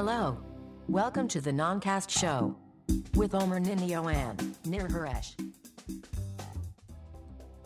Hello. 0.00 0.36
Welcome 0.88 1.28
to 1.28 1.40
the 1.40 1.52
Noncast 1.52 2.10
Show 2.20 2.40
with 3.14 3.32
Omer 3.32 3.60
Ninio 3.60 4.02
and 4.12 4.38
Nir 4.66 4.88
Haresh. 4.88 5.36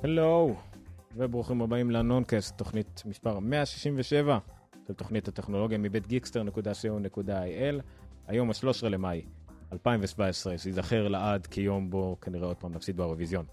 הלו, 0.03 0.56
וברוכים 1.17 1.62
הבאים 1.62 1.91
לנונקאסט, 1.91 2.59
תוכנית 2.59 3.03
מספר 3.06 3.38
167 3.38 4.38
של 4.88 4.95
תוכנית 4.95 5.29
הטכנולוגיה 5.29 5.79
מבית 5.79 6.06
גיקסטר.co.il. 6.06 7.82
היום 8.27 8.50
ה-13 8.50 8.88
למאי 8.88 9.22
2017, 9.72 10.58
שייזכר 10.58 11.08
לעד 11.08 11.46
כיום 11.46 11.90
בו 11.90 12.16
כנראה 12.20 12.46
עוד 12.46 12.56
פעם 12.56 12.72
נפסיד 12.74 12.96
באירוויזיון. 12.96 13.45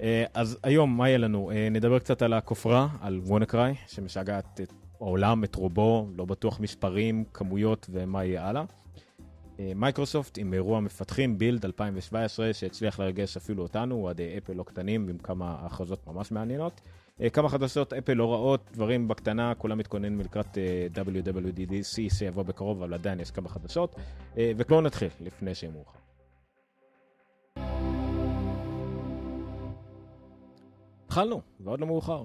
אה, 0.00 0.24
אז 0.34 0.58
היום, 0.62 0.96
מה 0.96 1.08
יהיה 1.08 1.18
לנו? 1.18 1.50
אה, 1.50 1.68
נדבר 1.70 1.98
קצת 1.98 2.22
על 2.22 2.32
הכופרה, 2.32 2.88
על 3.00 3.20
וונקריי, 3.24 3.74
שמשגעת 3.86 4.60
את 4.60 4.83
העולם, 5.00 5.44
את 5.44 5.54
רובו, 5.54 6.08
לא 6.16 6.24
בטוח 6.24 6.60
מספרים, 6.60 7.24
כמויות 7.32 7.86
ומה 7.90 8.24
יהיה 8.24 8.48
הלאה. 8.48 8.64
אה, 9.60 9.72
מייקרוסופט 9.76 10.38
עם 10.38 10.54
אירוע 10.54 10.80
מפתחים, 10.80 11.38
בילד 11.38 11.64
2017, 11.64 12.52
שהצליח 12.52 13.00
לרגש 13.00 13.36
אפילו 13.36 13.62
אותנו, 13.62 13.94
אוהדי 13.94 14.38
אפל 14.38 14.52
לא 14.52 14.62
קטנים, 14.62 15.08
עם 15.08 15.18
כמה 15.18 15.56
הכרזות 15.60 16.06
ממש 16.06 16.32
מעניינות. 16.32 16.80
אה, 17.20 17.30
כמה 17.30 17.48
חדשות 17.48 17.92
אפל 17.92 18.12
לא 18.12 18.32
רעות, 18.32 18.70
דברים 18.72 19.08
בקטנה, 19.08 19.54
כולם 19.54 19.78
מתכוננים 19.78 20.20
לקראת 20.20 20.58
אה, 20.58 20.86
WWDC 21.04 22.14
שיבוא 22.14 22.42
בקרוב, 22.42 22.82
אבל 22.82 22.94
עדיין 22.94 23.20
יש 23.20 23.30
כמה 23.30 23.48
חדשות. 23.48 23.96
וכבר 24.36 24.80
נתחיל, 24.80 25.08
לפני 25.20 25.54
שיהיה 25.54 25.72
מאוחר. 25.72 25.98
התחלנו, 31.06 31.40
ועוד 31.60 31.80
לא 31.80 31.86
מאוחר. 31.86 32.24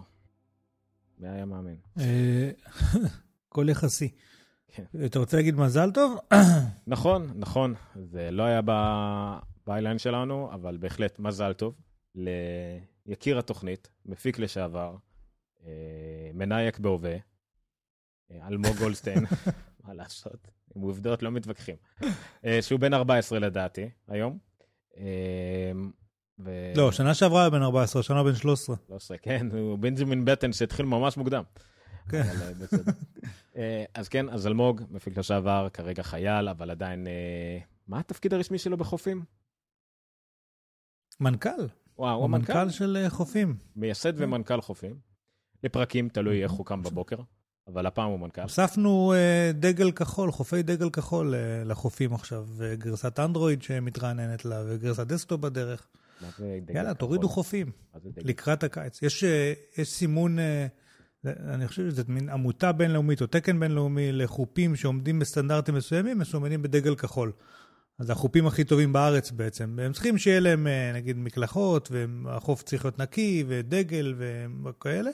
מי 1.20 1.30
היה 1.30 1.46
מאמין? 1.46 1.78
הכל 3.48 3.70
יחסי. 3.70 4.12
כן. 4.68 4.84
אתה 5.06 5.20
רוצה 5.20 5.38
להגיד 5.38 5.56
מזל 5.56 5.92
טוב? 5.92 6.20
נכון, 6.88 7.32
נכון. 7.36 7.74
זה 7.96 8.32
לא 8.32 8.44
היה 8.44 8.62
by-line 9.68 9.98
שלנו, 9.98 10.54
אבל 10.54 10.78
בהחלט 10.78 11.20
מזל 11.20 11.54
טוב 11.54 11.76
ליקיר 13.06 13.40
התוכנית, 13.40 13.90
מפיק 14.06 14.40
לשעבר, 14.40 14.96
אה, 15.66 16.32
מנאייק 16.34 16.80
בהווה, 16.80 17.16
אה, 18.32 18.48
אלמוג 18.48 18.76
גולדשטיין, 18.82 19.26
מה 19.84 19.94
לעשות, 19.94 20.48
עם 20.76 20.82
עובדות 20.82 21.24
לא 21.24 21.32
מתווכחים, 21.32 21.76
אה, 22.46 22.62
שהוא 22.62 22.80
בן 22.80 22.94
14 22.94 23.40
לדעתי 23.40 23.90
היום. 24.08 24.38
ו... 26.40 26.74
לא, 26.76 26.92
שנה 26.92 27.14
שעברה 27.14 27.42
היה 27.42 27.50
בן 27.50 27.62
14, 27.62 28.04
שנה 28.04 28.24
בן 28.24 28.36
13. 28.36 28.76
13, 28.88 29.18
כן, 29.18 29.48
הוא 29.52 29.80
בנג'מין 29.80 30.26
באטן 30.26 30.54
שהתחיל 30.54 30.86
ממש 30.86 31.18
מוקדם. 31.18 31.44
כן. 32.10 32.24
אה, 33.58 33.86
אז 33.94 34.10
כן, 34.10 34.30
אז 34.30 34.48
אלמוג, 34.48 34.82
מפיק 34.92 35.18
לשעבר, 35.18 35.68
כרגע 35.74 36.04
חייל, 36.04 36.50
אבל 36.50 36.72
עדיין... 36.72 37.08
אה, 37.08 37.60
מה 37.88 38.00
התפקיד 38.00 38.34
הרשמי 38.34 38.58
שלו 38.58 38.78
בחופים? 38.78 39.24
מנכ"ל. 41.20 41.50
וואו, 41.98 42.16
הוא 42.16 42.26
המנכ"ל? 42.26 42.54
מנכ"ל 42.54 42.70
של 42.70 42.98
אה, 42.98 43.10
חופים. 43.10 43.58
מייסד 43.76 44.18
כן. 44.18 44.24
ומנכ"ל 44.24 44.62
חופים. 44.62 44.96
לפרקים, 45.64 46.10
תלוי 46.10 46.44
איך 46.44 46.52
הוא 46.52 46.66
קם 46.66 46.82
בבוקר, 46.82 47.18
אבל 47.68 47.86
הפעם 47.86 48.10
הוא 48.10 48.20
מנכ"ל. 48.20 48.42
הוספנו 48.42 49.14
דגל 49.54 49.92
כחול, 49.92 50.32
חופי 50.32 50.64
דגל 50.64 50.90
כחול 50.90 51.34
לחופים 51.66 52.14
עכשיו, 52.14 52.48
וגרסת 52.58 53.20
אנדרואיד 53.20 53.62
שמתרעננת 53.62 54.46
לה, 54.46 54.64
וגרסת 54.68 55.08
דסקטופ 55.08 55.42
בדרך. 55.42 55.88
יאללה, 56.74 56.94
תורידו 56.94 57.30
חופים 57.30 57.72
לקראת 58.18 58.64
הקיץ. 58.64 59.02
יש 59.02 59.24
סימון... 59.84 60.38
אני 61.26 61.68
חושב 61.68 61.90
שזאת 61.90 62.10
מין 62.10 62.30
עמותה 62.30 62.72
בינלאומית 62.72 63.22
או 63.22 63.28
תקן 63.28 63.60
בינלאומי 63.60 64.12
לחופים 64.12 64.76
שעומדים 64.76 65.20
בסטנדרטים 65.20 65.76
מסוימים, 65.76 66.20
מסומנים 66.20 66.62
בדגל 66.62 66.96
כחול. 66.96 67.32
אז 68.00 68.10
החופים 68.10 68.48
הכי 68.48 68.64
טובים 68.64 68.94
בארץ 68.94 69.32
בעצם. 69.32 69.74
והם 69.78 69.94
צריכים 69.94 70.18
שיהיה 70.18 70.40
להם 70.40 70.68
אה, 70.68 70.92
נגיד 70.96 71.18
מקלחות, 71.18 71.90
והחוף 71.92 72.64
צריך 72.64 72.86
להיות 72.86 73.00
נקי, 73.00 73.44
ודגל 73.48 74.16
וכאלה. 74.66 75.12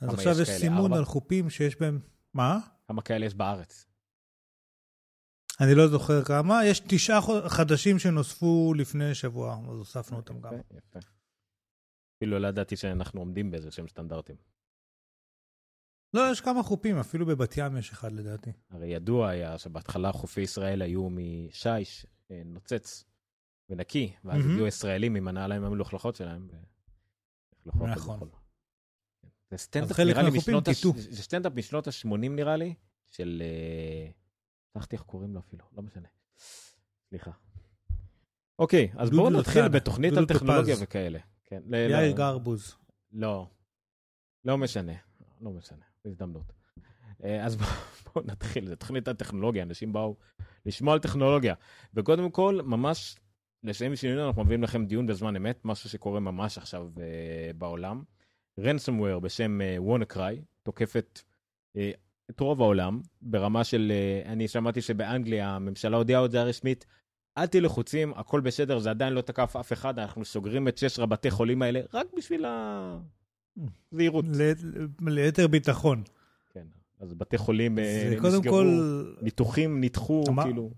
אז 0.00 0.14
עכשיו 0.14 0.32
יש, 0.32 0.48
יש 0.48 0.48
סימון 0.48 0.84
ארבע? 0.84 0.96
על 0.96 1.04
חופים 1.04 1.50
שיש 1.50 1.80
בהם... 1.80 1.98
מה? 2.34 2.58
כמה 2.88 3.02
כאלה 3.02 3.26
יש 3.26 3.34
בארץ? 3.34 3.86
אני 5.60 5.74
לא 5.74 5.88
זוכר 5.88 6.24
כמה. 6.24 6.64
יש 6.64 6.80
תשעה 6.80 7.20
חדשים 7.48 7.98
שנוספו 7.98 8.74
לפני 8.76 9.14
שבוע, 9.14 9.58
אז 9.70 9.78
הוספנו 9.78 10.16
אותם 10.16 10.40
גם. 10.40 10.54
יפה, 10.54 10.74
יפה. 10.76 10.98
אפילו 12.18 12.38
לא 12.38 12.48
ידעתי 12.48 12.76
שאנחנו 12.76 13.20
עומדים 13.20 13.50
באיזה 13.50 13.70
שהם 13.70 13.88
סטנדרטים. 13.88 14.36
לא, 16.14 16.30
יש 16.32 16.40
כמה 16.40 16.62
חופים, 16.62 16.98
אפילו 16.98 17.26
בבת 17.26 17.54
ים 17.56 17.76
יש 17.76 17.90
אחד 17.90 18.12
לדעתי. 18.12 18.52
הרי 18.70 18.86
ידוע 18.86 19.28
היה 19.28 19.58
שבהתחלה 19.58 20.12
חופי 20.12 20.40
ישראל 20.40 20.82
היו 20.82 21.08
משיש, 21.10 22.06
אה, 22.30 22.42
נוצץ 22.44 23.04
ונקי, 23.68 24.12
ואז. 24.24 24.40
הגיעו 24.44 24.66
ישראלים 24.66 25.14
עם 25.14 25.28
הנעליים 25.28 25.64
המלוכלכות 25.64 26.16
שלהם. 26.16 26.48
נכון. 27.66 28.18
זה 29.50 29.56
סטנדאפ 29.56 30.00
נראה 30.00 30.22
לי 30.22 30.38
משנות, 30.38 30.68
הש... 30.68 30.86
זה 30.96 31.22
סטנדאפ 31.22 31.52
משנות 31.54 31.88
ה-80 31.88 32.16
נראה 32.16 32.56
לי, 32.56 32.74
של... 33.10 33.42
אה, 34.76 34.80
שכחתי 34.80 34.96
איך 34.96 35.02
קוראים 35.02 35.34
לו 35.34 35.40
אפילו, 35.40 35.64
לא 35.72 35.82
משנה. 35.82 36.08
סליחה. 37.08 37.30
אוקיי, 38.58 38.92
אז 38.96 39.10
בואו 39.10 39.30
נתחיל 39.30 39.68
בתוכנית 39.68 40.12
על 40.12 40.26
טכנולוגיה 40.26 40.76
וכאלה. 40.80 41.18
כן, 41.44 41.62
יאיר 41.90 42.16
גרבוז. 42.16 42.76
לא, 43.12 43.46
לא 44.44 44.58
משנה, 44.58 44.92
לא 45.40 45.50
משנה. 45.50 45.84
הזדמנות. 46.04 46.52
אה, 47.24 47.44
אז 47.44 47.56
בואו 48.04 48.24
נתחיל, 48.26 48.66
זו 48.68 48.76
תוכנית 48.76 49.08
הטכנולוגיה, 49.08 49.62
אנשים 49.62 49.92
באו 49.92 50.16
לשמוע 50.66 50.94
על 50.94 51.00
טכנולוגיה. 51.00 51.54
וקודם 51.94 52.30
כל, 52.30 52.60
ממש 52.64 53.16
לשם 53.64 53.96
שינוי 53.96 54.26
אנחנו 54.26 54.44
מביאים 54.44 54.62
לכם 54.62 54.86
דיון 54.86 55.06
בזמן 55.06 55.36
אמת, 55.36 55.64
משהו 55.64 55.90
שקורה 55.90 56.20
ממש 56.20 56.58
עכשיו 56.58 56.90
uh, 56.94 57.00
בעולם. 57.58 58.02
רנסומוור 58.58 59.20
בשם 59.20 59.60
וונקריי, 59.78 60.38
uh, 60.38 60.44
תוקפת 60.62 61.20
uh, 61.76 61.80
את 62.30 62.40
רוב 62.40 62.62
העולם, 62.62 63.00
ברמה 63.22 63.64
של, 63.64 63.92
uh, 64.24 64.28
אני 64.28 64.48
שמעתי 64.48 64.80
שבאנגליה 64.80 65.48
הממשלה 65.48 65.96
הודיעה 65.96 66.20
הודעה 66.20 66.44
רשמית, 66.44 66.86
אל 67.38 67.46
תהיו 67.46 67.62
לחוצים, 67.62 68.12
הכל 68.16 68.40
בסדר, 68.40 68.78
זה 68.78 68.90
עדיין 68.90 69.12
לא 69.12 69.20
תקף 69.20 69.56
אף 69.56 69.72
אחד, 69.72 69.98
אנחנו 69.98 70.24
סוגרים 70.24 70.68
את 70.68 70.78
שש 70.78 70.98
רבתי 70.98 71.30
חולים 71.30 71.62
האלה 71.62 71.80
רק 71.94 72.06
בשביל 72.16 72.44
ה... 72.44 72.98
זהירות. 73.90 74.24
ליתר 75.00 75.46
ביטחון. 75.46 76.02
כן, 76.50 76.66
אז 77.00 77.14
בתי 77.14 77.38
חולים 77.38 77.78
אה, 77.78 78.10
נסגרו, 78.22 78.42
כל... 78.42 79.04
ניתוחים 79.22 79.80
נדחו, 79.80 80.24
אמר... 80.28 80.42
כאילו, 80.42 80.70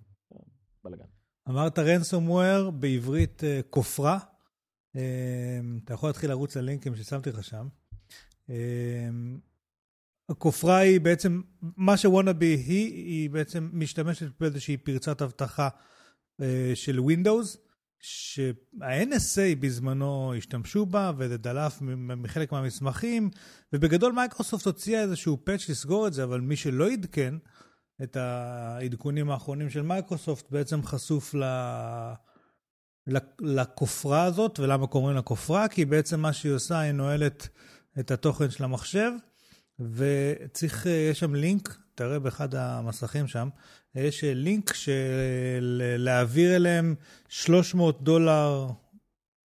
בלאגן. 0.85 1.05
אמרת 1.49 1.79
רנסומוור, 1.79 2.71
בעברית 2.71 3.45
אה, 3.45 3.61
כופרה. 3.71 4.19
אה, 4.97 5.61
אתה 5.85 5.95
יכול 5.95 6.09
להתחיל 6.09 6.31
לרוץ 6.31 6.57
ללינקים 6.57 6.97
ששמתי 6.97 7.31
לך 7.31 7.45
שם. 7.45 7.69
הכופרה 10.29 10.77
היא 10.77 11.01
בעצם, 11.01 11.41
מה 11.63 11.97
שוואנאבי 11.97 12.47
היא, 12.47 12.95
היא 12.95 13.31
בעצם 13.31 13.71
משתמשת 13.73 14.27
באיזושהי 14.41 14.77
פרצת 14.77 15.23
אבטחה 15.23 15.69
של 16.75 16.99
Windows, 16.99 17.59
שה-NSA 18.07 19.57
בזמנו 19.61 20.35
השתמשו 20.39 20.87
בה, 20.87 21.13
וזה 21.19 21.37
דלף 21.37 21.79
מחלק 21.97 22.53
מהמסמכים, 22.53 23.31
ובגדול 23.73 24.13
מייקרוסופט 24.13 24.67
הוציאה 24.67 25.03
איזשהו 25.03 25.45
patch 25.45 25.69
לסגור 25.69 26.07
את 26.07 26.13
זה, 26.13 26.25
אבל 26.25 26.41
מי 26.41 26.57
שלא 26.57 26.91
עדכן 26.91 27.35
את 28.03 28.17
העדכונים 28.17 29.31
האחרונים 29.31 29.71
של 29.71 29.83
מייקרוסופט 29.83 30.51
בעצם 30.51 30.83
חשוף 30.83 31.35
ל... 31.35 31.45
לכופרה 33.41 34.25
הזאת, 34.25 34.61
ולמה 34.61 34.87
קוראים 34.87 35.17
לה 35.17 35.23
כופרה? 35.23 35.69
כי 35.69 35.85
בעצם 35.85 36.21
מה 36.21 36.33
שהיא 36.33 36.53
עושה, 36.53 36.79
היא 36.79 36.93
נועלת 36.93 37.49
את 38.01 38.11
התוכן 38.11 38.51
של 38.51 38.65
המחשב, 38.65 39.11
וצריך, 39.81 40.87
יש 40.87 41.21
שם 41.21 41.35
לינק, 41.35 41.79
תראה 41.95 42.19
באחד 42.19 42.55
המסכים 42.55 43.27
שם, 43.27 43.49
יש 43.95 44.25
לינק 44.25 44.75
של 44.75 45.83
להעביר 45.99 46.57
אליהם 46.57 46.95
300 47.29 48.03
דולר, 48.03 48.67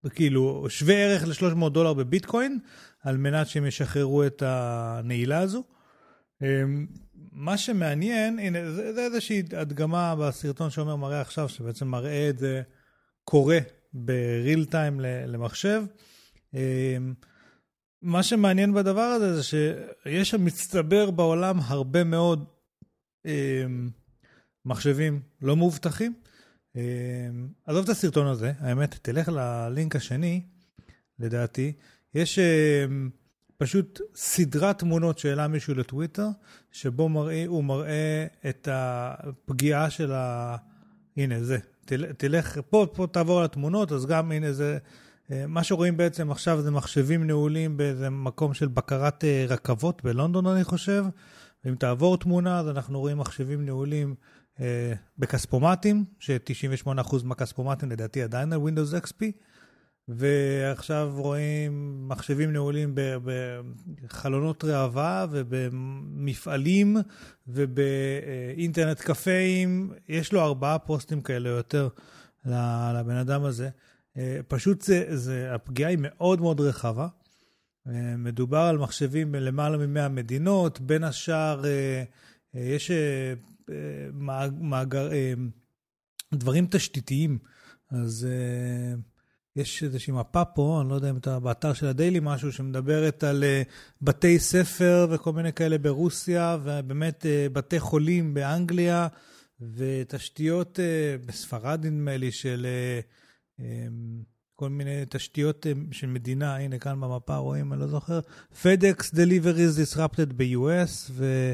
כאילו 0.10 0.66
שווה 0.70 0.96
ערך 0.96 1.28
ל-300 1.28 1.70
דולר 1.70 1.94
בביטקוין, 1.94 2.60
על 3.04 3.18
מנת 3.18 3.48
שהם 3.48 3.66
ישחררו 3.66 4.26
את 4.26 4.44
הנעילה 4.46 5.40
הזו. 5.40 5.64
אמ, 6.42 6.88
מה 7.32 7.58
שמעניין, 7.58 8.40
הנה, 8.40 8.72
זה, 8.72 8.94
זה 8.94 9.02
איזושהי 9.02 9.44
הדגמה 9.58 10.16
בסרטון 10.16 10.70
שעומר 10.70 10.96
מראה 10.96 11.22
עכשיו, 11.22 11.50
שבעצם 11.50 11.88
מראה 11.88 12.30
את 12.30 12.40
זה 12.40 12.62
קורה 13.24 13.60
בריל 13.94 14.66
טיים 14.66 15.00
למחשב. 15.28 15.84
מה 18.02 18.24
שמעניין 18.24 18.74
בדבר 18.74 19.02
הזה 19.02 19.36
זה 19.36 19.44
שיש 19.44 20.30
שם 20.30 20.46
מצטבר 20.46 21.12
בעולם 21.12 21.60
הרבה 21.64 22.04
מאוד 22.04 22.46
אמ, 23.26 23.90
מחשבים 24.66 25.22
לא 25.42 25.56
מאובטחים. 25.56 26.14
אמ, 26.76 26.82
עזוב 27.66 27.84
את 27.84 27.90
הסרטון 27.90 28.28
הזה, 28.28 28.52
האמת, 28.60 28.96
תלך 29.02 29.30
ללינק 29.30 29.96
השני, 29.96 30.42
לדעתי. 31.20 31.74
יש 32.16 32.40
אמ, 32.40 33.10
פשוט 33.58 34.02
סדרת 34.16 34.80
תמונות 34.80 35.20
שהעלה 35.20 35.48
מישהו 35.48 35.76
לטוויטר, 35.76 36.28
שבו 36.72 37.10
מראה, 37.10 37.44
הוא 37.48 37.64
מראה 37.64 38.26
את 38.50 38.68
הפגיעה 38.72 39.90
של 39.90 40.12
ה... 40.12 40.56
הנה, 41.18 41.44
זה. 41.44 41.58
תל, 41.86 42.14
תלך, 42.14 42.60
פה, 42.70 42.88
פה 42.94 43.08
תעבור 43.12 43.40
על 43.40 43.46
התמונות, 43.46 43.92
אז 43.92 44.06
גם 44.06 44.32
הנה 44.32 44.54
זה... 44.54 44.78
אה, 45.32 45.48
מה 45.48 45.64
שרואים 45.64 45.98
בעצם 45.98 46.32
עכשיו 46.32 46.62
זה 46.62 46.72
מחשבים 46.72 47.28
נעולים 47.28 47.78
באיזה 47.78 48.10
מקום 48.10 48.54
של 48.54 48.68
בקרת 48.68 49.24
אה, 49.24 49.46
רכבות 49.50 50.04
בלונדון, 50.04 50.48
אני 50.48 50.64
חושב. 50.64 51.06
ואם 51.66 51.76
תעבור 51.76 52.18
תמונה, 52.18 52.60
אז 52.60 52.68
אנחנו 52.68 53.00
רואים 53.00 53.18
מחשבים 53.18 53.66
נעולים 53.66 54.16
אה, 54.60 54.94
בכספומטים, 55.18 56.06
ש-98% 56.20 57.16
מהכספומטים 57.24 57.92
לדעתי 57.92 58.22
עדיין 58.22 58.54
על 58.54 58.60
Windows 58.60 59.06
XP. 59.06 59.26
ועכשיו 60.12 61.14
רואים 61.18 62.04
מחשבים 62.08 62.54
נעולים 62.54 62.96
בחלונות 63.24 64.64
ראווה 64.64 65.26
ובמפעלים 65.32 66.98
ובאינטרנט 67.48 69.02
קפאים. 69.02 69.94
יש 70.08 70.34
לו 70.34 70.42
ארבעה 70.42 70.80
פוסטים 70.80 71.22
כאלה 71.22 71.50
יותר 71.50 71.90
לבן 72.46 73.16
אדם 73.16 73.44
הזה. 73.44 73.70
פשוט 74.48 74.82
זה, 74.82 75.18
זה, 75.18 75.56
הפגיעה 75.56 75.90
היא 75.90 75.98
מאוד 76.02 76.42
מאוד 76.42 76.62
רחבה. 76.62 77.08
מדובר 78.18 78.58
על 78.58 78.78
מחשבים 78.78 79.32
בלמעלה 79.32 79.88
מ-100 79.88 80.08
מדינות, 80.10 80.82
בין 80.82 81.04
השאר 81.04 81.64
יש 82.54 82.92
מאגר, 84.60 85.10
דברים 86.34 86.68
תשתיתיים. 86.72 87.38
אז 87.92 88.28
יש 89.56 89.84
איזושהי 89.84 90.14
מפה 90.14 90.46
פה, 90.46 90.80
אני 90.82 90.90
לא 90.90 90.96
יודע 90.96 91.10
אם 91.10 91.18
אתה 91.18 91.40
באתר 91.40 91.74
של 91.74 91.88
הדיילי 91.88 92.20
משהו, 92.22 92.52
שמדברת 92.52 93.24
על 93.24 93.44
בתי 94.02 94.40
ספר 94.40 95.08
וכל 95.10 95.34
מיני 95.34 95.54
כאלה 95.54 95.78
ברוסיה, 95.78 96.58
ובאמת 96.64 97.26
בתי 97.54 97.80
חולים 97.80 98.34
באנגליה, 98.34 99.08
ותשתיות 99.76 100.80
בספרד, 101.26 101.86
נדמה 101.86 102.18
לי, 102.18 102.32
של 102.32 102.68
כל 104.56 104.70
מיני 104.70 105.04
תשתיות 105.10 105.66
uh, 105.66 105.96
של 105.96 106.08
מדינה, 106.08 106.58
הנה 106.58 106.80
כאן 106.80 107.02
במפה 107.02 107.36
רואים, 107.36 107.74
אני 107.74 107.82
לא 107.82 107.88
זוכר, 107.88 108.20
FedEx 108.64 109.14
Deliveries 109.14 109.96
Disrupted 109.96 110.34
ב-US, 110.36 111.12
ו... 111.12 111.54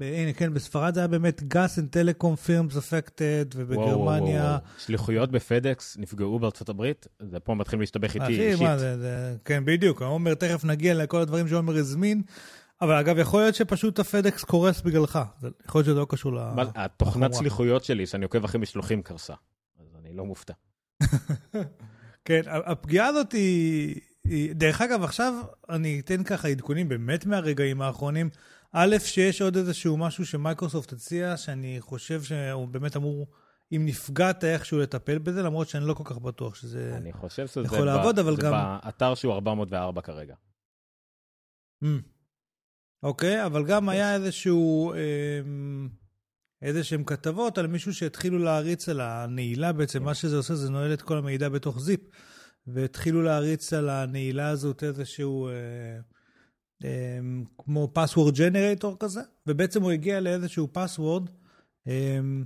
הנה, 0.00 0.32
כן, 0.36 0.54
בספרד 0.54 0.94
זה 0.94 1.00
היה 1.00 1.06
באמת 1.06 1.42
גס 1.42 1.78
and 1.78 1.82
טלקום 1.90 2.36
פירמס 2.36 2.76
אפקטד, 2.76 3.44
ובגרמניה... 3.54 4.58
שליחויות 4.78 5.30
בפדקס 5.30 5.96
נפגעו 5.98 6.38
בארצות 6.38 6.68
הברית, 6.68 7.06
זה 7.30 7.40
פה 7.40 7.54
מתחיל 7.54 7.80
להשתבח 7.80 8.14
איתי 8.14 8.26
אישית. 8.26 8.54
אחי, 8.54 8.64
מה 8.64 8.78
זה, 8.78 8.98
זה, 8.98 9.36
כן, 9.44 9.64
בדיוק, 9.64 10.02
עומר, 10.02 10.34
תכף 10.34 10.64
נגיע 10.64 10.94
לכל 10.94 11.20
הדברים 11.20 11.48
שעומר 11.48 11.76
הזמין. 11.76 12.22
אבל 12.80 12.94
אגב, 12.94 13.18
יכול 13.18 13.40
להיות 13.40 13.54
שפשוט 13.54 13.98
הפדקס 13.98 14.44
קורס 14.44 14.80
בגללך, 14.80 15.18
יכול 15.66 15.78
להיות 15.78 15.86
שזה 15.86 16.00
לא 16.00 16.06
קשור 16.08 16.32
ל... 16.32 16.38
התוכנת 16.74 17.34
שליחויות 17.34 17.84
שלי, 17.84 18.06
שאני 18.06 18.24
עוקב 18.24 18.44
אחרי 18.44 18.60
משלוחים, 18.60 19.02
קרסה, 19.02 19.34
אז 19.80 19.86
אני 20.00 20.12
לא 20.16 20.24
מופתע. 20.24 20.52
כן, 22.24 22.40
הפגיעה 22.46 23.06
הזאת 23.06 23.32
היא... 23.32 24.00
דרך 24.54 24.80
אגב, 24.80 25.02
עכשיו 25.02 25.34
אני 25.70 26.00
אתן 26.00 26.24
ככה 26.24 26.48
עדכונים 26.48 26.88
באמת 26.88 27.26
מהרגעים 27.26 27.82
האחרונים. 27.82 28.30
א', 28.72 28.96
שיש 28.98 29.42
עוד 29.42 29.56
איזשהו 29.56 29.96
משהו 29.96 30.26
שמייקרוסופט 30.26 30.92
הציע, 30.92 31.36
שאני 31.36 31.76
חושב 31.80 32.22
שהוא 32.22 32.68
באמת 32.68 32.96
אמור, 32.96 33.26
אם 33.72 33.82
נפגעת 33.84 34.44
איכשהו 34.44 34.78
לטפל 34.78 35.18
בזה, 35.18 35.42
למרות 35.42 35.68
שאני 35.68 35.84
לא 35.84 35.94
כל 35.94 36.04
כך 36.04 36.18
בטוח 36.18 36.54
שזה 36.54 36.94
אני 36.96 37.12
חושב 37.12 37.46
שזה 37.46 37.60
יכול 37.60 37.86
לעבוד, 37.86 38.18
אבל 38.18 38.36
זה 38.36 38.42
גם... 38.42 38.52
באתר 38.52 39.14
שהוא 39.14 39.34
404 39.34 40.00
כרגע. 40.00 40.34
Mm. 41.84 41.86
אוקיי, 43.02 43.46
אבל 43.46 43.64
גם 43.64 43.88
היה 43.88 44.14
איזשהו... 44.14 44.92
אמ, 44.92 45.88
איזה 46.64 46.84
שהם 46.84 47.04
כתבות 47.04 47.58
על 47.58 47.66
מישהו 47.66 47.94
שהתחילו 47.94 48.38
להריץ 48.38 48.88
על 48.88 49.00
הנעילה 49.00 49.72
בעצם, 49.72 49.98
כן. 49.98 50.04
מה 50.04 50.14
שזה 50.14 50.36
עושה 50.36 50.54
זה 50.54 50.70
נועל 50.70 50.92
את 50.92 51.02
כל 51.02 51.18
המידע 51.18 51.48
בתוך 51.48 51.80
זיפ, 51.80 52.00
והתחילו 52.66 53.22
להריץ 53.22 53.72
על 53.72 53.88
הנעילה 53.88 54.48
הזאת 54.48 54.84
איזשהו... 54.84 55.48
אה, 55.48 56.00
אמ, 56.84 57.44
כמו 57.58 57.92
password 57.94 58.34
generator 58.34 58.96
כזה, 59.00 59.20
ובעצם 59.46 59.82
הוא 59.82 59.90
הגיע 59.90 60.20
לאיזשהו 60.20 60.68
password 60.74 61.30
אמ, 61.86 62.44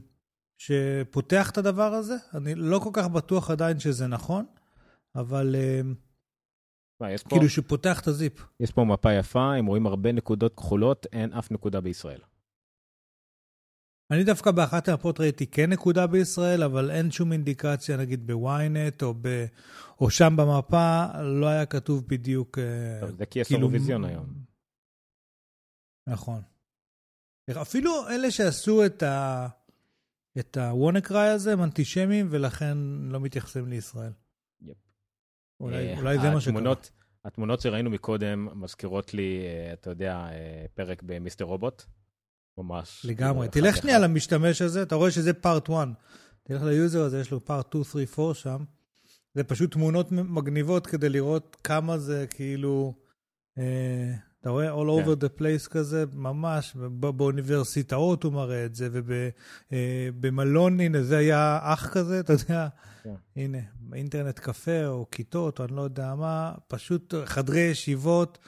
שפותח 0.58 1.50
את 1.50 1.58
הדבר 1.58 1.94
הזה. 1.94 2.16
אני 2.34 2.54
לא 2.54 2.78
כל 2.78 2.90
כך 2.92 3.08
בטוח 3.08 3.50
עדיין 3.50 3.78
שזה 3.78 4.06
נכון, 4.06 4.44
אבל 5.14 5.56
אמ, 5.56 5.94
מה, 7.00 7.12
יש 7.12 7.22
פה, 7.22 7.30
כאילו 7.30 7.48
שפותח 7.48 8.00
את 8.00 8.06
הזיפ. 8.06 8.32
יש 8.60 8.70
פה 8.70 8.84
מפה 8.84 9.12
יפה, 9.12 9.54
הם 9.54 9.66
רואים 9.66 9.86
הרבה 9.86 10.12
נקודות 10.12 10.54
כחולות, 10.54 11.06
אין 11.12 11.32
אף 11.32 11.50
נקודה 11.50 11.80
בישראל. 11.80 12.20
אני 14.10 14.24
דווקא 14.24 14.50
באחת 14.50 14.88
המפות 14.88 15.20
ראיתי 15.20 15.46
כן 15.46 15.70
נקודה 15.70 16.06
בישראל, 16.06 16.62
אבל 16.62 16.90
אין 16.90 17.10
שום 17.10 17.32
אינדיקציה, 17.32 17.96
נגיד 17.96 18.26
בוויינט 18.26 19.02
או, 19.02 19.14
ב... 19.20 19.46
או 20.00 20.10
שם 20.10 20.36
במפה, 20.36 21.04
לא 21.22 21.46
היה 21.46 21.66
כתוב 21.66 22.04
בדיוק... 22.06 22.58
אה, 22.58 23.00
טוב, 23.00 23.16
זה 23.16 23.26
כי 23.26 23.38
יש 23.38 23.52
אירוויזיון 23.52 24.02
כאילו... 24.02 24.18
היום. 24.18 24.34
נכון. 26.06 26.42
אפילו 27.50 28.08
אלה 28.08 28.30
שעשו 28.30 28.86
את 28.86 29.02
ה... 29.02 29.48
את 30.38 30.56
ה 30.56 30.64
WannaCry 30.64 31.28
הזה 31.28 31.52
הם 31.52 31.62
אנטישמים, 31.62 32.26
ולכן 32.30 32.78
לא 33.00 33.20
מתייחסים 33.20 33.68
לישראל. 33.68 34.12
Yep. 34.62 34.76
אולי, 35.60 35.94
אה, 35.94 35.98
אולי 35.98 36.18
זה 36.18 36.30
מה 36.30 36.40
שקרה. 36.40 36.74
התמונות 37.24 37.60
שראינו 37.60 37.90
מקודם 37.90 38.60
מזכירות 38.60 39.14
לי, 39.14 39.40
אה, 39.40 39.72
אתה 39.72 39.90
יודע, 39.90 40.26
אה, 40.28 40.68
פרק 40.74 41.02
במיסטר 41.02 41.44
רובוט. 41.44 41.84
ממש. 42.58 43.06
לגמרי. 43.08 43.48
תלך 43.48 43.76
שנייה 43.76 43.98
למשתמש 43.98 44.62
הזה, 44.62 44.82
אתה 44.82 44.94
רואה 44.94 45.10
שזה 45.10 45.32
part 45.32 45.70
1. 45.70 45.88
תלך 46.42 46.62
ליוזר 46.62 47.02
הזה, 47.02 47.20
יש 47.20 47.30
לו 47.30 47.44
part 47.44 47.66
2, 47.68 47.84
3, 47.84 48.18
4 48.18 48.34
שם. 48.34 48.64
זה 49.34 49.44
פשוט 49.44 49.72
תמונות 49.72 50.12
מגניבות 50.12 50.86
כדי 50.86 51.08
לראות 51.08 51.56
כמה 51.64 51.98
זה 51.98 52.26
כאילו, 52.30 52.94
אה, 53.58 54.14
אתה 54.40 54.50
רואה 54.50 54.74
all 54.74 54.86
over 54.86 55.16
כן. 55.20 55.26
the 55.26 55.40
place 55.40 55.68
כזה, 55.68 56.04
ממש, 56.12 56.76
באוניברסיטאות 56.76 58.22
הוא 58.22 58.32
מראה 58.32 58.64
את 58.64 58.74
זה, 58.74 58.88
ובמלון, 59.72 60.80
אה, 60.80 60.84
הנה, 60.84 61.02
זה 61.02 61.16
היה 61.16 61.58
אח 61.62 61.88
כזה, 61.88 62.20
אתה 62.20 62.32
יודע, 62.32 62.68
כן. 63.02 63.14
הנה, 63.36 63.58
אינטרנט 63.92 64.38
קפה 64.38 64.86
או 64.86 65.06
כיתות, 65.10 65.58
או 65.58 65.64
אני 65.64 65.76
לא 65.76 65.82
יודע 65.82 66.14
מה, 66.14 66.54
פשוט 66.68 67.14
חדרי 67.24 67.60
ישיבות, 67.60 68.38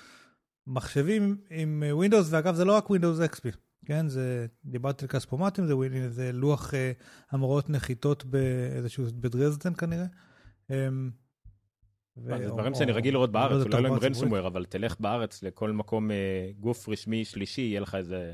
מחשבים 0.67 1.37
עם 1.51 1.83
Windows, 2.01 2.25
ואגב, 2.31 2.55
זה 2.55 2.65
לא 2.65 2.77
רק 2.77 2.87
Windows 2.87 3.35
XP. 3.35 3.70
כן, 3.91 4.09
זה, 4.09 4.47
דיברתי 4.65 5.05
על 5.05 5.09
כספומטים, 5.09 5.67
זה, 5.67 5.75
זה 6.11 6.33
לוח 6.33 6.75
אה, 6.75 6.93
המראות 7.31 7.71
נחיתות 7.71 8.25
באיזשהו, 8.25 9.05
בדרזדן 9.14 9.75
כנראה. 9.75 10.07
אה, 10.71 10.88
ו... 12.17 12.38
זה 12.38 12.47
דברים 12.47 12.75
שאני 12.75 12.93
רגיל 12.93 13.14
לראות 13.14 13.33
בארץ, 13.33 13.67
אולי 13.67 13.83
לא 13.83 13.88
עם 13.88 13.95
רנסומוור, 13.95 14.47
אבל 14.47 14.64
תלך 14.64 15.00
בארץ 15.00 15.43
לכל 15.43 15.73
מקום 15.73 16.11
אה, 16.11 16.50
גוף 16.61 16.88
רשמי 16.88 17.25
שלישי, 17.25 17.61
יהיה 17.61 17.81
לך 17.81 17.95
איזה 17.95 18.33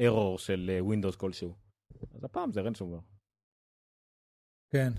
ארור 0.00 0.38
של 0.38 0.70
אה, 0.74 0.94
Windows 0.94 1.16
כלשהו. 1.16 1.54
אז 2.14 2.24
הפעם 2.24 2.52
זה 2.52 2.60
רנסומוור. 2.60 3.02
כן. 4.70 4.92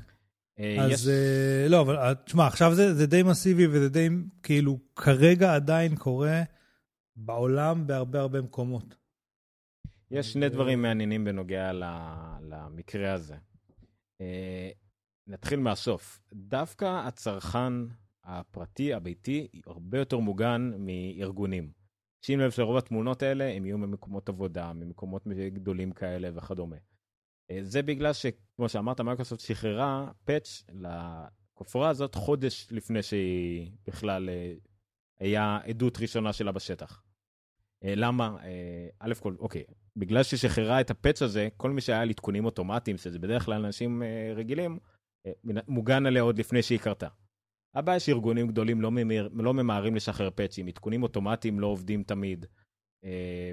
אה, 0.60 0.86
אז 0.86 0.92
יש... 0.92 1.08
אה, 1.08 1.68
לא, 1.70 1.82
אבל 1.82 1.98
אה, 1.98 2.16
תשמע, 2.16 2.48
עכשיו 2.48 2.76
זה, 2.76 2.94
זה 2.94 3.08
די 3.08 3.24
מסיבי 3.24 3.68
וזה 3.68 3.90
די, 3.90 4.10
כאילו, 4.44 4.80
כרגע 4.96 5.56
עדיין 5.56 5.96
קורה 5.96 6.42
בעולם 7.16 7.88
בהרבה 7.88 8.20
הרבה 8.20 8.42
מקומות. 8.42 8.99
יש 10.12 10.34
שני 10.34 10.50
דברים 10.50 10.82
מעניינים 10.82 11.26
בנוגע 11.26 11.72
למקרה 12.42 13.14
הזה. 13.14 13.36
אה, 14.22 14.70
נתחיל 15.28 15.60
מהסוף. 15.60 16.20
דווקא 16.34 16.86
הצרכן 17.08 17.74
הפרטי, 18.24 18.94
הביתי, 18.94 19.48
הרבה 19.66 20.00
יותר 20.00 20.18
מוגן 20.18 20.72
מארגונים. 20.78 21.72
שים 22.22 22.40
לב 22.40 22.52
שלרוב 22.52 22.78
התמונות 22.78 23.24
האלה 23.24 23.54
הם 23.54 23.66
יהיו 23.66 23.78
ממקומות 23.78 24.30
עבודה, 24.30 24.74
ממקומות 24.74 25.28
גדולים 25.28 25.92
כאלה 25.92 26.30
וכדומה. 26.34 26.76
אה, 27.52 27.60
זה 27.62 27.82
בגלל 27.82 28.14
שכמו 28.14 28.70
שאמרת, 28.70 29.02
מייקרוסופט 29.02 29.42
שחררה 29.42 30.12
פאץ' 30.26 30.64
לכופרה 30.74 31.90
הזאת 31.90 32.16
חודש 32.16 32.68
לפני 32.72 33.04
שהיא 33.04 33.72
בכלל 33.88 34.30
אה, 34.30 34.54
היה 35.20 35.60
עדות 35.64 35.98
ראשונה 35.98 36.34
שלה 36.34 36.52
בשטח. 36.52 37.04
למה? 37.84 38.38
א' 39.00 39.14
כל, 39.20 39.36
אוקיי, 39.40 39.64
בגלל 40.00 40.24
ששחררה 40.24 40.82
את 40.82 40.92
הפאץ' 40.92 41.22
הזה, 41.22 41.48
כל 41.58 41.72
מי 41.72 41.82
שהיה 41.82 42.02
על 42.02 42.10
עדכונים 42.10 42.46
אוטומטיים, 42.46 42.98
שזה 42.98 43.20
בדרך 43.20 43.46
כלל 43.46 43.66
אנשים 43.66 44.04
אה, 44.04 44.34
רגילים, 44.36 44.80
אה, 45.26 45.32
מוגן 45.68 46.06
עליה 46.06 46.22
עוד 46.22 46.40
לפני 46.40 46.62
שהיא 46.62 46.80
קרתה. 46.80 47.08
הבעיה 47.76 48.00
שארגונים 48.00 48.48
גדולים 48.48 48.82
לא, 48.82 48.92
ממהר, 48.92 49.30
לא 49.34 49.54
ממהרים 49.54 49.96
לשחרר 49.96 50.30
patch 50.30 50.54
ים, 50.54 50.68
עדכונים 50.68 51.04
אוטומטיים 51.04 51.60
לא 51.60 51.68
עובדים 51.68 52.04
תמיד. 52.04 52.46
אה, 53.04 53.52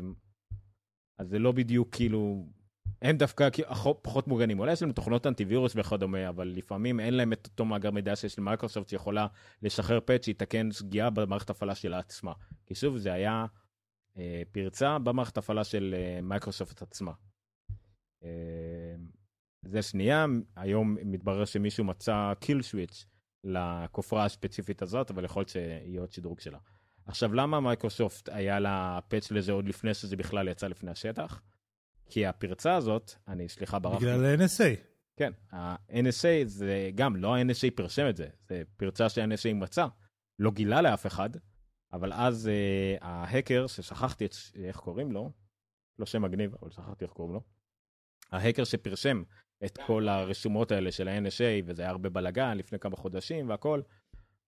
אז 1.19 1.29
זה 1.29 1.39
לא 1.39 1.53
בדיוק 1.53 1.95
כאילו 1.95 2.47
הם 3.03 3.17
דווקא 3.17 3.49
פחות 4.03 4.29
מוגנים. 4.29 4.59
אולי 4.59 4.73
יש 4.73 4.83
להם 4.83 4.93
תוכנות 4.93 5.27
אנטיווירוס 5.27 5.73
וכדומה, 5.77 6.29
אבל 6.29 6.49
לפעמים 6.49 7.01
אין 7.01 7.15
להם 7.15 7.33
את 7.33 7.47
אותו 7.47 7.65
מאגר 7.65 7.91
מידע 7.91 8.17
שיש 8.17 8.39
למייקרוסופט 8.39 8.89
שיכולה 8.89 9.27
לשחרר 9.63 10.01
patch 10.01 10.23
שיתקן 10.23 10.73
שגיאה 10.73 11.11
במערכת 11.11 11.51
הפעלה 11.51 11.75
שלה 11.75 11.99
עצמה. 11.99 12.33
כי 12.67 12.75
שוב, 12.75 12.97
זה 12.97 13.13
היה 13.13 13.47
פרצה 14.53 14.99
במערכת 14.99 15.39
הפעלה 15.39 15.65
של 15.65 15.95
אה, 15.99 16.21
מייקרוסופט 16.23 16.83
עצמה. 16.83 17.13
אה, 18.25 18.95
זה 19.63 19.83
שנייה, 19.83 20.27
היום 20.57 20.97
מתברר 21.05 21.45
שמישהו 21.45 21.85
מצא 21.85 22.33
kill 22.41 22.63
switch 22.63 23.07
לכופרה 23.45 24.25
הספציפית 24.25 24.83
הזאת, 24.83 25.11
אבל 25.11 25.25
יכול 25.25 25.41
להיות 25.41 25.49
שיהיה 25.49 26.01
עוד 26.01 26.13
שדרוג 26.13 26.41
שלה. 26.41 26.59
עכשיו, 27.07 27.35
למה 27.35 27.61
מייקרוסופט 27.61 28.29
היה 28.33 28.61
לה 28.61 28.99
patch 29.09 29.31
לזה 29.31 29.53
עוד 29.53 29.69
לפני 29.69 29.95
שזה 29.95 30.17
בכלל 30.17 30.49
יצא 30.49 30.67
לפני 30.67 30.91
השטח? 30.91 31.43
כי 32.11 32.27
הפרצה 32.27 32.75
הזאת, 32.75 33.13
אני 33.29 33.49
סליחה 33.49 33.79
ברחתי. 33.79 34.05
בגלל 34.05 34.25
ה-NSA. 34.25 34.77
כן, 35.17 35.33
ה-NSA 35.53 36.45
זה 36.47 36.91
גם, 36.95 37.17
לא 37.17 37.37
ה-NSA 37.37 37.71
פרסם 37.75 38.09
את 38.09 38.17
זה, 38.17 38.29
זה 38.49 38.63
פרצה 38.77 39.09
שה-NSA 39.09 39.55
מצא, 39.55 39.87
לא 40.39 40.51
גילה 40.51 40.83
לאף 40.83 41.07
אחד, 41.07 41.31
אבל 41.93 42.13
אז 42.13 42.51
אה, 42.51 43.05
ההקר, 43.05 43.67
ששכחתי 43.67 44.27
את, 44.27 44.35
איך 44.55 44.77
קוראים 44.77 45.13
לו, 45.13 45.31
לא 45.99 46.07
שם 46.07 46.23
מגניב, 46.23 46.55
אבל 46.63 46.71
שכחתי 46.71 47.05
איך 47.05 47.13
קוראים 47.13 47.35
לו, 47.35 47.41
ההקר 48.33 48.65
שפרשם 48.65 49.23
את 49.65 49.79
כל 49.87 50.09
הרשומות 50.09 50.73
האלה 50.73 50.93
של 50.93 51.09
ה-NSA, 51.09 51.65
וזה 51.65 51.83
היה 51.83 51.91
הרבה 51.91 52.09
בלאגן 52.09 52.57
לפני 52.57 52.79
כמה 52.79 52.97
חודשים 52.97 53.49
והכל, 53.49 53.81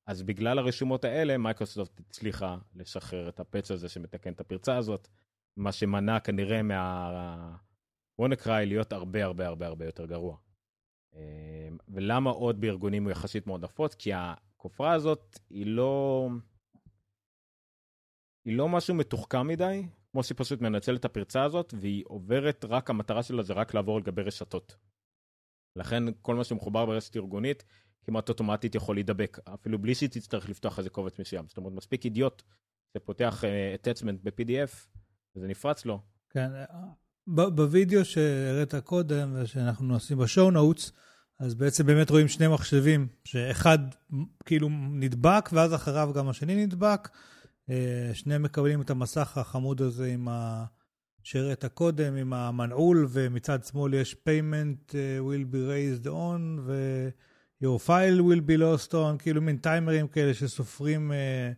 אז 0.07 0.23
בגלל 0.23 0.59
הרשומות 0.59 1.05
האלה, 1.05 1.39
מייקרוסופט 1.39 2.01
הצליחה 2.01 2.59
לשחרר 2.75 3.29
את 3.29 3.41
הפאץ' 3.41 3.71
הזה 3.71 3.89
שמתקן 3.89 4.33
את 4.33 4.41
הפרצה 4.41 4.77
הזאת, 4.77 5.09
מה 5.57 5.73
שמנע 5.73 6.21
כנראה 6.21 6.63
מה... 6.63 7.57
בוא 8.19 8.29
נקרא 8.29 8.61
להיות 8.61 8.93
הרבה 8.93 9.25
הרבה 9.25 9.47
הרבה 9.47 9.67
הרבה 9.67 9.85
יותר 9.85 10.07
גרוע. 10.07 10.37
אה, 11.15 11.69
ולמה 11.89 12.31
עוד 12.31 12.61
בארגונים 12.61 13.05
הוא 13.05 13.11
יחסית 13.11 13.47
מאוד 13.47 13.65
נפוץ? 13.65 13.95
כי 13.95 14.11
הכופרה 14.15 14.93
הזאת 14.93 15.39
היא 15.51 15.67
לא... 15.67 16.29
היא 18.49 18.57
לא 18.57 18.69
משהו 18.69 18.95
מתוחכם 18.95 19.47
מדי, 19.47 19.87
כמו 20.13 20.23
שהיא 20.23 20.37
פשוט 20.39 20.61
מנצלת 20.61 21.01
את 21.01 21.05
הפרצה 21.05 21.43
הזאת, 21.43 21.75
והיא 21.81 22.05
עוברת 22.07 22.65
רק, 22.69 22.91
המטרה 22.91 23.23
שלה 23.23 23.43
זה 23.43 23.53
רק 23.53 23.75
לעבור 23.75 23.97
על 23.97 24.03
גבי 24.03 24.23
רשתות. 24.23 24.77
לכן 25.77 26.05
כל 26.23 26.35
מה 26.35 26.45
שמחובר 26.45 26.87
ברשת 26.87 27.17
ארגונית, 27.17 27.65
כמעט 28.05 28.29
אוטומטית 28.29 28.75
יכול 28.75 28.97
להידבק, 28.97 29.39
אפילו 29.55 29.79
בלי 29.79 29.95
שהיא 29.95 30.09
תצטרך 30.09 30.49
לפתוח 30.49 30.79
איזה 30.79 30.91
קובץ 30.91 31.19
מסוים. 31.19 31.45
זאת 31.49 31.57
אומרת, 31.57 31.73
מספיק 31.73 32.05
אידיוט 32.05 32.43
שפותח 32.97 33.45
uh, 33.45 33.47
attachment 33.81 34.17
ב-PDF, 34.23 34.87
וזה 35.37 35.47
נפרץ 35.47 35.85
לו, 35.85 36.01
כן, 36.31 36.51
ב- 37.27 37.49
בווידאו 37.49 38.05
שהראית 38.05 38.75
קודם 38.75 39.37
ושאנחנו 39.43 39.97
נשים 39.97 40.19
בשואו 40.19 40.51
נוטס, 40.51 40.93
אז 41.41 41.55
בעצם 41.55 41.87
באמת 41.87 42.11
רואים 42.11 42.29
שני 42.29 42.49
מחשבים, 42.49 43.09
שאחד 43.25 43.79
כאילו 44.45 44.69
נדבק 44.93 45.51
ואז 45.53 45.75
אחריו 45.75 46.13
גם 46.15 46.29
השני 46.29 46.67
נדבק. 46.67 47.09
אה, 47.71 48.11
שניהם 48.15 48.43
מקבלים 48.43 48.81
את 48.81 48.91
המסך 48.91 49.39
החמוד 49.39 49.83
הזה 49.83 50.07
עם 50.07 50.29
ה... 50.29 50.65
שהראית 51.23 51.65
קודם, 51.65 52.17
עם 52.17 52.33
המנעול, 52.33 53.07
ומצד 53.11 53.65
שמאל 53.65 53.95
יש 53.95 54.17
payment 54.29 54.95
אה, 54.95 55.19
will 55.19 55.55
be 55.55 55.57
raised 55.57 56.07
on, 56.07 56.61
ו... 56.61 57.09
your 57.63 57.79
file 57.79 58.21
will 58.23 58.41
be 58.41 58.57
lost 58.57 58.93
on, 58.93 59.19
כאילו 59.19 59.43
מין 59.43 59.57
טיימרים 59.57 60.09
כאלה 60.09 60.35
שסופרים 60.35 61.13
אה, 61.13 61.53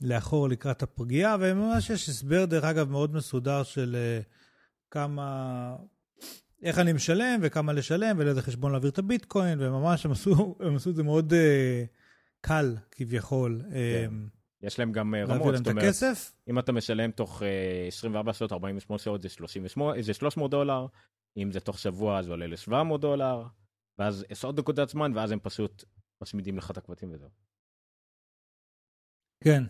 לאחור 0.00 0.48
לקראת 0.48 0.82
הפגיעה, 0.82 1.36
וממש 1.40 1.90
יש 1.90 2.08
הסבר, 2.08 2.44
דרך 2.44 2.64
אגב, 2.64 2.90
מאוד 2.90 3.14
מסודר 3.14 3.62
של 3.62 3.96
אה, 3.98 4.20
כמה, 4.90 5.76
איך 6.62 6.78
אני 6.78 6.92
משלם 6.92 7.40
וכמה 7.42 7.72
לשלם 7.72 8.16
ולאיזה 8.18 8.42
חשבון 8.42 8.72
להעביר 8.72 8.90
את 8.90 8.98
הביטקוין, 8.98 9.58
וממש 9.60 10.06
הם 10.06 10.12
עשו, 10.12 10.56
הם 10.60 10.76
עשו 10.76 10.90
את 10.90 10.96
זה 10.96 11.02
מאוד 11.02 11.32
אה, 11.32 11.84
קל 12.40 12.76
כביכול. 12.90 13.62
אה, 13.72 14.06
יש 14.66 14.78
להם 14.78 14.92
גם 14.92 15.14
אה, 15.14 15.24
רמות, 15.24 15.54
זאת 15.54 15.62
את 15.62 15.68
אומרת, 15.68 15.84
הכסף. 15.84 16.32
אם 16.48 16.58
אתה 16.58 16.72
משלם 16.72 17.10
תוך 17.10 17.42
אה, 17.42 17.86
24 17.88 18.32
שעות, 18.32 18.52
48 18.52 18.98
שעות 18.98 19.22
זה 19.22 19.28
38, 19.28 20.02
זה 20.02 20.14
300 20.14 20.50
דולר, 20.50 20.86
אם 21.36 21.52
זה 21.52 21.60
תוך 21.60 21.78
שבוע 21.78 22.22
זה 22.22 22.30
עולה 22.30 22.46
ל-700 22.46 22.98
דולר, 22.98 23.42
ואז 23.98 24.24
יש 24.30 24.44
עוד 24.44 24.60
נקודת 24.60 24.88
זמן, 24.88 25.12
ואז 25.14 25.30
הם 25.30 25.38
פשוט 25.42 25.84
משמידים 26.22 26.58
לך 26.58 26.70
את 26.70 26.76
הקבצים 26.76 27.12
וזהו. 27.12 27.28
כן. 29.44 29.64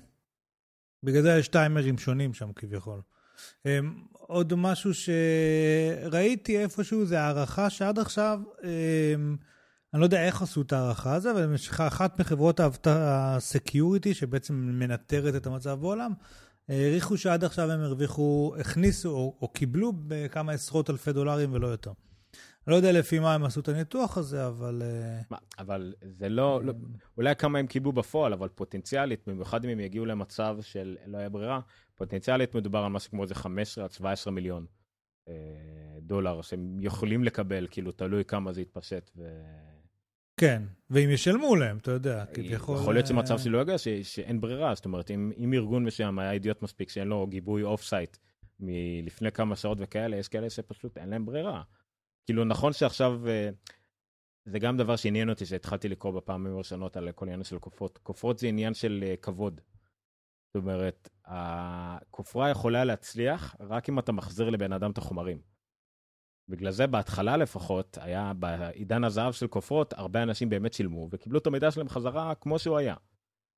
בגלל 1.03 1.23
זה 1.23 1.37
יש 1.39 1.49
טיימרים 1.49 1.99
שונים 1.99 2.35
שם 2.35 2.53
כביכול. 2.53 3.01
Um, 3.37 3.69
עוד 4.11 4.55
משהו 4.55 4.91
שראיתי 4.95 6.59
איפשהו 6.59 7.07
זה 7.07 7.21
הערכה 7.21 7.71
שעד 7.71 7.99
עכשיו, 7.99 8.41
um, 8.59 8.65
אני 9.95 10.01
לא 10.01 10.07
יודע 10.07 10.27
איך 10.27 10.43
עשו 10.43 10.63
את 10.63 10.73
ההערכה 10.73 11.15
הזו, 11.15 11.31
אבל 11.31 11.47
במשך 11.47 11.81
אחת 11.81 12.21
מחברות 12.21 12.61
הסקיוריטי 12.87 14.15
שבעצם 14.15 14.55
מנטרת 14.55 15.35
את 15.35 15.47
המצב 15.47 15.79
בעולם, 15.81 16.13
העריכו 16.69 17.19
שעד 17.19 17.45
עכשיו 17.45 17.71
הם 17.71 17.81
הרוויחו, 17.81 18.55
הכניסו 18.61 19.11
או, 19.11 19.39
או 19.41 19.49
קיבלו 19.49 19.93
בכמה 20.07 20.53
עשרות 20.53 20.91
אלפי 20.91 21.13
דולרים 21.13 21.53
ולא 21.53 21.67
יותר. 21.67 21.93
אני 22.67 22.73
לא 22.73 22.77
יודע 22.77 22.93
לפי 22.93 23.19
מה 23.19 23.35
הם 23.35 23.45
עשו 23.45 23.61
את 23.61 23.69
הניתוח 23.69 24.19
הזה, 24.19 24.47
אבל... 24.47 24.83
אה, 24.85 25.21
מה, 25.31 25.39
אבל 25.59 25.95
זה 26.03 26.29
לא, 26.29 26.61
לא, 26.65 26.73
אולי 27.17 27.37
כמה 27.37 27.59
הם 27.59 27.67
קיבלו 27.67 27.93
בפועל, 27.93 28.33
אבל 28.33 28.49
פוטנציאלית, 28.49 29.21
במיוחד 29.27 29.65
אם 29.65 29.71
הם 29.71 29.81
יגיעו 29.81 30.07
למצב 30.07 30.59
של 30.61 30.97
לא 31.07 31.19
היה 31.19 31.29
ברירה, 31.29 31.61
פוטנציאלית 31.95 32.55
מדובר 32.55 32.79
על 32.79 32.91
משהו 32.91 33.11
כמו 33.11 33.23
איזה 33.23 33.35
15 33.35 33.85
עד 33.85 33.93
17 33.93 34.33
מיליון 34.33 34.67
אה, 35.29 35.35
דולר 36.01 36.43
שהם 36.43 36.77
יכולים 36.81 37.25
לקבל, 37.25 37.67
כאילו 37.71 37.93
תלוי 37.93 38.25
כמה 38.25 38.53
זה 38.53 38.61
יתפשט. 38.61 39.11
ו... 39.17 39.23
כן, 40.41 40.63
ואם 40.91 41.11
ישלמו 41.11 41.57
להם, 41.57 41.77
אתה 41.77 41.91
יודע, 41.91 42.25
כביכול... 42.35 42.77
יכול 42.77 42.95
להיות 42.95 43.05
אה, 43.05 43.09
שמצב 43.09 43.39
שלא 43.39 43.59
יגיע, 43.59 43.79
ש, 43.79 43.89
שאין 43.89 44.41
ברירה, 44.41 44.75
זאת 44.75 44.85
אומרת, 44.85 45.11
אם, 45.11 45.33
אם 45.37 45.53
ארגון 45.53 45.85
מסוים 45.85 46.19
היה 46.19 46.33
אידיוט 46.33 46.63
מספיק 46.63 46.91
שאין 46.91 47.09
לו 47.09 47.27
גיבוי 47.27 47.63
off-site 47.63 48.17
מלפני 48.61 49.33
כמה 49.33 49.57
שעות 49.57 49.79
וכאלה, 49.81 50.17
יש 50.17 50.29
כאלה 50.29 50.51
שפשוט 50.51 50.99
אין 50.99 51.09
להם 51.09 51.27
ברירה. 51.27 51.63
כאילו, 52.27 52.45
נכון 52.45 52.73
שעכשיו, 52.73 53.29
אה, 53.29 53.49
זה 54.45 54.59
גם 54.59 54.77
דבר 54.77 54.97
שעניין 54.97 55.31
אותי, 55.31 55.47
שהתחלתי 55.47 55.89
לקרוא 55.89 56.13
בפעמים 56.13 56.55
הראשונות 56.55 56.97
על 56.97 57.13
כל 57.13 57.27
העניין 57.27 57.45
של 57.45 57.59
כופרות. 57.59 57.99
כופרות 58.03 58.39
זה 58.39 58.47
עניין 58.47 58.75
של 58.75 59.05
אה, 59.07 59.15
כבוד. 59.17 59.61
זאת 60.47 60.63
אומרת, 60.63 61.09
הכופרה 61.25 62.51
יכולה 62.51 62.85
להצליח 62.85 63.57
רק 63.61 63.89
אם 63.89 63.99
אתה 63.99 64.13
מחזיר 64.13 64.51
לבן 64.51 64.73
אדם 64.73 64.91
את 64.91 64.99
החומרים. 64.99 65.56
בגלל 66.49 66.71
זה 66.71 66.87
בהתחלה 66.87 67.37
לפחות, 67.37 67.99
היה 68.01 68.33
בעידן 68.39 69.05
הזהב 69.05 69.33
של 69.33 69.47
כופרות, 69.47 69.93
הרבה 69.93 70.23
אנשים 70.23 70.49
באמת 70.49 70.73
שילמו 70.73 71.09
וקיבלו 71.11 71.39
את 71.39 71.47
המידע 71.47 71.71
שלהם 71.71 71.89
חזרה 71.89 72.35
כמו 72.35 72.59
שהוא 72.59 72.77
היה. 72.77 72.95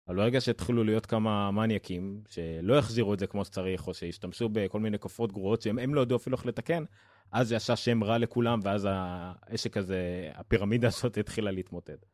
אבל 0.08 0.16
ברגע 0.16 0.40
שהתחילו 0.40 0.84
להיות 0.84 1.06
כמה 1.06 1.50
מניאקים 1.50 2.22
שלא 2.28 2.78
החזירו 2.78 3.14
את 3.14 3.18
זה 3.18 3.26
כמו 3.26 3.44
שצריך, 3.44 3.88
או 3.88 3.94
שהשתמשו 3.94 4.48
בכל 4.52 4.80
מיני 4.80 4.98
כופרות 4.98 5.32
גרועות 5.32 5.62
שהם 5.62 5.78
הם 5.78 5.94
לא 5.94 6.00
ידעו 6.00 6.16
אפילו 6.16 6.36
איך 6.36 6.46
לתקן, 6.46 6.84
אז 7.32 7.48
זה 7.48 7.56
עשה 7.56 7.76
שם 7.76 8.04
רע 8.04 8.18
לכולם, 8.18 8.60
ואז 8.62 8.88
העסק 8.90 9.76
הזה, 9.76 10.30
הפירמידה 10.34 10.88
הזאת 10.88 11.18
התחילה 11.18 11.50
להתמוטט. 11.50 12.06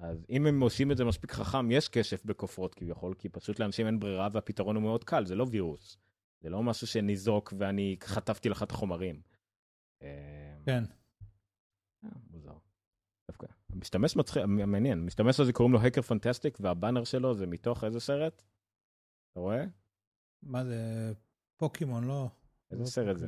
אז 0.00 0.26
אם 0.30 0.46
הם 0.46 0.60
עושים 0.60 0.92
את 0.92 0.96
זה 0.96 1.04
מספיק 1.04 1.32
חכם, 1.32 1.70
יש 1.70 1.88
כשף 1.88 2.24
בכופרות 2.24 2.74
כביכול, 2.74 3.14
כי 3.18 3.28
פשוט 3.28 3.60
לאנשים 3.60 3.86
אין 3.86 4.00
ברירה 4.00 4.28
והפתרון 4.32 4.76
הוא 4.76 4.82
מאוד 4.82 5.04
קל, 5.04 5.24
זה 5.26 5.34
לא 5.34 5.46
וירוס. 5.50 5.96
זה 6.40 6.50
לא 6.50 6.62
משהו 6.62 6.86
שניזוק 6.86 7.54
ואני 7.58 7.96
חטפתי 8.04 8.48
לך 8.48 8.62
את 8.62 8.70
החומרים. 8.70 9.20
אה, 10.02 10.56
כן. 10.64 10.84
אה, 12.04 12.08
מוזר. 12.30 12.54
דווקא. 13.28 13.46
המשתמש 13.72 14.16
מצחיק, 14.16 14.42
מעניין, 14.44 14.98
המשתמש 14.98 15.40
הזה 15.40 15.52
קוראים 15.52 15.72
לו 15.72 15.80
הקר 15.80 16.02
פנטסטיק, 16.02 16.58
והבאנר 16.60 17.04
שלו 17.04 17.34
זה 17.34 17.46
מתוך 17.46 17.84
איזה 17.84 18.00
סרט? 18.00 18.42
אתה 19.32 19.40
רואה? 19.40 19.64
מה 20.42 20.64
זה? 20.64 21.12
פוקימון, 21.56 22.04
לא. 22.04 22.28
איזה 22.70 22.82
לא 22.82 22.88
סרט 22.88 23.18
זה? 23.18 23.26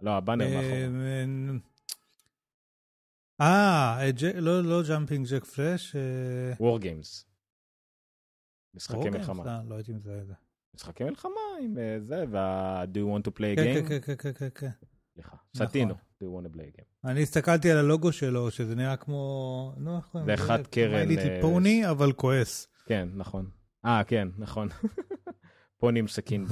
לא, 0.00 0.10
הבאנר 0.10 0.44
אה, 0.44 0.54
מאחור. 0.54 0.72
אה, 3.40 3.98
אה, 4.00 4.10
ג'- 4.12 4.36
לא 4.36 4.64
לא 4.64 4.82
Jumping 4.88 5.26
Jack 5.30 5.44
Flash. 5.44 5.96
אה, 5.96 6.52
WarGames. 6.60 7.24
משחקי? 8.74 9.10
מלחמה. 9.10 9.44
לא, 9.44 9.68
לא 9.68 9.74
הייתי 9.74 9.92
מזהה 9.92 10.20
את 10.22 10.26
זה. 10.26 10.34
משחקי 10.74 11.04
מלחמה 11.04 11.40
עם 11.62 11.78
אה, 11.78 11.96
זה, 12.00 12.24
וה-Do 12.30 12.96
you 12.96 13.18
want 13.18 13.30
to 13.30 13.34
play 13.38 13.52
a 13.52 13.56
כן, 13.56 13.74
game? 13.84 13.88
כן, 13.88 14.00
כן, 14.00 14.14
כן, 14.18 14.32
כן, 14.32 14.48
כן. 14.54 14.70
סליחה, 15.18 15.36
נכון. 15.54 15.66
סטינו, 15.66 15.94
Do 15.94 16.22
you 16.22 16.36
want 16.42 16.52
to 16.52 16.56
play 16.56 16.70
a 16.76 16.80
game. 16.80 17.08
אני 17.10 17.22
הסתכלתי 17.22 17.70
על 17.70 17.78
הלוגו 17.78 18.12
שלו, 18.12 18.50
שזה 18.50 18.74
נראה 18.74 18.96
כמו... 18.96 19.72
נו, 19.76 19.96
איך 19.96 20.06
קוראים 20.06 20.26
זה 20.26 20.32
לזה? 20.32 20.44
חד 20.44 20.66
קרן, 20.66 21.08
Little 21.08 21.18
אה, 21.28 21.38
פוני, 21.40 21.90
אבל 21.90 22.12
כועס. 22.12 22.68
כן, 22.86 23.08
נכון. 23.14 23.50
אה, 23.84 24.04
כן, 24.04 24.28
נכון. 24.38 24.68
פוני 25.80 25.98
עם 25.98 26.08
סכין. 26.08 26.46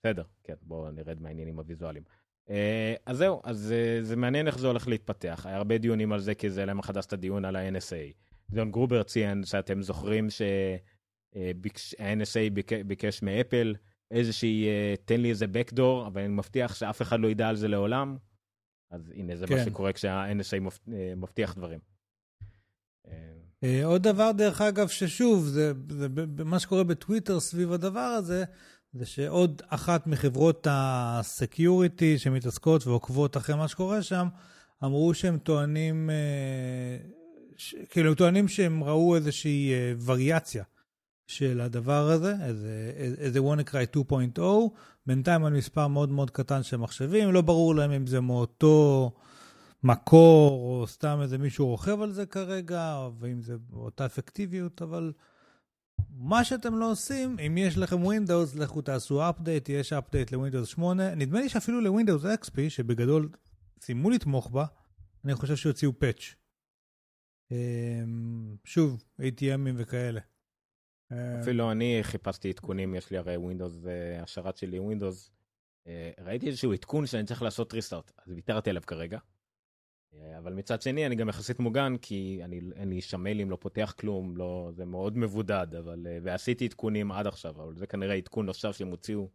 בסדר, 0.00 0.22
כן, 0.44 0.54
בואו 0.62 0.90
נרד 0.90 1.22
מהעניינים 1.22 1.58
הוויזואליים. 1.58 2.04
אה, 2.50 2.94
אז 3.06 3.16
זהו, 3.16 3.40
אז 3.44 3.72
אה, 3.72 3.98
זה 4.02 4.16
מעניין 4.16 4.46
איך 4.46 4.58
זה 4.58 4.66
הולך 4.66 4.88
להתפתח. 4.88 5.46
היה 5.48 5.56
הרבה 5.56 5.78
דיונים 5.78 6.12
על 6.12 6.20
זה, 6.20 6.34
כי 6.34 6.50
זה 6.50 6.66
למה 6.66 6.82
חדש 6.82 7.06
את 7.06 7.12
הדיון 7.12 7.44
על 7.44 7.56
ה-NSA. 7.56 8.12
זון 8.54 8.70
גרובר 8.70 9.02
ציין 9.02 9.44
שאתם 9.44 9.82
זוכרים 9.82 10.30
שה-NSA 10.30 12.50
ביקש 12.86 13.22
מאפל 13.22 13.74
איזושהי, 14.10 14.66
אה, 14.68 14.94
תן 15.04 15.20
לי 15.20 15.30
איזה 15.30 15.46
backdoor, 15.46 16.06
אבל 16.06 16.20
אני 16.20 16.28
מבטיח 16.28 16.74
שאף 16.74 17.02
אחד 17.02 17.20
לא 17.20 17.28
ידע 17.28 17.48
על 17.48 17.56
זה 17.56 17.68
לעולם. 17.68 18.16
אז 18.90 19.12
הנה, 19.14 19.36
זה 19.36 19.46
כן. 19.46 19.54
מה 19.54 19.64
שקורה 19.64 19.92
כשה-NSA 19.92 20.92
אה, 20.92 21.12
מבטיח 21.16 21.54
דברים. 21.54 21.78
אה, 23.62 23.84
עוד 23.84 24.02
דבר, 24.02 24.32
דרך 24.32 24.60
אגב, 24.60 24.88
ששוב, 24.88 25.44
זה, 25.44 25.72
זה 25.88 26.08
מה 26.44 26.58
שקורה 26.58 26.84
בטוויטר 26.84 27.40
סביב 27.40 27.72
הדבר 27.72 28.00
הזה, 28.00 28.44
זה 28.92 29.06
שעוד 29.06 29.62
אחת 29.68 30.06
מחברות 30.06 30.66
הסקיוריטי 30.70 32.18
שמתעסקות 32.18 32.86
ועוקבות 32.86 33.36
אחרי 33.36 33.56
מה 33.56 33.68
שקורה 33.68 34.02
שם, 34.02 34.28
אמרו 34.84 35.14
שהם 35.14 35.38
טוענים, 35.38 36.10
ש, 37.56 37.74
כאילו, 37.90 38.08
הם 38.08 38.14
טוענים 38.14 38.48
שהם 38.48 38.84
ראו 38.84 39.16
איזושהי 39.16 39.72
וריאציה 40.04 40.64
של 41.28 41.60
הדבר 41.60 42.10
הזה, 42.10 42.34
איזה, 42.44 42.92
איזה 43.18 43.38
WannaCry 43.38 43.96
2.0, 44.36 44.40
בינתיים 45.06 45.44
על 45.44 45.52
מספר 45.52 45.88
מאוד 45.88 46.10
מאוד 46.10 46.30
קטן 46.30 46.62
של 46.62 46.76
מחשבים, 46.76 47.32
לא 47.32 47.40
ברור 47.40 47.74
להם 47.74 47.90
אם 47.90 48.06
זה 48.06 48.20
מאותו... 48.20 49.10
מקור, 49.82 50.50
או 50.50 50.86
סתם 50.86 51.18
איזה 51.22 51.38
מישהו 51.38 51.66
רוכב 51.66 52.00
על 52.00 52.12
זה 52.12 52.26
כרגע, 52.26 53.08
ואם 53.18 53.42
זה 53.42 53.58
באותה 53.58 54.06
אפקטיביות, 54.06 54.82
אבל 54.82 55.12
מה 56.10 56.44
שאתם 56.44 56.78
לא 56.78 56.90
עושים, 56.90 57.36
אם 57.46 57.58
יש 57.58 57.78
לכם 57.78 57.96
Windows, 58.04 58.58
לכו 58.58 58.82
תעשו 58.82 59.30
update, 59.30 59.72
יש 59.72 59.92
update 59.92 60.36
ל-Windows 60.36 60.66
8. 60.66 61.14
נדמה 61.14 61.40
לי 61.40 61.48
שאפילו 61.48 61.80
ל-Windows 61.80 62.24
XP, 62.44 62.54
שבגדול 62.68 63.28
סיימו 63.80 64.10
לתמוך 64.10 64.50
בה, 64.50 64.64
אני 65.24 65.34
חושב 65.34 65.56
שהוציאו 65.56 65.92
patch. 65.92 66.24
אמ, 67.50 68.56
שוב, 68.64 69.04
ATMים 69.20 69.74
וכאלה. 69.76 70.20
אפילו 71.12 71.72
אני 71.72 71.98
חיפשתי 72.02 72.50
עדכונים, 72.50 72.94
יש 72.94 73.10
לי 73.10 73.18
הרי 73.18 73.36
Windows, 73.36 73.88
אה, 73.88 74.22
השרת 74.22 74.56
שלי 74.56 74.78
Windows. 74.78 75.30
אה, 75.86 76.10
ראיתי 76.18 76.46
איזשהו 76.46 76.72
עדכון 76.72 77.06
שאני 77.06 77.26
צריך 77.26 77.42
לעשות 77.42 77.74
ריסטארט, 77.74 78.12
אז 78.26 78.32
ויתרתי 78.32 78.70
עליו 78.70 78.82
כרגע. 78.86 79.18
אה, 80.14 80.38
אבל 80.38 80.52
מצד 80.52 80.82
שני 80.82 81.06
אני 81.06 81.16
גם 81.16 81.28
יחסית 81.28 81.58
מוגן 81.58 81.96
כי 82.02 82.40
אני 82.44 82.60
אין 82.74 82.88
לי 82.88 83.00
שם 83.00 83.20
מיילים 83.20 83.50
לא 83.50 83.56
פותח 83.60 83.94
כלום 83.98 84.36
לא 84.36 84.70
זה 84.72 84.84
מאוד 84.84 85.18
מבודד 85.18 85.74
אבל 85.78 86.06
ועשיתי 86.22 86.64
עדכונים 86.64 87.12
עד 87.12 87.26
עכשיו 87.26 87.62
אבל 87.62 87.76
זה 87.76 87.86
כנראה 87.86 88.14
עדכון 88.14 88.46
נוסף 88.46 88.76
שהם 88.76 88.88
הוציאו 88.88 89.30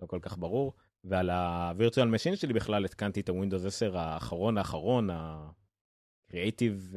לא 0.00 0.06
כל 0.06 0.18
כך 0.22 0.38
ברור 0.38 0.72
ועל 1.04 1.30
ה 1.30 1.40
virtual 1.40 2.08
machine 2.08 2.36
שלי 2.36 2.52
בכלל 2.52 2.84
התקנתי 2.84 3.20
את 3.20 3.28
ה 3.28 3.33
Windows 3.33 3.64
10 3.64 3.98
האחרון 3.98 4.58
האחרון 4.58 5.10
ה-Creative 5.10 6.96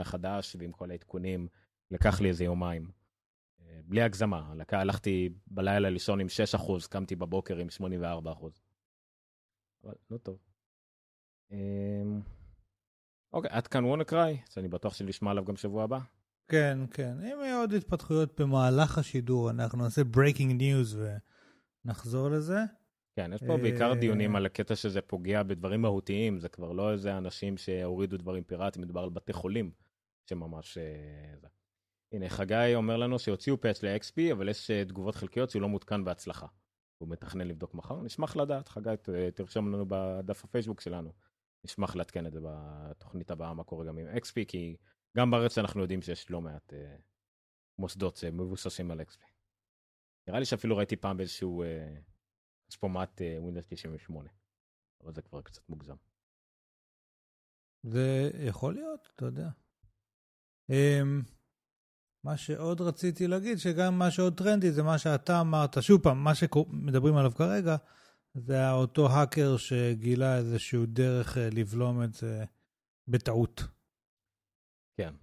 החדש 0.00 0.56
ועם 0.58 0.72
כל 0.72 0.90
העדכונים 0.90 1.48
לקח 1.90 2.20
לי 2.20 2.28
איזה 2.28 2.44
יומיים. 2.44 3.01
אה, 3.82 3.88
בלי 3.88 4.02
הגזמה 4.02 4.52
הלכתי 4.68 5.28
בלילה 5.46 5.90
לישון 5.90 6.20
עם 6.20 6.26
6% 6.58 6.88
קמתי 6.90 7.16
בבוקר 7.16 7.56
עם 7.56 7.68
84%. 7.68 7.80
אבל 9.84 9.94
לא 10.10 10.16
טוב. 10.16 10.38
אמ, 11.50 12.20
אוקיי, 13.32 13.50
עד 13.52 13.66
כאן 13.66 13.84
WannaCry, 13.84 14.40
שאני 14.50 14.68
בטוח 14.68 14.94
שנשמע 14.94 15.30
עליו 15.30 15.44
גם 15.44 15.56
שבוע 15.56 15.84
הבא. 15.84 15.98
כן, 16.48 16.78
כן. 16.90 17.16
אם 17.20 17.40
יהיו 17.44 17.60
עוד 17.60 17.72
התפתחויות 17.72 18.40
במהלך 18.40 18.98
השידור, 18.98 19.50
אנחנו 19.50 19.78
נעשה 19.78 20.02
breaking 20.16 20.60
news 20.60 20.96
ונחזור 21.84 22.28
לזה. 22.28 22.58
כן, 23.16 23.30
יש 23.34 23.42
פה 23.46 23.56
בעיקר 23.56 23.90
אה, 23.90 23.94
דיונים 23.94 24.36
על 24.36 24.46
הקטע 24.46 24.76
שזה 24.76 25.00
פוגע 25.00 25.42
בדברים 25.42 25.82
מהותיים, 25.82 26.38
זה 26.38 26.48
כבר 26.48 26.72
לא 26.72 26.92
איזה 26.92 27.18
אנשים 27.18 27.56
שהורידו 27.56 28.16
דברים 28.16 28.44
פיראטיים, 28.44 28.84
מדובר 28.84 29.00
על 29.00 29.10
בתי 29.10 29.32
חולים 29.32 29.70
שממש... 30.26 30.78
אה. 32.12 32.16
הנה, 32.16 32.28
חגי 32.28 32.74
אומר 32.74 32.96
לנו 32.96 33.18
שהוציאו 33.18 33.60
פאץ' 33.60 33.82
ל-XP, 33.82 34.32
אבל 34.32 34.48
יש 34.48 34.70
אה, 34.70 34.84
תגובות 34.84 35.14
חלקיות 35.14 35.50
שהוא 35.50 35.62
לא 35.62 35.68
מותקן 35.68 36.04
בהצלחה. 36.04 36.46
הוא 36.98 37.08
מתכנן 37.08 37.48
לבדוק 37.48 37.74
מחר, 37.74 38.02
נשמח 38.02 38.36
לדעת, 38.36 38.68
חגי, 38.68 38.96
ת- 39.02 39.08
תרשום 39.34 39.72
לנו 39.72 39.84
בדף 39.88 40.44
הפייסבוק 40.44 40.80
שלנו. 40.80 41.12
נשמח 41.64 41.96
לעדכן 41.96 42.26
את 42.26 42.32
זה 42.32 42.40
בתוכנית 42.42 43.30
הבאה, 43.30 43.54
מה 43.54 43.64
קורה 43.64 43.86
גם 43.86 43.98
עם 43.98 44.06
XP, 44.06 44.44
כי 44.48 44.76
גם 45.16 45.30
בארץ 45.30 45.58
אנחנו 45.58 45.80
יודעים 45.82 46.02
שיש 46.02 46.30
לא 46.30 46.40
מעט 46.40 46.72
אה, 46.72 46.96
מוסדות 47.78 48.16
שמבוססים 48.16 48.90
על 48.90 49.00
XP. 49.00 49.22
נראה 50.28 50.38
לי 50.38 50.44
שאפילו 50.44 50.76
ראיתי 50.76 50.96
פעם 50.96 51.16
באיזשהו 51.16 51.62
אה, 51.62 51.94
כספומט 52.68 53.22
אה, 53.22 53.38
Windows 53.38 53.66
98, 53.68 54.30
אבל 55.04 55.14
זה 55.14 55.22
כבר 55.22 55.42
קצת 55.42 55.68
מוגזם. 55.68 55.96
זה 57.82 58.30
יכול 58.46 58.74
להיות, 58.74 59.08
אתה 59.14 59.24
יודע. 59.24 59.48
Um, 60.70 61.41
מה 62.24 62.36
שעוד 62.36 62.80
רציתי 62.80 63.26
להגיד, 63.26 63.58
שגם 63.58 63.98
מה 63.98 64.10
שעוד 64.10 64.36
טרנדי 64.36 64.72
זה 64.72 64.82
מה 64.82 64.98
שאתה 64.98 65.40
אמרת, 65.40 65.82
שוב 65.82 66.02
פעם, 66.02 66.24
מה 66.24 66.34
שמדברים 66.34 67.16
עליו 67.16 67.32
כרגע, 67.34 67.76
זה 68.34 68.70
אותו 68.70 69.10
האקר 69.10 69.56
שגילה 69.56 70.36
איזשהו 70.36 70.86
דרך 70.86 71.38
אה, 71.38 71.48
לבלום 71.52 72.02
את 72.02 72.14
זה 72.14 72.44
בטעות. 73.08 73.64
כן, 74.96 75.14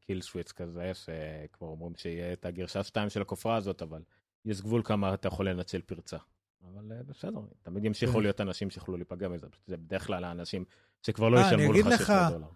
קיל 0.00 0.22
שוויץ 0.22 0.52
כזה, 0.52 0.92
שכבר 0.94 1.68
אומרים 1.68 1.94
שיהיה 1.96 2.32
את 2.32 2.44
הגרשה 2.44 2.82
2 2.82 3.10
של 3.10 3.22
הכופרה 3.22 3.56
הזאת, 3.56 3.82
אבל 3.82 4.02
יש 4.44 4.60
גבול 4.60 4.82
כמה 4.84 5.14
אתה 5.14 5.28
יכול 5.28 5.48
לנצל 5.48 5.80
פרצה. 5.80 6.16
אבל 6.64 6.92
אה, 6.92 7.02
בסדר, 7.02 7.40
תמיד 7.62 7.84
ימשיכו 7.84 8.12
כן. 8.12 8.20
להיות 8.20 8.40
אנשים 8.40 8.70
שיכולו 8.70 8.96
להיפגע 8.96 9.28
מזה, 9.28 9.46
זה 9.66 9.76
בדרך 9.76 10.06
כלל 10.06 10.24
האנשים 10.24 10.64
שכבר 11.02 11.28
לא 11.28 11.38
אה, 11.38 11.46
ישלמו 11.46 11.72
לך, 11.72 11.98
600 11.98 12.32
דולר. 12.32 12.46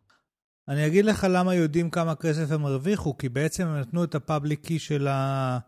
אני 0.69 0.87
אגיד 0.87 1.05
לך 1.05 1.27
למה 1.31 1.55
יודעים 1.55 1.91
כמה 1.91 2.15
כסף 2.15 2.51
הם 2.51 2.67
הרוויחו, 2.67 3.19
כי 3.19 3.29
בעצם 3.29 3.67
הם 3.67 3.81
נתנו 3.81 4.05
את 4.05 4.15
הפאבליק 4.15 4.61
קי 4.67 4.79
של 4.79 5.07
ה... 5.09 5.59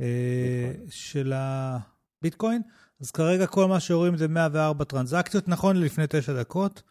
אה. 0.00 0.72
של 0.90 1.32
הביטקוין, 1.36 2.62
אז 3.00 3.10
כרגע 3.10 3.46
כל 3.46 3.68
מה 3.68 3.80
שרואים 3.80 4.16
זה 4.16 4.28
104 4.28 4.84
טרנזקציות, 4.84 5.48
נכון 5.48 5.76
ללפני 5.76 6.04
9 6.08 6.32
דקות. 6.40 6.82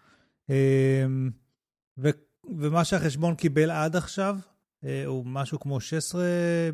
אה, 0.50 1.06
ו, 1.98 2.10
ומה 2.58 2.84
שהחשבון 2.84 3.36
קיבל 3.36 3.72
עד 3.72 3.96
עכשיו 3.96 4.38
אה, 4.86 5.04
הוא 5.06 5.26
משהו 5.26 5.60
כמו 5.60 5.80
16 5.80 6.24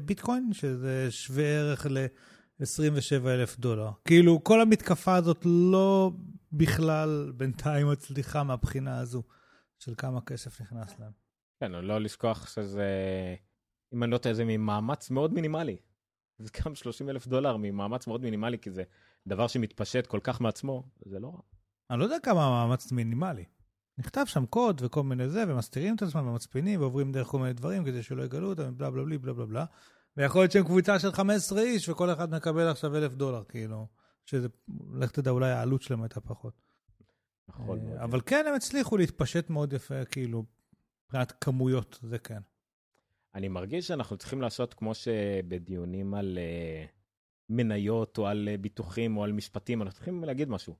ביטקוין, 0.05 0.49
שזה 0.53 1.07
שווה 1.09 1.43
ערך 1.43 1.87
ל-27 1.89 3.27
אלף 3.27 3.59
דולר. 3.59 3.89
כאילו, 4.05 4.43
כל 4.43 4.61
המתקפה 4.61 5.15
הזאת 5.15 5.41
לא 5.45 6.11
בכלל 6.51 7.31
בינתיים 7.37 7.91
מצליחה 7.91 8.43
מהבחינה 8.43 8.97
הזו 8.97 9.23
של 9.79 9.93
כמה 9.97 10.21
כסף 10.21 10.61
נכנס 10.61 10.99
להם. 10.99 11.11
כן, 11.59 11.71
לא 11.71 12.01
לשכוח 12.01 12.47
שזה, 12.47 12.85
אם 13.93 14.03
אני 14.03 14.11
לא 14.11 14.17
טועה, 14.17 14.35
זה 14.35 14.43
ממאמץ 14.45 15.09
מאוד 15.09 15.33
מינימלי. 15.33 15.77
זה 16.39 16.49
גם 16.65 16.75
30 16.75 17.09
אלף 17.09 17.27
דולר 17.27 17.57
ממאמץ 17.57 18.07
מאוד 18.07 18.21
מינימלי, 18.21 18.59
כי 18.59 18.71
זה 18.71 18.83
דבר 19.27 19.47
שמתפשט 19.47 20.07
כל 20.07 20.19
כך 20.23 20.41
מעצמו, 20.41 20.83
זה 21.05 21.19
לא 21.19 21.27
רע. 21.27 21.41
אני 21.89 21.99
לא 21.99 22.03
יודע 22.03 22.17
כמה 22.23 22.49
מאמץ 22.49 22.91
מינימלי. 22.91 23.45
נכתב 23.97 24.25
שם 24.25 24.45
קוד 24.45 24.81
וכל 24.83 25.03
מיני 25.03 25.29
זה, 25.29 25.43
ומסתירים 25.47 25.95
את 25.95 26.01
עצמם 26.01 26.27
ומצפינים 26.27 26.81
ועוברים 26.81 27.11
דרך 27.11 27.27
כל 27.27 27.39
מיני 27.39 27.53
דברים 27.53 27.85
כדי 27.85 28.03
שלא 28.03 28.23
יגלו 28.23 28.49
אותם, 28.49 28.77
בלה 28.77 28.91
בלה 28.91 29.03
בלה 29.03 29.17
בלה 29.17 29.33
בלה 29.33 29.45
בלה. 29.45 29.65
ויכול 30.17 30.41
להיות 30.41 30.51
שהם 30.51 30.63
קבוצה 30.63 30.99
של 30.99 31.11
15 31.11 31.61
איש 31.61 31.89
וכל 31.89 32.13
אחד 32.13 32.31
מקבל 32.31 32.67
עכשיו 32.67 32.97
אלף 32.97 33.13
דולר, 33.13 33.43
כאילו. 33.43 33.87
שזה, 34.25 34.47
לך 34.93 35.11
תדע, 35.11 35.31
אולי 35.31 35.51
העלות 35.51 35.81
שלהם 35.81 36.01
הייתה 36.03 36.21
פחות. 36.21 36.53
נכון. 37.49 37.79
אה. 37.88 38.03
אבל 38.03 38.21
כן, 38.25 38.45
הם 38.49 38.53
הצליחו 38.55 38.97
להתפשט 38.97 39.49
מאוד 39.49 39.73
יפה, 39.73 40.05
כאילו, 40.05 40.43
מבחינת 41.05 41.33
כמויות, 41.41 41.99
זה 42.01 42.19
כן. 42.19 42.39
אני 43.35 43.47
מרגיש 43.47 43.88
שאנחנו 43.88 44.17
צריכים 44.17 44.41
לעשות 44.41 44.73
כמו 44.73 44.93
שבדיונים 44.95 46.13
על 46.13 46.38
אה, 46.41 46.85
מניות 47.49 48.17
או 48.17 48.27
על 48.27 48.49
אה, 48.51 48.57
ביטוחים 48.57 49.17
או 49.17 49.23
על 49.23 49.31
משפטים, 49.31 49.81
אנחנו 49.81 49.93
צריכים 49.95 50.23
להגיד 50.23 50.49
משהו. 50.49 50.75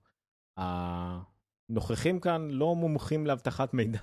הנוכחים 1.70 2.20
כאן 2.20 2.48
לא 2.52 2.76
מומחים 2.76 3.28
לאבטחת 3.28 3.74
מידע, 3.74 4.00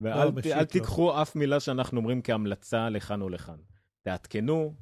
ואל 0.00 0.30
ת- 0.30 0.34
בשיט 0.34 0.52
אל 0.52 0.58
לא. 0.58 0.64
תיקחו 0.64 1.22
אף 1.22 1.36
מילה 1.36 1.60
שאנחנו 1.60 1.96
אומרים 2.00 2.22
כהמלצה 2.22 2.88
לכאן 2.88 3.22
או 3.22 3.28
לכאן. 3.28 3.56
תעדכנו, 4.02 4.74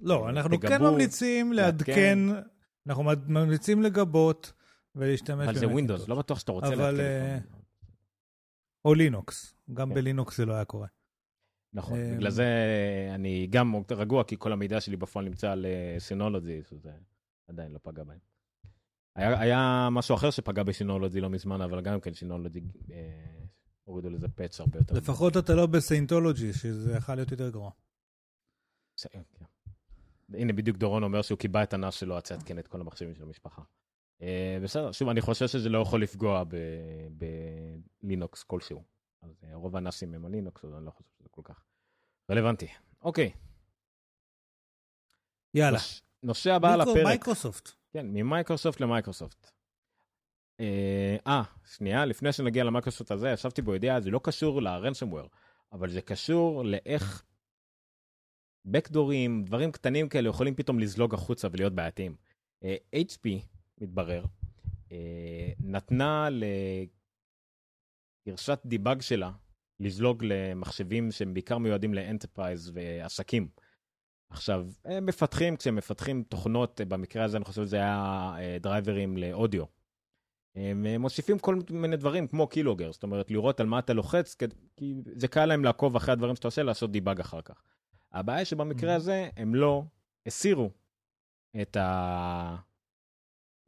לא, 0.00 0.28
אנחנו 0.28 0.60
כן 0.60 0.68
תגבו, 0.68 0.90
ממליצים 0.90 1.52
לעדכן, 1.52 2.18
אנחנו 2.86 3.04
ממליצים 3.28 3.82
לגבות 3.82 4.52
ולהשתמש 4.94 5.48
אבל 5.48 5.58
זה. 5.58 5.68
ווינדוס, 5.68 6.08
לא 6.08 6.14
בטוח 6.14 6.38
שאתה 6.38 6.52
רוצה 6.52 6.66
אבל, 6.66 6.90
לעדכן. 6.90 7.02
אה. 7.02 7.38
או 8.84 8.94
לינוקס, 8.94 9.54
גם 9.72 9.88
כן. 9.88 9.94
בלינוקס 9.94 10.36
זה 10.36 10.46
לא 10.46 10.52
היה 10.52 10.64
קורה. 10.64 10.86
נכון, 11.72 11.98
אה, 11.98 12.14
בגלל 12.16 12.30
זה 12.30 12.46
אני 13.14 13.46
גם 13.50 13.74
רגוע, 13.90 14.24
כי 14.24 14.36
כל 14.38 14.52
המידע 14.52 14.80
שלי 14.80 14.96
בפועל 14.96 15.24
נמצא 15.24 15.50
על 15.50 15.66
סינולוגי, 15.98 16.62
שזה 16.70 16.92
עדיין 17.48 17.72
לא 17.72 17.78
פגע 17.82 18.04
בהם. 18.04 18.18
היה, 19.16 19.40
היה 19.40 19.88
משהו 19.92 20.14
אחר 20.14 20.30
שפגע 20.30 20.62
בסינולוגי 20.62 21.20
לא 21.20 21.30
מזמן, 21.30 21.60
אבל 21.60 21.80
גם 21.80 22.00
כן 22.00 22.14
סינולוגי 22.14 22.60
אה, 22.92 23.44
הורידו 23.84 24.10
לזה 24.10 24.28
פאץ' 24.28 24.60
הרבה 24.60 24.78
יותר. 24.78 24.94
לפחות 24.94 25.36
אתה 25.36 25.54
לא 25.54 25.66
בסיינטולוגי, 25.66 26.52
שזה 26.52 26.96
יכול 26.96 27.14
להיות 27.14 27.30
יותר 27.30 27.50
גרוע. 27.50 27.70
כן. 29.10 29.22
הנה 30.34 30.52
בדיוק 30.52 30.76
דורון 30.76 31.02
אומר 31.02 31.22
שהוא 31.22 31.38
קיבע 31.38 31.62
את 31.62 31.72
הנס 31.72 31.94
שלו, 31.94 32.16
רצה 32.16 32.34
לעדכן 32.34 32.58
את 32.58 32.68
כל 32.68 32.80
המחשבים 32.80 33.14
של 33.14 33.22
המשפחה. 33.22 33.62
אה, 34.24 34.58
בסדר, 34.62 34.92
שוב, 34.92 35.08
אני 35.08 35.20
חושב 35.20 35.46
שזה 35.48 35.68
לא 35.68 35.78
יכול 35.78 36.02
לפגוע 36.02 36.44
ב- 36.44 37.08
בלינוקס 38.02 38.42
כלשהו. 38.42 38.82
אז 39.22 39.44
אה, 39.44 39.54
רוב 39.54 39.76
ה-NASים 39.76 40.14
הם 40.14 40.24
על 40.26 40.30
לינוקס, 40.32 40.64
אז 40.64 40.74
אני 40.74 40.86
לא 40.86 40.90
חושב 40.90 41.10
שזה 41.18 41.28
כל 41.30 41.42
כך 41.44 41.64
רלוונטי. 42.30 42.68
אוקיי, 43.02 43.30
יאללה. 45.54 45.72
נוש- 45.78 46.02
נושא 46.22 46.52
הבא 46.52 46.72
על 46.74 46.80
הפרק. 46.80 47.04
מייקרוסופט. 47.04 47.70
כן, 47.92 48.06
ממייקרוסופט 48.06 48.80
למייקרוסופט. 48.80 49.50
אה, 50.60 51.16
אה, 51.26 51.42
שנייה, 51.76 52.04
לפני 52.04 52.32
שנגיע 52.32 52.64
למייקרוסופט 52.64 53.10
הזה, 53.10 53.28
שכחתי 53.30 53.62
פה 53.62 53.74
ידיעה, 53.74 54.00
זה 54.00 54.10
לא 54.10 54.20
קשור 54.22 54.62
ל-ransomware, 54.62 55.28
אבל 55.72 55.90
זה 55.90 56.00
קשור 56.02 56.64
לאיך 56.64 57.24
בקדורים, 58.64 59.44
דברים 59.44 59.72
קטנים 59.72 60.08
כאלה 60.08 60.28
יכולים 60.28 60.54
פתאום 60.54 60.78
לזלוג 60.78 61.14
החוצה 61.14 61.48
ולהיות 61.52 61.72
בעייתיים. 61.72 62.16
HP, 62.94 63.28
מתברר, 63.84 64.24
אה, 64.92 65.52
נתנה 65.60 66.28
לגרסת 68.26 68.60
debug 68.64 69.00
שלה 69.00 69.30
לזלוג 69.80 70.24
למחשבים 70.24 71.10
שהם 71.10 71.34
בעיקר 71.34 71.58
מיועדים 71.58 71.94
ל-enterprise 71.94 72.72
ועסקים. 72.74 73.48
עכשיו, 74.30 74.66
הם 74.84 75.06
מפתחים, 75.06 75.56
כשהם 75.56 75.76
מפתחים 75.76 76.22
תוכנות, 76.22 76.80
במקרה 76.88 77.24
הזה 77.24 77.36
אני 77.36 77.44
חושב 77.44 77.62
שזה 77.62 77.76
היה 77.76 78.34
דרייברים 78.60 79.16
לאודיו. 79.16 79.64
הם 80.56 80.86
מוסיפים 81.00 81.38
כל 81.38 81.58
מיני 81.70 81.96
דברים 81.96 82.28
כמו 82.28 82.46
keylogger, 82.46 82.92
זאת 82.92 83.02
אומרת 83.02 83.30
לראות 83.30 83.60
על 83.60 83.66
מה 83.66 83.78
אתה 83.78 83.92
לוחץ, 83.92 84.36
כי 84.76 84.94
זה 85.16 85.28
קל 85.28 85.46
להם 85.46 85.64
לעקוב 85.64 85.96
אחרי 85.96 86.12
הדברים 86.12 86.36
שאתה 86.36 86.48
עושה, 86.48 86.62
לעשות 86.62 86.92
debug 86.92 87.20
אחר 87.20 87.42
כך. 87.42 87.62
הבעיה 88.12 88.44
שבמקרה 88.44 88.92
mm-hmm. 88.92 88.96
הזה 88.96 89.28
הם 89.36 89.54
לא 89.54 89.82
הסירו 90.26 90.70
את, 91.62 91.76
ה... 91.76 92.56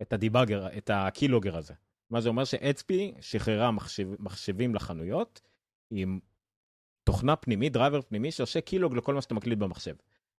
את 0.02 0.12
ה-debugger, 0.12 0.66
את 0.78 0.90
ה-keylogger 0.94 1.56
הזה. 1.56 1.74
מה 2.10 2.20
זה 2.20 2.28
אומר 2.28 2.44
ש-HP 2.44 2.92
שחררה 3.20 3.70
מחשב... 3.70 4.08
מחשבים 4.18 4.74
לחנויות 4.74 5.40
עם 5.90 6.18
תוכנה 7.04 7.36
פנימית, 7.36 7.72
driver 7.72 8.02
פנימי 8.02 8.30
שעושה 8.30 8.60
keylog 8.60 8.96
לכל 8.96 9.14
מה 9.14 9.22
שאתה 9.22 9.34
מקליט 9.34 9.58
במחשב. 9.58 9.94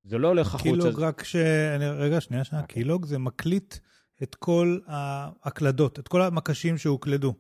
זה 0.04 0.18
לא 0.18 0.28
הולך 0.28 0.54
החוצה. 0.54 0.70
קילוג 0.70 1.00
רק 1.00 1.24
ש... 1.24 1.36
רגע, 1.80 2.20
שנייה, 2.20 2.44
שנייה, 2.44 2.64
okay. 2.64 2.66
keylog 2.66 3.06
זה 3.06 3.18
מקליט 3.18 3.74
את 4.22 4.34
כל 4.34 4.78
ההקלדות, 4.86 5.98
את 5.98 6.08
כל 6.08 6.22
המקשים 6.22 6.78
שהוקלדו. 6.78 7.34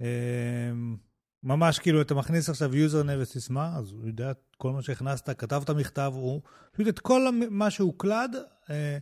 אמ, 0.00 0.96
ממש 1.42 1.78
כאילו 1.78 2.00
אתה 2.00 2.14
מכניס 2.14 2.48
עכשיו 2.48 2.76
username 2.76 3.18
וסיסמה, 3.18 3.76
אז 3.76 3.92
הוא 3.92 4.06
יודע 4.06 4.32
כל 4.56 4.72
מה 4.72 4.82
שהכנסת, 4.82 5.30
כתבת 5.40 5.70
מכתב, 5.70 6.12
הוא 6.14 6.42
פשוט 6.72 6.88
את 6.88 6.98
כל 6.98 7.28
מה 7.50 7.70
שהוקלד 7.70 8.36
אה, 8.70 8.98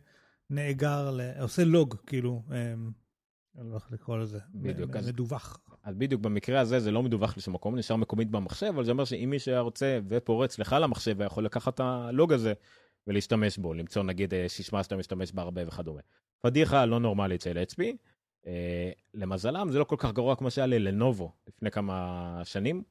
נאגר, 0.51 1.19
עושה 1.41 1.65
לוג, 1.65 1.95
כאילו, 2.07 2.43
אה, 2.53 2.75
אני 3.59 3.71
לא 3.71 3.77
איך 3.77 3.93
לקרוא 3.93 4.19
לזה, 4.19 4.39
בדיוק, 4.55 4.97
מדווח. 4.97 5.59
אז 5.83 5.95
בדיוק 5.95 6.21
במקרה 6.21 6.61
הזה 6.61 6.81
זה 6.81 6.91
לא 6.91 7.03
מדווח 7.03 7.37
לשום 7.37 7.55
מקום, 7.55 7.77
נשאר 7.77 7.97
מקומית 7.97 8.31
במחשב, 8.31 8.67
אבל 8.67 8.85
זה 8.85 8.91
אומר 8.91 9.05
שאם 9.05 9.31
מישהו 9.31 9.53
היה 9.53 9.61
רוצה 9.61 9.99
ופורץ 10.09 10.59
לך 10.59 10.77
למחשב, 10.81 11.17
יכול 11.21 11.45
לקחת 11.45 11.75
את 11.75 11.81
הלוג 11.81 12.33
הזה 12.33 12.53
ולהשתמש 13.07 13.59
בו, 13.59 13.75
למצוא 13.75 14.03
נגיד 14.03 14.35
אה, 14.35 14.49
שישמע 14.49 14.83
שאתה 14.83 14.97
משתמש 14.97 15.33
בה 15.33 15.43
הרבה 15.43 15.69
וכדומה. 15.69 16.01
פדיחה 16.41 16.87
לא 16.87 17.01
נורמלית 17.01 17.41
של 17.41 17.63
HP. 17.71 17.83
אה, 18.47 18.91
למזלם 19.15 19.69
זה 19.71 19.79
לא 19.79 19.85
כל 19.85 19.97
כך 19.99 20.13
גרוע 20.13 20.37
כמו 20.37 20.51
שהיה 20.51 20.67
ללנובו 20.67 21.33
לפני 21.49 21.71
כמה 21.71 22.41
שנים, 22.45 22.83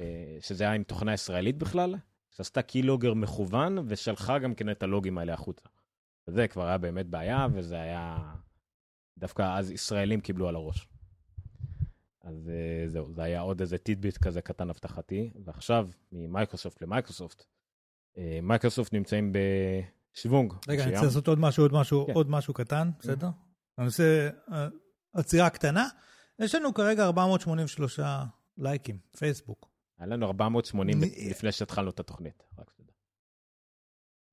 אה, 0.00 0.36
שזה 0.40 0.64
היה 0.64 0.72
עם 0.72 0.82
תוכנה 0.82 1.14
ישראלית 1.14 1.58
בכלל, 1.58 1.94
שעשתה 2.30 2.62
keylogger 2.62 3.14
מכוון 3.14 3.78
ושלחה 3.86 4.38
גם 4.38 4.54
כן 4.54 4.70
את 4.70 4.82
הלוגים 4.82 5.18
האלה 5.18 5.34
החוצה. 5.34 5.68
וזה 6.28 6.48
כבר 6.48 6.66
היה 6.66 6.78
באמת 6.78 7.06
בעיה, 7.06 7.46
וזה 7.54 7.80
היה... 7.80 8.34
דווקא 9.18 9.58
אז 9.58 9.70
ישראלים 9.70 10.20
קיבלו 10.20 10.48
על 10.48 10.56
הראש. 10.56 10.88
אז 12.24 12.48
אה, 12.48 12.88
זהו, 12.88 13.12
זה 13.12 13.22
היה 13.22 13.40
עוד 13.40 13.60
איזה 13.60 13.78
tidbit 13.78 14.18
כזה 14.18 14.42
קטן 14.42 14.70
הבטחתי, 14.70 15.30
ועכשיו 15.44 15.88
ממייקרוסופט 16.12 16.82
למייקרוסופט. 16.82 17.44
אה, 18.18 18.38
מייקרוסופט 18.42 18.92
נמצאים 18.92 19.32
בשוונג. 19.32 20.52
רגע, 20.68 20.82
אני 20.82 20.92
רוצה 20.92 21.04
לעשות 21.04 21.28
עוד 21.28 21.38
משהו, 21.38 21.64
עוד 21.64 21.72
משהו, 21.72 22.06
כן. 22.06 22.12
עוד 22.12 22.30
משהו 22.30 22.54
קטן, 22.54 22.90
בסדר? 22.98 23.28
אני 23.78 23.86
עושה 23.86 24.30
אה, 24.52 24.68
עצירה 25.12 25.50
קטנה. 25.50 25.88
יש 26.38 26.54
לנו 26.54 26.74
כרגע 26.74 27.04
483 27.04 28.00
לייקים, 28.58 28.98
פייסבוק. 29.18 29.68
היה 29.98 30.06
לנו 30.06 30.26
480 30.26 31.00
לפני 31.30 31.52
שהתחלנו 31.52 31.90
את 31.90 32.00
התוכנית, 32.00 32.42
רק. 32.58 32.70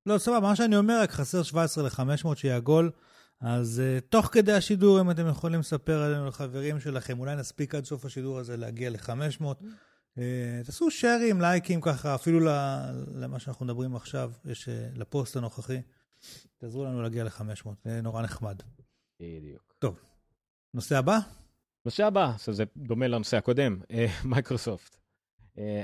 לא, 0.06 0.18
סבבה, 0.18 0.40
מה 0.40 0.56
שאני 0.56 0.76
אומר, 0.76 1.00
רק 1.02 1.10
חסר 1.10 1.42
17 1.42 1.84
ל-500 1.84 2.36
שיהיה 2.36 2.56
עגול. 2.56 2.90
אז 3.40 3.82
uh, 3.82 4.00
תוך 4.08 4.26
כדי 4.26 4.52
השידור, 4.52 5.00
אם 5.00 5.10
אתם 5.10 5.28
יכולים 5.28 5.60
לספר 5.60 6.02
עלינו 6.02 6.26
לחברים 6.26 6.80
שלכם, 6.80 7.20
אולי 7.20 7.36
נספיק 7.36 7.74
עד 7.74 7.84
סוף 7.84 8.04
השידור 8.04 8.38
הזה 8.38 8.56
להגיע 8.56 8.90
ל-500. 8.90 9.42
Uh, 9.42 10.20
תעשו 10.64 10.90
שיירים, 10.90 11.40
לייקים 11.40 11.80
ככה, 11.80 12.14
אפילו 12.14 12.40
למה 13.14 13.38
שאנחנו 13.38 13.66
מדברים 13.66 13.96
עכשיו, 13.96 14.32
יש 14.44 14.68
uh, 14.68 14.98
לפוסט 14.98 15.36
הנוכחי. 15.36 15.80
תעזרו 16.58 16.84
לנו 16.84 17.02
להגיע 17.02 17.24
ל-500, 17.24 17.68
זה 17.84 18.00
נורא 18.02 18.22
נחמד. 18.22 18.62
בדיוק. 19.20 19.74
טוב, 19.78 19.98
נושא 20.74 20.98
הבא? 20.98 21.18
נושא 21.84 22.06
הבא, 22.06 22.32
שזה 22.38 22.64
דומה 22.76 23.08
לנושא 23.08 23.36
הקודם, 23.36 23.80
מייקרוסופט. 24.24 24.96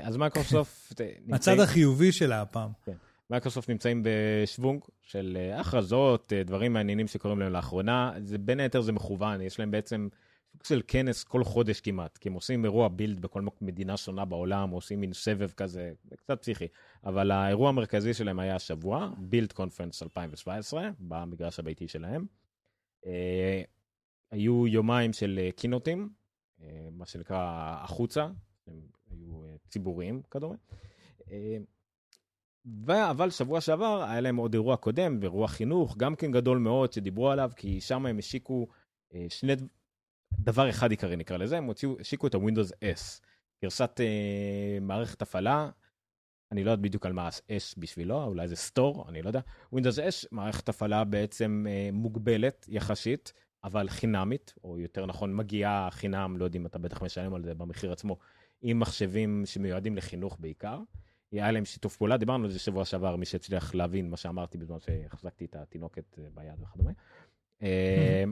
אז 0.03 0.17
מייקרוסופט... 0.17 1.01
הצד 1.33 1.59
החיובי 1.59 2.11
שלה 2.11 2.41
הפעם. 2.41 2.71
כן. 2.83 2.93
מייקרוסופט 3.29 3.69
נמצאים 3.69 4.03
בשוונג 4.05 4.81
של 5.01 5.37
אה, 5.39 5.59
הכרזות, 5.59 6.33
אה, 6.33 6.43
דברים 6.43 6.73
מעניינים 6.73 7.07
שקורים 7.07 7.39
להם 7.39 7.51
לאחרונה. 7.51 8.13
זה 8.21 8.37
בין 8.37 8.59
היתר 8.59 8.81
זה 8.81 8.91
מכוון, 8.91 9.41
יש 9.41 9.59
להם 9.59 9.71
בעצם 9.71 10.07
סוג 10.53 10.63
של 10.63 10.81
כנס 10.87 11.23
כל 11.23 11.43
חודש 11.43 11.81
כמעט, 11.81 12.17
כי 12.17 12.29
הם 12.29 12.33
עושים 12.33 12.65
אירוע 12.65 12.87
Build 12.87 13.21
בכל 13.21 13.41
מדינה 13.61 13.97
שונה 13.97 14.25
בעולם, 14.25 14.69
עושים 14.69 15.01
מין 15.01 15.13
סבב 15.13 15.51
כזה, 15.51 15.91
זה 16.03 16.17
קצת 16.17 16.41
פסיכי. 16.41 16.67
אבל 17.03 17.31
האירוע 17.31 17.69
המרכזי 17.69 18.13
שלהם 18.13 18.39
היה 18.39 18.55
השבוע, 18.55 19.09
בילד 19.17 19.53
קונפרנס 19.53 20.03
2017, 20.03 20.89
במגרש 20.99 21.59
הביתי 21.59 21.87
שלהם. 21.87 22.25
אה, 23.05 23.61
היו 24.31 24.67
יומיים 24.67 25.13
של 25.13 25.39
קינוטים, 25.55 26.09
מה 26.91 27.05
שנקרא 27.05 27.75
החוצה, 27.83 28.27
הם 28.67 28.81
היו 29.11 29.41
ציבוריים 29.67 30.21
כדומה. 30.31 30.55
ו... 31.29 31.33
אבל 32.87 33.29
שבוע 33.29 33.61
שעבר 33.61 34.03
היה 34.03 34.21
להם 34.21 34.35
עוד 34.35 34.53
אירוע 34.53 34.77
קודם, 34.77 35.19
אירוע 35.23 35.47
חינוך, 35.47 35.97
גם 35.97 36.15
כן 36.15 36.31
גדול 36.31 36.57
מאוד, 36.57 36.93
שדיברו 36.93 37.31
עליו, 37.31 37.51
כי 37.55 37.81
שם 37.81 38.05
הם 38.05 38.17
השיקו 38.17 38.67
אה, 39.13 39.25
שני, 39.29 39.53
דבר 40.39 40.69
אחד 40.69 40.91
עיקרי 40.91 41.15
נקרא 41.15 41.37
לזה, 41.37 41.57
הם 41.57 41.63
הוציאו, 41.63 41.99
השיקו 41.99 42.27
את 42.27 42.35
ה-Windows 42.35 42.71
S, 42.71 43.21
גרסת 43.63 43.99
אה, 43.99 44.79
מערכת 44.81 45.21
הפעלה, 45.21 45.69
אני 46.51 46.63
לא 46.63 46.71
יודע 46.71 46.83
בדיוק 46.83 47.05
על 47.05 47.13
מה 47.13 47.29
S 47.29 47.73
בשבילו, 47.77 48.23
אולי 48.23 48.47
זה 48.47 48.55
סטור, 48.55 49.05
אני 49.09 49.21
לא 49.21 49.27
יודע. 49.27 49.41
Windows 49.75 49.97
S, 49.97 50.27
מערכת 50.31 50.69
הפעלה 50.69 51.03
בעצם 51.03 51.65
אה, 51.69 51.89
מוגבלת 51.93 52.65
יחסית, 52.69 53.33
אבל 53.63 53.89
חינמית, 53.89 54.53
או 54.63 54.79
יותר 54.79 55.05
נכון 55.05 55.35
מגיעה 55.35 55.89
חינם, 55.91 56.37
לא 56.37 56.45
יודע 56.45 56.59
אם 56.59 56.65
אתה 56.65 56.79
בטח 56.79 57.03
משלם 57.03 57.33
על 57.33 57.43
זה 57.43 57.53
במחיר 57.53 57.91
עצמו, 57.91 58.17
עם 58.61 58.79
מחשבים 58.79 59.43
שמיועדים 59.45 59.97
לחינוך 59.97 60.37
בעיקר. 60.39 60.79
היה 61.31 61.51
להם 61.51 61.65
שיתוף 61.65 61.97
פעולה, 61.97 62.17
דיברנו 62.17 62.45
על 62.45 62.51
זה 62.51 62.59
שבוע 62.59 62.85
שעבר, 62.85 63.15
מי 63.15 63.25
שהצליח 63.25 63.75
להבין 63.75 64.09
מה 64.09 64.17
שאמרתי 64.17 64.57
בזמן 64.57 64.79
שהחזקתי 64.79 65.45
את 65.45 65.55
התינוקת 65.55 66.19
אה, 66.19 66.23
ביד 66.33 66.61
וכדומה. 66.61 66.91
אה, 67.61 68.23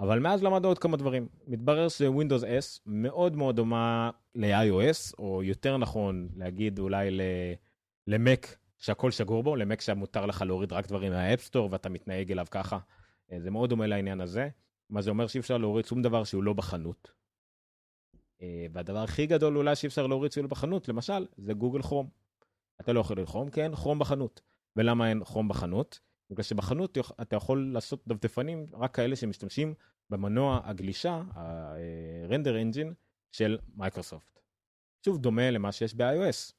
אבל 0.00 0.18
מאז 0.18 0.42
למדנו 0.42 0.68
עוד 0.68 0.78
כמה 0.78 0.96
דברים. 0.96 1.28
מתברר 1.46 1.88
ש-Windows 1.88 2.42
S 2.42 2.80
מאוד 2.86 3.36
מאוד 3.36 3.56
דומה 3.56 4.10
ל-iOS, 4.34 5.14
או 5.18 5.42
יותר 5.42 5.76
נכון 5.76 6.28
להגיד 6.36 6.78
אולי 6.78 7.10
ל-Mac 8.06 8.46
שהכל 8.78 9.10
שגור 9.10 9.42
בו, 9.42 9.56
ל-Mac 9.56 9.80
שמותר 9.80 10.26
לך 10.26 10.42
להוריד 10.42 10.72
רק 10.72 10.86
דברים 10.86 11.12
Store 11.48 11.68
ואתה 11.70 11.88
מתנהג 11.88 12.32
אליו 12.32 12.46
ככה. 12.50 12.78
אה, 13.32 13.40
זה 13.40 13.50
מאוד 13.50 13.70
דומה 13.70 13.86
לעניין 13.86 14.20
הזה. 14.20 14.48
מה 14.90 15.02
זה 15.02 15.10
אומר 15.10 15.26
שאי 15.26 15.40
אפשר 15.40 15.58
להוריד 15.58 15.84
שום 15.84 16.02
דבר 16.02 16.24
שהוא 16.24 16.42
לא 16.42 16.52
בחנות. 16.52 17.24
והדבר 18.72 18.98
הכי 18.98 19.26
גדול 19.26 19.56
אולי 19.56 19.76
שאי 19.76 19.86
אפשר 19.86 20.06
להוריד 20.06 20.32
שהוא 20.32 20.42
לא 20.42 20.48
בחנות, 20.48 20.88
למשל, 20.88 21.26
זה 21.36 21.52
גוגל 21.52 21.82
כרום. 21.82 22.08
אתה 22.80 22.92
לא 22.92 23.00
יכול 23.00 23.18
ללחום, 23.18 23.50
כי 23.50 23.62
אין 23.62 23.74
כרום 23.74 23.98
בחנות. 23.98 24.40
ולמה 24.76 25.08
אין 25.08 25.24
כרום 25.24 25.48
בחנות? 25.48 26.00
בגלל 26.30 26.42
שבחנות 26.42 26.98
אתה 27.20 27.36
יכול 27.36 27.70
לעשות 27.72 28.08
דפדפנים 28.08 28.66
רק 28.72 28.94
כאלה 28.94 29.16
שמשתמשים 29.16 29.74
במנוע 30.10 30.60
הגלישה, 30.64 31.22
ה-render 31.34 32.74
engine 32.74 32.94
של 33.32 33.58
מייקרוסופט. 33.76 34.38
שוב, 35.04 35.18
דומה 35.18 35.50
למה 35.50 35.72
שיש 35.72 35.94
ב-iOS. 35.94 36.52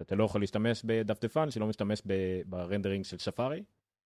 אתה 0.00 0.14
לא 0.14 0.24
יכול 0.24 0.40
להשתמש 0.40 0.82
בדפדפן 0.84 1.50
שלא 1.50 1.66
משתמש 1.66 2.02
ב-rendering 2.46 3.04
של 3.04 3.18
ספארי. 3.18 3.62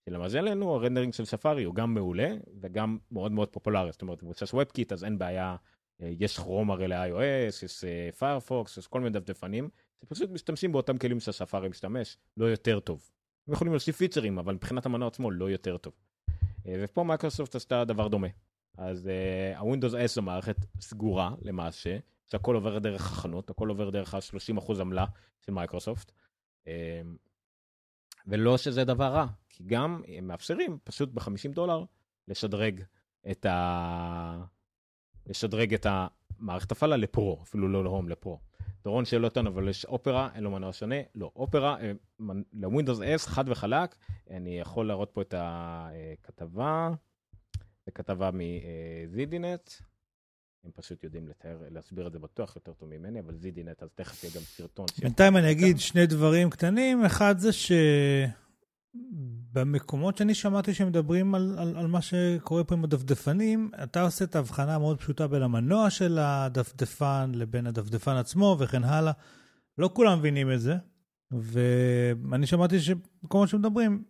שלמזלנו 0.09 0.75
ה-rendering 0.75 1.15
של 1.15 1.25
ספארי 1.25 1.65
הוא 1.65 1.75
גם 1.75 1.95
מעולה 1.95 2.35
וגם 2.61 2.99
מאוד 3.11 3.33
מאוד 3.33 3.49
פופולרי. 3.49 3.93
זאת 3.93 4.03
אומרת, 4.03 4.23
מבוסס 4.23 4.55
WebKit 4.55 4.93
אז 4.93 5.05
אין 5.05 5.19
בעיה, 5.19 5.57
אה, 6.03 6.13
יש 6.19 6.37
כרום 6.37 6.71
הרי 6.71 6.89
ל-iOS, 6.89 7.65
יש 7.65 7.85
פיירפוקס, 8.19 8.79
אה, 8.79 8.81
יש 8.81 8.87
כל 8.87 9.01
מיני 9.01 9.21
דפדפנים 9.21 9.69
שפשוט 10.01 10.31
משתמשים 10.31 10.73
באותם 10.73 10.99
כלים 10.99 11.21
שהספארי 11.21 11.69
משתמש, 11.69 12.17
לא 12.37 12.45
יותר 12.45 12.81
טוב. 12.81 13.11
הם 13.47 13.55
יכולים 13.55 13.73
להוסיף 13.73 13.97
פיצ'רים, 13.97 14.39
אבל 14.39 14.55
מבחינת 14.55 14.87
המנוע 14.87 15.09
עצמו 15.09 15.31
לא 15.31 15.51
יותר 15.51 15.77
טוב. 15.77 15.93
אה, 16.67 16.77
ופה 16.79 17.05
מייקרוסופט 17.05 17.55
עשתה 17.55 17.85
דבר 17.85 18.09
דומה. 18.09 18.29
אז 18.79 19.07
uh, 19.07 19.59
ה-Windows 19.59 19.97
10 19.99 20.21
מערכת 20.21 20.57
סגורה 20.81 21.35
למעשה, 21.43 21.99
שהכל 22.27 22.55
עובר 22.55 22.79
דרך 22.79 23.13
החנות, 23.13 23.51
הכל 23.51 23.69
עובר 23.69 23.91
דרך 23.91 24.15
ה-30% 24.15 24.81
עמלה 24.81 25.05
של 25.41 25.53
מייקרוסופט. 25.53 26.13
Uh, 26.65 26.69
ולא 28.27 28.59
שזה 28.59 28.85
דבר 28.85 29.05
רע, 29.05 29.27
כי 29.49 29.65
גם 29.67 30.03
הם 30.09 30.27
מאפשרים 30.27 30.79
פשוט 30.85 31.09
ב-50 31.13 31.55
דולר 31.55 31.85
לשדרג 32.29 32.83
את, 33.31 33.47
ה... 33.47 34.45
לשדרג 35.27 35.75
את 35.75 35.87
המערכת 36.41 36.73
הפעלה 36.73 36.97
ל-Pro, 36.97 37.39
אפילו 37.43 37.69
לא 37.69 37.85
ל-Home, 37.85 38.09
ל-Pro. 38.09 38.39
דורון 38.85 39.05
שואל 39.05 39.25
אותנו, 39.25 39.51
אבל 39.51 39.69
יש 39.69 39.85
אופרה, 39.85 40.29
אין 40.35 40.45
לו 40.45 40.51
מנוע 40.51 40.73
שונה? 40.73 40.95
לא, 41.15 41.31
אופרה, 41.37 41.77
אה, 41.81 41.93
לווינדוס 42.53 42.99
S, 42.99 43.29
חד 43.29 43.45
וחלק, 43.49 43.97
אני 44.31 44.61
יכול 44.61 44.87
להראות 44.87 45.11
פה 45.13 45.23
את 45.23 45.35
הכתבה, 45.39 46.91
זו 47.87 47.93
כתבה 47.95 48.31
מזידינט, 48.33 49.71
הם 50.65 50.71
פשוט 50.75 51.05
יודעים 51.05 51.29
לתאר, 51.29 51.59
להסביר 51.71 52.07
את 52.07 52.13
זה 52.13 52.19
בטוח 52.19 52.57
יותר 52.57 52.73
טוב 52.73 52.89
ממני, 52.95 53.21
אבל 53.21 53.37
זידינט, 53.37 53.83
אז 53.83 53.89
תכף 53.95 54.25
יהיה 54.25 54.35
גם 54.35 54.41
סרטון. 54.41 54.87
בינתיים 55.03 55.37
אני 55.37 55.51
אגיד 55.51 55.79
שני 55.79 56.07
דברים 56.07 56.51
קטנים. 56.51 57.05
אחד 57.05 57.39
זה 57.39 57.53
שבמקומות 58.95 60.17
שאני 60.17 60.35
שמעתי 60.35 60.75
שמדברים 60.75 61.35
על, 61.35 61.59
על, 61.59 61.77
על 61.77 61.87
מה 61.87 62.03
שקורה 62.03 62.65
פה 62.65 62.75
עם 62.75 62.85
הדפדפנים, 62.85 63.71
אתה 63.83 64.03
עושה 64.03 64.25
את 64.25 64.37
ההבחנה 64.37 64.75
המאוד 64.75 64.99
פשוטה 64.99 65.29
בין 65.29 65.43
המנוע 65.43 65.91
של 65.91 66.19
הדפדפן 66.19 67.33
לבין 67.35 67.67
הדפדפן 67.67 68.17
עצמו 68.17 68.57
וכן 68.59 68.85
הלאה. 68.85 69.13
לא 69.79 69.91
כולם 69.95 70.19
מבינים 70.19 70.53
את 70.53 70.61
זה, 70.61 70.77
ואני 71.31 72.47
שמעתי 72.47 72.81
שמקומות 72.81 73.49
שמדברים, 73.49 74.05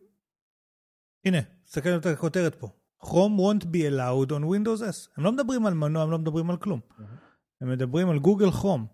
הנה, 1.25 1.38
תסתכל 1.64 1.88
על 1.88 2.01
הכותרת 2.12 2.55
פה. 2.55 2.69
Chrome 3.05 3.38
won't 3.38 3.64
be 3.64 3.83
allowed 3.91 4.31
on 4.31 4.43
Windows 4.43 4.81
S. 4.81 5.09
הם 5.17 5.25
לא 5.25 5.33
מדברים 5.33 5.67
על 5.67 5.75
מנוע, 5.75 6.03
הם 6.03 6.11
לא 6.11 6.19
מדברים 6.19 6.51
על 6.51 6.57
כלום. 6.57 6.81
Mm-hmm. 6.81 7.03
הם 7.61 7.71
מדברים 7.71 8.09
על 8.11 8.19
גוגל 8.19 8.51
כרום. 8.51 8.87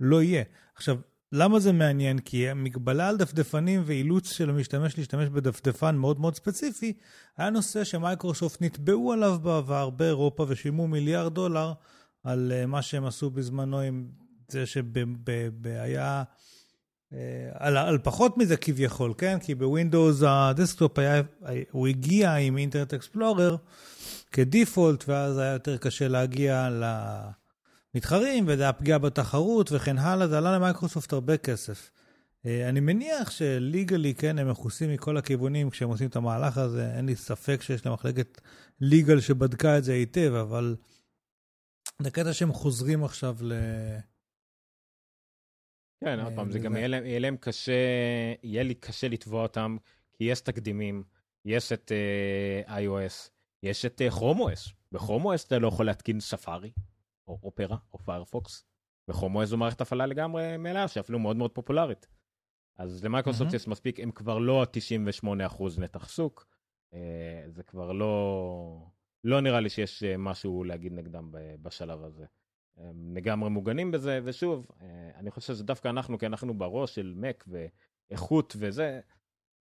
לא 0.00 0.22
יהיה. 0.22 0.44
עכשיו, 0.74 0.96
למה 1.32 1.60
זה 1.60 1.72
מעניין? 1.72 2.18
כי 2.18 2.48
המגבלה 2.48 3.08
על 3.08 3.16
דפדפנים 3.16 3.82
ואילוץ 3.86 4.32
של 4.32 4.50
המשתמש 4.50 4.98
להשתמש 4.98 5.28
בדפדפן 5.28 5.96
מאוד 5.96 6.20
מאוד 6.20 6.34
ספציפי, 6.34 6.92
היה 7.36 7.50
נושא 7.50 7.84
שמייקרוסופט 7.84 8.62
נתבעו 8.62 9.12
עליו 9.12 9.38
בעבר 9.42 9.90
באירופה 9.90 10.46
ושילמו 10.48 10.88
מיליארד 10.88 11.34
דולר 11.34 11.72
על 12.24 12.52
uh, 12.62 12.66
מה 12.66 12.82
שהם 12.82 13.04
עשו 13.04 13.30
בזמנו 13.30 13.80
עם 13.80 14.08
זה 14.48 14.66
שהיה... 14.66 16.22
אה, 17.12 17.50
על, 17.54 17.76
על 17.76 17.98
פחות 17.98 18.38
מזה 18.38 18.56
כביכול, 18.56 19.14
כן? 19.18 19.38
כי 19.38 19.54
בווינדוס 19.54 20.22
הדסקטופ 20.26 20.98
היה, 20.98 21.22
הוא 21.70 21.86
הגיע 21.86 22.34
עם 22.34 22.56
אינטרנט 22.56 22.94
אקספלורר 22.94 23.56
כ-default, 24.32 25.04
ואז 25.08 25.38
היה 25.38 25.52
יותר 25.52 25.76
קשה 25.76 26.08
להגיע 26.08 26.68
למתחרים, 27.94 28.44
וזה 28.48 28.62
היה 28.62 28.72
פגיעה 28.72 28.98
בתחרות 28.98 29.72
וכן 29.72 29.98
הלאה, 29.98 30.28
זה 30.28 30.38
עלה 30.38 30.54
למייקרוסופט 30.54 31.12
הרבה 31.12 31.36
כסף. 31.36 31.90
אה, 32.46 32.68
אני 32.68 32.80
מניח 32.80 33.30
ש-legally, 33.30 34.14
כן, 34.14 34.38
הם 34.38 34.50
מכוסים 34.50 34.90
מכל 34.90 35.16
הכיוונים 35.16 35.70
כשהם 35.70 35.88
עושים 35.88 36.08
את 36.08 36.16
המהלך 36.16 36.58
הזה, 36.58 36.92
אין 36.96 37.06
לי 37.06 37.16
ספק 37.16 37.62
שיש 37.62 37.86
להם 37.86 37.94
מחלקת 37.94 38.40
legal 38.80 39.20
שבדקה 39.20 39.78
את 39.78 39.84
זה 39.84 39.92
היטב, 39.92 40.32
אבל 40.34 40.76
זה 42.02 42.10
קטע 42.10 42.32
שהם 42.32 42.52
חוזרים 42.52 43.04
עכשיו 43.04 43.36
ל... 43.40 43.52
כן, 46.04 46.20
עוד 46.20 46.32
פעם, 46.36 46.50
זה 46.50 46.58
גם 46.58 46.76
יהיה 46.76 47.18
להם 47.18 47.36
קשה, 47.36 47.72
יהיה 48.42 48.62
לי 48.62 48.74
קשה 48.74 49.08
לתבוע 49.08 49.42
אותם, 49.42 49.76
כי 50.12 50.24
יש 50.24 50.40
תקדימים, 50.40 51.02
יש 51.44 51.72
את 51.72 51.92
uh, 52.66 52.70
iOS, 52.70 53.30
יש 53.62 53.84
את 53.84 54.00
uh, 54.00 54.14
Chrome 54.14 54.38
OS. 54.38 54.72
ב-Chrome 54.92 55.24
OS 55.24 55.46
אתה 55.46 55.58
לא 55.58 55.68
יכול 55.68 55.86
להתקין 55.86 56.20
ספארי, 56.20 56.70
או 57.30 57.38
אופרה, 57.42 57.76
או 57.92 57.98
פיירפוקס. 57.98 58.64
ו-Chrome 59.08 59.42
OS 59.42 59.44
זו 59.44 59.56
מערכת 59.56 59.80
הפעלה 59.80 60.06
לגמרי 60.06 60.56
מלאה, 60.56 60.88
שאפילו 60.88 61.18
מאוד 61.18 61.36
מאוד 61.36 61.50
פופולרית. 61.50 62.08
אז 62.78 63.04
למייקרוסופט 63.04 63.52
mm-hmm. 63.52 63.56
יש 63.56 63.68
מספיק, 63.68 64.00
הם 64.00 64.10
כבר 64.10 64.38
לא 64.38 64.66
98% 65.24 65.80
נתח 65.80 66.08
שוק, 66.08 66.46
uh, 66.92 66.96
זה 67.48 67.62
כבר 67.62 67.92
לא, 67.92 68.86
לא 69.24 69.40
נראה 69.40 69.60
לי 69.60 69.70
שיש 69.70 70.02
משהו 70.18 70.64
להגיד 70.64 70.92
נגדם 70.92 71.30
בשלב 71.62 72.04
הזה. 72.04 72.24
הם 72.76 73.16
לגמרי 73.16 73.50
מוגנים 73.50 73.90
בזה, 73.90 74.20
ושוב, 74.24 74.66
אה, 74.80 75.10
אני 75.14 75.30
חושב 75.30 75.46
שזה 75.46 75.64
דווקא 75.64 75.88
אנחנו, 75.88 76.18
כי 76.18 76.26
אנחנו 76.26 76.58
בראש 76.58 76.94
של 76.94 77.14
מק 77.16 77.44
ואיכות 77.48 78.56
וזה. 78.58 79.00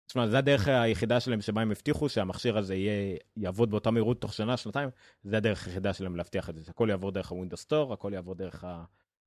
תשמע, 0.08 0.28
זו 0.28 0.38
הדרך 0.38 0.68
היחידה 0.68 1.20
שלהם 1.20 1.42
שבה 1.42 1.62
הם 1.62 1.72
הבטיחו 1.72 2.10
שהמכשיר 2.10 2.58
הזה 2.58 2.76
יהיה, 2.76 3.18
יעבוד 3.38 3.72
באותה 3.72 3.92
מהירות 3.92 4.22
תוך 4.22 4.34
שנה, 4.34 4.58
שנתיים, 4.58 4.90
זה 5.24 5.38
הדרך 5.38 5.68
היחידה 5.68 5.94
שלהם 5.94 6.16
להבטיח 6.16 6.50
את 6.50 6.56
זה. 6.56 6.72
הכל 6.72 6.88
יעבור 6.90 7.12
דרך 7.12 7.32
הווינדוס 7.32 7.62
סטור, 7.62 7.94
הכל 7.94 8.12
יעבור 8.14 8.36
דרך 8.36 8.66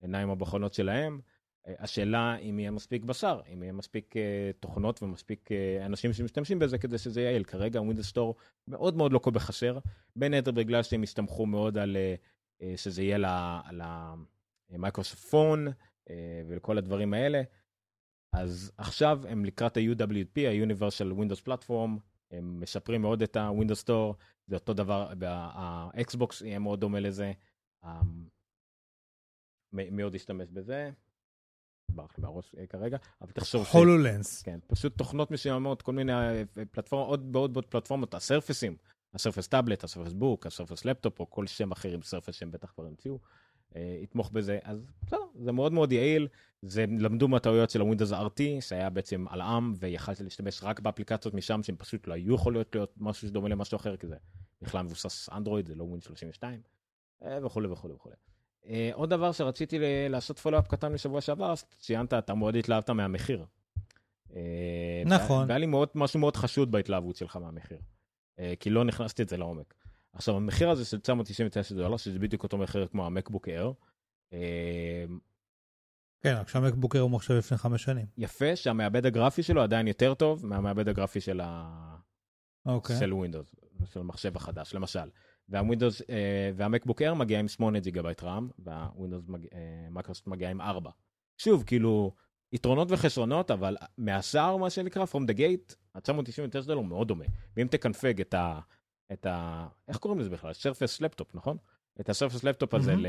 העיניים 0.00 0.30
הבוחנות 0.30 0.74
שלהם. 0.74 1.20
אה, 1.68 1.74
השאלה 1.78 2.36
אם 2.36 2.58
יהיה 2.58 2.70
מספיק 2.70 3.04
בשר, 3.04 3.40
אם 3.52 3.62
יהיה 3.62 3.72
מספיק 3.72 4.14
uh, 4.16 4.18
תוכנות 4.60 5.02
ומספיק 5.02 5.48
uh, 5.48 5.86
אנשים 5.86 6.12
שמשתמשים 6.12 6.58
בזה 6.58 6.78
כדי 6.78 6.98
שזה 6.98 7.22
יעיל. 7.22 7.44
כרגע 7.44 7.80
Windows 7.80 8.06
Store 8.06 8.34
מאוד 8.68 8.96
מאוד 8.96 9.12
לוקה 9.12 9.30
בחסר, 9.30 9.78
בין 10.16 10.34
היתר 10.34 10.50
בגלל 10.50 10.82
שהם 10.82 11.02
הסתמכו 11.02 11.46
מאוד 11.46 11.78
על 11.78 11.96
uh, 12.60 12.64
שזה 12.76 13.02
יהיה 13.02 13.18
למייקרוסופט 14.70 15.22
Phone 15.22 15.68
אה, 16.10 16.42
ולכל 16.48 16.78
הדברים 16.78 17.14
האלה. 17.14 17.42
אז 18.32 18.72
עכשיו 18.76 19.20
הם 19.28 19.44
לקראת 19.44 19.76
ה-UWP, 19.76 20.40
ה-Universal 20.40 21.18
Windows 21.18 21.42
Platform, 21.46 22.00
הם 22.30 22.60
משפרים 22.60 23.02
מאוד 23.02 23.22
את 23.22 23.36
ה-Windows 23.36 23.84
Store, 23.84 24.14
זה 24.46 24.54
אותו 24.54 24.74
דבר, 24.74 25.12
ה-Xbox 25.26 26.44
יהיה 26.44 26.58
מאוד 26.58 26.80
דומה 26.80 27.00
לזה. 27.00 27.32
אמ, 27.84 28.28
מי 29.72 30.02
עוד 30.02 30.14
ישתמש 30.14 30.50
בזה? 30.50 30.90
ברח 31.90 32.18
לי 32.18 32.22
מהראש 32.22 32.54
אה, 32.58 32.66
כרגע, 32.66 32.98
אבל 33.20 33.32
תחשוב. 33.32 33.66
הולולנס. 33.72 34.42
כן, 34.42 34.58
פשוט 34.66 34.98
תוכנות 34.98 35.30
מסוימות, 35.30 35.82
כל 35.82 35.92
מיני 35.92 36.12
פלטפורמות, 36.70 37.08
עוד 37.08 37.36
ועוד 37.36 37.66
פלטפורמות, 37.66 38.14
הסרפסים, 38.14 38.76
הסרפס 39.14 39.48
טאבלט, 39.48 39.84
ה-Surface 39.84 40.12
Book, 40.12 40.46
הסרפס 40.46 40.84
לפטופ, 40.84 41.20
או 41.20 41.30
כל 41.30 41.46
שם 41.46 41.72
אחר 41.72 41.88
עם 41.88 42.02
סרפס 42.02 42.34
שהם 42.34 42.50
בטח 42.50 42.72
כבר 42.74 42.86
המציאו, 42.86 43.14
אה, 43.14 43.20
יתמוך 43.76 44.30
בזה. 44.30 44.58
אז 44.62 44.86
בסדר, 45.06 45.18
זה 45.34 45.52
מאוד 45.52 45.72
מאוד 45.72 45.92
יעיל. 45.92 46.28
זה 46.62 46.84
למדו 46.98 47.28
מהטעויות 47.28 47.70
של 47.70 47.80
הווינדוס 47.80 48.12
RT, 48.12 48.40
שהיה 48.60 48.90
בעצם 48.90 49.24
על 49.28 49.40
ARM, 49.40 49.74
ויכלתי 49.78 50.24
להשתמש 50.24 50.60
רק 50.62 50.80
באפליקציות 50.80 51.34
משם, 51.34 51.62
שהם 51.62 51.76
פשוט 51.76 52.06
לא 52.06 52.14
היו 52.14 52.34
יכולות 52.34 52.74
להיות 52.74 52.94
משהו 52.96 53.28
שדומה 53.28 53.48
למשהו 53.48 53.76
אחר, 53.76 53.96
כי 53.96 54.06
זה 54.06 54.16
בכלל 54.62 54.82
מבוסס 54.82 55.28
אנדרואיד, 55.32 55.66
זה 55.66 55.74
לא 55.74 55.84
ווינדוס 55.84 56.06
32, 56.06 56.60
אה, 57.22 57.46
וכולי 57.46 57.68
וכולי 57.68 57.94
וכולי. 57.94 58.14
אה, 58.66 58.90
עוד 58.92 59.10
דבר 59.10 59.32
שרציתי 59.32 59.78
לעשות 60.08 60.38
follow-up 60.38 60.68
קטן 60.68 60.92
משבוע 60.92 61.20
שעבר, 61.20 61.52
אז 61.52 61.64
ציינת, 61.78 62.14
אתה 62.14 62.34
מאוד 62.34 62.56
התלהבת 62.56 62.90
מהמחיר. 62.90 63.44
נכון. 65.06 65.48
והיה 65.48 65.58
לי 65.58 65.66
מאוד, 65.66 65.88
משהו 65.94 66.20
מאוד 66.20 66.36
חשוד 66.36 66.70
בהתלהבות 66.70 67.16
שלך 67.16 67.36
מהמחיר. 67.36 67.78
אה, 68.38 68.54
כי 68.60 68.70
לא 68.70 68.84
נכנסתי 68.84 69.22
לזה 69.22 69.36
לעומק. 69.36 69.74
עכשיו, 70.12 70.36
המחיר 70.36 70.70
הזה 70.70 70.84
של 70.84 70.98
999 70.98 71.74
דולר, 71.74 71.96
שזה 71.96 72.18
בדיוק 72.18 72.42
אותו 72.42 72.58
מחיר 72.58 72.86
כמו 72.86 73.06
המקבוק 73.06 73.48
אייר. 73.48 73.72
אה, 74.32 75.04
כן, 76.20 76.34
רק 76.34 76.48
שהמקבוק 76.48 76.94
אייר 76.94 77.02
הוא 77.02 77.10
מחשב 77.10 77.34
לפני 77.34 77.58
חמש 77.58 77.82
שנים. 77.82 78.06
יפה, 78.16 78.56
שהמעבד 78.56 79.06
הגרפי 79.06 79.42
שלו 79.42 79.62
עדיין 79.62 79.88
יותר 79.88 80.14
טוב 80.14 80.46
מהמעבד 80.46 80.88
הגרפי 80.88 81.20
של 81.20 81.40
ה... 81.40 81.96
אוקיי. 82.66 82.96
של 82.98 83.12
Windows, 83.12 83.54
של 83.84 84.00
המחשב 84.00 84.36
החדש, 84.36 84.74
למשל. 84.74 85.08
וה 85.48 85.59
Windows, 85.59 86.02
אה, 86.10 86.50
וה 86.56 86.66
MacBook 86.66 87.02
Air 87.02 87.14
מגיע 87.14 87.40
עם 87.40 87.48
8 87.48 87.80
ג'יגאבייט 87.80 88.22
רם, 88.22 88.48
וה 88.58 88.71
Windows, 88.71 89.24
מייקרוסופט 89.90 90.28
מגיע 90.28 90.50
עם 90.50 90.60
4. 90.60 90.90
שוב, 91.38 91.64
כאילו, 91.66 92.14
יתרונות 92.52 92.88
וחסרונות, 92.90 93.50
אבל 93.50 93.76
מהשאר, 93.98 94.56
מה 94.56 94.70
שנקרא, 94.70 95.04
from 95.04 95.30
the 95.30 95.36
gate, 95.38 95.74
ה-999 95.94 96.66
דולר 96.66 96.80
מאוד 96.80 97.08
דומה. 97.08 97.24
ואם 97.56 97.66
תקנפג 97.66 98.20
את 98.20 98.34
ה... 98.34 98.60
את 99.12 99.26
ה... 99.26 99.66
איך 99.88 99.96
קוראים 99.96 100.20
לזה 100.20 100.30
בכלל? 100.30 100.52
Surface 100.52 101.00
Laptop, 101.00 101.34
נכון? 101.34 101.56
את 102.00 102.08
ה 102.08 102.13
Surface 102.13 102.44
Laptop 102.44 102.74
הזה 102.74 102.94
ל... 102.96 103.06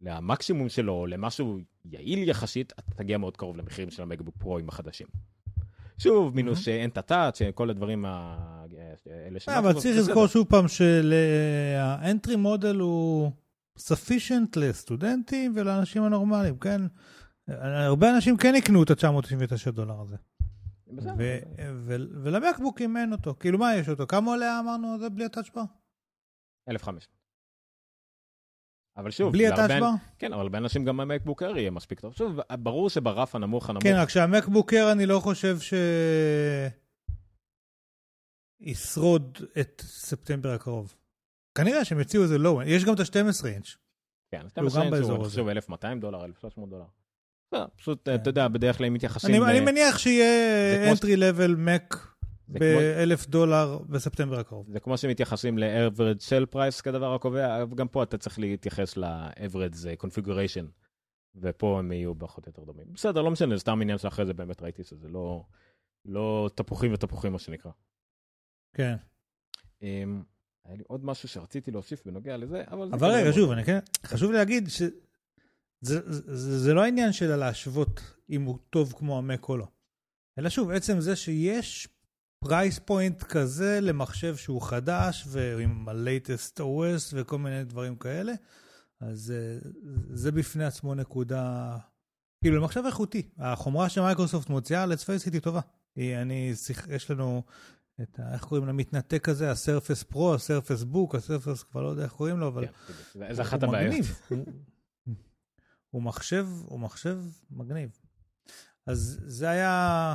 למקסימום 0.00 0.68
שלו, 0.68 1.06
למשהו 1.06 1.58
יעיל 1.84 2.28
יחסית, 2.28 2.72
אתה 2.72 2.94
תגיע 2.94 3.18
מאוד 3.18 3.36
קרוב 3.36 3.56
למחירים 3.56 3.90
של 3.90 4.02
ה 4.02 4.06
MacBook 4.06 4.34
Pro-ים 4.38 4.68
החדשים. 4.68 5.06
שוב, 5.98 6.34
מינוס 6.34 6.58
שאין 6.58 6.90
את 6.90 6.98
הטאט, 6.98 7.34
שכל 7.34 7.70
הדברים 7.70 8.04
האלה 8.04 9.40
ש... 9.40 9.48
אבל 9.48 9.72
צריך 9.72 9.98
לזכור 9.98 10.26
שוב 10.26 10.46
פעם 10.48 10.68
שהאנטרי 10.68 12.36
מודל 12.36 12.76
הוא 12.76 13.30
sufficient 13.78 14.56
לסטודנטים 14.56 15.52
ולאנשים 15.56 16.02
הנורמליים, 16.02 16.58
כן? 16.58 16.80
הרבה 17.48 18.16
אנשים 18.16 18.36
כן 18.36 18.54
יקנו 18.54 18.82
את 18.82 18.90
ה-999 18.90 19.70
דולר 19.70 20.00
הזה. 20.00 20.16
ולמקבוקים 22.24 22.96
אין 22.96 23.12
אותו. 23.12 23.34
כאילו, 23.40 23.58
מה 23.58 23.74
יש 23.74 23.88
אותו? 23.88 24.06
כמה 24.06 24.30
עולה 24.30 24.60
אמרנו 24.60 24.98
זה 24.98 25.08
בלי 25.08 25.24
הטאצ'בר? 25.24 25.62
1,500. 26.68 27.16
אבל 28.96 29.10
שוב, 29.10 29.32
בלי 29.32 29.46
הטאצ'בר? 29.46 29.90
כן, 30.18 30.32
אבל 30.32 30.42
הרבה 30.42 30.58
אנשים 30.58 30.84
גם 30.84 31.00
המקבוק 31.00 31.42
אר 31.42 31.56
יהיה 31.56 31.70
מספיק 31.70 32.00
טוב. 32.00 32.14
שוב, 32.14 32.38
ברור 32.58 32.90
שברף 32.90 33.34
הנמוך 33.34 33.70
הנמוך... 33.70 33.82
כן, 33.82 33.94
רק 33.96 34.08
שהמקבוק 34.08 34.74
אר 34.74 34.92
אני 34.92 35.06
לא 35.06 35.20
חושב 35.20 35.60
ש... 35.60 35.74
ישרוד 38.60 39.38
את 39.60 39.82
ספטמבר 39.84 40.52
הקרוב. 40.52 40.94
כנראה 41.58 41.84
שהם 41.84 42.00
יציעו 42.00 42.22
איזה 42.22 42.38
לואו, 42.38 42.62
יש 42.62 42.84
גם 42.84 42.94
את 42.94 43.00
ה-12 43.00 43.46
אינץ'. 43.46 43.76
כן, 44.30 44.48
12 44.48 44.82
אינץ' 44.82 45.08
הוא 45.08 45.24
חושב 45.24 45.48
1,200 45.48 46.00
דולר, 46.00 46.24
1,300 46.24 46.70
דולר. 46.70 46.84
לא, 47.52 47.66
פשוט, 47.76 48.08
אתה 48.08 48.30
יודע, 48.30 48.48
בדרך 48.48 48.76
כלל 48.76 48.86
הם 48.86 48.92
מתייחסים... 48.94 49.44
אני 49.44 49.60
מניח 49.60 49.98
שיהיה 49.98 50.92
entry 50.94 51.16
level 51.18 51.56
Mac 51.66 51.96
זה 52.48 52.58
כמו- 52.58 52.78
באלף 52.78 53.26
דולר 53.26 53.78
בספטמבר 53.88 54.38
הקרוב. 54.40 54.66
זה 54.72 54.80
כמו 54.80 54.98
שמתייחסים 54.98 55.58
ל-average 55.58 56.20
sell 56.20 56.54
price 56.54 56.82
כדבר 56.82 57.14
הקובע, 57.14 57.64
גם 57.64 57.88
פה 57.88 58.02
אתה 58.02 58.18
צריך 58.18 58.38
להתייחס 58.38 58.96
ל-average 58.96 60.04
configuration, 60.04 60.66
ופה 61.34 61.78
הם 61.78 61.92
יהיו 61.92 62.18
פחות 62.18 62.46
יותר 62.46 62.64
דומים. 62.64 62.86
בסדר, 62.92 63.22
לא 63.22 63.30
משנה, 63.30 63.54
זה 63.54 63.60
סתם 63.60 63.82
עניין 63.82 63.98
שאחרי 63.98 64.26
זה 64.26 64.34
באמת 64.34 64.62
ראיתי 64.62 64.84
שזה 64.84 65.08
לא, 65.08 65.44
לא 66.04 66.50
תפוחים 66.54 66.92
ותפוחים, 66.92 67.32
מה 67.32 67.38
שנקרא. 67.38 67.70
כן. 68.76 68.96
אמ, 69.82 70.22
היה 70.64 70.76
לי 70.76 70.82
עוד 70.86 71.04
משהו 71.04 71.28
שרציתי 71.28 71.70
להוסיף 71.70 72.06
בנוגע 72.06 72.36
לזה, 72.36 72.62
אבל... 72.70 72.88
אבל 72.92 73.10
רגע, 73.10 73.32
שוב, 73.32 73.50
אני 73.50 73.64
כן, 73.64 73.78
חשוב 74.06 74.32
להגיד 74.32 74.68
זה, 75.80 76.00
זה, 76.12 76.58
זה 76.58 76.74
לא 76.74 76.82
העניין 76.84 77.12
של 77.12 77.36
להשוות 77.36 78.00
אם 78.30 78.42
הוא 78.42 78.58
טוב 78.70 78.94
כמו 78.98 79.18
המק 79.18 79.48
או 79.48 79.56
לא. 79.56 79.66
אלא 80.38 80.48
שוב, 80.48 80.70
עצם 80.70 81.00
זה 81.00 81.16
שיש 81.16 81.88
price 82.44 82.78
point 82.78 83.22
כזה 83.22 83.78
למחשב 83.82 84.36
שהוא 84.36 84.62
חדש 84.62 85.24
ועם 85.28 85.88
ה-latest 85.88 86.60
OS 86.60 87.12
וכל 87.12 87.38
מיני 87.38 87.64
דברים 87.64 87.96
כאלה, 87.96 88.32
אז 89.00 89.30
אה, 89.36 89.58
זה 90.10 90.32
בפני 90.32 90.64
עצמו 90.64 90.94
נקודה, 90.94 91.76
כאילו 92.44 92.56
למחשב 92.56 92.82
איכותי. 92.86 93.28
החומרה 93.38 93.88
שמייקרוסופט 93.88 94.48
מוציאה, 94.50 94.84
let's 94.84 95.02
face 95.04 95.28
it, 95.28 95.32
היא 95.32 95.40
טובה. 95.40 95.60
היא, 95.96 96.16
אני, 96.16 96.52
יש 96.88 97.10
לנו 97.10 97.42
את 98.02 98.18
ה... 98.18 98.34
איך 98.34 98.44
קוראים 98.44 98.66
למתנתק 98.66 99.28
הזה? 99.28 99.50
הסרפס 99.50 100.02
פרו, 100.02 100.34
הסרפס 100.34 100.82
בוק, 100.82 101.14
הסרפס, 101.14 101.62
כבר 101.62 101.82
לא 101.82 101.88
יודע 101.88 102.04
איך 102.04 102.12
קוראים 102.12 102.38
לו, 102.40 102.48
אבל... 102.48 102.66
כן. 102.66 102.72
זה- 103.14 103.34
זה 103.34 103.42
אחת 103.42 103.62
הבעיות. 103.62 103.94
הוא- 105.90 106.02
מחשב, 106.02 106.46
הוא 106.64 106.80
מחשב 106.80 107.18
מגניב. 107.50 107.90
אז 108.86 109.20
זה 109.26 109.48
היה 109.50 110.14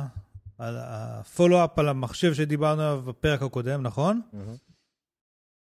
הפולו-אפ 0.58 1.78
על 1.78 1.88
המחשב 1.88 2.34
שדיברנו 2.34 2.82
עליו 2.82 3.02
בפרק 3.06 3.42
הקודם, 3.42 3.82
נכון? 3.82 4.20
מהמם. 4.32 4.54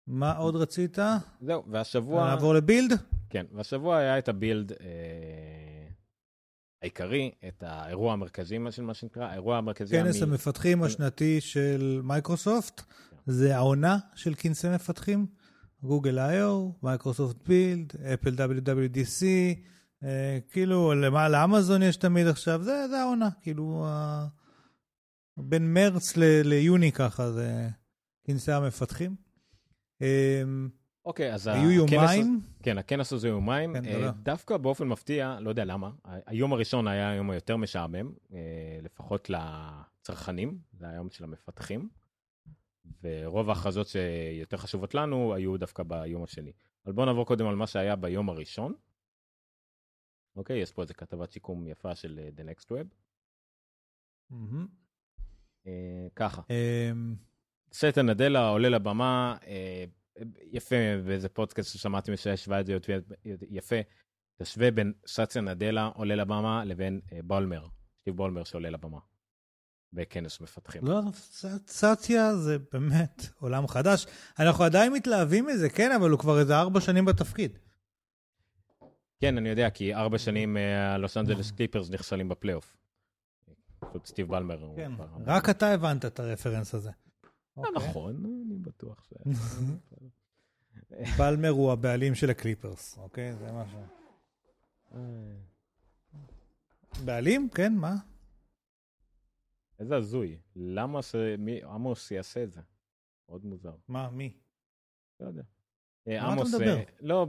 מה 0.07 0.37
עוד 0.37 0.57
רצית? 0.57 0.99
זהו, 1.41 1.65
והשבוע... 1.71 2.27
נעבור 2.27 2.55
ל 2.55 2.60
Build? 2.60 2.93
כן, 3.31 3.47
והשבוע 3.53 3.97
היה 3.97 4.19
את 4.19 4.29
ה 4.29 4.36
Build 4.36 4.73
אה, 4.73 5.89
העיקרי, 6.83 7.31
את 7.49 7.63
האירוע 7.67 8.13
המרכזי, 8.13 8.59
מה 8.59 8.71
שנקרא, 8.95 9.25
האירוע 9.25 9.57
המרכזי... 9.59 9.97
כנס 10.03 10.23
המ- 10.23 10.29
המפתחים 10.31 10.83
השנתי 10.83 11.41
של 11.41 12.01
מייקרוסופט. 12.05 12.83
זה 13.27 13.57
העונה 13.57 13.99
של 14.15 14.35
כנסי 14.39 14.69
מפתחים. 14.69 15.27
גוגל 15.83 16.19
I/O, 16.19 16.73
מייקרוסופט 16.83 17.49
Build, 17.49 17.93
אפל 18.15 18.35
WWDC, 18.35 19.25
כאילו, 20.51 20.95
למה- 20.95 21.29
לאמזון 21.29 21.83
יש 21.83 21.97
תמיד 21.97 22.27
עכשיו, 22.27 22.63
זה, 22.63 22.89
זה 22.89 23.01
העונה, 23.01 23.29
כאילו, 23.41 23.85
אה, 23.87 24.27
בין 25.37 25.75
מרץ 25.75 26.17
ל- 26.17 26.41
ליוני 26.45 26.93
ככה, 26.93 27.33
זה 27.33 27.69
כנסי 28.25 28.53
המפתחים. 28.53 29.17
אה, 30.03 30.43
אוקיי, 31.05 31.35
אז 31.35 31.47
היו 31.47 31.85
הכנס- 31.85 31.93
יומיים, 31.93 32.41
כן, 32.63 32.79
הכנס 32.79 33.13
הזה 33.13 33.29
יומיים. 33.29 33.75
כן, 33.75 33.85
אה. 34.05 34.11
דווקא 34.11 34.57
באופן 34.57 34.89
מפתיע, 34.89 35.37
לא 35.41 35.49
יודע 35.49 35.65
למה, 35.65 35.91
היום 36.27 36.53
הראשון 36.53 36.89
היה 36.89 37.11
היום 37.11 37.31
היותר 37.31 37.57
משעמם, 37.57 38.13
אה, 38.33 38.39
לפחות 38.83 39.31
לצרכנים, 39.31 40.59
זה 40.73 40.89
היום 40.89 41.11
של 41.11 41.25
המפתחים. 41.25 41.89
ורוב 43.03 43.49
ההכרזות 43.49 43.87
שיותר 43.89 44.57
חשובות 44.57 44.95
לנו 44.95 45.35
היו 45.35 45.57
דווקא 45.57 45.83
ביום 45.83 46.23
השני. 46.25 46.53
אבל 46.87 46.93
בואו 46.93 47.07
נעבור 47.07 47.27
קודם 47.27 47.47
על 47.47 47.57
מה 47.57 47.67
שהיה 47.67 47.97
ביום 47.97 48.29
הראשון. 48.29 48.73
אוקיי, 50.37 50.59
יש 50.59 50.73
פה 50.73 50.83
איזה 50.83 50.95
כתבת 50.95 51.33
שיקום 51.33 51.67
יפה 51.67 51.95
של 51.95 52.21
אה, 52.23 52.29
The 52.37 52.49
Next 52.49 52.65
Web. 52.65 52.87
מהמם. 54.31 54.67
אה, 55.67 56.07
ככה, 56.17 56.43
אה, 56.51 56.91
סטה 57.73 58.03
נדלה 58.03 58.49
עולה 58.49 58.69
לבמה, 58.69 59.37
אה, 59.47 59.85
יפה 60.53 60.77
באיזה 61.07 61.29
פודקאסט 61.29 61.73
ששמעתי 61.73 62.17
שהשווה 62.17 62.61
את 62.61 62.67
זה 62.67 62.77
יפה, 63.51 63.77
תשווה 64.43 64.71
בין 64.71 64.93
סטיה 65.07 65.43
נדלה 65.43 65.87
עולה 65.87 66.15
לבמה 66.15 66.65
לבין 66.65 67.01
אה, 67.13 67.21
בולמר, 67.25 67.67
סטיב 68.01 68.17
בולמר 68.17 68.45
שעולה 68.45 68.71
לבמה. 68.71 68.99
בכנס 69.93 70.41
מפתחים. 70.41 70.85
לא, 70.85 71.01
ס- 71.13 71.45
סאטיה 71.67 72.37
זה 72.37 72.57
באמת 72.73 73.23
עולם 73.41 73.67
חדש. 73.69 74.07
אנחנו 74.39 74.65
עדיין 74.65 74.93
מתלהבים 74.93 75.47
מזה, 75.47 75.71
כן, 75.71 75.93
אבל 75.93 76.11
הוא 76.11 76.19
כבר 76.19 76.41
איזה 76.41 76.57
ארבע 76.59 76.81
שנים 76.81 77.05
בתפקיד. 77.05 77.59
כן, 79.21 79.39
אני 79.39 79.49
יודע, 79.49 79.71
כי 79.71 79.95
ארבע 79.95 80.19
שנים 80.19 80.57
אה, 80.57 80.95
הלוס 80.95 81.17
אנג'לס 81.17 81.51
קליפרס 81.51 81.91
נכשלים 81.91 82.29
בפלייאוף. 82.29 82.77
פשוט 83.81 84.07
סטיב 84.07 84.29
בלמר. 84.29 84.73
כן, 84.77 84.93
רק 85.27 85.51
אתה 85.51 85.75
הבנת 85.75 86.05
את 86.05 86.21
הרפרנס 86.21 86.75
הזה. 86.75 86.91
אה, 86.91 86.95
אוקיי. 87.57 87.73
נכון, 87.75 88.17
אני 88.17 88.59
בטוח 88.59 89.05
ש... 89.05 89.13
בלמר 91.19 91.49
הוא 91.49 91.73
הבעלים 91.73 92.15
של 92.15 92.31
הקליפרס, 92.31 92.99
אוקיי? 92.99 93.33
זה 93.33 93.53
מה 93.53 93.65
ש... 93.69 93.75
בעלים? 97.05 97.49
כן, 97.55 97.75
מה? 97.75 97.95
איזה 99.79 99.97
הזוי. 99.97 100.39
למה 100.57 101.03
ש- 101.03 101.15
עמוס 101.65 102.11
יעשה 102.11 102.45
את 102.45 102.53
זה? 102.53 102.61
מאוד 103.29 103.45
מוזר. 103.45 103.75
מה, 103.89 104.11
מי? 104.11 104.33
לא 105.21 105.27
יודע. 105.27 105.43
מה 106.07 106.13
אה, 106.13 106.19
אתה 106.19 106.27
עמוס, 106.27 106.55
מדבר? 106.55 106.77
אה, 106.77 106.83
לא, 107.01 107.27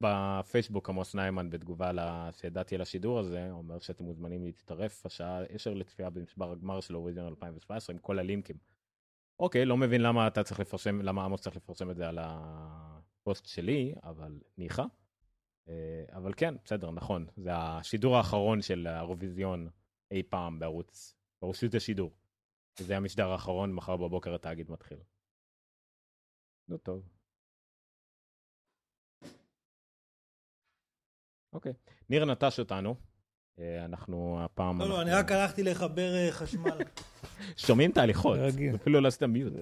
בפייסבוק 0.00 0.88
עמוס 0.88 1.14
ניימן 1.14 1.50
בתגובה 1.50 1.90
שידעתי 2.32 2.74
על 2.74 2.80
השידור 2.80 3.18
הזה, 3.18 3.50
אומר 3.50 3.78
שאתם 3.78 4.04
מוזמנים 4.04 4.44
להצטרף 4.44 5.06
השעה 5.06 5.42
10 5.42 5.74
לצפייה 5.74 6.10
במשבר 6.10 6.52
הגמר 6.52 6.80
של 6.80 6.96
אוריזיון 6.96 7.26
2017 7.26 7.94
עם 7.94 7.98
כל 7.98 8.18
הלינקים. 8.18 8.56
אוקיי, 9.38 9.64
לא 9.64 9.76
מבין 9.76 10.02
למה 10.02 10.26
אתה 10.26 10.42
צריך 10.42 10.60
לפרסם, 10.60 11.02
למה 11.02 11.24
עמוס 11.24 11.40
צריך 11.40 11.56
לפרסם 11.56 11.90
את 11.90 11.96
זה 11.96 12.08
על 12.08 12.18
הפוסט 12.20 13.46
שלי, 13.46 13.94
אבל 14.02 14.40
ניחא. 14.58 14.84
אה, 15.68 16.04
אבל 16.12 16.32
כן, 16.36 16.54
בסדר, 16.64 16.90
נכון, 16.90 17.26
זה 17.36 17.50
השידור 17.54 18.16
האחרון 18.16 18.62
של 18.62 18.86
האירוויזיון 18.86 19.68
אי 20.10 20.22
פעם 20.22 20.58
בערוץ, 20.58 21.14
ברשות 21.42 21.74
השידור. 21.74 22.10
זה 22.78 22.96
המשדר 22.96 23.30
האחרון, 23.30 23.72
מחר 23.72 23.96
בבוקר 23.96 24.34
התאגיד 24.34 24.70
מתחיל. 24.70 24.98
נו 26.68 26.78
טוב. 26.78 27.19
אוקיי. 31.52 31.72
ניר 32.10 32.24
נטש 32.24 32.58
אותנו. 32.58 32.94
אה, 33.58 33.84
אנחנו 33.84 34.38
הפעם... 34.44 34.80
לא, 34.80 34.88
לא, 34.88 35.02
אני 35.02 35.12
רק 35.12 35.32
הלכתי 35.32 35.62
לחבר 35.62 36.14
אה, 36.14 36.32
חשמל. 36.32 36.78
שומעים. 37.56 37.92
רגיל. 38.38 38.74
אפילו 38.74 39.00
לא 39.00 39.08
עשית 39.08 39.22
מיוט. 39.22 39.52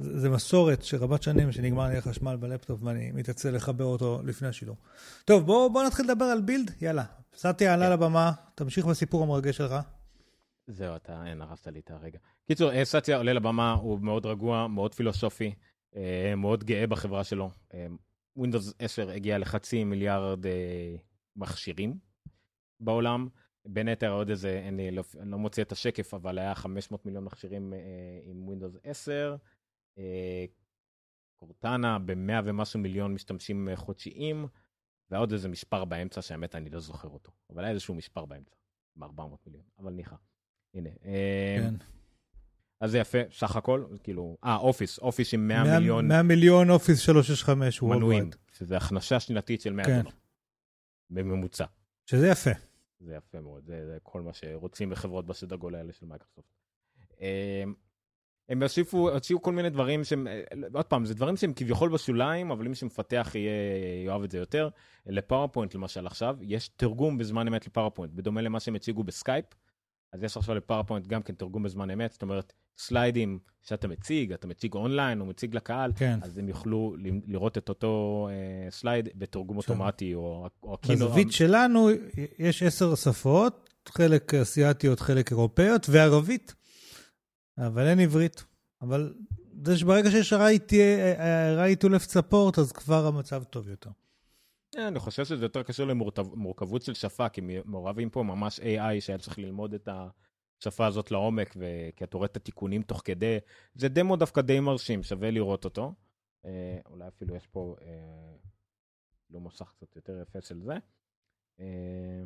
זה- 0.00 0.30
מסורת 0.30 0.82
שרבת 0.82 1.22
שנים 1.22 1.52
שנגמר 1.52 1.88
לי 1.88 1.96
החשמל 1.96 2.36
בלפטופ 2.36 2.82
ואני 2.82 3.12
מתעצל 3.12 3.50
לחבר 3.56 3.84
אותו 3.84 4.20
לפני 4.24 4.48
השידור. 4.48 4.76
טוב, 5.24 5.46
בואו 5.46 5.72
בוא 5.72 5.82
נתחיל 5.84 6.04
לדבר 6.04 6.24
על 6.24 6.40
בילד, 6.40 6.70
יאללה. 6.80 7.04
סטיה 7.36 7.74
עלה 7.74 7.86
כן. 7.86 7.92
לבמה, 7.92 8.32
תמשיך 8.54 8.86
בסיפור 8.86 9.22
המרגש 9.22 9.56
שלך. 9.56 9.74
זהו, 10.66 10.96
אתה, 10.96 11.22
אין, 11.26 11.42
הרסת 11.42 11.66
לי 11.68 11.80
את 11.80 11.90
הרגע. 11.90 12.18
קיצור, 12.46 12.70
אה, 12.72 12.84
סטיה 12.84 13.16
עולה 13.16 13.32
לבמה, 13.32 13.72
הוא 13.72 13.98
מאוד 14.00 14.26
רגוע, 14.26 14.66
מאוד 14.68 14.94
פילוסופי, 14.94 15.54
מאוד 16.36 16.64
גאה 16.64 16.86
בחברה 16.86 17.24
שלו. 17.24 17.50
Windows 18.38 18.74
10 18.78 19.10
הגיע 19.10 19.38
לחצי 19.38 19.84
מיליארד 19.84 20.46
אה, 20.46 20.96
מכשירים 21.36 21.98
בעולם. 22.80 23.28
בין 23.66 23.88
היתר 23.88 24.12
עוד 24.12 24.30
איזה, 24.30 24.68
לי, 24.72 24.90
לא, 24.90 25.04
אני 25.20 25.30
לא 25.30 25.38
מוציא 25.38 25.62
את 25.62 25.72
השקף, 25.72 26.14
אבל 26.14 26.38
היה 26.38 26.54
500 26.54 27.06
מיליון 27.06 27.24
מכשירים 27.24 27.72
אה, 27.72 27.78
עם 28.24 28.48
Windows 28.48 28.78
10. 28.82 29.36
אה, 29.98 30.44
קורטנה 31.36 31.98
ב-100 31.98 32.42
ומשהו 32.44 32.80
מיליון 32.80 33.14
משתמשים 33.14 33.68
אה, 33.68 33.76
חודשיים, 33.76 34.46
ועוד 35.10 35.32
איזה 35.32 35.48
מספר 35.48 35.84
באמצע, 35.84 36.22
שהאמת 36.22 36.54
אני 36.54 36.70
לא 36.70 36.80
זוכר 36.80 37.08
אותו. 37.08 37.32
אבל 37.50 37.64
היה 37.64 37.72
איזשהו 37.72 37.94
מספר 37.94 38.24
באמצע, 38.24 38.56
ב-400 38.96 39.36
מיליון, 39.46 39.64
אבל 39.78 39.92
ניחא. 39.92 40.16
הנה. 40.74 40.90
אה, 41.04 41.56
כן. 41.60 41.74
אז 42.80 42.90
זה 42.90 42.98
יפה, 42.98 43.18
סך 43.32 43.56
הכל, 43.56 43.84
כאילו, 44.02 44.36
אה, 44.44 44.56
Office, 44.56 44.98
Office 44.98 45.34
עם 45.34 45.48
100 45.48 45.78
מיליון 45.78 46.08
100 46.08 46.22
מיליון 46.22 46.70
Office 46.70 47.00
365 47.00 47.78
הוא 47.78 47.90
מנויים. 47.90 48.30
שזה 48.52 48.76
הכנסה 48.76 49.20
שנתית 49.20 49.60
של 49.60 49.72
100 49.72 49.84
כן. 49.86 50.02
דולר. 50.02 50.10
בממוצע. 51.10 51.64
שזה 52.06 52.28
יפה. 52.28 52.50
זה 53.00 53.14
יפה 53.14 53.40
מאוד, 53.40 53.64
זה, 53.66 53.86
זה 53.86 53.98
כל 54.02 54.22
מה 54.22 54.32
שרוצים 54.32 54.90
בחברות 54.90 55.26
בסדר 55.26 55.56
גודל 55.56 55.76
האלה 55.76 55.92
של 55.92 56.06
מייקרוסופט. 56.06 56.54
אה, 57.20 57.64
הם 58.48 58.62
יוסיפו, 58.62 59.10
הוציאו 59.10 59.42
כל 59.42 59.52
מיני 59.52 59.70
דברים 59.70 60.04
שהם, 60.04 60.26
אה, 60.26 60.42
עוד 60.74 60.84
פעם, 60.84 61.04
זה 61.04 61.14
דברים 61.14 61.36
שהם 61.36 61.52
כביכול 61.52 61.90
בשוליים, 61.90 62.50
אבל 62.50 62.68
מי 62.68 62.74
שמפתח 62.74 63.30
יהיה, 63.34 63.52
יאהב 64.04 64.22
את 64.22 64.30
זה 64.30 64.38
יותר. 64.38 64.68
ל 65.06 65.12
PowerPoint 65.12 65.74
למשל 65.74 66.06
עכשיו, 66.06 66.36
יש 66.40 66.68
תרגום 66.68 67.18
בזמן 67.18 67.48
אמת 67.48 67.66
ל 67.66 67.70
PowerPoint, 67.70 68.12
בדומה 68.12 68.42
למה 68.42 68.60
שהם 68.60 68.74
הציגו 68.74 69.04
בסקייפ. 69.04 69.44
אז 70.14 70.22
יש 70.22 70.36
עכשיו 70.36 70.54
ל 70.54 70.59
PowerPoint 70.59 71.06
גם 71.06 71.22
כן 71.22 71.34
תרגום 71.34 71.62
בזמן 71.62 71.90
אמת, 71.90 72.12
זאת 72.12 72.22
אומרת, 72.22 72.52
slide-ים 72.78 73.38
שאתה 73.62 73.88
מציג, 73.88 74.32
אתה 74.32 74.46
מציג 74.46 74.74
אונליין 74.74 75.20
או 75.20 75.26
מציג 75.26 75.54
לקהל, 75.56 75.92
כן. 75.96 76.18
אז 76.22 76.38
הם 76.38 76.48
יוכלו 76.48 76.94
ל- 76.98 77.32
לראות 77.32 77.58
את 77.58 77.68
אותו 77.68 78.28
אה, 78.30 78.70
slide 78.70 79.08
בתרגום 79.14 79.58
עכשיו, 79.58 79.74
אוטומטי, 79.76 80.14
או, 80.14 80.48
או 80.62 80.74
ה 80.74 80.77
keyno- 80.77 80.94
בזווית 80.94 81.32
שלנו 81.32 81.88
יש 82.38 82.62
עשר 82.62 82.94
שפות, 82.94 83.70
חלק 83.88 84.34
אסיאתיות, 84.34 85.00
חלק 85.00 85.30
אירופאיות, 85.30 85.86
וערבית. 85.90 86.54
אבל 87.58 87.86
אין 87.86 88.00
עברית. 88.00 88.44
אבל 88.82 89.14
זה 89.64 89.76
שברגע 89.78 90.10
שיש 90.10 90.32
right 90.32 90.72
to 91.84 91.88
left 91.88 92.10
support, 92.10 92.60
אז 92.60 92.72
כבר 92.72 93.06
המצב 93.06 93.44
טוב 93.44 93.68
יותר. 93.68 93.90
אה, 94.76 94.88
אני 94.88 94.98
חושב 94.98 95.24
שזה 95.24 95.44
יותר 95.44 95.62
קשור 95.62 95.86
למורכבות 95.86 96.82
של 96.82 96.94
שפה, 96.94 97.28
כי 97.28 97.40
מעורבים 97.64 98.10
פה 98.10 98.22
ממש 98.22 98.60
AI 98.60 99.00
שהיה 99.00 99.18
צריך 99.18 99.38
ללמוד 99.38 99.74
את 99.74 99.88
השפה 99.88 100.86
הזאת 100.86 101.10
לעומק, 101.10 101.54
כי 101.96 102.04
אתה 102.04 102.16
רואה 102.16 102.26
את 102.26 102.36
התיקונים 102.36 102.82
תוך 102.82 103.02
כדי. 103.04 103.38
זה 103.74 103.88
דמו 103.88 104.16
דווקא 104.16 104.40
די 104.40 104.60
מרשים, 104.60 105.02
שווה 105.02 105.30
לראות 105.30 105.64
אותו. 105.64 105.94
אה, 106.44 106.78
אולי 106.86 107.08
אפילו 107.08 107.34
יש 107.34 107.46
פה 107.46 107.76
אה, 107.82 108.36
לא 109.30 109.40
מסך 109.40 109.72
קצת 109.76 109.96
יותר 109.96 110.22
יפה 110.22 110.40
של 110.40 110.60
זה. 110.60 110.74
אה, 111.60 112.24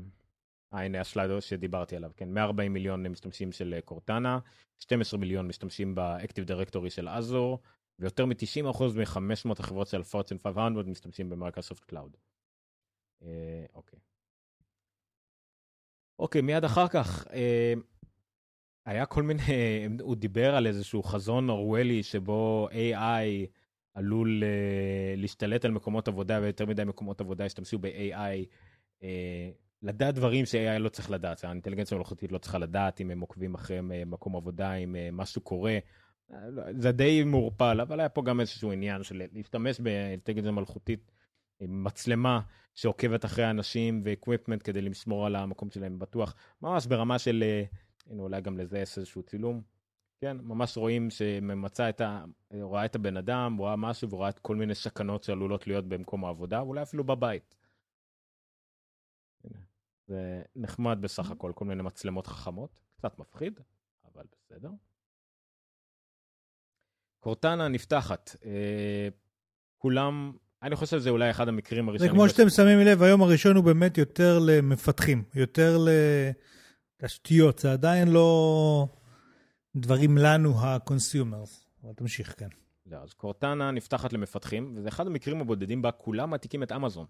הנה 0.72 1.00
השליידר 1.00 1.40
שדיברתי 1.40 1.96
עליו, 1.96 2.10
כן, 2.16 2.32
140 2.32 2.72
מיליון 2.72 3.06
משתמשים 3.06 3.52
של 3.52 3.80
קורטנה, 3.84 4.38
12 4.78 5.20
מיליון 5.20 5.48
משתמשים 5.48 5.94
ב 5.94 6.01
Active 6.01 6.44
Directory 6.44 6.90
של 6.90 7.08
Azure, 7.08 7.58
ויותר 7.98 8.26
מ-90% 8.26 8.82
מ-500 8.82 9.60
החברות 9.60 9.88
של 9.88 10.02
Fortune 10.02 10.38
500 10.38 10.86
משתמשים 10.86 11.30
במייקרוסופט 11.30 11.84
Cloud. 11.84 12.16
אה, 13.22 13.64
אוקיי. 13.74 13.98
אוקיי, 16.18 16.42
מיד 16.42 16.64
אחר 16.64 16.88
כך, 16.88 17.26
אה, 17.32 17.74
היה 18.86 19.06
כל 19.06 19.22
מיני, 19.22 19.42
הוא 20.00 20.16
דיבר 20.16 20.54
על 20.54 20.66
איזשהו 20.66 21.02
חזון 21.02 21.48
אורוולי 21.48 22.02
שבו 22.02 22.68
AI 22.70 23.46
עלול 23.94 24.42
אה, 24.44 25.14
להשתלט 25.16 25.64
על 25.64 25.70
מקומות 25.70 26.08
עבודה 26.08 26.38
ויותר 26.42 26.66
מדי 26.66 26.84
מקומות 26.84 27.20
עבודה 27.20 27.44
ישתמשו 27.44 27.78
ב-AI. 27.78 28.46
לדעת 29.82 30.14
דברים 30.14 30.46
ש-AI 30.46 30.78
לא 30.78 30.88
צריך 30.88 31.10
לדעת, 31.10 31.44
האינטליגנציה 31.44 31.94
המלאכותית 31.94 32.32
לא 32.32 32.38
צריכה 32.38 32.58
לדעת 32.58 33.00
אם 33.00 33.10
הם 33.10 33.20
עוקבים 33.20 33.54
אחרי 33.54 33.78
מקום 34.06 34.36
עבודה, 34.36 34.74
אם 34.74 34.96
משהו 35.12 35.42
קורה. 35.42 35.78
זה 36.78 36.92
די 36.92 37.24
מעורפל, 37.24 37.80
אבל 37.80 38.00
היה 38.00 38.08
פה 38.08 38.22
גם 38.22 38.40
איזשהו 38.40 38.72
עניין 38.72 39.02
של 39.02 39.22
להשתמש 39.32 39.80
באינטליגנציה 39.80 40.52
מלאכותית 40.52 41.10
מצלמה 41.60 42.40
שעוקבת 42.74 43.24
אחרי 43.24 43.50
אנשים 43.50 44.02
ו 44.04 44.10
equipment 44.10 44.60
כדי 44.64 44.80
לשמור 44.80 45.26
על 45.26 45.36
המקום 45.36 45.70
שלהם 45.70 45.98
בטוח, 45.98 46.34
ממש 46.62 46.86
ברמה 46.86 47.18
של, 47.18 47.44
אה, 47.46 47.64
הנה 48.06 48.22
אולי 48.22 48.40
גם 48.40 48.58
לזה 48.58 48.78
יש 48.78 48.98
איזשהו 48.98 49.22
צילום. 49.22 49.62
כן, 50.20 50.36
ממש 50.42 50.76
רואים 50.76 51.10
שממצה 51.10 51.88
את 51.88 52.00
ה... 52.00 52.24
רואה 52.50 52.84
את 52.84 52.94
הבן 52.94 53.16
אדם, 53.16 53.56
רואה 53.56 53.76
משהו 53.76 54.10
ורואה 54.10 54.28
את 54.28 54.38
כל 54.38 54.56
מיני 54.56 54.74
סכנות 54.74 55.22
שעלולות 55.22 55.66
להיות 55.66 55.88
במקום 55.88 56.24
העבודה, 56.24 56.60
אולי 56.60 56.82
אפילו 56.82 57.04
בבית. 57.04 57.54
זה 60.06 60.42
נחמד 60.56 60.98
בסך 61.00 61.30
הכל, 61.30 61.52
כל 61.54 61.64
מיני 61.64 61.82
מצלמות 61.82 62.26
חכמות, 62.26 62.80
קצת 62.96 63.18
מפחיד, 63.18 63.60
אבל 64.04 64.24
בסדר. 64.42 64.70
קורטנה 67.20 67.68
נפתחת, 67.68 68.36
אה, 68.44 69.08
כולם 69.78 70.36
אני 70.62 70.76
חושב 70.76 70.98
שזה 70.98 71.10
אולי 71.10 71.30
אחד 71.30 71.48
המקרים 71.48 71.88
הראשונים. 71.88 72.12
זה 72.12 72.16
כמו 72.16 72.28
שאתם 72.28 72.48
שמים 72.48 72.78
לב, 72.78 73.02
היום 73.02 73.22
הראשון 73.22 73.56
הוא 73.56 73.64
באמת 73.64 73.98
יותר 73.98 74.38
למפתחים, 74.46 75.24
יותר 75.34 75.78
לתשתיות, 77.02 77.58
זה 77.58 77.72
עדיין 77.72 78.08
לא 78.08 78.88
דברים 79.76 80.18
לנו, 80.18 80.60
ה-consumers. 80.60 81.68
אבל 81.84 81.92
תמשיך, 81.92 82.34
כן. 82.38 82.48
לא, 82.86 82.96
אז 82.96 83.12
קורטנה 83.12 83.70
נפתחת 83.70 84.12
למפתחים, 84.12 84.72
וזה 84.76 84.88
אחד 84.88 85.06
המקרים 85.06 85.40
הבודדים 85.40 85.82
בה 85.82 85.90
כולם 85.90 86.30
מעתיקים 86.30 86.62
את 86.62 86.72
אמזון. 86.72 87.06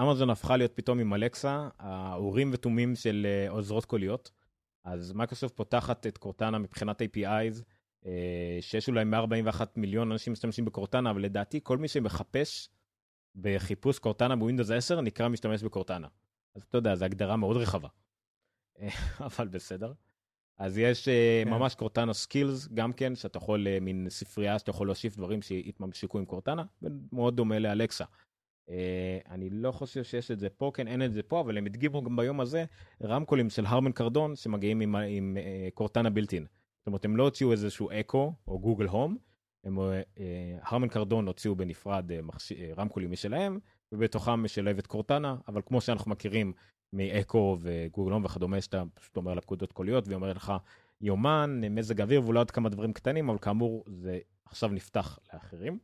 אמזון 0.00 0.30
הפכה 0.30 0.56
להיות 0.56 0.72
פתאום 0.74 0.98
עם 0.98 1.14
אלקסה, 1.14 1.68
האורים 1.78 2.50
ותומים 2.52 2.94
של 2.94 3.26
אה, 3.26 3.50
עוזרות 3.50 3.84
קוליות. 3.84 4.30
אז 4.84 5.12
מייקרוסופט 5.12 5.56
פותחת 5.56 6.06
את 6.06 6.18
קורטנה 6.18 6.58
מבחינת 6.58 7.02
APIs, 7.02 7.62
שיש 8.60 8.88
אולי 8.88 9.04
141 9.04 9.76
מיליון 9.76 10.12
אנשים 10.12 10.32
משתמשים 10.32 10.64
בקורטנה, 10.64 11.10
אבל 11.10 11.22
לדעתי 11.22 11.60
כל 11.62 11.78
מי 11.78 11.88
שמחפש 11.88 12.68
בחיפוש 13.34 13.98
קורטנה 13.98 14.36
ב 14.36 14.40
Windows 14.40 14.70
10 14.70 15.00
נקרא 15.00 15.28
משתמש 15.28 15.62
בקורטנה. 15.62 16.08
אז 16.54 16.62
אתה 16.62 16.78
יודע, 16.78 16.94
זו 16.94 17.04
הגדרה 17.04 17.36
מאוד 17.36 17.56
רחבה. 17.56 17.88
אה, 18.80 18.88
אבל 19.26 19.48
בסדר. 19.48 19.92
אז 20.58 20.78
יש 20.78 21.08
אה, 21.08 21.42
כן. 21.44 21.50
ממש 21.50 21.74
קורטנה 21.74 22.12
skills 22.12 22.68
גם 22.74 22.92
כן, 22.92 23.14
שאתה 23.16 23.38
יכול, 23.38 23.66
מין 23.80 24.06
ספרייה 24.10 24.58
שאתה 24.58 24.70
יכול 24.70 24.86
להוסיף 24.86 25.16
דברים 25.16 25.42
שיתממשקו 25.42 26.18
עם 26.18 26.24
קורטנה, 26.24 26.64
מאוד 27.12 27.36
דומה 27.36 27.58
לאלקסה. 27.58 28.04
אני 29.28 29.50
לא 29.50 29.72
חושב 29.72 30.04
שיש 30.04 30.30
את 30.30 30.40
זה 30.40 30.48
פה, 30.50 30.70
כן, 30.74 30.88
אין 30.88 31.02
את 31.02 31.12
זה 31.12 31.22
פה, 31.22 31.40
אבל 31.40 31.58
הם 31.58 31.66
הדגימו 31.66 32.02
גם 32.02 32.16
ביום 32.16 32.40
הזה 32.40 32.64
רמקולים 33.02 33.50
של 33.50 33.66
הרמן 33.66 33.92
קרדון 33.92 34.36
שמגיעים 34.36 34.80
עם, 34.80 34.96
עם 34.96 35.36
קורטנה 35.74 36.10
בילטין. 36.10 36.46
זאת 36.80 36.86
אומרת, 36.86 37.04
הם 37.04 37.16
לא 37.16 37.22
הוציאו 37.22 37.52
איזשהו 37.52 37.90
אקו 37.90 38.32
או 38.46 38.58
גוגל 38.58 38.86
הום, 38.86 39.16
הם, 39.64 39.78
אה, 39.80 40.58
הרמן 40.62 40.88
קרדון 40.88 41.26
הוציאו 41.26 41.56
בנפרד 41.56 42.12
אה. 42.12 42.20
אה, 42.56 42.72
רמקולים 42.76 43.10
משלהם, 43.10 43.58
ובתוכם 43.92 44.42
משלבת 44.42 44.86
קורטנה, 44.86 45.36
אבל 45.48 45.62
כמו 45.66 45.80
שאנחנו 45.80 46.10
מכירים 46.10 46.52
מאקו 46.92 47.58
וגוגל 47.60 48.12
הום 48.12 48.24
וכדומה, 48.24 48.60
שאתה 48.60 48.82
פשוט 48.94 49.16
אומר 49.16 49.34
לפקודות 49.34 49.72
קוליות, 49.72 50.06
והיא 50.06 50.16
אומרת 50.16 50.36
לך 50.36 50.52
יומן, 51.00 51.60
מזג 51.70 52.00
אוויר 52.00 52.24
ואולי 52.24 52.38
עוד 52.38 52.50
כמה 52.50 52.68
דברים 52.68 52.92
קטנים, 52.92 53.28
אבל 53.28 53.38
כאמור 53.38 53.84
זה 53.88 54.18
עכשיו 54.44 54.70
נפתח 54.70 55.18
לאחרים. 55.34 55.78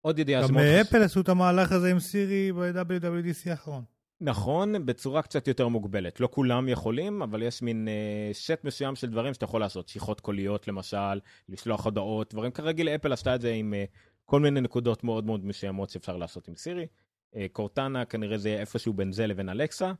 עוד 0.00 0.18
ידיעה 0.18 0.46
שמאוד... 0.46 0.62
גם 0.62 0.80
אפל 0.80 1.02
עשו 1.02 1.20
את 1.20 1.28
המהלך 1.28 1.72
הזה 1.72 1.90
עם 1.90 1.98
סירי 1.98 2.52
ב-WWDC 2.52 3.50
האחרון. 3.50 3.84
נכון, 4.20 4.86
בצורה 4.86 5.22
קצת 5.22 5.48
יותר 5.48 5.68
מוגבלת. 5.68 6.20
לא 6.20 6.28
כולם 6.32 6.68
יכולים, 6.68 7.22
אבל 7.22 7.42
יש 7.42 7.62
מין 7.62 7.88
אה, 7.88 8.30
שט 8.34 8.64
מסוים 8.64 8.96
של 8.96 9.10
דברים 9.10 9.34
שאתה 9.34 9.44
יכול 9.44 9.60
לעשות. 9.60 9.88
שיחות 9.88 10.20
קוליות 10.20 10.68
למשל, 10.68 11.20
לשלוח 11.48 11.84
הודעות, 11.84 12.34
דברים 12.34 12.50
כרגיל 12.50 12.88
אפל 12.88 13.12
עשתה 13.12 13.34
את 13.34 13.40
זה 13.40 13.50
עם 13.50 13.74
אה, 13.74 13.84
כל 14.24 14.40
מיני 14.40 14.60
נקודות 14.60 15.04
מאוד 15.04 15.26
מאוד 15.26 15.44
מסוימות 15.44 15.90
שאפשר 15.90 16.16
לעשות 16.16 16.48
עם 16.48 16.56
סירי. 16.56 16.86
אה, 17.36 17.46
קורטנה 17.52 18.04
כנראה 18.04 18.38
זה 18.38 18.48
איפשהו 18.60 18.92
בין 18.92 19.12
זה 19.12 19.26
לבין 19.26 19.48
אלקסה. 19.48 19.92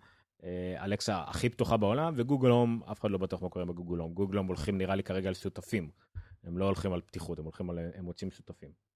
אה, 0.45 0.85
אלקסה 0.85 1.23
הכי 1.27 1.49
פתוחה 1.49 1.77
בעולם, 1.77 2.15
וגוגל 2.17 2.49
הום, 2.49 2.81
אף 2.93 3.01
אחד 3.01 3.11
לא 3.11 3.19
בטוח 3.19 3.43
מה 3.43 3.49
קורה 3.49 3.65
בגוגל 3.65 3.99
הום. 3.99 4.15
גוגל 4.15 4.39
הום 4.39 4.47
הולכים 4.47 4.79
נראה 4.79 4.95
לי 4.95 5.03
כרגע 5.03 5.29
על 5.29 5.35
שותפים. 5.35 5.91
הם 6.45 6.59
לא 6.59 6.65
הולכים 6.65 6.93
על 6.93 7.01
פתיחות, 7.01 7.39
הם 7.39 7.45
הולכים 7.45 7.71
על, 7.71 7.79
הם 7.95 8.05
מוצאים 8.05 8.31
שותפים. 8.31 8.90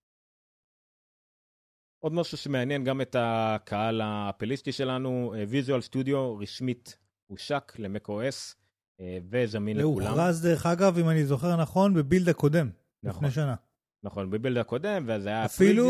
עוד 2.05 2.13
משהו 2.13 2.39
שמעניין 2.39 2.85
גם 2.85 3.01
את 3.01 3.17
הקהל 3.19 4.01
האפליסטי 4.01 4.73
שלנו, 4.73 5.35
ויזואל 5.49 5.81
סטודיו 5.81 6.39
רשמית 6.39 6.97
הושק 7.27 7.73
למקו-אס 7.79 8.57
אה, 9.01 9.19
וזמין 9.31 9.77
לכולם. 9.77 10.07
הוא 10.07 10.09
הוכרז 10.09 10.43
דרך 10.43 10.67
אגב, 10.67 10.99
אם 10.99 11.09
אני 11.09 11.25
זוכר 11.25 11.57
נכון, 11.57 11.95
בבילד 11.95 12.29
הקודם, 12.29 12.71
נכון, 13.03 13.25
לפני 13.25 13.31
שנה. 13.31 13.55
נכון, 14.03 14.31
בבילד 14.31 14.57
הקודם, 14.57 15.05
וזה 15.07 15.29
היה 15.29 15.45
אפילו... 15.45 15.85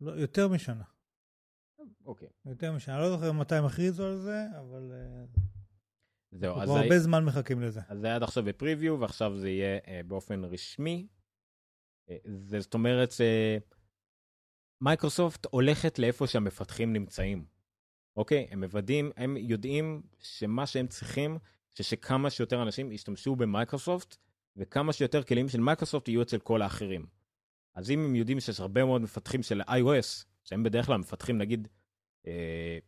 לא, 0.00 0.12
יותר 0.12 0.48
משנה. 0.48 0.84
אוקיי. 2.04 2.28
יותר 2.46 2.72
משנה, 2.72 3.00
לא 3.00 3.10
זוכר 3.10 3.32
מתי 3.32 3.54
הם 3.54 3.64
הכריזו 3.64 4.06
על 4.06 4.18
זה, 4.18 4.46
אבל... 4.58 4.92
אה, 4.92 5.24
זהו, 6.32 6.60
אז... 6.60 6.68
כבר 6.68 6.78
הרבה 6.78 6.98
זמן 6.98 7.24
מחכים 7.24 7.60
לזה. 7.60 7.80
אז 7.88 7.98
זה 7.98 8.06
היה 8.06 8.16
עד 8.16 8.22
עכשיו 8.22 8.44
ב 8.44 8.50
preview, 8.50 9.00
ועכשיו 9.00 9.38
זה 9.38 9.48
יהיה 9.48 9.78
אה, 9.86 10.00
באופן 10.06 10.44
רשמי. 10.44 11.06
אה, 12.10 12.16
זאת 12.58 12.74
אומרת, 12.74 13.10
אה, 13.20 13.58
מייקרוסופט 14.82 15.46
הולכת 15.50 15.98
לאיפה 15.98 16.26
שהמפתחים 16.26 16.92
נמצאים. 16.92 17.44
אוקיי? 18.16 18.46
הם 18.50 18.60
מוודאים, 18.60 19.10
הם 19.16 19.36
יודעים 19.36 20.02
שמה 20.18 20.66
שהם 20.66 20.86
צריכים, 20.86 21.38
זה 21.76 21.84
שכמה 21.84 22.30
שיותר 22.30 22.62
אנשים 22.62 22.92
ישתמשו 22.92 23.36
במייקרוסופט, 23.36 24.16
וכמה 24.56 24.92
שיותר 24.92 25.22
כלים 25.22 25.48
של 25.48 25.60
מייקרוסופט 25.60 26.08
יהיו 26.08 26.22
אצל 26.22 26.38
כל 26.38 26.62
האחרים. 26.62 27.06
אז 27.74 27.90
אם 27.90 28.04
הם 28.04 28.14
יודעים 28.14 28.40
שיש 28.40 28.60
הרבה 28.60 28.84
מאוד 28.84 29.02
מפתחים 29.02 29.42
של 29.42 29.60
iOS, 29.60 30.24
שהם 30.44 30.62
בדרך 30.62 30.86
כלל 30.86 30.96
מפתחים 30.96 31.38
נגיד 31.38 31.68
אה, 32.26 32.78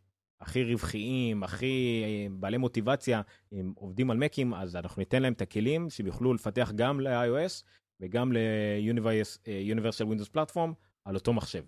הכי 0.41 0.63
רווחיים, 0.63 1.43
הכי 1.43 2.03
אה, 2.05 2.27
בעלי 2.39 2.57
מוטיבציה, 2.57 3.21
הם 3.51 3.73
עובדים 3.75 4.11
על 4.11 4.17
מקים, 4.17 4.53
אז 4.53 4.75
אנחנו 4.75 4.99
ניתן 4.99 5.21
להם 5.21 5.33
את 5.33 5.41
הכלים 5.41 5.89
שהם 5.89 6.05
יוכלו 6.05 6.33
לפתח 6.33 6.71
גם 6.75 6.99
ל-iOS 6.99 7.63
וגם 7.99 8.33
ל-Universal 8.33 10.05
Windows 10.05 10.29
Platform 10.35 10.73
על 11.05 11.15
אותו 11.15 11.33
מחשב. 11.33 11.63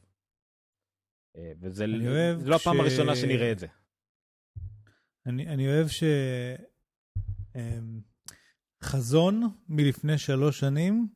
אה, 1.37 1.51
וזה 1.61 1.87
לא 2.45 2.55
הפעם 2.55 2.75
ש... 2.75 2.79
הראשונה 2.79 3.15
שנראה 3.15 3.51
את 3.51 3.59
זה. 3.59 3.67
אני, 5.25 5.47
אני 5.47 5.67
אוהב 5.67 5.87
שחזון 8.81 9.43
אמ, 9.43 9.49
מלפני 9.69 10.17
שלוש 10.17 10.59
שנים, 10.59 11.07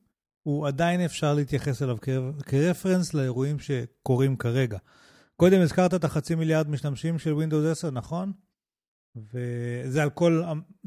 הוא 0.44 0.68
עדיין 0.68 1.02
אפשר 1.02 1.34
להתייחס 1.34 1.82
אליו 1.82 1.98
כרפרנס 2.46 3.14
לאירועים 3.14 3.60
שקורים 3.60 4.38
כרגע. 4.38 4.78
קודם 5.36 5.62
הזכרת 5.62 5.94
את 5.94 6.04
החצי 6.04 6.36
מיליארד 6.36 6.70
משתמשים 6.70 7.20
של 7.20 7.34
Windows 7.34 7.72
10, 7.72 7.92
נכון? 7.92 8.32
וזה 9.16 10.04
על 10.04 10.10
כל, 10.10 10.44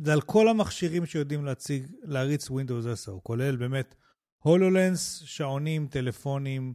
על 0.07 0.21
כל 0.21 0.49
המכשירים 0.49 1.07
שיודעים 1.07 1.45
להציג, 1.45 1.87
להריץ 2.03 2.51
Windows 2.51 2.89
10, 2.93 3.19
כולל 3.23 3.57
באמת 3.57 3.95
הולולנס, 4.39 5.23
שעונים, 5.25 5.87
טלפונים, 5.87 6.75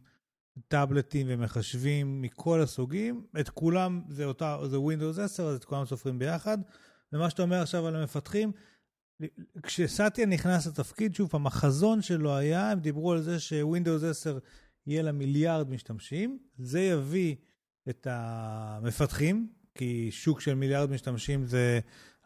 טאבלטים 0.67 1.27
ומחשבים 1.29 2.21
מכל 2.21 2.61
הסוגים, 2.61 3.25
את 3.39 3.49
כולם, 3.49 4.01
זה 4.09 4.25
אותה, 4.25 4.57
זה 4.65 4.77
Windows 4.77 5.21
10, 5.21 5.47
אז 5.47 5.55
את 5.55 5.65
כולם 5.65 5.85
סופרים 5.85 6.19
ביחד. 6.19 6.57
ומה 7.13 7.29
שאתה 7.29 7.41
אומר 7.41 7.61
עכשיו 7.61 7.87
על 7.87 7.95
המפתחים, 7.95 8.51
כשסאטיה 9.63 10.25
נכנס 10.25 10.67
לתפקיד, 10.67 11.15
שוב 11.15 11.29
פעם, 11.29 11.47
החזון 11.47 12.01
שלו 12.01 12.35
היה, 12.35 12.71
הם 12.71 12.79
דיברו 12.79 13.11
על 13.11 13.21
זה 13.21 13.39
שווינדוס 13.39 14.03
10 14.03 14.37
יהיה 14.87 15.01
לה 15.01 15.11
מיליארד 15.11 15.69
משתמשים, 15.69 16.39
זה 16.57 16.81
יביא 16.81 17.35
את 17.89 18.07
המפתחים, 18.09 19.47
כי 19.75 20.07
שוק 20.11 20.41
של 20.41 20.53
מיליארד 20.53 20.91
משתמשים 20.91 21.45
זה 21.45 21.79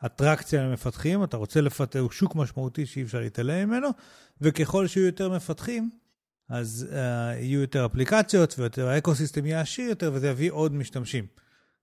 אטרקציה 0.05 0.63
למפתחים, 0.63 1.23
אתה 1.23 1.37
רוצה 1.37 1.61
לפתח, 1.61 1.99
הוא 1.99 2.11
שוק 2.11 2.35
משמעותי 2.35 2.85
שאי 2.85 3.03
אפשר 3.03 3.19
להתעלם 3.19 3.69
ממנו, 3.69 3.87
וככל 4.41 4.87
שיהיו 4.87 5.05
יותר 5.05 5.29
מפתחים, 5.29 5.89
אז 6.53 6.87
uh, 6.89 6.95
יהיו 7.39 7.61
יותר 7.61 7.85
אפליקציות 7.85 8.55
ויותר 8.59 8.87
האקוסיסטם 8.87 9.45
יהיה 9.45 9.61
עשיר 9.61 9.89
יותר 9.89 10.11
וזה 10.13 10.29
יביא 10.29 10.51
עוד 10.51 10.73
משתמשים. 10.73 11.25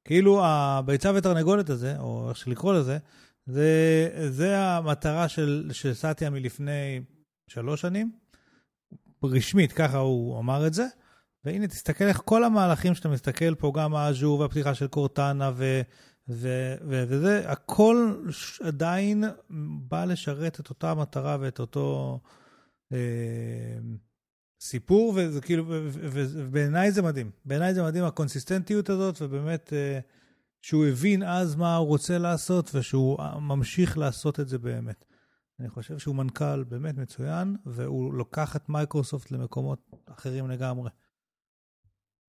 כאילו 0.04 0.44
הביצה 0.44 1.12
ותרנגולת 1.14 1.70
הזה, 1.70 1.98
או 1.98 2.28
איך 2.28 2.36
שלקרוא 2.36 2.74
לזה, 2.74 2.98
זה, 3.46 4.08
זה 4.28 4.58
המטרה 4.58 5.28
של, 5.28 5.70
של 5.72 5.94
סאטיה 5.94 6.30
מלפני 6.30 7.00
שלוש 7.48 7.80
שנים. 7.80 8.12
רשמית, 9.24 9.72
ככה 9.72 9.98
הוא 9.98 10.38
אמר 10.38 10.66
את 10.66 10.74
זה. 10.74 10.86
והנה, 11.44 11.68
תסתכל 11.68 12.04
איך 12.04 12.22
כל 12.24 12.44
המהלכים 12.44 12.94
שאתה 12.94 13.08
מסתכל 13.08 13.54
פה, 13.54 13.72
גם 13.74 13.94
האז'ור 13.94 14.40
והפתיחה 14.40 14.74
של 14.74 14.86
קורטנה 14.86 15.50
ו, 15.54 15.80
ו, 16.28 16.74
ו, 16.88 17.04
וזה, 17.08 17.50
הכל 17.50 18.14
עדיין 18.64 19.24
בא 19.88 20.04
לשרת 20.04 20.60
את 20.60 20.68
אותה 20.68 20.94
מטרה 20.94 21.36
ואת 21.40 21.60
אותו 21.60 22.20
אה, 22.92 22.98
סיפור, 24.61 25.14
וזה 25.16 25.40
כאילו, 25.40 25.64
ובעיניי 25.68 26.92
זה 26.92 27.02
מדהים. 27.02 27.30
בעיניי 27.44 27.74
זה 27.74 27.82
מדהים 27.82 28.04
הקונסיסטנטיות 28.04 28.88
הזאת, 28.88 29.16
ובאמת... 29.22 29.72
אה, 29.72 30.00
שהוא 30.62 30.86
הבין 30.86 31.22
אז 31.22 31.56
מה 31.56 31.76
הוא 31.76 31.88
רוצה 31.88 32.18
לעשות 32.18 32.70
ושהוא 32.74 33.18
ממשיך 33.40 33.98
לעשות 33.98 34.40
את 34.40 34.48
זה 34.48 34.58
באמת. 34.58 35.04
אני 35.61 35.68
חושב 35.68 35.98
שהוא 35.98 36.14
מנכ"ל 36.14 36.64
באמת 36.64 36.94
מצוין, 36.94 37.56
והוא 37.66 38.14
לוקח 38.14 38.56
את 38.56 38.68
מייקרוסופט 38.68 39.30
למקומות 39.30 39.90
אחרים 40.06 40.50
לגמרי. 40.50 40.90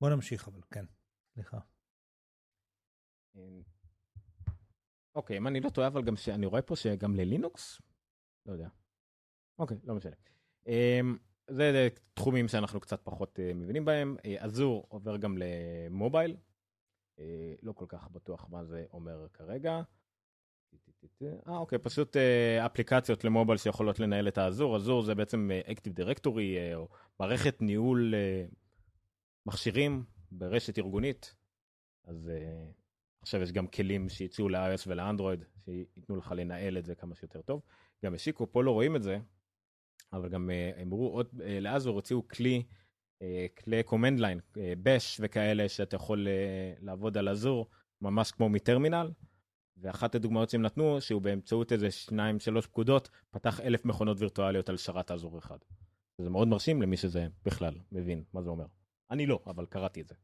בוא 0.01 0.09
נמשיך 0.09 0.47
אבל, 0.47 0.61
כן, 0.71 0.85
סליחה. 1.33 1.59
אוקיי, 5.15 5.37
אם 5.37 5.47
אני 5.47 5.59
לא 5.59 5.69
טועה, 5.69 5.87
אבל 5.87 6.03
גם 6.03 6.15
שאני 6.15 6.45
רואה 6.45 6.61
פה 6.61 6.75
שגם 6.75 7.15
ללינוקס? 7.15 7.81
לא 8.45 8.53
יודע. 8.53 8.69
אוקיי, 9.59 9.77
לא 9.83 9.95
משנה. 9.95 10.15
אמ, 11.51 11.55
זה 11.55 11.87
תחומים 12.13 12.47
שאנחנו 12.47 12.79
קצת 12.79 13.01
פחות 13.03 13.39
אה, 13.39 13.53
מבינים 13.53 13.85
בהם. 13.85 14.15
אזור 14.39 14.81
אה, 14.81 14.85
עובר 14.89 15.17
גם 15.17 15.37
למובייל, 15.37 16.35
אה, 17.19 17.53
לא 17.63 17.71
כל 17.71 17.85
כך 17.87 18.09
בטוח 18.11 18.47
מה 18.49 18.65
זה 18.65 18.85
אומר 18.93 19.27
כרגע. 19.33 19.81
אה 21.47 21.57
אוקיי, 21.57 21.79
פשוט 21.79 22.17
אה, 22.17 22.65
אפליקציות 22.65 23.23
למובייל 23.23 23.57
שיכולות 23.57 23.99
לנהל 23.99 24.27
את 24.27 24.37
האזור. 24.37 24.75
אזור 24.75 25.01
זה 25.01 25.15
בעצם 25.15 25.49
Active 25.67 26.01
Directory 26.01 26.75
או 26.75 26.87
מערכת 27.19 27.61
ניהול 27.61 28.13
מכשירים 29.45 30.03
ברשת 30.31 30.77
ארגונית. 30.77 31.35
אז 32.03 32.31
עכשיו 33.21 33.41
יש 33.41 33.51
גם 33.51 33.67
כלים 33.67 34.09
שיצאו 34.09 34.49
ל-iOS 34.49 34.83
ול-Android 34.87 35.45
שייתנו 35.65 36.15
לך 36.15 36.33
לנהל 36.35 36.77
את 36.77 36.85
זה 36.85 36.95
כמה 36.95 37.15
שיותר 37.15 37.41
טוב. 37.41 37.61
גם 38.05 38.13
השיקו, 38.13 38.51
פה 38.51 38.63
לא 38.63 38.71
רואים 38.71 38.95
את 38.95 39.03
זה, 39.03 39.19
אבל 40.13 40.29
גם 40.29 40.49
אמרו 40.81 41.07
עוד, 41.07 41.27
לאזור 41.61 41.95
הוציאו 41.95 42.27
כלי 42.27 42.63
אה, 43.21 43.45
כלי 43.63 43.83
קומנד 43.83 44.19
ליין, 44.19 44.39
בש 44.83 45.21
וכאלה 45.23 45.69
שאתה 45.69 45.95
יכול 45.95 46.27
אה, 46.27 46.73
לעבוד 46.81 47.17
על 47.17 47.29
אזור 47.29 47.67
ממש 48.01 48.31
כמו 48.31 48.49
מטרמינל. 48.49 49.11
ואחת 49.77 50.15
הדוגמאות 50.15 50.49
שהם 50.49 50.61
נתנו 50.61 51.01
שהוא 51.01 51.21
באמצעות 51.21 51.71
איזה 51.71 51.91
שניים 51.91 52.39
שלוש 52.39 52.67
פקודות 52.67 53.09
פתח 53.31 53.59
אלף 53.59 53.85
מכונות 53.85 54.17
וירטואליות 54.19 54.69
על 54.69 54.77
שרת 54.77 55.11
אזור 55.11 55.37
אחד. 55.37 55.57
זה 56.17 56.29
מאוד 56.29 56.47
מרשים 56.47 56.81
למי 56.81 56.97
שזה 56.97 57.27
בכלל 57.45 57.73
מבין 57.91 58.23
מה 58.33 58.41
זה 58.41 58.49
אומר. 58.49 58.65
אני 59.11 59.25
לא, 59.25 59.39
אבל 59.47 59.65
קראתי 59.65 60.01
את 60.01 60.07
זה. 60.07 60.15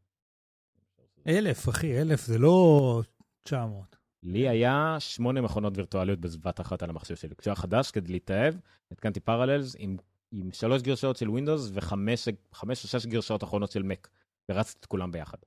אלף, 1.27 1.69
אחי, 1.69 2.01
אלף 2.01 2.25
זה 2.25 2.37
לא 2.37 3.01
900. 3.43 3.96
לי 4.23 4.49
היה 4.49 4.95
שמונה 4.99 5.41
מכונות 5.41 5.77
וירטואליות 5.77 6.19
בבת 6.19 6.61
אחת 6.61 6.83
על 6.83 6.89
המחשב 6.89 7.15
שלי. 7.15 7.35
כשהיה 7.35 7.55
חדש, 7.55 7.91
כדי 7.91 8.11
להתאהב, 8.11 8.55
התקנתי 8.91 9.19
פרללס 9.19 9.75
עם 9.79 9.97
עם 10.31 10.51
שלוש 10.51 10.81
גרשאות 10.81 11.17
של 11.17 11.29
ווינדוס 11.29 11.71
וחמש 11.73 12.27
או 12.61 12.75
שש 12.75 13.05
גרשאות 13.05 13.43
אחרונות 13.43 13.71
של 13.71 13.83
מק, 13.83 14.09
ורצתי 14.49 14.79
את 14.79 14.85
כולם 14.85 15.11
ביחד. 15.11 15.37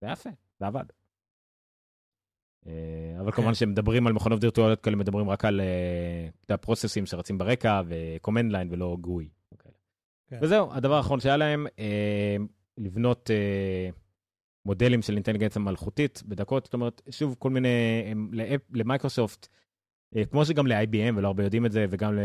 זה 0.00 0.06
היה 0.06 0.12
יפה, 0.12 0.30
זה 0.60 0.66
עבד. 0.66 0.84
אה, 2.66 3.16
אבל 3.20 3.32
כמובן 3.32 3.50
כן. 3.50 3.54
שמדברים 3.54 4.06
על 4.06 4.12
מכונות 4.12 4.42
וירטואליות 4.42 4.80
כאלה, 4.80 4.96
מדברים 4.96 5.30
רק 5.30 5.44
על 5.44 5.60
הפרוססים 6.48 7.04
אה, 7.04 7.08
שרצים 7.08 7.38
ברקע 7.38 7.82
ו-command 7.86 8.52
line 8.52 8.66
ולא 8.70 8.96
גוי. 9.00 9.28
כן. 10.28 10.38
וזהו, 10.42 10.72
הדבר 10.72 10.94
האחרון 10.94 11.20
שהיה 11.20 11.36
להם, 11.36 11.66
אה, 11.78 12.36
לבנות 12.78 13.30
מודלים 14.66 15.02
של 15.02 15.14
אינטליגנציה 15.14 15.62
מלכותית 15.62 16.22
בדקות, 16.26 16.64
זאת 16.64 16.74
אומרת, 16.74 17.02
שוב, 17.10 17.36
כל 17.38 17.50
מיני, 17.50 17.68
למייקרוסופט, 18.72 19.48
כמו 20.30 20.44
שגם 20.44 20.66
ל-IBM, 20.66 21.16
ולא 21.16 21.26
הרבה 21.26 21.44
יודעים 21.44 21.66
את 21.66 21.72
זה, 21.72 21.86
וגם 21.90 22.18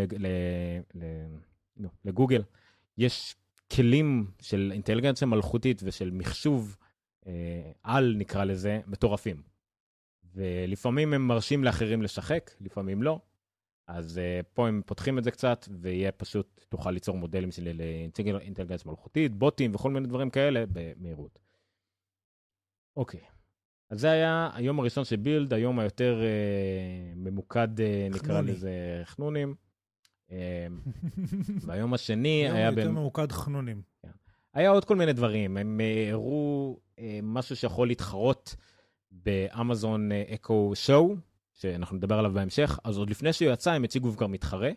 לא, 1.77 1.89
לגוגל, 2.05 2.43
יש 2.97 3.35
כלים 3.75 4.31
של 4.41 4.69
אינטליגנציה 4.73 5.27
מלכותית 5.27 5.81
ושל 5.83 6.11
מחשוב 6.11 6.77
אה, 7.27 7.71
על, 7.83 8.15
נקרא 8.17 8.43
לזה, 8.43 8.79
מטורפים. 8.87 9.41
ולפעמים 10.35 11.13
הם 11.13 11.27
מרשים 11.27 11.63
לאחרים 11.63 12.01
לשחק, 12.01 12.51
לפעמים 12.61 13.03
לא. 13.03 13.19
אז 13.87 14.17
uh, 14.17 14.45
פה 14.53 14.67
הם 14.67 14.81
פותחים 14.85 15.17
את 15.17 15.23
זה 15.23 15.31
קצת, 15.31 15.65
ויהיה 15.81 16.11
פשוט, 16.11 16.65
תוכל 16.69 16.91
ליצור 16.91 17.17
מודלים 17.17 17.51
של 17.51 17.81
אינטליגנציה 18.41 18.91
מלכותית, 18.91 19.35
בוטים 19.35 19.75
וכל 19.75 19.91
מיני 19.91 20.07
דברים 20.07 20.29
כאלה 20.29 20.63
במהירות. 20.73 21.39
אוקיי, 22.97 23.19
אז 23.89 23.99
זה 23.99 24.11
היה 24.11 24.49
היום 24.53 24.79
הראשון 24.79 25.05
של 25.05 25.15
בילד, 25.15 25.53
היום 25.53 25.79
היותר 25.79 26.21
uh, 26.21 27.17
ממוקד, 27.17 27.79
uh, 27.79 28.15
נקרא 28.15 28.41
לזה 28.41 29.01
חנונים. 29.03 29.55
אמ, 30.31 30.79
והיום 31.65 31.93
השני 31.93 32.49
היה... 32.49 32.65
יותר 32.65 32.91
ממוקד 32.91 33.31
חנונים. 33.31 33.81
כן. 34.01 34.09
היה 34.53 34.69
עוד 34.69 34.85
כל 34.85 34.95
מיני 34.95 35.13
דברים, 35.13 35.57
הם 35.57 35.81
אה, 35.81 36.11
הראו 36.11 36.79
אה, 36.99 37.19
משהו 37.23 37.55
שיכול 37.55 37.87
להתחרות 37.87 38.55
באמזון 39.11 40.11
אקו 40.11 40.71
שואו, 40.75 41.15
שאנחנו 41.53 41.97
נדבר 41.97 42.19
עליו 42.19 42.31
בהמשך, 42.31 42.79
אז 42.83 42.97
עוד 42.97 43.09
לפני 43.09 43.33
שהוא 43.33 43.51
יצא 43.51 43.71
הם 43.71 43.83
הציגו 43.83 44.11
כבר 44.17 44.27
מתחרה, 44.27 44.71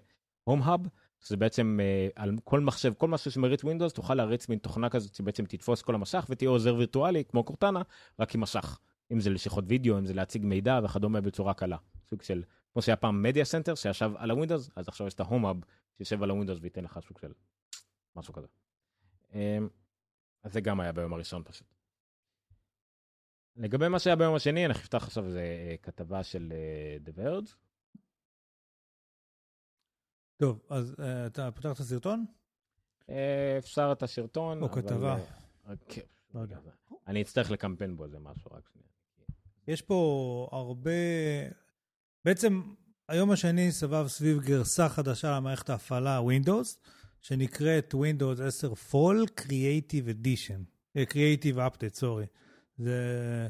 הום 0.45 0.63
האב, 0.63 0.81
שזה 1.21 1.37
בעצם 1.37 1.79
אה, 1.83 2.09
על 2.15 2.33
כל 2.45 2.61
מחשב, 2.61 2.93
כל 2.99 3.09
משהו 3.09 3.31
שמריץ 3.31 3.65
ווינדוס, 3.65 3.93
תוכל 3.93 4.15
להריץ 4.15 4.49
מין 4.49 4.59
תוכנה 4.59 4.89
כזאת 4.89 5.15
שבעצם 5.15 5.45
תתפוס 5.45 5.83
כל 5.83 5.95
המשך 5.95 6.27
ותהיה 6.29 6.51
עוזר 6.51 6.75
וירטואלי 6.75 7.25
כמו 7.25 7.45
קורטנה, 7.45 7.83
רק 8.19 8.35
עם 8.35 8.41
משך. 8.41 8.79
אם 9.13 9.21
זה 9.21 9.31
לשיחות 9.31 9.65
וידאו, 9.69 9.99
אם 9.99 10.07
זה 10.07 10.15
להציג 10.15 10.45
מידע 10.45 10.81
וכדומה 10.85 11.21
בצורה 11.21 11.55
קלה. 11.55 11.77
סוג 12.11 12.23
של 12.23 12.43
כמו 12.73 12.83
שהיה 12.83 12.97
פעם 12.97 13.23
Media 13.23 13.45
Center 13.45 13.75
שישב 13.75 14.11
על 14.17 14.31
ה 14.31 14.35
Windows, 14.35 14.71
אז 14.77 14.89
עכשיו 14.89 15.07
יש 15.07 15.15
את 15.15 15.21
ה 15.21 15.25
Home 15.25 15.43
Hub 15.43 15.57
שיושב 15.97 16.23
על 16.23 16.31
ה 16.31 16.34
Windows 16.34 16.59
וייתן 16.61 16.85
לך 16.85 17.01
סוג 17.09 17.19
של 17.19 17.33
משהו 18.17 18.33
כזה. 18.35 18.47
אמ, 19.35 19.69
אז 20.43 20.53
זה 20.53 20.61
גם 20.61 20.81
היה 20.81 20.93
ביום 20.93 21.13
הראשון 21.13 21.43
פשוט. 21.45 21.67
לגבי 23.57 23.89
מה 23.89 23.99
שהיה 23.99 24.17
ביום 24.17 24.35
השני, 24.35 24.67
אני 24.67 24.75
אפתח 24.75 25.05
עכשיו 25.05 25.27
איזה 25.27 25.43
כתבה 25.83 26.23
של 26.23 26.53
אה, 26.53 26.97
The 27.07 27.19
Verge. 27.19 27.55
טוב, 30.37 30.61
אז 30.71 30.95
אה, 30.99 31.03
אתה 31.27 31.51
פותח 31.51 31.73
את 31.73 31.81
הסרטון? 31.81 32.25
אפשר 33.59 33.93
את 33.93 34.03
השרטון. 34.03 34.63
או 34.63 34.71
כתבה. 34.71 35.19
כן, 35.89 36.01
לא 36.35 36.41
יודע. 36.41 36.59
אני 37.07 37.23
אצטרך 37.23 37.51
לקמפיין 37.51 37.97
בו 37.97 38.05
איזה 38.05 38.19
משהו, 38.19 38.51
רק 38.53 38.69
שנייה. 38.73 38.89
יש 39.69 39.83
פה 39.83 40.49
הרבה 40.53 40.91
בעצם 42.25 42.63
היום 43.09 43.31
השני 43.31 43.73
סבב 43.73 44.09
סביב 44.09 44.41
גרסה 44.41 44.89
חדשה 44.89 45.37
למערכת 45.37 45.71
ההפעלה 45.71 46.21
Windows, 46.21 46.89
שנקראת 47.21 47.95
Windows 47.95 48.43
10 48.43 48.73
Fall 48.73 49.41
Creative 49.41 50.09
Edition, 50.09 50.61
uh, 50.99 51.13
Creative 51.13 51.57
Update, 51.57 51.95
סורי. 51.95 52.27
זה 52.79 53.49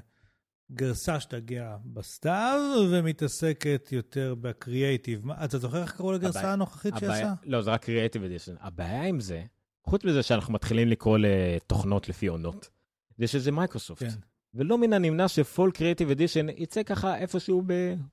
גרסה 0.73 1.21
שתגיע 1.21 1.77
בסתיו 1.85 2.61
ומתעסקת 2.91 3.89
יותר 3.93 4.35
בקריאייטיב. 4.41 5.31
אתה 5.31 5.59
זוכר 5.59 5.83
איך 5.83 5.97
קראו 5.97 6.13
לגרסה 6.13 6.41
הבא... 6.41 6.53
הנוכחית 6.53 6.93
הבא... 6.93 7.01
שיצאה? 7.01 7.35
לא, 7.45 7.63
זה 7.63 7.71
רק 7.71 7.85
קריאייטיב 7.85 8.25
אדישן. 8.25 8.55
הבעיה 8.61 9.03
עם 9.03 9.21
זה, 9.21 9.43
חוץ 9.85 10.05
מזה 10.05 10.23
שאנחנו 10.23 10.53
מתחילים 10.53 10.89
לקרוא 10.89 11.19
לתוכנות 11.21 12.09
לפי 12.09 12.27
עונות, 12.27 12.71
זה 13.19 13.27
שזה 13.27 13.53
מייקרוסופט. 13.53 14.03
כן. 14.03 14.09
ולא 14.55 14.79
מן 14.79 14.93
הנמנע 14.93 15.29
ש 15.29 15.43
Fall 15.43 15.71
Creative 15.71 16.11
Edition 16.11 16.47
יצא 16.49 16.83
ככה 16.83 17.19
איפשהו 17.19 17.63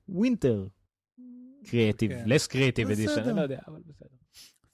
ב 0.08 0.16
Winter 0.16 0.66
Creative, 1.64 2.12
less 2.26 2.46
creative 2.46 2.90
edition, 2.90 3.22
אני 3.22 3.36
לא 3.36 3.40
יודע, 3.40 3.58
אבל 3.68 3.80
בסדר. 3.86 4.08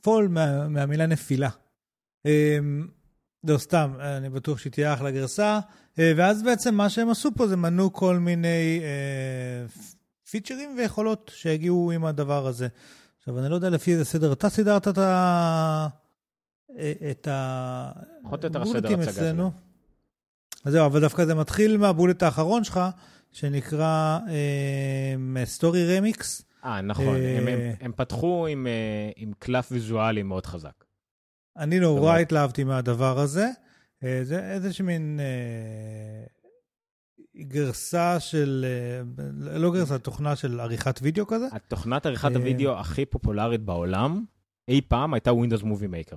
Fall 0.03 0.29
מה, 0.29 0.69
מהמילה 0.69 1.07
נפילה. 1.07 1.49
לא, 3.45 3.59
סתם, 3.59 3.93
אני 4.01 4.31
בטוח 4.31 4.59
שהיא 4.59 4.73
תהיה 4.73 4.95
אחלה 4.95 5.11
גרסה. 5.11 5.61
אה, 5.99 6.13
ואז 6.17 6.43
בעצם 6.43 6.75
מה 6.75 6.89
שהם 6.89 7.11
עשו 7.11 7.31
פה 7.37 7.47
זה 7.47 7.57
מנו 7.57 7.93
כל 7.93 8.19
מיני 8.19 8.83
פיצ'רים 10.31 10.75
ויכולות 10.77 11.31
שיגיעו 11.35 11.91
עם 11.91 12.05
הדבר 12.05 12.47
הזה. 12.47 12.69
עכשיו, 13.19 13.39
אני 13.39 13.49
לא 13.49 13.55
יודע 13.55 13.71
לפי 13.71 13.93
איזה 13.93 14.05
סדר 14.05 14.33
אתה 14.33 14.49
סידרת 14.49 14.89
את 14.89 14.99
ה... 14.99 15.89
את 17.11 17.29
ה... 17.29 17.91
פחות 18.23 18.45
או 18.45 18.49
יותר 18.49 18.63
הסדר 18.63 19.01
הצגה 19.01 19.13
שלו. 19.13 19.51
אז 20.65 20.73
זהו, 20.73 20.87
אבל 20.87 21.01
דווקא 21.01 21.25
זה 21.25 21.35
מתחיל 21.35 21.77
מהבולט 21.77 22.23
האחרון 22.23 22.65
שלך, 22.65 22.81
שנקרא 23.33 24.19
סטורי 25.45 25.97
uh, 25.97 25.99
רמיקס. 25.99 26.43
אה, 26.65 26.81
נכון, 26.81 27.17
uh, 27.17 27.39
הם, 27.39 27.49
הם, 27.49 27.59
הם 27.81 27.93
פתחו 27.97 28.47
עם, 28.47 28.67
uh, 28.67 29.13
עם 29.17 29.33
קלף 29.39 29.69
ויזואלי 29.73 30.23
מאוד 30.23 30.47
חזק. 30.47 30.85
אני 31.61 31.81
נורא 31.81 32.19
התלהבתי 32.19 32.65
מהדבר 32.65 33.19
הזה. 33.19 33.49
Uh, 34.05 34.07
זה 34.23 34.53
איזושהי 34.53 34.85
מין 34.85 35.21
uh, 35.21 37.43
גרסה 37.43 38.21
של, 38.21 38.67
uh, 39.19 39.23
לא 39.39 39.73
גרסה, 39.73 39.99
תוכנה 39.99 40.37
של 40.37 40.61
עריכת 40.61 41.01
וידאו 41.03 41.27
כזה. 41.27 41.47
התוכנת 41.53 42.07
עריכת 42.07 42.37
הוידאו 42.37 42.79
הכי 42.79 43.05
פופולרית 43.05 43.61
בעולם 43.61 44.25
אי 44.69 44.81
פעם 44.89 45.15
הייתה 45.15 45.31
Windows 45.31 45.63
Movie 45.63 46.13
Maker. 46.13 46.17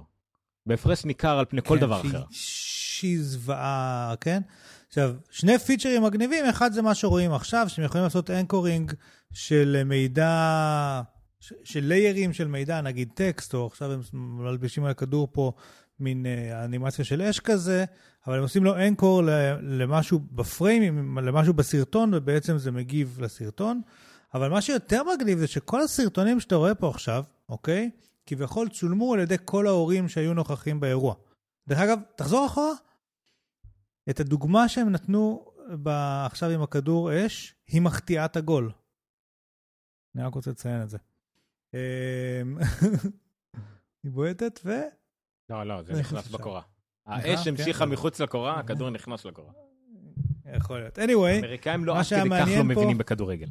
בהפרש 0.66 1.06
ניכר 1.06 1.40
על 1.40 1.46
פני 1.46 1.62
כל 1.62 1.76
כן, 1.76 1.82
דבר 1.82 2.02
אחר. 2.02 2.24
שהיא 2.32 3.20
זוועה, 3.22 4.14
כן? 4.22 4.42
עכשיו, 4.88 5.16
שני 5.32 5.60
פיצ'רים 5.60 6.04
מגניבים, 6.04 6.46
אחד 6.46 6.74
זה 6.74 6.82
מה 6.82 6.96
שרואים 6.96 7.34
עכשיו, 7.34 7.66
שהם 7.70 7.86
יכולים 7.86 8.04
לעשות 8.04 8.30
אנקורינג 8.30 8.92
של 9.34 9.82
מידע, 9.86 11.02
של 11.64 11.84
ליירים 11.84 12.34
של 12.34 12.48
מידע, 12.48 12.82
נגיד 12.82 13.10
טקסט, 13.14 13.54
או 13.54 13.68
עכשיו 13.68 13.92
הם 13.92 14.02
מלבישים 14.14 14.84
על 14.84 14.92
הכדור 14.92 15.28
פה 15.32 15.52
מין 16.00 16.26
אה, 16.26 16.66
אנימציה 16.66 17.06
של 17.06 17.22
אש 17.22 17.40
כזה, 17.40 17.86
אבל 18.28 18.38
הם 18.38 18.42
עושים 18.42 18.64
לו 18.64 18.76
אנקור 18.76 19.22
למשהו 19.62 20.20
בפריימים, 20.20 21.18
למשהו 21.18 21.54
בסרטון, 21.54 22.14
ובעצם 22.14 22.58
זה 22.58 22.72
מגיב 22.72 23.18
לסרטון. 23.22 23.82
אבל 24.34 24.50
מה 24.50 24.62
שיותר 24.62 25.02
מגניב 25.04 25.40
זה 25.40 25.48
שכל 25.48 25.82
הסרטונים 25.82 26.40
שאתה 26.40 26.56
רואה 26.56 26.76
פה 26.76 26.90
עכשיו, 26.90 27.24
אוקיי? 27.50 27.90
כביכול 28.26 28.70
צולמו 28.70 29.14
על 29.14 29.20
ידי 29.20 29.36
כל 29.46 29.68
ההורים 29.68 30.10
שהיו 30.10 30.34
נוכחים 30.34 30.80
באירוע. 30.80 31.16
דרך 31.68 31.80
אגב, 31.80 32.00
תחזור 32.16 32.46
אחורה. 32.46 32.74
את 34.10 34.20
הדוגמה 34.20 34.70
שהם 34.70 34.90
נתנו 34.90 35.46
עכשיו 36.26 36.50
עם 36.50 36.62
הכדור 36.62 37.26
אש, 37.26 37.56
היא 37.68 37.82
מחטיאה 37.82 38.26
את 38.26 38.36
הגול. 38.36 38.72
אני 40.16 40.24
רק 40.24 40.36
רוצה 40.36 40.52
לציין 40.52 40.82
את 40.82 40.90
זה. 40.90 40.98
אמ, 41.74 42.58
היא 44.04 44.12
בועטת 44.12 44.60
ו... 44.66 44.72
לא, 45.50 45.64
לא, 45.64 45.84
זה 45.84 45.94
נכנס 46.00 46.28
בקורה. 46.28 46.62
האש 47.06 47.48
המשיכה 47.48 47.86
כן. 47.86 47.92
מחוץ 47.92 48.20
לקורה, 48.20 48.60
הכדור 48.60 48.90
נכנס 48.90 49.26
לקורה. 49.26 49.52
יכול 50.56 50.80
להיות. 50.80 51.00
anyway, 51.00 51.36
האמריקאים 51.36 51.86
לא 51.86 52.00
עד 52.00 52.06
כדי 52.06 52.30
כך 52.30 52.48
לא 52.58 52.64
מבינים 52.64 52.98
בכדורגל. 52.98 53.48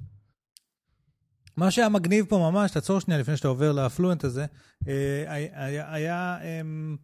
מה 1.57 1.71
שהיה 1.71 1.89
מגניב 1.89 2.27
פה 2.29 2.39
ממש, 2.39 2.71
תעצור 2.71 3.01
שנייה 3.01 3.21
לפני 3.21 3.37
שאתה 3.37 3.49
עובר 3.49 3.73
לפלואנט 3.73 4.25
הזה, 4.25 4.47
אה, 4.89 5.35
היה, 5.93 6.39
אמ, 6.43 6.97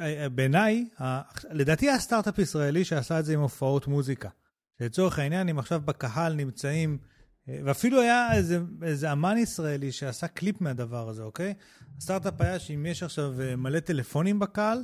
אה, 0.00 0.28
בעיניי, 0.28 0.88
לדעתי 1.50 1.88
היה 1.88 1.98
סטארט-אפ 1.98 2.38
ישראלי 2.38 2.84
שעשה 2.84 3.18
את 3.18 3.24
זה 3.24 3.34
עם 3.34 3.40
הופעות 3.40 3.86
מוזיקה. 3.86 4.28
לצורך 4.80 5.18
העניין, 5.18 5.48
אם 5.48 5.58
עכשיו 5.58 5.80
בקהל 5.84 6.34
נמצאים, 6.34 6.98
אה, 7.02 7.11
ואפילו 7.48 8.00
היה 8.00 8.32
איזה, 8.32 8.60
איזה 8.82 9.12
אמן 9.12 9.38
ישראלי 9.38 9.92
שעשה 9.92 10.28
קליפ 10.28 10.60
מהדבר 10.60 11.08
הזה, 11.08 11.22
אוקיי? 11.22 11.54
הסטארט-אפ 11.98 12.40
היה 12.40 12.58
שאם 12.58 12.86
יש 12.86 13.02
עכשיו 13.02 13.34
מלא 13.56 13.80
טלפונים 13.80 14.38
בקהל, 14.38 14.82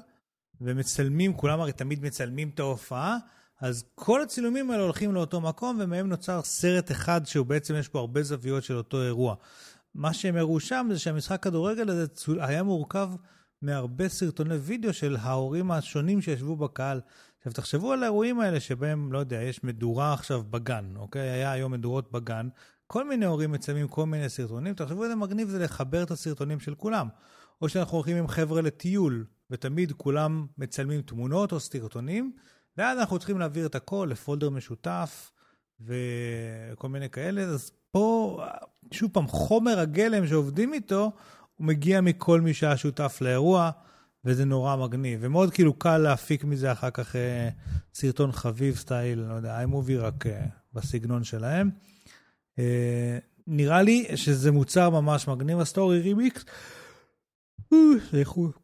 ומצלמים, 0.61 1.35
כולם 1.35 1.61
הרי 1.61 1.73
תמיד 1.73 2.05
מצלמים 2.05 2.51
את 2.55 2.61
ההופעה, 2.61 3.17
אז 3.61 3.85
כל 3.95 4.23
הצילומים 4.23 4.71
האלה 4.71 4.83
הולכים 4.83 5.15
לאותו 5.15 5.41
מקום, 5.41 5.79
ומהם 5.81 6.09
נוצר 6.09 6.43
סרט 6.43 6.91
אחד 6.91 7.21
שהוא 7.25 7.47
בעצם, 7.47 7.75
יש 7.75 7.89
פה 7.89 7.99
הרבה 7.99 8.23
זוויות 8.23 8.65
של 8.65 8.77
אותו 8.77 9.03
אירוע. 9.03 9.35
מה 9.95 10.15
שהם 10.15 10.37
הראו 10.37 10.61
שם 10.61 10.89
זה 10.91 10.99
שהמשחק 10.99 11.43
כדורגל 11.43 11.91
הזה 11.91 12.07
היה 12.41 12.63
מורכב 12.63 13.11
מהרבה 13.63 14.09
סרטוני 14.09 14.55
וידאו 14.55 14.93
של 14.93 15.17
ההורים 15.21 15.71
השונים 15.71 16.23
שישבו 16.23 16.57
בקהל. 16.57 17.01
עכשיו, 17.39 17.53
תחשבו 17.53 17.93
על 17.93 18.03
האירועים 18.03 18.41
האלה 18.41 18.61
שבהם, 18.61 19.12
לא 19.12 19.18
יודע, 19.18 19.43
יש 19.43 19.64
מדורה 19.64 20.12
עכשיו 20.12 20.43
בגן, 20.51 20.93
אוקיי? 20.97 21.30
היה 21.30 21.53
היום 21.53 21.72
מדורות 21.72 22.12
בגן. 22.12 22.49
כל 22.86 23.09
מיני 23.09 23.26
הורים 23.26 23.53
מצלמים 23.53 23.89
כל 23.89 24.07
מיני 24.07 24.28
סרטונים. 24.28 24.74
תחשבו 24.74 25.05
איזה 25.05 25.14
מגניב 25.16 25.49
זה 25.49 25.59
לחבר 25.59 26.03
את 26.03 26.11
הסרטונים 26.11 26.61
של 26.61 26.74
כולם. 26.74 27.09
או 27.62 27.68
שאנחנו 27.68 27.97
הולכים 27.97 28.16
עם 28.16 28.28
חבר'ה 28.28 28.62
לטיול, 28.62 29.24
ותמיד 29.51 29.93
כולם 29.93 30.47
מצלמים 30.59 31.03
תמונות 31.03 31.53
או 31.53 31.61
סרטונים, 31.61 32.32
ואז 32.76 32.99
אנחנו 32.99 33.18
צריכים 33.18 33.39
להעביר 33.39 33.66
את 33.66 33.74
הכל 33.74 34.09
לפולדר 34.11 34.51
משותף 34.51 35.32
וכל 35.80 36.89
מיני 36.89 37.11
כאלה. 37.11 37.43
אז 37.43 37.72
פה, 37.91 38.41
שוב 38.91 39.11
פעם, 39.12 39.26
חומר 39.26 39.78
הגלם 39.78 40.26
שעובדים 40.26 40.72
איתו, 40.72 41.12
הוא 41.57 41.66
מגיע 41.66 42.01
מכל 42.01 42.41
מי 42.41 42.55
שהיה 42.55 42.76
שותף 42.76 43.18
לאירוע, 43.20 43.70
וזה 44.25 44.45
נורא 44.45 44.77
מגניב. 44.77 45.19
ומאוד 45.23 45.53
כאילו 45.53 45.75
קל 45.75 45.99
להפיק 45.99 46.45
מזה 46.45 46.73
אחר 46.73 46.91
כך 46.91 47.16
אה, 47.16 47.49
סרטון 47.95 48.33
חביב 48.33 48.77
סטייל, 48.77 49.19
לא 49.19 49.35
יודע, 49.35 49.64
iMovie, 49.64 49.99
רק 50.01 50.27
אה, 50.27 50.47
בסגנון 50.73 51.25
שלהם. 51.25 51.71
אה, 52.59 53.19
נראה 53.47 53.83
לי 53.83 54.07
שזה 54.16 54.53
מוצר 54.53 54.91
ממש 54.91 55.29
מגניב, 55.29 55.61
הסטורי 55.61 56.01
רימיקס. 56.01 56.45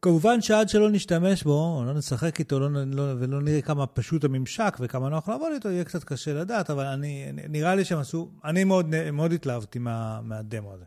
כמובן 0.02 0.40
שעד 0.40 0.68
שלא 0.68 0.90
נשתמש 0.90 1.42
בו, 1.42 1.82
לא 1.86 1.94
נשחק 1.94 2.38
איתו 2.38 2.60
לא, 2.60 2.68
לא, 2.86 3.02
ולא 3.18 3.42
נראה 3.42 3.62
כמה 3.62 3.86
פשוט 3.86 4.24
הממשק 4.24 4.76
וכמה 4.80 5.08
נוח 5.08 5.28
לעבוד 5.28 5.52
איתו, 5.54 5.70
יהיה 5.70 5.84
קצת 5.84 6.04
קשה 6.04 6.34
לדעת, 6.34 6.70
אבל 6.70 6.84
אני, 6.84 7.32
נראה 7.32 7.74
לי 7.74 7.84
שהם 7.84 7.98
עשו, 7.98 8.30
אני 8.44 8.64
מאוד, 8.64 9.10
מאוד 9.12 9.32
התלהבתי 9.32 9.78
מה, 9.78 10.20
מה-demo 10.22 10.72
הזה. 10.72 10.84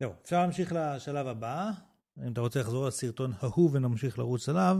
זהו, 0.00 0.12
אפשר 0.22 0.40
להמשיך 0.40 0.72
לשלב 0.76 1.26
הבא. 1.26 1.70
אם 2.26 2.32
אתה 2.32 2.40
רוצה 2.40 2.60
לחזור 2.60 2.86
לסרטון 2.86 3.32
ההוא 3.40 3.70
ונמשיך 3.72 4.18
לרוץ 4.18 4.48
עליו. 4.48 4.78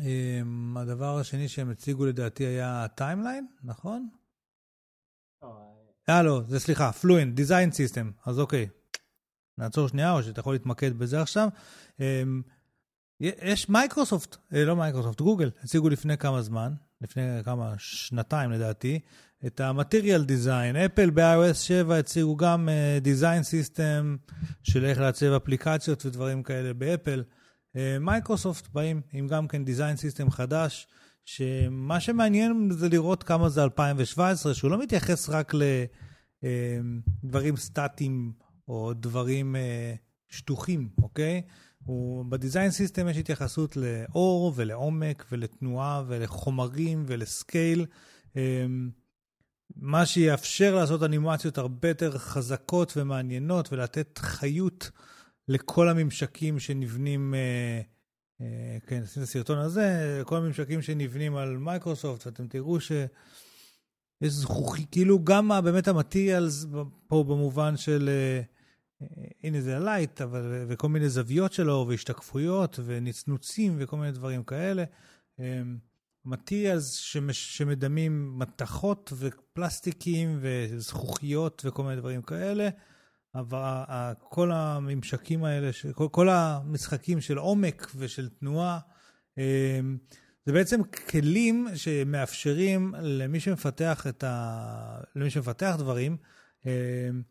אמ, 0.00 0.76
הדבר 0.76 1.18
השני 1.18 1.48
שהם 1.48 1.70
הציגו 1.70 2.06
לדעתי 2.06 2.44
היה 2.44 2.86
Timeline, 2.94 3.46
נכון? 3.64 4.08
אה, 6.08 6.22
לא, 6.22 6.42
זה 6.48 6.60
סליחה, 6.60 6.92
Fluent, 6.92 7.34
Design 7.34 7.72
System, 7.72 8.10
אז 8.26 8.38
אוקיי. 8.40 8.68
נעצור 9.58 9.88
שנייה, 9.88 10.12
או 10.12 10.22
שאתה 10.22 10.40
יכול 10.40 10.54
להתמקד 10.54 10.98
בזה 10.98 11.20
עכשיו. 11.20 11.48
אמ, 12.00 12.42
יש 13.20 13.68
מייקרוסופט, 13.68 14.36
אה, 14.54 14.64
לא 14.64 14.76
מייקרוסופט, 14.76 15.20
גוגל, 15.20 15.50
הציגו 15.62 15.88
לפני 15.88 16.18
כמה 16.18 16.42
זמן, 16.42 16.74
לפני 17.00 17.22
כמה 17.44 17.74
שנתיים 17.78 18.50
לדעתי, 18.50 19.00
את 19.46 19.60
ה-Material 19.60 20.28
Design. 20.28 20.76
אפל 20.86 21.10
ב-iOS 21.10 21.54
7 21.54 21.98
הציגו 21.98 22.36
גם 22.36 22.68
uh, 22.68 22.72
Design 23.04 23.42
System 23.42 24.32
של 24.62 24.84
איך 24.84 25.00
לעצב 25.00 25.26
אפליקציות 25.26 26.06
ודברים 26.06 26.42
כאלה 26.42 26.74
באפל. 26.74 27.24
מייקרוסופט 28.00 28.66
uh, 28.66 28.68
באים 28.72 29.00
עם 29.12 29.26
גם 29.26 29.48
כן 29.48 29.62
Design 29.64 29.98
System 29.98 30.30
חדש, 30.30 30.86
שמה 31.24 32.00
שמעניין 32.00 32.68
זה 32.70 32.88
לראות 32.88 33.22
כמה 33.22 33.48
זה 33.48 33.64
2017, 33.64 34.54
שהוא 34.54 34.70
לא 34.70 34.78
מתייחס 34.78 35.28
רק 35.28 35.52
לדברים 35.54 37.54
אה, 37.54 37.60
סטטיים 37.60 38.32
או 38.68 38.92
דברים 38.94 39.56
uh, 39.56 39.58
שטוחים, 40.28 40.88
אוקיי? 41.02 41.42
הוא, 41.84 42.24
בדיזיין 42.24 42.70
סיסטם 42.70 43.08
יש 43.08 43.16
התייחסות 43.16 43.76
לאור 43.76 44.52
ולעומק 44.56 45.24
ולתנועה 45.32 46.02
ולחומרים 46.06 47.04
ולסקייל. 47.06 47.86
Um, 48.32 48.36
מה 49.76 50.06
שיאפשר 50.06 50.74
לעשות 50.74 51.02
אנימציות 51.02 51.58
הרבה 51.58 51.88
יותר 51.88 52.18
חזקות 52.18 52.96
ומעניינות 52.96 53.72
ולתת 53.72 54.18
חיות 54.18 54.90
לכל 55.48 55.88
הממשקים 55.88 56.58
שנבנים, 56.58 57.34
אה, 57.34 57.80
אה, 58.40 58.78
כן, 58.86 59.00
נשים 59.00 59.22
את 59.22 59.28
הסרטון 59.28 59.58
הזה, 59.58 60.22
כל 60.24 60.36
הממשקים 60.36 60.82
שנבנים 60.82 61.36
על 61.36 61.56
מייקרוסופט, 61.56 62.26
ואתם 62.26 62.48
תראו 62.48 62.80
ש... 62.80 62.92
יש 64.20 64.32
זכוכי, 64.32 64.86
כאילו 64.90 65.24
גם 65.24 65.50
באמת 65.64 65.88
ה-materials 65.88 66.66
פה 67.06 67.24
במובן 67.24 67.76
של, 67.76 68.08
אה, 68.08 68.40
אה, 69.02 69.24
הנה 69.42 69.60
זה 69.60 69.76
ה-light, 69.76 70.20
אבל, 70.20 70.64
וכל 70.68 70.88
מיני 70.88 71.08
זוויות 71.08 71.52
שלו, 71.52 71.86
והשתקפויות, 71.88 72.78
ונצנוצים, 72.84 73.76
וכל 73.78 73.96
מיני 73.96 74.12
דברים 74.12 74.42
כאלה. 74.42 74.84
materials 76.24 76.92
שמדמים 77.32 78.38
מתכות 78.38 79.12
ופלסטיקים 79.18 80.38
וזכוכיות 80.40 81.62
וכל 81.64 81.82
מיני 81.82 81.96
דברים 81.96 82.22
כאלה. 82.22 82.68
אבל 83.34 84.12
כל 84.28 84.52
הממשקים 84.52 85.44
האלה, 85.44 85.70
כל, 85.94 86.08
כל 86.10 86.28
המשחקים 86.28 87.20
של 87.20 87.38
עומק 87.38 87.90
ושל 87.96 88.28
תנועה, 88.28 88.78
אמ, 89.38 89.98
זה 90.46 90.52
בעצם 90.52 90.80
כלים 91.10 91.68
שמאפשרים 91.74 92.94
למי 93.00 93.40
שמפתח, 93.40 94.06
את 94.08 94.24
ה... 94.24 95.00
למי 95.16 95.30
שמפתח 95.30 95.74
דברים, 95.78 96.16
אמ, 96.66 97.22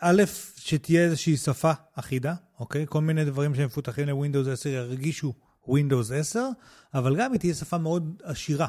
א', 0.00 0.22
שתהיה 0.56 1.04
איזושהי 1.04 1.36
שפה 1.36 1.72
אחידה, 1.94 2.34
אוקיי? 2.58 2.86
כל 2.88 3.00
מיני 3.00 3.24
דברים 3.24 3.54
שמפותחים 3.54 4.08
לווינדוס 4.08 4.48
10 4.48 4.68
ירגישו 4.68 5.34
Windows 5.68 6.14
10, 6.14 6.48
אבל 6.94 7.16
גם 7.16 7.32
היא 7.32 7.40
תהיה 7.40 7.54
שפה 7.54 7.78
מאוד 7.78 8.22
עשירה. 8.22 8.66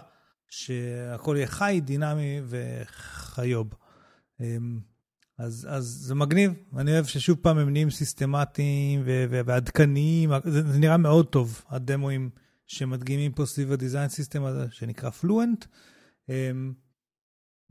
שהכל 0.50 1.36
יהיה 1.38 1.48
חי, 1.48 1.82
דינמי 1.86 2.42
וחיוב. 2.48 3.68
אמ, 4.40 4.80
אז, 5.40 5.68
אז 5.70 5.86
זה 5.86 6.16
מגניב, 6.16 6.54
אני 6.78 6.92
אוהב 6.92 7.06
ששוב 7.06 7.38
פעם 7.42 7.58
הם 7.58 7.70
נהיים 7.70 7.90
סיסטמטיים 7.90 9.02
ועדכניים, 9.30 10.32
זה, 10.44 10.72
זה 10.72 10.80
נראה 10.80 10.98
מאוד 10.98 11.28
טוב, 11.28 11.62
ה-demo-ים 11.70 12.30
שמדגימים 12.68 13.32
פה 13.32 13.46
סביב 13.46 13.72
הדיזיין 13.72 14.10
סיסטם 14.10 14.44
הזה, 14.44 14.66
שנקרא 14.72 15.10
Fluent. 15.10 15.66
אמ, 16.30 16.74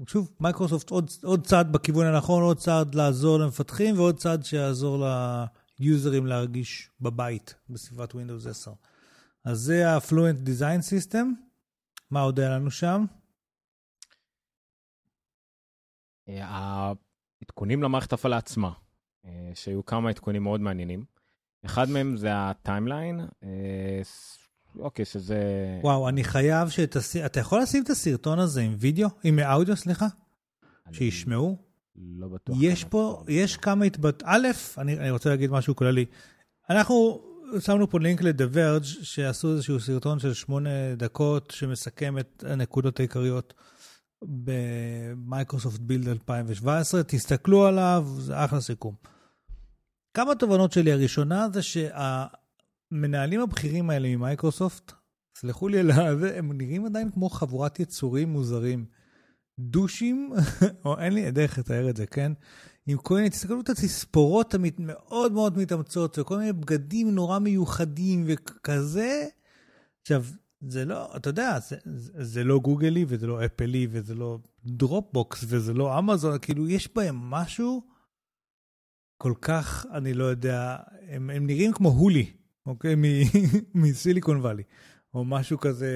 שוב, 0.06 0.30
מייקרוסופט 0.40 0.90
עוד, 0.90 1.10
עוד 1.22 1.46
צעד 1.46 1.72
בכיוון 1.72 2.06
הנכון, 2.06 2.42
עוד 2.42 2.58
צעד 2.58 2.94
לעזור 2.94 3.38
למפתחים 3.38 3.98
ועוד 3.98 4.16
צעד 4.16 4.44
שיעזור 4.44 5.06
ל-user-ים 5.80 6.26
להרגיש 6.26 6.90
בבית 7.00 7.54
בסביבת 7.70 8.12
Windows 8.12 8.48
10. 8.50 8.72
אז 9.46 9.58
זה 9.58 9.90
ה-Fluent 9.90 10.46
Design 10.46 10.80
System. 10.90 11.26
מה 12.10 12.20
עוד 12.20 12.40
היה 12.40 12.50
לנו 12.50 12.70
שם? 12.70 13.04
העדכונים 16.28 17.82
למערכת 17.82 18.12
הפעלה 18.12 18.36
עצמה, 18.36 18.72
אה, 19.24 19.50
שהיו 19.54 19.84
כמה 19.84 20.10
עדכונים 20.10 20.42
מאוד 20.42 20.60
מעניינים. 20.60 21.04
אחד 21.64 21.90
מהם 21.90 22.16
זה 22.16 22.28
ה-Timeline, 22.32 23.20
אה, 23.42 24.00
אוקיי, 24.78 25.04
שזה... 25.04 25.40
וואו, 25.82 26.08
אני 26.08 26.24
חייב 26.24 26.68
שתשים, 26.68 27.24
אתה 27.26 27.40
יכול 27.40 27.62
לשים 27.62 27.82
את 27.82 27.90
הסרטון 27.90 28.38
הזה 28.38 28.60
עם 28.60 28.74
וידאו? 28.78 29.08
עם 29.24 29.38
אודיו, 29.38 29.76
סליחה? 29.76 30.06
שישמעו? 30.92 31.56
לא 31.96 32.28
בטוח. 32.28 32.56
יש 32.60 32.84
פה, 32.84 33.24
יש 33.28 33.56
כמה 33.56 33.84
התבט... 33.84 34.22
א', 34.26 34.48
אני, 34.78 34.98
אני 34.98 35.10
רוצה 35.10 35.28
להגיד 35.28 35.50
משהו 35.50 35.76
כללי. 35.76 36.04
אנחנו 36.70 37.22
שמנו 37.60 37.90
פה 37.90 38.00
לינק 38.00 38.20
ל-Verge, 38.20 38.84
שעשו 39.02 39.52
איזשהו 39.52 39.80
סרטון 39.80 40.18
של 40.18 40.34
שמונה 40.34 40.94
דקות, 40.96 41.50
שמסכם 41.50 42.18
את 42.18 42.44
הנקודות 42.46 43.00
העיקריות 43.00 43.54
במייקרוסופט 44.24 45.80
Build 45.80 46.08
2017. 46.08 47.02
תסתכלו 47.02 47.66
עליו, 47.66 48.06
זה 48.18 48.44
אחלה 48.44 48.60
סיכום. 48.60 48.94
כמה 50.14 50.34
תובנות 50.34 50.72
שלי, 50.72 50.92
הראשונה 50.92 51.48
זה 51.52 51.60
שהמנהלים 51.62 53.40
הבכירים 53.40 53.90
האלה 53.90 54.08
ממייקרוסופט, 54.08 54.92
סלחו 55.36 55.68
לי 55.68 55.78
על 55.78 56.18
זה, 56.18 56.38
הם 56.38 56.52
נראים 56.52 56.86
עדיין 56.86 57.10
כמו 57.10 57.30
חבורת 57.30 57.80
יצורים 57.80 58.28
מוזרים. 58.28 58.84
douche-ים, 59.58 60.32
או 60.84 60.98
אין 60.98 61.12
לי 61.12 61.30
דרך 61.30 61.58
לתאר 61.58 61.90
את 61.90 61.96
זה, 61.96 62.06
כן? 62.06 62.32
עם 62.86 62.98
כל 62.98 63.14
מיני, 63.14 63.30
תסתכלו 63.30 63.60
את 63.60 63.68
התספורות 63.68 64.54
המאוד 64.54 65.32
מאוד 65.32 65.58
מתאמצות, 65.58 66.18
וכל 66.18 66.38
מיני 66.38 66.52
בגדים 66.52 67.14
נורא 67.14 67.38
מיוחדים 67.38 68.24
וכזה. 68.26 69.26
עכשיו, 70.02 70.24
זה 70.68 70.84
לא, 70.84 71.16
אתה 71.16 71.30
יודע, 71.30 71.58
זה, 71.58 71.76
זה 72.18 72.44
לא 72.44 72.58
גוגלי 72.58 73.04
וזה 73.08 73.26
לא 73.26 73.44
אפלי 73.44 73.86
וזה 73.90 74.14
לא 74.14 74.38
דרופבוקס 74.64 75.44
וזה 75.48 75.72
לא 75.72 75.98
אמזון, 75.98 76.38
כאילו 76.38 76.68
יש 76.68 76.88
בהם 76.94 77.16
משהו 77.16 77.82
כל 79.16 79.34
כך, 79.42 79.86
אני 79.92 80.14
לא 80.14 80.24
יודע, 80.24 80.76
הם, 81.08 81.30
הם 81.30 81.46
נראים 81.46 81.72
כמו 81.72 81.88
הולי, 81.88 82.32
אוקיי? 82.66 82.94
מסיליקון 83.74 84.40
וואלי, 84.40 84.62
או 85.14 85.24
משהו 85.24 85.58
כזה, 85.58 85.88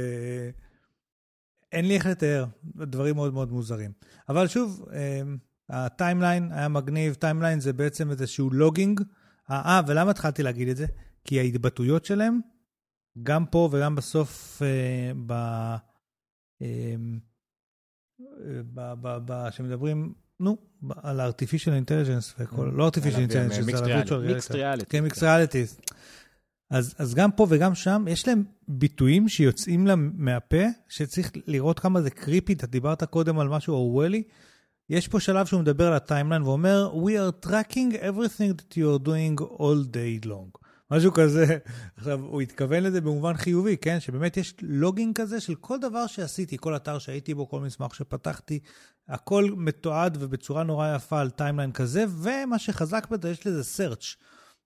אין 1.73 1.89
לי 1.89 1.95
איך 1.95 2.07
לתאר, 2.07 2.47
דברים 2.65 3.15
מאוד 3.15 3.35
מאוד 3.35 3.53
מוזרים. 3.53 3.93
אבל 4.29 4.47
שוב, 4.49 4.89
אמ, 4.93 5.39
ה-Timeline 5.71 6.53
היה 6.53 6.69
מגניב, 6.69 7.15
Timeline 7.15 7.61
זה 7.61 7.73
בעצם 7.73 8.11
איזשהו 8.11 8.51
logging. 8.51 9.01
אה, 9.51 9.81
ולמה 9.87 10.11
התחלתי 10.11 10.43
להגיד 10.43 10.69
את 10.69 10.77
זה? 10.77 10.87
כי 11.25 11.41
ההתבטאויות 11.41 12.05
שלהם, 12.05 12.41
גם 13.23 13.47
פה 13.47 13.69
וגם 13.73 13.95
בסוף, 13.95 14.63
אה, 14.63 15.13
ב... 15.27 15.33
אה, 16.63 16.95
שמדברים, 19.51 20.15
נו, 20.41 20.57
על 20.97 21.21
artificial 21.21 21.87
intelligence 21.87 22.35
וכל, 22.39 22.71
לא 22.75 22.89
artificial 22.89 23.31
intelligence, 23.31 23.63
זה 23.63 23.79
על 23.79 24.03
virtual 24.03 24.53
reality. 24.53 24.85
כן, 24.89 25.07
mixed 25.07 25.21
reality. 25.21 25.91
אז, 26.71 26.95
אז 26.99 27.15
גם 27.15 27.33
פה 27.33 27.47
וגם 27.51 27.75
שם, 27.75 28.05
יש 28.09 28.29
להם 28.29 28.45
ביטויים 28.69 29.29
שיוצאים 29.29 29.87
להם 29.87 30.13
מהפה, 30.15 30.63
שצריך 30.89 31.31
לראות 31.47 31.79
כמה 31.79 32.03
זה 32.03 32.11
קריפי. 32.11 32.53
אתה 32.53 32.67
דיברת 32.67 33.05
קודם 33.05 33.39
על 33.39 33.49
משהו 33.49 33.75
אורוולי. 33.75 34.23
יש 34.91 35.09
פה 35.09 35.21
שלב 35.21 35.47
שהוא 35.47 35.61
מדבר 35.61 35.87
על 35.87 35.93
הטיימליין 35.93 36.43
ואומר, 36.43 36.93
We 37.05 37.11
are 37.11 37.47
tracking 37.47 37.95
everything 37.95 38.61
that 38.61 38.77
you 38.77 38.85
are 38.99 39.07
doing 39.07 39.41
all 39.41 39.95
day 39.95 40.27
long. 40.27 40.59
משהו 40.91 41.13
כזה. 41.13 41.59
עכשיו, 41.97 42.21
הוא 42.21 42.41
התכוון 42.41 42.83
לזה 42.83 43.01
במובן 43.01 43.35
חיובי, 43.35 43.77
כן? 43.77 44.01
שבאמת 44.01 44.37
יש 44.37 44.55
לוגינג 44.63 45.17
כזה 45.17 45.41
של 45.41 45.55
כל 45.55 45.79
דבר 45.79 46.07
שעשיתי, 46.07 46.57
כל 46.61 46.77
אתר 46.77 46.99
שהייתי 46.99 47.35
בו, 47.35 47.49
כל 47.49 47.61
מסמך 47.61 47.95
שפתחתי, 47.95 48.59
הכל 49.09 49.51
מתועד 49.57 50.17
ובצורה 50.21 50.63
נורא 50.63 50.95
יפה 50.95 51.21
על 51.21 51.31
timeline 51.31 51.73
כזה, 51.73 52.05
ומה 52.09 52.59
שחזק 52.59 53.07
בזה, 53.11 53.31
יש 53.31 53.47
לזה 53.47 53.63
search. 53.77 54.17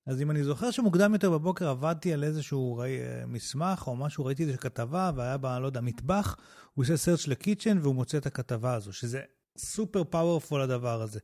אז 0.06 0.22
אם 0.22 0.30
אני 0.30 0.44
זוכר 0.44 0.70
שמוקדם 0.70 1.12
יותר 1.12 1.30
בבוקר 1.30 1.68
עבדתי 1.68 2.12
על 2.12 2.24
איזשהו 2.24 2.76
ראי, 2.76 2.98
מסמך 3.26 3.84
או 3.86 3.96
משהו, 3.96 4.24
ראיתי 4.24 4.44
איזו 4.44 4.58
כתבה 4.58 5.10
והיה 5.16 5.36
בה, 5.36 5.58
לא 5.58 5.66
יודע, 5.66 5.80
מטבח, 5.80 6.36
הוא 6.74 6.84
עושה 6.84 6.94
search 6.94 7.30
ל-kitchen 7.30 7.78
והוא 7.82 7.94
מוצא 7.94 8.18
את 8.18 8.26
הכתבה 8.26 8.74
הזו, 8.74 8.92
שזה 8.92 9.20
super 9.58 10.04
powerful 10.04 10.60
הדבר 10.60 11.02
הזה. 11.02 11.20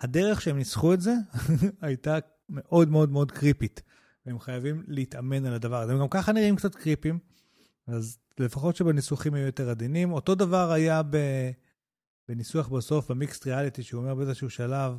הדרך 0.00 0.40
שהם 0.40 0.58
ניסחו 0.58 0.94
את 0.94 1.00
זה 1.00 1.14
הייתה 1.82 2.18
מאוד 2.48 2.88
מאוד 2.88 3.10
מאוד 3.10 3.32
creepy-ת, 3.32 3.82
והם 4.26 4.40
חייבים 4.40 4.82
להתאמן 4.88 5.46
על 5.46 5.54
הדבר 5.54 5.82
הזה. 5.82 5.92
הם 5.92 5.98
גם 5.98 6.08
ככה 6.08 6.32
נראים 6.32 6.56
קצת 6.56 6.74
creepy-ם, 6.74 7.18
אז 7.86 8.18
לפחות 8.38 8.76
שבניסוחים 8.76 9.34
יהיו 9.34 9.46
יותר 9.46 9.70
עדינים. 9.70 10.12
אותו 10.12 10.34
דבר 10.34 10.72
היה 10.72 11.02
ב... 11.02 11.16
בניסוח 12.28 12.68
בסוף, 12.68 13.10
במיקסט 13.10 13.46
ריאליטי, 13.46 13.82
שהוא 13.82 14.02
אומר 14.02 14.14
באיזשהו 14.14 14.50
שלב, 14.50 14.98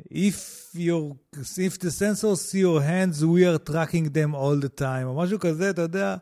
If, 0.00 0.74
your, 0.74 1.16
if 1.56 1.78
the 1.78 1.90
sensors 1.90 2.40
see 2.42 2.60
your 2.60 2.82
hands, 2.82 3.24
we 3.24 3.46
are 3.46 3.58
tracking 3.58 4.10
them 4.12 4.34
all 4.34 4.56
the 4.56 4.80
time, 4.80 5.04
או 5.04 5.16
משהו 5.16 5.38
כזה, 5.38 5.70
אתה 5.70 5.82
יודע, 5.82 6.16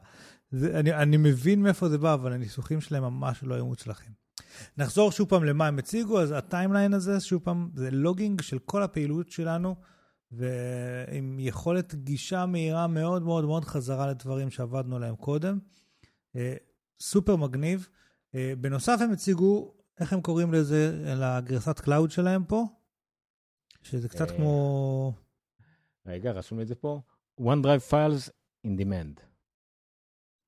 זה, 0.50 0.80
אני, 0.80 0.94
אני 0.94 1.16
מבין 1.16 1.62
מאיפה 1.62 1.88
זה 1.88 1.98
בא, 1.98 2.14
אבל 2.14 2.32
הניסוחים 2.32 2.80
שלהם 2.80 3.02
ממש 3.02 3.42
לא 3.42 3.54
היו 3.54 3.66
מוצלחים. 3.66 4.23
נחזור 4.78 5.12
שוב 5.12 5.28
פעם 5.28 5.44
למה 5.44 5.66
הם 5.66 5.78
הציגו, 5.78 6.20
אז 6.20 6.30
הטיימליין 6.30 6.94
הזה, 6.94 7.20
שוב 7.20 7.42
פעם, 7.42 7.70
זה 7.74 7.90
לוגינג 7.90 8.40
של 8.40 8.58
כל 8.58 8.82
הפעילות 8.82 9.30
שלנו, 9.30 9.76
ועם 10.32 11.36
יכולת 11.40 11.94
גישה 11.94 12.46
מהירה 12.46 12.86
מאוד 12.86 13.22
מאוד 13.22 13.44
מאוד 13.44 13.64
חזרה 13.64 14.06
לדברים 14.06 14.50
שעבדנו 14.50 14.96
עליהם 14.96 15.16
קודם. 15.16 15.58
אה, 16.36 16.54
סופר 17.00 17.36
מגניב. 17.36 17.88
אה, 18.34 18.52
בנוסף 18.60 18.98
הם 19.00 19.12
הציגו, 19.12 19.74
איך 20.00 20.12
הם 20.12 20.20
קוראים 20.20 20.52
לזה, 20.52 21.02
לגרסת 21.16 21.80
cloud 21.80 22.10
שלהם 22.10 22.44
פה? 22.44 22.64
שזה 23.82 24.08
קצת 24.08 24.30
אה, 24.30 24.36
כמו... 24.36 25.12
רגע, 26.06 26.32
רשום 26.32 26.60
את 26.60 26.68
זה 26.68 26.74
פה. 26.74 27.00
OneDrive 27.40 27.90
Files 27.90 28.30
on 28.66 28.80
Demand. 28.80 29.20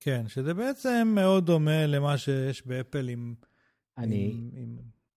כן, 0.00 0.28
שזה 0.28 0.54
בעצם 0.54 1.12
מאוד 1.14 1.46
דומה 1.46 1.86
למה 1.86 2.18
שיש 2.18 2.66
באפל 2.66 3.08
עם... 3.08 3.34
אני 3.98 4.50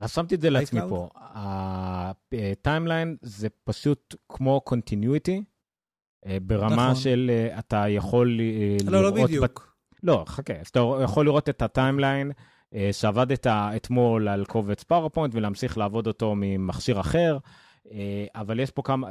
רשמתי 0.02 0.36
את 0.36 0.42
זה 0.42 0.50
לעצמי 0.50 0.80
פה. 0.90 1.10
ה-Timeline 1.16 3.18
זה 3.22 3.48
פשוט 3.64 4.16
כמו 4.30 4.62
Continuity, 4.62 5.44
ברמה 6.26 6.76
נכון. 6.76 6.96
של 6.96 7.32
אה, 7.34 7.60
אתה 7.60 7.90
יכול 7.90 8.40
אה, 8.40 8.92
לא, 8.92 9.04
לא 9.04 9.12
לראות... 9.12 9.30
בדיוק. 9.30 9.76
לא, 10.04 10.24
חכה, 10.28 10.54
אז 10.54 10.68
אתה 10.68 10.80
יכול 11.04 11.26
לראות 11.26 11.50
את 11.50 11.62
ה-Timeline 11.62 12.32
אה, 12.74 12.90
שעבדת 12.92 13.48
אתמול 13.48 14.28
על 14.28 14.46
קובץ 14.46 14.84
PowerPoint 14.84 15.36
ולהמשיך 15.36 15.78
לעבוד 15.78 16.08
אותו 16.08 16.34
ממכשיר 16.38 17.00
אחר, 17.00 17.38
אבל 18.36 18.60
יש 18.60 18.72
פה 18.72 18.82
כמה, 18.82 19.10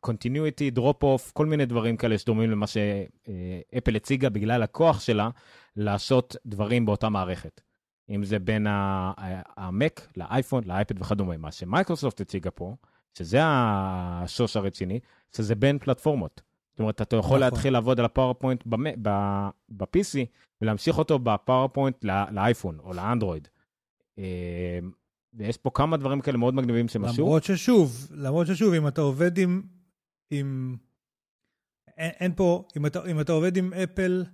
Continuity, 0.00 0.70
drop 0.70 1.02
off, 1.02 1.32
כל 1.32 1.46
מיני 1.46 1.66
דברים 1.66 1.96
כאלה 1.96 2.18
שדומים 2.18 2.50
למה 2.50 2.66
שאפל 2.66 3.96
הציגה 3.96 4.28
בגלל 4.28 4.62
הכוח 4.62 5.00
שלה 5.00 5.30
לעשות 5.76 6.36
דברים 6.46 6.86
באותה 6.86 7.08
מערכת. 7.08 7.60
אם 8.10 8.24
זה 8.24 8.38
בין 8.38 8.66
המק 9.56 10.08
לאייפון, 10.16 10.64
לאייפד 10.66 11.00
וכדומה. 11.02 11.36
מה 11.36 11.52
שמייקרוסופט 11.52 12.20
הציגה 12.20 12.50
פה, 12.50 12.74
שזה 13.18 13.38
השוס 13.42 14.56
הרציני, 14.56 15.00
שזה 15.36 15.54
בין 15.54 15.78
פלטפורמות. 15.78 16.40
זאת 16.72 16.80
אומרת, 16.80 17.02
אתה 17.02 17.16
יכול 17.16 17.38
נכון. 17.38 17.40
להתחיל 17.40 17.72
לעבוד 17.72 17.98
על 17.98 18.04
ה-PowerPoint 18.04 18.64
ב-PC 18.66 20.18
ולהמשיך 20.62 20.98
אותו 20.98 21.18
ב-PowerPoint 21.18 22.04
לאייפון 22.30 22.78
או 22.78 22.92
לאנדרואיד. 22.92 23.48
אה, 24.18 24.78
ויש 25.34 25.56
פה 25.56 25.70
כמה 25.74 25.96
דברים 25.96 26.20
כאלה 26.20 26.38
מאוד 26.38 26.54
מגניבים 26.54 26.88
שמשהו. 26.88 27.24
למרות 27.24 27.44
ששוב, 27.44 28.08
למרות 28.10 28.46
ששוב, 28.46 28.74
אם 28.74 28.88
אתה 28.88 29.00
עובד 29.00 29.38
עם... 29.38 29.62
עם... 30.30 30.76
אין, 31.96 32.10
אין 32.20 32.34
פה, 32.34 32.64
אם 32.76 32.86
אתה, 32.86 33.10
אם 33.10 33.20
אתה 33.20 33.32
עובד 33.32 33.56
עם 33.56 33.72
אפל 33.72 34.24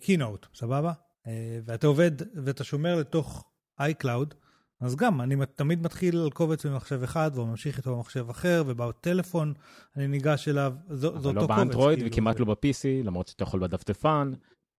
Keynote, 0.00 0.44
אה, 0.44 0.48
סבבה? 0.54 0.92
אה, 1.28 1.58
ואתה 1.64 1.86
עובד 1.86 2.12
ואתה 2.44 2.64
שומר 2.64 2.96
לתוך 2.96 3.44
iCloud, 3.80 4.34
אז 4.80 4.96
גם, 4.96 5.20
אני 5.20 5.36
תמיד 5.54 5.82
מתחיל 5.82 6.18
על 6.18 6.30
קובץ 6.30 6.66
במחשב 6.66 7.02
אחד, 7.02 7.30
וממשיך 7.34 7.78
איתו 7.78 7.96
במחשב 7.96 8.30
אחר, 8.30 8.62
ובטלפון 8.66 9.54
אני 9.96 10.06
ניגש 10.08 10.48
אליו, 10.48 10.72
זה 10.90 11.06
אותו 11.06 11.16
לא 11.16 11.22
קובץ. 11.22 11.34
אבל 11.36 11.42
לא 11.42 11.46
באנדרואיד 11.46 11.98
כאילו, 11.98 12.12
וכמעט 12.12 12.40
לא 12.40 12.46
ב-PC, 12.46 13.04
למרות 13.04 13.28
שאתה 13.28 13.42
יכול 13.42 13.60
בדפדפן. 13.60 14.32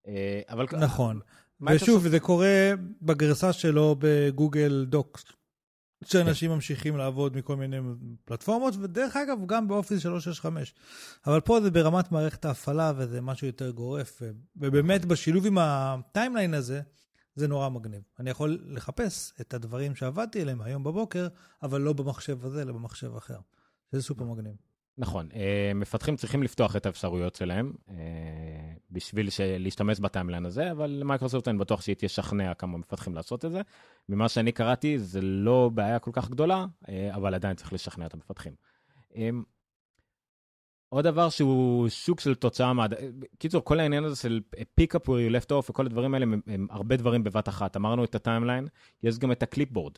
אה, 0.07 0.41
אבל... 0.49 0.65
נכון. 0.79 1.19
ושוב, 1.61 2.07
זה 2.07 2.19
קורה 2.19 2.71
בגרסה 3.01 3.53
שלו 3.53 3.95
בגוגל 3.99 4.85
דוקס, 4.89 5.23
שאנשים 6.03 6.51
ממשיכים 6.51 6.97
לעבוד 6.97 7.37
מכל 7.37 7.55
מיני 7.55 7.77
פלטפורמות, 8.25 8.73
ודרך 8.79 9.15
אגב, 9.15 9.37
גם 9.45 9.67
באופיס 9.67 10.01
365. 10.01 10.73
אבל 11.27 11.39
פה 11.39 11.61
זה 11.61 11.71
ברמת 11.71 12.11
מערכת 12.11 12.45
ההפעלה, 12.45 12.93
וזה 12.97 13.21
משהו 13.21 13.47
יותר 13.47 13.71
גורף, 13.71 14.21
ובאמת 14.55 15.05
בשילוב 15.05 15.45
עם 15.45 15.57
ה-Timeline 15.57 16.53
הזה, 16.53 16.81
זה 17.35 17.47
נורא 17.47 17.69
מגניב. 17.69 18.01
אני 18.19 18.29
יכול 18.29 18.59
לחפש 18.67 19.33
את 19.41 19.53
הדברים 19.53 19.95
שעבדתי 19.95 20.41
עליהם 20.41 20.61
היום 20.61 20.83
בבוקר, 20.83 21.27
אבל 21.63 21.81
לא 21.81 21.93
במחשב 21.93 22.45
הזה, 22.45 22.61
אלא 22.61 22.73
במחשב 22.73 23.15
אחר. 23.15 23.39
זה 23.91 24.01
סופר 24.01 24.23
מגניב. 24.23 24.68
נכון, 24.99 25.29
אה, 25.35 25.71
מפתחים 25.75 26.15
צריכים 26.15 26.43
לפתוח 26.43 26.75
את 26.75 26.85
האפשרויות 26.85 27.35
שלהם 27.35 27.73
אה, 27.89 27.95
בשביל 28.91 29.29
להשתמש 29.59 29.99
ב-Timeline 29.99 30.45
הזה, 30.45 30.71
אבל 30.71 31.01
מייקרוסופט 31.05 31.47
אני 31.47 31.57
בטוח 31.57 31.81
שהיא 31.81 31.95
תשכנע 31.99 32.53
כמה 32.53 32.77
מפתחים 32.77 33.15
לעשות 33.15 33.45
את 33.45 33.51
זה. 33.51 33.61
ממה 34.09 34.29
שאני 34.29 34.51
קראתי, 34.51 34.99
זה 34.99 35.21
לא 35.21 35.71
בעיה 35.73 35.99
כל 35.99 36.11
כך 36.13 36.29
גדולה, 36.29 36.65
אה, 36.89 37.15
אבל 37.15 37.33
עדיין 37.33 37.55
צריך 37.55 37.73
לשכנע 37.73 38.05
את 38.05 38.13
המפתחים. 38.13 38.53
עוד 40.89 41.03
דבר 41.05 41.29
שהוא 41.29 41.89
שוק 41.89 42.19
של 42.19 42.35
תוצאה, 42.35 42.73
מה... 42.73 42.85
קיצור, 43.37 43.65
כל 43.65 43.79
העניין 43.79 44.03
הזה 44.03 44.15
של 44.15 44.41
pick 44.55 44.95
up 44.95 45.03
where 45.03 45.29
you 45.29 45.41
left 45.41 45.51
off 45.51 45.69
וכל 45.69 45.85
הדברים 45.85 46.13
האלה 46.13 46.23
הם, 46.23 46.41
הם 46.47 46.67
הרבה 46.69 46.97
דברים 46.97 47.23
בבת 47.23 47.49
אחת. 47.49 47.77
אמרנו 47.77 48.03
את 48.03 48.15
ה 48.15 48.20
Timeline, 48.20 48.67
יש 49.03 49.19
גם 49.19 49.31
את 49.31 49.43
ה 49.43 49.48
clipboard. 49.48 49.93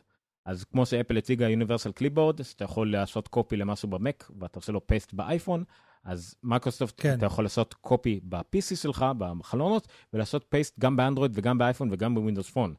אז 0.46 0.64
כמו 0.64 0.86
שאפל 0.86 1.18
הציגה 1.18 1.48
Universal 1.48 2.00
Clipboard, 2.00 2.44
שאתה 2.44 2.64
יכול 2.64 2.92
לעשות 2.92 3.28
copy 3.28 3.58
למשהו 3.58 3.90
במק 3.90 4.32
ואתה 4.40 4.60
עושה 4.60 4.72
לו 4.72 4.88
paste 4.88 5.14
באייפון, 5.14 5.64
אז 6.04 6.36
מייקרוסופט, 6.44 7.02
כן. 7.02 7.18
אתה 7.18 7.26
יכול 7.26 7.46
לעשות 7.46 7.74
copy 7.74 8.20
ב-PC 8.24 8.76
שלך, 8.76 9.06
בחלונות, 9.18 9.88
ולעשות 10.14 10.46
paste 10.50 10.80
גם 10.80 10.96
באנדרואיד 10.96 11.32
וגם 11.36 11.58
באייפון 11.58 11.90
וגם 11.92 12.16
ב 12.16 12.20
Windows 12.20 12.50
Phone. 12.50 12.74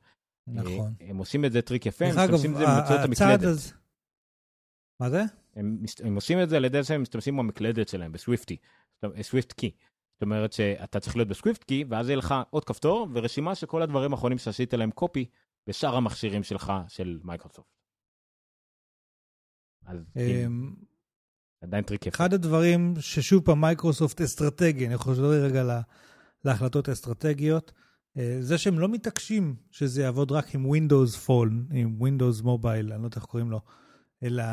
נכון. 0.47 0.95
הם 1.01 1.17
עושים 1.17 1.45
את 1.45 1.53
זה 1.53 1.63
טריק 1.63 1.87
יפה, 1.87 2.05
הם 2.05 2.17
משתמשים 2.17 2.55
בזה 2.55 2.67
באמצעות 2.67 3.01
המקלדת. 3.01 3.45
אז... 3.45 3.73
מה 5.01 5.11
זה? 5.11 5.23
הם, 5.57 5.79
הם 6.05 6.15
עושים 6.15 6.43
את 6.43 6.49
זה 6.49 6.57
על 6.57 6.65
ידי 6.65 6.85
שהם 6.85 7.03
משתמשים 7.03 7.37
במקלדת 7.37 7.89
שלהם, 7.89 8.13
ב 8.13 8.57
SwiftKey, 9.23 9.53
SwiftKey. 9.53 9.71
זאת 10.15 10.23
אומרת 10.23 10.53
שאתה 10.53 11.01
צריך 11.01 11.17
להיות 11.17 11.29
ב 11.29 11.65
SwiftKey, 11.65 11.85
ואז 11.89 12.09
יהיה 12.09 12.17
לך 12.17 12.35
עוד 12.51 12.65
כפתור 12.65 13.09
ורשימה 13.13 13.55
של 13.55 13.67
כל 13.67 13.83
הדברים 13.83 14.13
האחרונים 14.13 14.39
שעשית 14.39 14.75
להם 14.75 14.91
copy 14.91 15.27
בשאר 15.67 15.97
המכשירים 15.97 16.43
שלך 16.43 16.73
של 16.89 17.19
מייקרוסופט. 17.25 17.73
אז 19.87 19.99
אמ, 20.17 20.75
עדיין 21.63 21.85
טריק 21.85 22.07
יפה. 22.07 22.17
אחד 22.17 22.35
הדברים 22.35 22.95
ששוב 23.01 23.45
פעם 23.45 23.61
מייקרוסופט 23.61 24.21
אסטרטגי, 24.21 24.87
אני 24.87 24.97
חושב 24.97 25.23
רגע 25.23 25.81
להחלטות 26.45 26.89
אסטרטגיות, 26.89 27.73
אה, 28.19 28.37
זה 28.41 28.59
שהם 28.59 28.79
לא 28.79 28.89
מתעקשים 28.89 29.57
שזה 29.71 30.03
יעבוד 30.03 30.33
רק 30.33 30.55
עם 30.55 30.67
Windows 30.73 31.27
Phone, 31.27 31.75
עם 31.75 31.99
Windows 32.01 32.43
Mobile, 32.43 32.93
אני 32.93 33.03
לא 33.03 33.05
יודע 33.05 33.17
איך 33.17 33.25
קוראים 33.25 33.51
לו, 33.51 33.61
אלא 34.23 34.45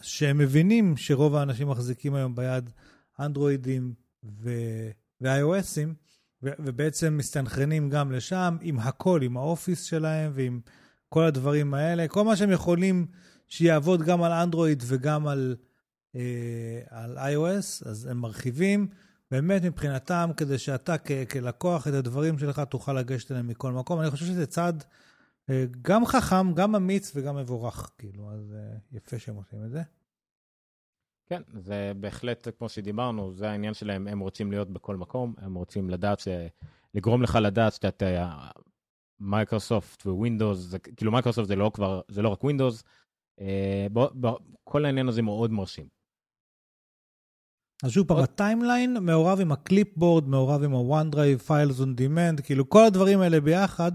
שהם 0.00 0.38
מבינים 0.38 0.96
שרוב 0.96 1.34
האנשים 1.34 1.68
מחזיקים 1.68 2.14
היום 2.14 2.34
ביד 2.34 2.70
אנדרואידים 3.20 3.94
ו-iOSים, 4.24 5.88
ובעצם 6.58 7.16
מסתנכרנים 7.16 7.90
גם 7.90 8.12
לשם 8.12 8.56
עם 8.60 8.78
הכל, 8.78 9.20
עם 9.22 9.36
האופיס 9.36 9.82
שלהם 9.82 10.32
ועם 10.34 10.60
כל 11.08 11.24
הדברים 11.24 11.74
האלה. 11.74 12.08
כל 12.08 12.24
מה 12.24 12.36
שהם 12.36 12.50
יכולים 12.50 13.06
שיעבוד 13.48 14.02
גם 14.02 14.22
על 14.22 14.32
אנדרואיד 14.32 14.82
וגם 14.86 15.26
על, 15.26 15.56
אה, 16.16 16.80
על 16.90 17.18
iOS, 17.18 17.88
אז 17.88 18.06
הם 18.10 18.18
מרחיבים. 18.18 18.88
באמת 19.30 19.62
מבחינתם, 19.62 20.30
כדי 20.36 20.58
שאתה 20.58 20.98
כ- 20.98 21.30
כלקוח 21.30 21.88
את 21.88 21.92
הדברים 21.92 22.38
שלך 22.38 22.60
תוכל 22.60 22.92
לגשת 22.92 23.30
אליהם 23.30 23.48
מכל 23.48 23.72
מקום. 23.72 24.00
אני 24.00 24.10
חושב 24.10 24.26
שזה 24.26 24.46
צעד 24.46 24.84
אה, 25.50 25.64
גם 25.82 26.06
חכם, 26.06 26.54
גם 26.54 26.74
אמיץ 26.74 27.12
וגם 27.14 27.36
מבורך, 27.36 27.90
כאילו, 27.98 28.30
אז 28.30 28.54
אה, 28.56 28.76
יפה 28.92 29.18
שהם 29.18 29.34
עושים 29.34 29.64
את 29.64 29.70
זה. 29.70 29.82
כן, 31.26 31.42
זה 31.54 31.92
בהחלט, 31.96 32.48
כמו 32.58 32.68
שדיברנו, 32.68 33.32
זה 33.32 33.50
העניין 33.50 33.74
שלהם, 33.74 34.08
הם 34.08 34.20
רוצים 34.20 34.50
להיות 34.50 34.70
בכל 34.70 34.96
מקום, 34.96 35.34
הם 35.38 35.54
רוצים 35.54 35.90
לדעת, 35.90 36.20
ש... 36.20 36.28
לגרום 36.94 37.22
לך 37.22 37.38
לדעת 37.42 37.72
שאתה, 37.72 38.38
מייקרוסופט 39.20 40.06
ווינדוס, 40.06 40.74
כאילו 40.96 41.12
מייקרוסופט 41.12 41.48
זה 41.48 41.56
לא 41.56 41.70
כבר, 41.74 42.00
זה 42.08 42.22
לא 42.22 42.28
רק 42.28 42.44
ווינדוס, 42.44 42.84
אה, 43.40 43.86
כל 44.64 44.84
העניין 44.84 45.08
הזה 45.08 45.22
מאוד 45.22 45.50
מרשים. 45.50 45.88
אז 47.84 47.90
שוב 47.90 48.08
פעם, 48.08 48.18
ה 48.18 48.27
Timeline 48.27 48.96
מעורב 49.00 49.40
עם 49.40 49.52
ה 49.52 49.59
clipboard, 49.59 50.28
מעורב 50.28 50.62
עם 50.62 50.74
ה-OneDrive, 50.74 51.48
Files 51.48 51.80
on 51.80 52.00
Demand, 52.00 52.42
כאילו 52.42 52.68
כל 52.68 52.84
הדברים 52.84 53.20
האלה 53.20 53.40
ביחד 53.40 53.92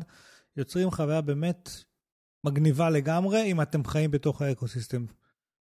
יוצרים 0.58 0.92
חוויה 0.92 1.22
באמת 1.22 1.70
מגניבה 2.46 2.90
לגמרי, 2.90 3.52
אם 3.52 3.62
אתם 3.62 3.86
חיים 3.86 4.12
בתוך 4.12 4.42
ה 4.42 4.48
ecosystem 4.48 5.06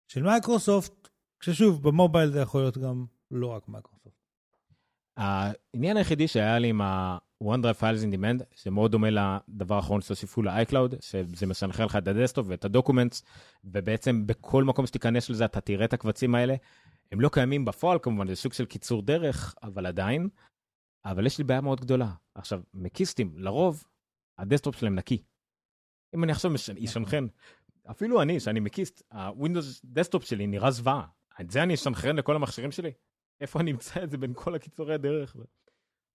של 0.08 0.22
מייקרוסופט, 0.22 1.03
כששוב, 1.40 1.82
ב 1.82 1.89
mobile 1.89 2.30
זה 2.30 2.40
יכול 2.40 2.60
להיות 2.60 2.78
גם 2.78 3.06
לא 3.30 3.46
רק 3.46 3.68
מייקרוסופט. 3.68 4.24
העניין 5.16 5.96
היחידי 5.96 6.28
שהיה 6.28 6.58
לי 6.58 6.68
עם 6.68 6.80
ה-OneDrive 6.80 7.80
Files 7.80 8.04
in 8.04 8.14
Demand, 8.14 8.44
שמאוד 8.54 8.92
דומה 8.92 9.08
לדבר 9.10 9.74
האחרון 9.74 10.00
שהוסיפו 10.00 10.42
ל-iCloud, 10.42 10.96
שזה 11.00 11.46
מסנכרן 11.46 11.86
לך 11.86 11.96
את 11.96 12.08
ה 12.08 12.13
desktop 12.13 12.46
ואת 12.48 12.64
ה 12.64 12.70
documents, 12.70 13.22
ובעצם 13.64 14.26
בכל 14.26 14.64
מקום 14.64 14.86
שתיכנס 14.86 15.30
לזה 15.30 15.44
אתה 15.44 15.60
תראה 15.60 15.84
את 15.84 15.92
הקבצים 15.92 16.34
האלה. 16.34 16.54
הם 17.12 17.20
לא 17.20 17.28
קיימים 17.28 17.64
בפועל 17.64 17.98
כמובן, 18.02 18.28
זה 18.28 18.36
סוג 18.36 18.52
של 18.52 18.64
קיצור 18.64 19.02
דרך, 19.02 19.54
אבל 19.62 19.86
עדיין. 19.86 20.28
אבל 21.04 21.26
יש 21.26 21.38
לי 21.38 21.44
בעיה 21.44 21.60
מאוד 21.60 21.80
גדולה. 21.80 22.10
עכשיו, 22.34 22.62
מקיסטים, 22.74 23.32
לרוב, 23.36 23.84
ה 24.38 24.43
desktop 24.43 24.76
שלהם 24.76 24.94
נקי. 24.94 25.22
אם 26.14 26.24
אני 26.24 26.32
עכשיו 26.32 26.52
אסנכרן, 26.84 27.24
אפילו 27.90 28.22
אני, 28.22 28.40
שאני 28.40 28.60
מקיסט, 28.60 29.02
ה 29.12 29.21
Windows 29.21 29.80
desktop 29.84 30.24
שלי 30.24 30.46
נראה 30.46 30.70
זוועה. 30.70 31.06
את 31.40 31.50
זה 31.50 31.62
אני 31.62 31.74
אסנכרן 31.74 32.16
לכל 32.16 32.36
המכשירים 32.36 32.72
שלי? 32.72 32.92
איפה 33.40 33.60
אני 33.60 33.70
אמצא 33.70 34.02
את 34.02 34.10
זה 34.10 34.18
בין 34.18 34.32
כל 34.34 34.54
הקיצורי 34.54 34.94
הדרך? 34.94 35.36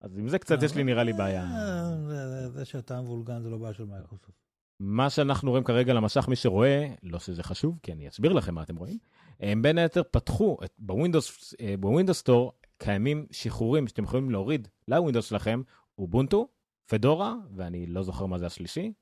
אז 0.01 0.17
עם 0.17 0.27
זה 0.27 0.39
קצת 0.39 0.63
יש 0.63 0.75
לי 0.75 0.83
נראה 0.83 1.03
לי 1.03 1.13
בעיה. 1.13 1.43
אה, 1.43 2.49
זה 2.49 2.65
שאתה 2.65 3.01
מבולגן 3.01 3.41
זה 3.41 3.49
לא 3.49 3.57
בעיה 3.57 3.73
של 3.73 3.85
מייקרוסופט. 3.85 4.39
מה 4.79 5.09
שאנחנו 5.09 5.49
רואים 5.49 5.63
כרגע 5.63 5.93
למסך, 5.93 6.27
מי 6.27 6.35
שרואה, 6.35 6.93
לא 7.03 7.19
שזה 7.19 7.43
חשוב, 7.43 7.79
כי 7.83 7.91
אני 7.91 8.09
אסביר 8.09 8.33
לכם 8.33 8.55
מה 8.55 8.63
אתם 8.63 8.75
רואים, 8.75 8.97
הם 9.39 9.61
בין 9.61 9.77
היתר 9.77 10.01
פתחו 10.11 10.57
בווינדוס, 10.79 11.53
אה, 11.61 11.75
ב 11.79 11.84
Windows 11.84 12.19
Store 12.19 12.53
קיימים 12.77 13.25
שחרורים 13.31 13.87
שאתם 13.87 14.03
יכולים 14.03 14.29
להוריד 14.29 14.67
לווינדוס 14.87 15.25
שלכם, 15.25 15.61
אובונטו, 15.97 16.47
פדורה, 16.87 17.35
ואני 17.55 17.85
לא 17.85 18.03
זוכר 18.03 18.25
מה 18.25 18.37
זה 18.37 18.45
השלישי. 18.45 18.93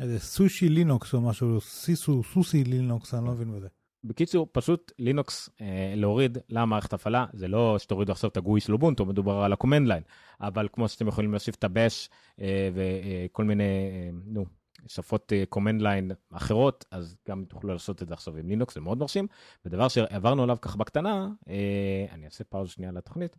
איזה 0.00 0.18
SUSE 0.18 0.68
Linux 0.68 1.14
או 1.14 1.20
משהו, 1.20 1.60
SUSE, 1.60 2.22
SUSE 2.24 2.64
Linux, 2.64 3.14
אני 3.14 3.24
לא 3.24 3.30
מבין 3.30 3.52
בזה. 3.52 3.68
בקיצור, 4.04 4.48
פשוט 4.52 4.92
לינוקס 4.98 5.50
אה, 5.60 5.92
להוריד 5.96 6.38
למערכת 6.48 6.92
הפעלה, 6.92 7.26
זה 7.32 7.48
לא 7.48 7.78
שתורידו 7.78 8.12
עכשיו 8.12 8.30
את 8.30 8.36
ה 8.36 8.42
GUI 8.42 8.60
של 8.60 8.72
אובונטו, 8.72 9.06
מדובר 9.06 9.32
על 9.32 9.52
ה-command 9.52 9.88
line, 9.88 10.04
אבל 10.40 10.68
כמו 10.72 10.88
שאתם 10.88 11.08
יכולים 11.08 11.30
להוסיף 11.30 11.54
את 11.54 11.64
ה 11.64 11.73
Bash 11.73 12.10
אה, 12.40 12.70
וכל 12.74 13.42
אה, 13.42 13.48
מיני, 13.48 13.64
אה, 13.64 14.10
נו, 14.26 14.44
שפות 14.86 15.32
אה, 15.32 15.44
command 15.54 15.80
line 15.80 16.36
אחרות, 16.36 16.84
אז 16.90 17.16
גם 17.28 17.44
תוכלו 17.48 17.72
לעשות 17.72 18.02
את 18.02 18.08
זה 18.08 18.14
עכשיו 18.14 18.36
עם 18.36 18.48
לינוקס, 18.48 18.74
זה 18.74 18.80
מאוד 18.80 18.98
מרשים. 18.98 19.26
ודבר 19.64 19.88
שעברנו 19.88 20.42
עליו 20.42 20.56
ככה 20.62 20.78
בקטנה, 20.78 21.28
אה, 21.48 22.06
אני 22.12 22.24
אעשה 22.24 22.44
pause 22.44 22.70
שנייה 22.70 22.92
לתוכנית, 22.92 23.36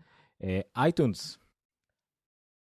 iTunes. 0.76 1.38
אה, 1.40 1.45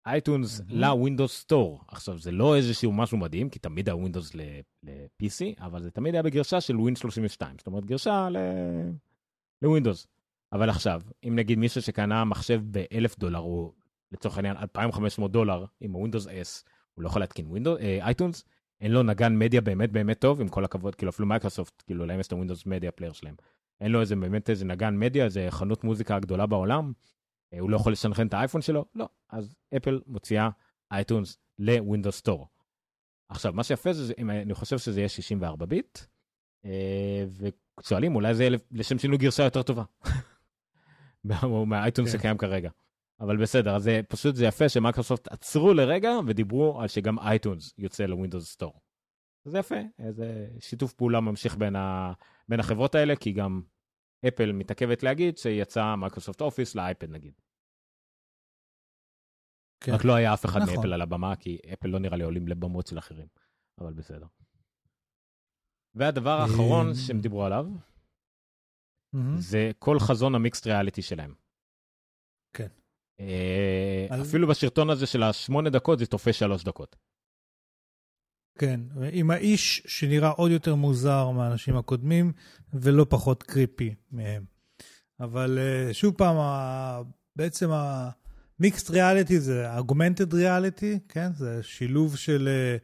iTunes 0.06 0.62
ל 0.70 0.78
Windows 0.78 1.40
Store. 1.40 1.82
עכשיו, 1.88 2.18
זה 2.18 2.32
לא 2.32 2.56
איזשהו 2.56 2.92
משהו 2.92 3.18
מדהים, 3.18 3.50
כי 3.50 3.60
תמיד 3.60 3.90
היה 3.90 3.96
ווינדוס 3.96 4.36
ל-PC, 4.36 5.64
אבל 5.66 5.82
זה 5.82 5.92
תמיד 5.92 6.16
היה 6.16 6.24
בגרסה 6.24 6.62
של 6.62 6.78
ווינד 6.78 6.98
32, 6.98 7.56
זאת 7.58 7.68
אומרת, 7.68 7.86
גרסה 7.86 8.28
לווינדוס. 9.62 10.08
אבל 10.54 10.70
עכשיו, 10.70 11.02
אם 11.28 11.36
נגיד 11.36 11.60
מישהו 11.60 11.82
שקנה 11.82 12.26
מחשב 12.26 12.62
ב-1,000 12.72 13.20
דולר, 13.20 13.40
או 13.40 13.74
לצורך 14.12 14.38
העניין 14.38 14.58
2,500 14.58 15.32
דולר 15.32 15.66
עם 15.80 15.94
הווינדוס 15.94 16.28
S, 16.28 16.64
הוא 16.94 17.04
לא 17.04 17.08
יכול 17.08 17.22
להתקין 17.22 17.48
ווינדוס, 17.48 17.80
iTunes, 18.02 18.44
אין 18.82 18.92
לו 18.92 19.04
נגן 19.04 19.40
מדיה 19.40 19.62
באמת 19.62 19.92
באמת 19.92 20.20
טוב, 20.20 20.42
עם 20.42 20.48
כל 20.48 20.66
הכבוד, 20.66 20.96
כאילו 20.96 21.10
אפילו 21.10 21.28
מייקרוסופט, 21.28 21.84
כאילו 21.86 22.06
להם 22.06 22.20
יש 22.20 22.28
את 22.28 22.32
ה 22.32 22.36
Windows 22.36 22.66
Media 22.66 22.92
Player 22.92 23.14
שלהם. 23.14 23.36
אין 23.82 23.92
לו 23.92 24.02
איזה 24.02 24.16
באמת 24.16 24.50
איזה 24.50 24.66
נגן 24.66 25.00
מדיה, 25.00 25.26
איזה 25.26 25.48
חנות 25.50 25.84
מוזיקה 25.84 26.16
הגדולה 26.16 26.46
בעולם, 26.46 26.86
אה, 26.86 26.92
הוא 27.60 27.70
לא 27.70 27.76
יכול 27.76 27.92
לסנכרן 27.92 28.28
את 28.28 28.34
האייפון 28.34 28.62
שלו? 28.62 28.86
לא. 28.96 29.10
אז 29.30 29.56
אפל 29.78 30.02
מוציאה 30.08 30.50
iTunes 30.92 31.38
ל 31.60 31.67
Windows 31.67 32.18
Store. 32.18 32.48
עכשיו, 33.30 33.54
מה 33.54 33.64
שיפה 33.64 33.94
זה, 33.94 34.14
אני 34.20 34.54
חושב 34.54 34.78
שזה 34.78 35.00
יהיה 35.00 35.10
64 35.10 35.66
ביט, 35.66 36.00
אה, 36.66 37.26
ושואלים, 37.80 38.16
אולי 38.16 38.36
זה 38.36 38.44
יהיה 38.44 38.58
לשם 38.72 39.00
שינוי 39.00 39.18
גרסה 39.18 39.44
יותר 39.44 39.64
טובה. 39.64 39.84
מה 41.66 41.77
iTunes 41.77 42.12
כן. 42.12 42.18
שקיים 42.18 42.38
כרגע. 42.38 42.70
אבל 43.20 43.38
בסדר, 43.38 43.76
אז 43.76 43.84
זה 43.84 44.02
פשוט 44.08 44.36
זה 44.36 44.46
יפה 44.46 44.70
שמייקרוסופט 44.70 45.28
עצרו 45.32 45.74
לרגע 45.74 46.12
ודיברו 46.28 46.82
על 46.82 46.88
שגם 46.88 47.20
iTunes 47.20 47.74
יוצא 47.78 48.06
ל 48.06 48.11
Windows 48.11 48.52
Store. 48.52 48.82
זה 49.46 49.60
יפה, 49.60 49.76
איזה 50.00 50.48
שיתוף 50.60 50.94
פעולה 50.94 51.20
ממשיך 51.20 51.58
בין, 51.58 51.76
ה... 51.76 52.14
בין 52.50 52.60
החברות 52.60 52.96
האלה, 52.96 53.16
כי 53.16 53.32
גם 53.32 53.62
אפל 54.28 54.52
מתעכבת 54.52 55.04
להגיד 55.04 55.38
שיצא 55.38 55.96
Microsoft 55.96 56.42
Office 56.42 56.76
לאייפד 56.76 57.10
נגיד. 57.10 57.34
כן. 59.84 59.92
רק 59.92 60.06
לא 60.06 60.16
היה 60.16 60.34
אף 60.34 60.46
אחד 60.46 60.60
נכון. 60.62 60.76
מאפל 60.76 60.94
על 60.94 61.02
הבמה, 61.02 61.36
כי 61.36 61.58
אפל 61.74 61.88
לא 61.88 62.00
נראה 62.00 62.18
לי 62.18 62.24
עולים 62.24 62.48
לבמות 62.48 62.88
של 62.88 62.98
אחרים, 62.98 63.28
אבל 63.82 63.94
בסדר. 63.94 64.28
והדבר 65.96 66.38
האחרון 66.42 66.88
אה, 66.88 66.96
שהם 66.96 67.22
דיברו 67.22 67.46
עליו, 67.46 67.66
זה 69.38 69.72
כל 69.80 69.98
חזון 70.00 70.36
ה 70.36 70.41
mixed 70.41 70.68
reality 70.68 71.02
שלהם. 71.02 71.36
כן. 72.54 72.68
אה, 73.20 74.08
אפילו 74.22 74.48
בסרטון 74.48 74.90
הזה 74.90 75.06
של 75.08 75.24
השמונה 75.24 75.70
דקות 75.70 76.00
זה 76.00 76.06
תופס 76.06 76.36
שלוש 76.36 76.64
דקות. 76.64 76.96
כן, 78.58 78.80
עם 79.12 79.32
האיש 79.32 79.82
שנראה 79.88 80.30
עוד 80.30 80.52
יותר 80.52 80.76
מוזר 80.76 81.30
מהאנשים 81.30 81.78
הקודמים, 81.78 82.32
ולא 82.74 83.06
פחות 83.10 83.44
creepy 83.44 83.96
מהם. 84.12 84.44
אבל 85.20 85.60
אה, 85.62 85.94
שוב 85.94 86.14
פעם, 86.18 86.36
בעצם 87.36 87.70
ה 87.72 87.91
mixed 87.91 88.90
reality 88.90 89.40
זה 89.40 89.78
augmented 89.80 90.34
reality, 90.34 91.00
כן? 91.10 91.34
זה 91.34 91.60
שילוב 91.64 92.16
של 92.16 92.50
אה, 92.52 92.78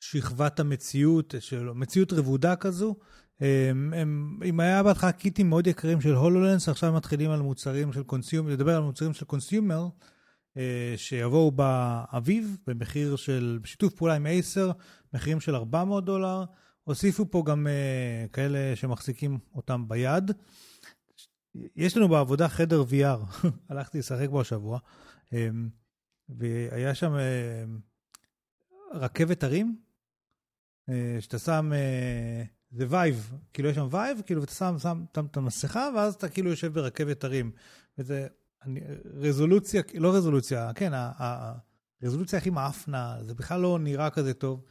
שכבת 0.00 0.60
המציאות, 0.60 1.34
של 1.40 1.70
מציאות 1.74 2.12
רבודה 2.12 2.56
כזו. 2.56 2.96
הם, 3.40 3.94
הם, 3.96 4.38
אם 4.44 4.60
היה 4.60 4.82
בהתחלה 4.82 5.12
קיטים 5.12 5.48
מאוד 5.48 5.66
יקרים 5.66 6.00
של 6.00 6.14
HoloLens, 6.14 6.68
עכשיו 6.68 6.92
מתחילים 6.92 7.30
על 7.30 7.42
מוצרים 7.42 7.92
של 7.92 8.02
consumer, 8.02 8.52
לדבר 8.52 8.76
על 8.76 8.82
מוצרים 8.82 9.14
של 9.14 9.24
consumer, 9.24 9.82
אה, 9.82 9.88
שיבואו 10.96 11.50
באביב, 11.50 12.56
במחיר 12.66 13.16
של, 13.16 13.58
בשיתוף 13.62 13.94
פעולה 13.94 14.14
עם 14.14 14.26
Acer, 14.26 14.70
מחירים 15.14 15.40
של 15.40 15.54
400 15.54 16.04
דולר. 16.04 16.44
הוסיפו 16.84 17.30
פה 17.30 17.42
גם 17.46 17.66
אה, 17.66 18.32
כאלה 18.32 18.76
שמחזיקים 18.76 19.38
אותם 19.54 19.88
ביד. 19.88 20.30
יש 21.76 21.96
לנו 21.96 22.08
בעבודה 22.08 22.48
חדר 22.48 22.82
VR, 22.90 23.46
הלכתי 23.68 23.98
לשחק 23.98 24.28
בו 24.28 24.40
השבוע, 24.40 24.78
אמ, 25.30 25.34
והיה 26.28 26.94
שם 26.94 27.12
רכבת 28.92 29.42
הרים, 29.44 29.76
שאתה 31.20 31.38
שם, 31.38 31.72
זה 32.70 32.86
Vive, 32.88 33.32
כאילו 33.52 33.68
יש 33.68 33.76
שם 33.76 33.88
Vive, 33.90 34.20
כאילו 34.26 34.40
ואתה 34.40 34.52
שם, 34.52 34.74
שם, 34.78 35.04
שם 35.14 35.26
את 35.26 35.36
המסכה, 35.36 35.88
ואז 35.96 36.14
אתה 36.14 36.28
כאילו 36.28 36.50
יושב 36.50 36.72
ברכבת 36.72 37.24
הרים. 37.24 37.52
וזה 37.98 38.26
אני, 38.66 38.80
רזולוציה, 39.14 39.82
לא 39.94 40.14
רזולוציה, 40.14 40.70
כן, 40.74 40.92
הרזולוציה 40.94 42.38
הכי 42.38 42.50
מאפנה, 42.50 43.16
זה 43.22 43.34
בכלל 43.34 43.60
לא 43.60 43.78
נראה 43.78 44.10
כזה 44.10 44.34
טוב. 44.34 44.64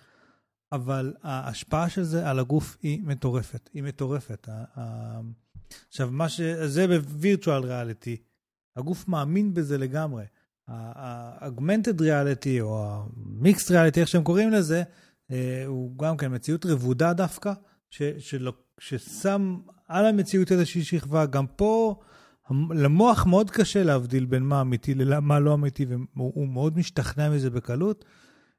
אבל 0.72 1.14
ההשפעה 1.24 1.90
של 1.90 2.04
זה 2.04 2.30
על 2.30 2.40
הגוף 2.40 2.78
היא 2.82 3.04
מטורפת, 3.04 3.70
היא 3.74 3.84
מטורפת. 3.84 4.48
עכשיו, 5.90 6.10
מה 6.12 6.30
ש... 6.30 6.42
זה 6.42 6.88
בווירטואל 6.88 7.64
ריאליטי, 7.64 8.18
הגוף 8.76 9.08
מאמין 9.08 9.54
בזה 9.54 9.78
לגמרי. 9.78 10.24
ה-augmented 10.68 12.00
reality 12.00 12.62
או 12.62 12.86
ה-mixed 12.86 13.70
reality, 13.70 14.00
איך 14.00 14.08
שהם 14.08 14.24
קוראים 14.24 14.52
לזה, 14.52 14.84
אה, 15.32 15.64
הוא 15.66 15.98
גם 15.98 16.18
כן 16.18 16.36
מציאות 16.36 16.66
רבודה 16.66 17.14
דווקא, 17.14 17.54
ש, 17.90 18.02
שלא, 18.20 18.54
ששם 18.80 19.58
על 19.88 20.06
המציאות 20.06 20.52
איזושהי 20.52 20.84
שכבה. 20.84 21.26
גם 21.26 21.48
פה 21.48 22.00
למוח 22.52 23.26
מאוד 23.26 23.52
קשה 23.52 23.84
להבדיל 23.84 24.26
בין 24.26 24.44
מה 24.44 24.62
אמיתי 24.62 24.96
למה 24.96 25.40
לא 25.40 25.54
אמיתי, 25.54 25.86
והוא 26.16 26.48
מאוד 26.48 26.78
משתכנע 26.78 27.30
מזה 27.30 27.50
בקלות. 27.50 28.06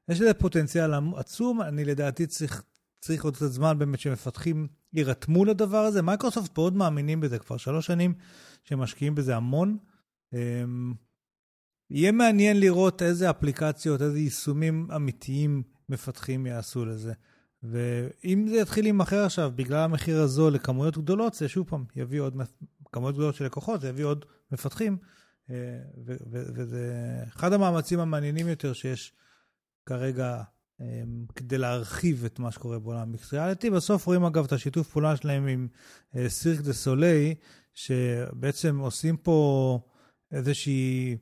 יש 0.09 0.21
לזה 0.21 0.33
פוטנציאל 0.33 0.91
עצום, 1.15 1.61
אני 1.61 1.85
לדעתי 1.85 2.27
צריך, 2.27 2.63
צריך 3.01 3.23
עוד 3.23 3.35
קצת 3.35 3.47
זמן 3.47 3.79
באמת 3.79 3.99
שמפתחים 3.99 4.67
יירתמו 4.93 5.45
לדבר 5.45 5.77
הזה. 5.77 6.01
מייקרוסופט 6.01 6.57
מאוד 6.57 6.75
מאמינים 6.75 7.21
בזה 7.21 7.39
כבר 7.39 7.57
שלוש 7.57 7.85
שנים 7.85 8.13
שמשקיעים 8.63 9.15
בזה 9.15 9.35
המון. 9.35 9.77
אמ, 10.33 10.93
יהיה 11.89 12.11
מעניין 12.11 12.59
לראות 12.59 13.01
איזה 13.01 13.29
אפליקציות, 13.29 14.01
איזה 14.01 14.19
יישומים 14.19 14.87
אמיתיים 14.95 15.63
מפתחים 15.89 16.45
יעשו 16.45 16.85
לזה. 16.85 17.13
ואם 17.63 18.47
זה 18.49 18.55
יתחיל 18.55 18.85
להימכר 18.85 19.25
עכשיו 19.25 19.51
בגלל 19.55 19.79
המחיר 19.79 20.21
הזול 20.21 20.53
לכמויות 20.53 20.97
גדולות, 20.97 21.33
זה 21.33 21.47
שוב 21.47 21.67
פעם 21.69 21.85
יביא 21.95 22.21
עוד 22.21 22.37
כמויות 22.95 23.15
גדולות 23.15 23.35
של 23.35 23.45
לקוחות, 23.45 23.81
זה 23.81 23.89
יביא 23.89 24.05
עוד 24.05 24.25
מפתחים. 24.51 24.97
אה, 25.49 25.55
וזה 26.53 26.93
אחד 27.27 27.53
המאמצים 27.53 27.99
המעניינים 27.99 28.47
יותר 28.47 28.73
שיש 28.73 29.13
כרגע 29.85 30.43
אמ, 30.81 31.25
כדי 31.35 31.57
להרחיב 31.57 32.25
את 32.25 32.39
מה 32.39 32.51
שקורה 32.51 32.79
בעולם 32.79 32.99
המקסריאליטי. 32.99 33.69
בסוף 33.69 34.05
רואים 34.05 34.25
אגב 34.25 34.45
את 34.45 34.51
השיתוף 34.51 34.89
פעולה 34.89 35.15
שלהם 35.15 35.47
עם 35.47 35.67
סירק 36.27 36.59
דה 36.59 36.73
סוליי, 36.73 37.35
שבעצם 37.73 38.79
עושים 38.79 39.17
פה 39.17 39.79
איזושהי... 40.31 41.17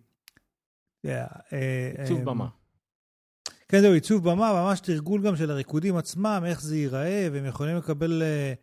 אה, 1.05 1.25
אה, 1.53 1.91
עיצוב 1.97 2.23
במה. 2.23 2.47
כן, 3.67 3.81
זהו, 3.81 3.93
עיצוב 3.93 4.29
במה, 4.29 4.53
ממש 4.53 4.79
תרגול 4.79 5.21
גם 5.21 5.35
של 5.35 5.51
הריקודים 5.51 5.95
עצמם, 5.95 6.43
איך 6.45 6.61
זה 6.61 6.77
ייראה, 6.77 7.27
והם 7.31 7.45
יכולים 7.45 7.77
לקבל 7.77 8.21
אה, 8.21 8.27
אה, 8.27 8.53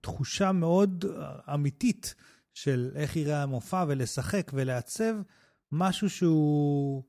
תחושה 0.00 0.52
מאוד 0.52 1.04
אמיתית 1.54 2.14
של 2.54 2.90
איך 2.94 3.16
ייראה 3.16 3.42
המופע, 3.42 3.84
ולשחק 3.88 4.50
ולעצב 4.54 5.14
משהו 5.72 6.10
שהוא 6.10 7.02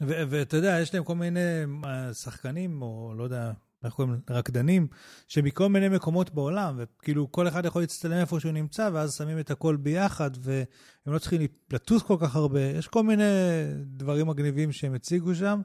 ואתה 0.00 0.56
יודע, 0.56 0.78
יש 0.82 0.94
להם 0.94 1.04
כל 1.04 1.14
מיני 1.14 1.40
אה, 1.84 2.14
שחקנים, 2.14 2.82
או 2.82 3.14
לא 3.16 3.24
יודע, 3.24 3.52
איך 3.84 3.94
קוראים 3.94 4.12
להם, 4.12 4.20
רקדנים, 4.30 4.86
שמכל 5.28 5.68
מיני 5.68 5.88
מקומות 5.88 6.34
בעולם, 6.34 6.74
וכאילו 6.78 7.32
כל 7.32 7.48
אחד 7.48 7.64
יכול 7.64 7.82
להצטלם 7.82 8.16
איפה 8.18 8.40
שהוא 8.40 8.52
נמצא, 8.52 8.90
ואז 8.92 9.14
שמים 9.14 9.38
את 9.38 9.50
הכל 9.50 9.76
ביחד, 9.76 10.30
והם 10.40 10.64
לא 11.06 11.18
צריכים 11.18 11.40
לטוס 11.72 12.02
כל 12.02 12.16
כך 12.20 12.36
הרבה. 12.36 12.60
יש 12.60 12.88
כל 12.88 13.02
מיני 13.02 13.24
דברים 13.86 14.26
מגניבים 14.26 14.72
שהם 14.72 14.94
הציגו 14.94 15.34
שם. 15.34 15.60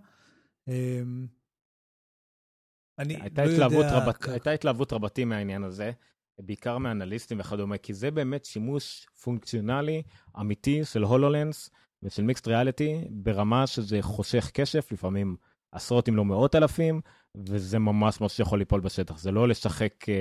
אני 3.00 3.16
הייתה 3.22 3.46
לא 3.46 3.50
יודע... 3.52 3.98
רבת, 3.98 4.28
הייתה 4.28 4.52
התלהבות 4.52 4.94
רבתי 4.94 5.26
מהעניין 5.26 5.64
הזה, 5.64 5.92
בעיקר 6.40 6.78
מאנליסטים 6.78 7.40
וכדומה, 7.40 7.78
כי 7.78 7.94
זה 7.94 8.12
באמת 8.12 8.46
שימוש 8.46 9.08
פונקציונלי 9.24 10.04
אמיתי 10.40 10.86
של 10.86 11.04
הולולנס. 11.04 11.70
ושל 12.04 12.24
מיקסט 12.24 12.48
ריאליטי 12.48 13.08
ברמה 13.10 13.68
שזה 13.68 14.02
חושך 14.02 14.52
כסף, 14.54 14.92
לפעמים 14.92 15.36
עשרות 15.72 16.10
אם 16.10 16.16
לא 16.16 16.26
מאות 16.26 16.56
אלפים, 16.56 17.02
וזה 17.36 17.80
ממש 17.80 18.22
מה 18.22 18.30
שיכול 18.30 18.60
ליפול 18.60 18.80
בשטח. 18.80 19.18
זה 19.18 19.32
לא 19.32 19.48
לשחק 19.48 20.10
אה, 20.10 20.14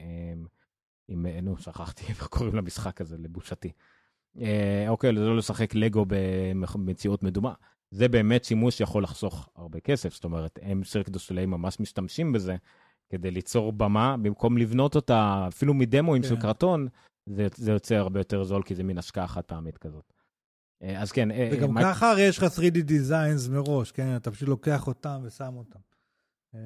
אה, 0.00 0.34
עם, 1.08 1.26
נו, 1.26 1.58
שכחתי 1.58 2.04
איך 2.08 2.26
קוראים 2.26 2.54
למשחק 2.54 3.00
הזה, 3.00 3.16
לבושתי. 3.18 3.72
אה, 4.40 4.84
אוקיי, 4.88 5.14
זה 5.14 5.20
לא 5.20 5.36
לשחק 5.36 5.74
לגו 5.74 6.04
במציאות 6.08 7.22
מדומה. 7.22 7.52
זה 7.94 8.08
באמת 8.08 8.44
שימוש 8.44 8.78
שיכול 8.78 9.02
לחסוך 9.02 9.48
הרבה 9.56 9.80
כסף. 9.80 10.14
זאת 10.14 10.24
אומרת, 10.24 10.58
הם 10.62 10.84
סירק 10.84 11.08
דו 11.08 11.18
ממש 11.46 11.80
משתמשים 11.80 12.32
בזה 12.32 12.56
כדי 13.08 13.30
ליצור 13.30 13.72
במה, 13.72 14.16
במקום 14.22 14.58
לבנות 14.58 14.96
אותה 14.96 15.44
אפילו 15.48 15.74
מדמוים 15.74 16.22
כן. 16.22 16.28
של 16.28 16.36
קרטון, 16.40 16.88
זה, 17.26 17.46
זה 17.54 17.72
יוצא 17.72 17.94
הרבה 17.94 18.20
יותר 18.20 18.44
זול, 18.44 18.62
כי 18.62 18.74
זה 18.74 18.82
מין 18.82 18.98
השקעה 18.98 19.26
חד 19.26 19.42
פעמית 19.42 19.78
כזאת. 19.78 20.12
אה, 20.82 21.02
אז 21.02 21.12
כן. 21.12 21.30
אה, 21.30 21.50
וגם 21.52 21.74
מייק... 21.74 21.86
ככה 21.86 22.10
הרי 22.10 22.22
יש 22.22 22.38
לך 22.38 22.44
3D 22.44 22.88
designs 22.88 23.50
מראש, 23.50 23.92
כן? 23.92 24.16
אתה 24.16 24.30
פשוט 24.30 24.48
לוקח 24.48 24.86
אותם 24.86 25.20
ושם 25.24 25.54
אותם. 25.56 25.78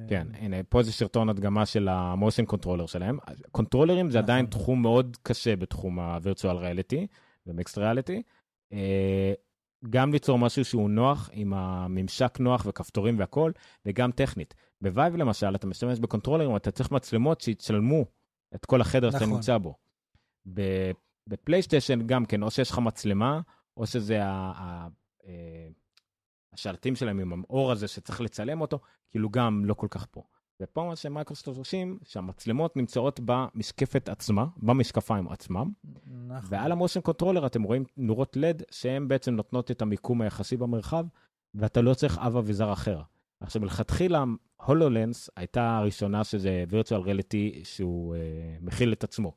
כן, 0.07 0.27
הנה, 0.33 0.63
פה 0.69 0.83
זה 0.83 0.91
סרטון 0.91 1.29
הדגמה 1.29 1.65
של 1.65 1.87
ה 1.87 1.95
motion 1.95 2.45
controller 2.45 2.85
שלהם. 2.85 3.17
קונטרולרים 3.51 4.11
זה 4.11 4.17
נכון. 4.17 4.23
עדיין 4.23 4.45
תחום 4.45 4.81
מאוד 4.81 5.17
קשה 5.23 5.55
בתחום 5.55 5.99
ה-virtual 5.99 6.55
reality 6.63 7.05
ו-mixed 7.47 7.77
reality. 7.77 8.21
גם 9.89 10.13
ליצור 10.13 10.39
משהו 10.39 10.65
שהוא 10.65 10.89
נוח, 10.89 11.29
עם 11.33 11.53
הממשק 11.53 12.39
נוח 12.39 12.65
וכפתורים 12.65 13.19
והכול, 13.19 13.53
וגם 13.85 14.11
טכנית. 14.11 14.53
ב 14.81 14.88
Vive 14.88 15.15
למשל, 15.15 15.55
אתה 15.55 15.67
משתמש 15.67 15.99
בקונטרולרים, 15.99 16.55
אתה 16.55 16.71
צריך 16.71 16.91
מצלמות 16.91 17.41
שיצלמו 17.41 18.05
את 18.55 18.65
כל 18.65 18.81
החדר 18.81 19.07
נכון. 19.07 19.19
שאתה 19.19 19.31
נמצא 19.31 19.57
בו. 19.57 19.75
בפלייסטיישן 21.27 22.07
גם 22.07 22.25
כן, 22.25 22.43
או 22.43 22.51
שיש 22.51 22.71
לך 22.71 22.79
מצלמה, 22.79 23.41
או 23.77 23.87
שזה 23.87 24.21
אה, 24.23 24.87
השלטים 26.53 26.95
שלהם 26.95 27.19
עם 27.19 27.43
האור 27.49 27.71
הזה 27.71 27.87
שצריך 27.87 28.21
לצלם 28.21 28.61
אותו, 28.61 28.79
כאילו 29.11 29.29
גם 29.29 29.65
לא 29.65 29.73
כל 29.73 29.87
כך 29.89 30.05
פה. 30.11 30.23
ופה 30.61 30.83
מה 30.83 30.95
שמייקרוסופט 30.95 31.57
עושים, 31.57 31.99
שהמצלמות 32.03 32.77
נמצאות 32.77 33.19
במשקפת 33.25 34.09
עצמה, 34.09 34.45
במשקפיים 34.57 35.27
עצמם, 35.27 35.71
נכון. 36.27 36.49
ועל 36.49 36.71
ה 36.71 36.75
motion 36.75 37.01
controller 37.01 37.45
אתם 37.45 37.63
רואים 37.63 37.83
נורות 37.97 38.37
לד 38.37 38.63
שהן 38.71 39.07
בעצם 39.07 39.35
נותנות 39.35 39.71
את 39.71 39.81
המיקום 39.81 40.21
היחסי 40.21 40.57
במרחב, 40.57 41.05
ואתה 41.55 41.81
לא 41.81 41.93
צריך 41.93 42.17
אב 42.17 42.37
אביזר 42.37 42.73
אחר. 42.73 43.01
עכשיו, 43.41 43.61
מלכתחילה, 43.61 44.23
HoloLens 44.65 45.29
הייתה 45.35 45.77
הראשונה 45.77 46.23
שזה 46.23 46.63
virtual 46.69 47.05
reality 47.05 47.63
שהוא 47.65 48.15
אה, 48.15 48.17
מכיל 48.65 48.93
את 48.93 49.03
עצמו. 49.03 49.33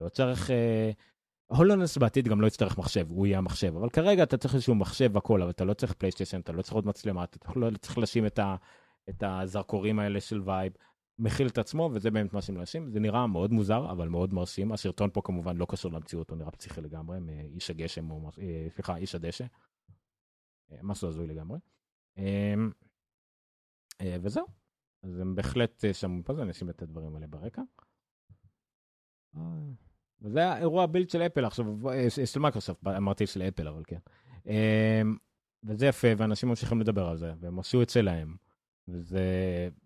לא 0.00 0.08
צריך 0.08 0.50
אה, 0.50 1.54
HoloLens 1.56 1.96
בעתיד 1.96 2.28
גם 2.28 2.40
לא 2.40 2.46
יצטרך 2.46 2.78
מחשב, 2.78 3.06
הוא 3.10 3.26
יהיה 3.26 3.38
המחשב, 3.38 3.76
אבל 3.76 3.88
כרגע 3.88 4.22
אתה 4.22 4.36
צריך 4.36 4.54
איזשהו 4.54 4.74
מחשב 4.74 5.10
והכל, 5.12 5.42
אבל 5.42 5.50
אתה 5.50 5.64
לא 5.64 5.74
צריך 5.74 5.92
פלייסטיישן, 5.92 6.40
אתה 6.40 6.52
לא 6.52 6.62
צריך 6.62 6.74
עוד 6.74 6.86
מצלמה, 6.86 7.24
אתה 7.24 7.38
לא 7.56 7.70
צריך 7.80 7.98
לשים 7.98 8.26
את, 8.26 8.38
ה, 8.38 8.56
את 9.10 9.22
הזרקורים 9.26 9.98
האלה 9.98 10.20
של 10.20 10.42
Vive, 10.44 10.72
מכיל 11.18 11.46
את 11.46 11.58
עצמו, 11.58 11.90
וזה 11.92 12.10
באמת 12.10 12.32
מה 12.32 12.42
שהם 12.42 12.54
מנסים. 12.54 12.90
זה 12.90 13.00
נראה 13.00 13.26
מאוד 13.26 13.52
מוזר, 13.52 13.90
אבל 13.90 14.08
מאוד 14.08 14.34
מרשים. 14.34 14.72
הסרטון 14.72 15.10
פה 15.12 15.20
כמובן 15.24 15.56
לא 15.56 15.66
קשור 15.70 15.92
למציאות, 15.92 16.30
הוא 16.30 16.38
נראה 16.38 16.50
פסיכי 16.50 16.80
לגמרי, 16.80 17.20
מאיש 17.20 17.70
הגשם, 17.70 18.10
או 18.10 18.30
אה, 18.38 18.66
סליחה, 18.70 18.96
איש 18.96 19.14
הדשא. 19.14 19.44
אה, 20.72 20.78
משהו 20.82 21.08
הזוי 21.08 21.26
לגמרי. 21.26 21.58
אה, 22.18 22.54
אה, 24.00 24.16
וזהו. 24.22 24.46
אז 25.02 25.20
הם 25.20 25.34
בהחלט 25.34 25.84
שמעו 25.92 26.24
פה, 26.24 26.32
אז 26.32 26.40
אני 26.40 26.50
אשים 26.50 26.70
את 26.70 26.82
הדברים 26.82 27.14
האלה 27.14 27.26
ברקע. 27.26 27.62
וזה 30.22 30.38
היה 30.38 30.58
אירוע 30.58 30.86
Build 30.86 31.10
של 31.10 31.22
אפל 31.22 31.44
עכשיו, 31.44 31.66
של 32.24 32.40
מייקרוסופט, 32.40 32.86
אמרתי 32.86 33.26
של 33.26 33.42
אפל, 33.42 33.68
אבל 33.68 33.82
כן. 33.86 33.98
אה, 34.48 35.02
וזה 35.64 35.86
יפה, 35.86 36.08
ואנשים 36.16 36.48
ממשיכים 36.48 36.80
לדבר 36.80 37.08
על 37.08 37.16
זה, 37.16 37.32
והם 37.40 37.58
עשו 37.58 37.82
את 37.82 37.90
שלהם, 37.90 38.36
וזה 38.92 39.20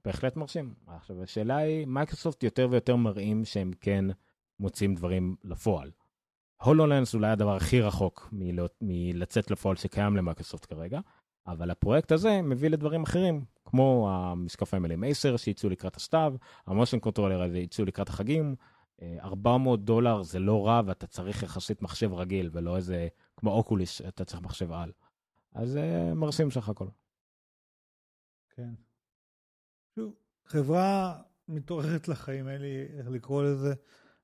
בהחלט 0.04 0.36
מרשים. 0.36 0.74
עכשיו, 0.86 1.22
השאלה 1.22 1.56
היא, 1.56 1.86
מייקרוסופט 1.86 2.42
יותר 2.42 2.68
ויותר 2.70 2.96
מראים 2.96 3.44
שהם 3.44 3.70
כן 3.80 4.04
מוציאים 4.60 4.94
דברים 4.94 5.36
לפועל. 5.44 5.90
HoloLens 6.62 7.14
אולי 7.14 7.30
הדבר 7.30 7.56
הכי 7.56 7.80
רחוק 7.80 8.34
מלצאת 8.80 9.50
לפועל 9.50 9.76
שקיים 9.76 10.16
למייקרוסופט 10.16 10.64
כרגע, 10.72 11.00
אבל 11.46 11.70
הפרויקט 11.70 12.12
הזה 12.12 12.42
מביא 12.42 12.70
לדברים 12.70 13.02
אחרים, 13.02 13.44
כמו 13.64 14.08
המשקפיים 14.10 14.84
האלה 14.84 14.94
עם 14.94 15.04
10 15.04 15.36
שיצאו 15.36 15.68
לקראת 15.68 15.96
הסתיו, 15.96 16.34
ה 16.66 16.71
motion 16.71 16.98
controller 16.98 17.42
הזה 17.42 17.58
יצאו 17.58 17.84
לקראת 17.84 18.08
החגים, 18.08 18.54
אה, 19.02 19.16
400 19.22 19.84
דולר 19.84 20.22
זה 20.22 20.38
לא 20.38 20.66
רע 20.66 20.80
ואתה 20.86 21.06
צריך 21.06 21.42
יחסית 21.42 21.82
מחשב 21.82 22.14
רגיל 22.14 22.50
ולא 22.52 22.76
איזה, 22.76 23.08
כמו 23.36 23.50
אוקוליס, 23.50 24.00
אתה 24.00 24.24
צריך 24.24 24.42
מחשב 24.42 24.72
על. 24.72 24.92
אז 25.54 25.76
אה, 25.76 26.14
מרשים 26.14 26.50
סך 26.50 26.68
הכל. 26.68 26.86
כן. 28.50 28.74
שוב, 29.94 30.14
חברה 30.46 31.22
מתעוררת 31.48 32.08
לחיים, 32.08 32.48
אין 32.48 32.60
לי 32.60 32.86
איך 32.98 33.08
לקרוא 33.08 33.44
לזה. 33.44 33.74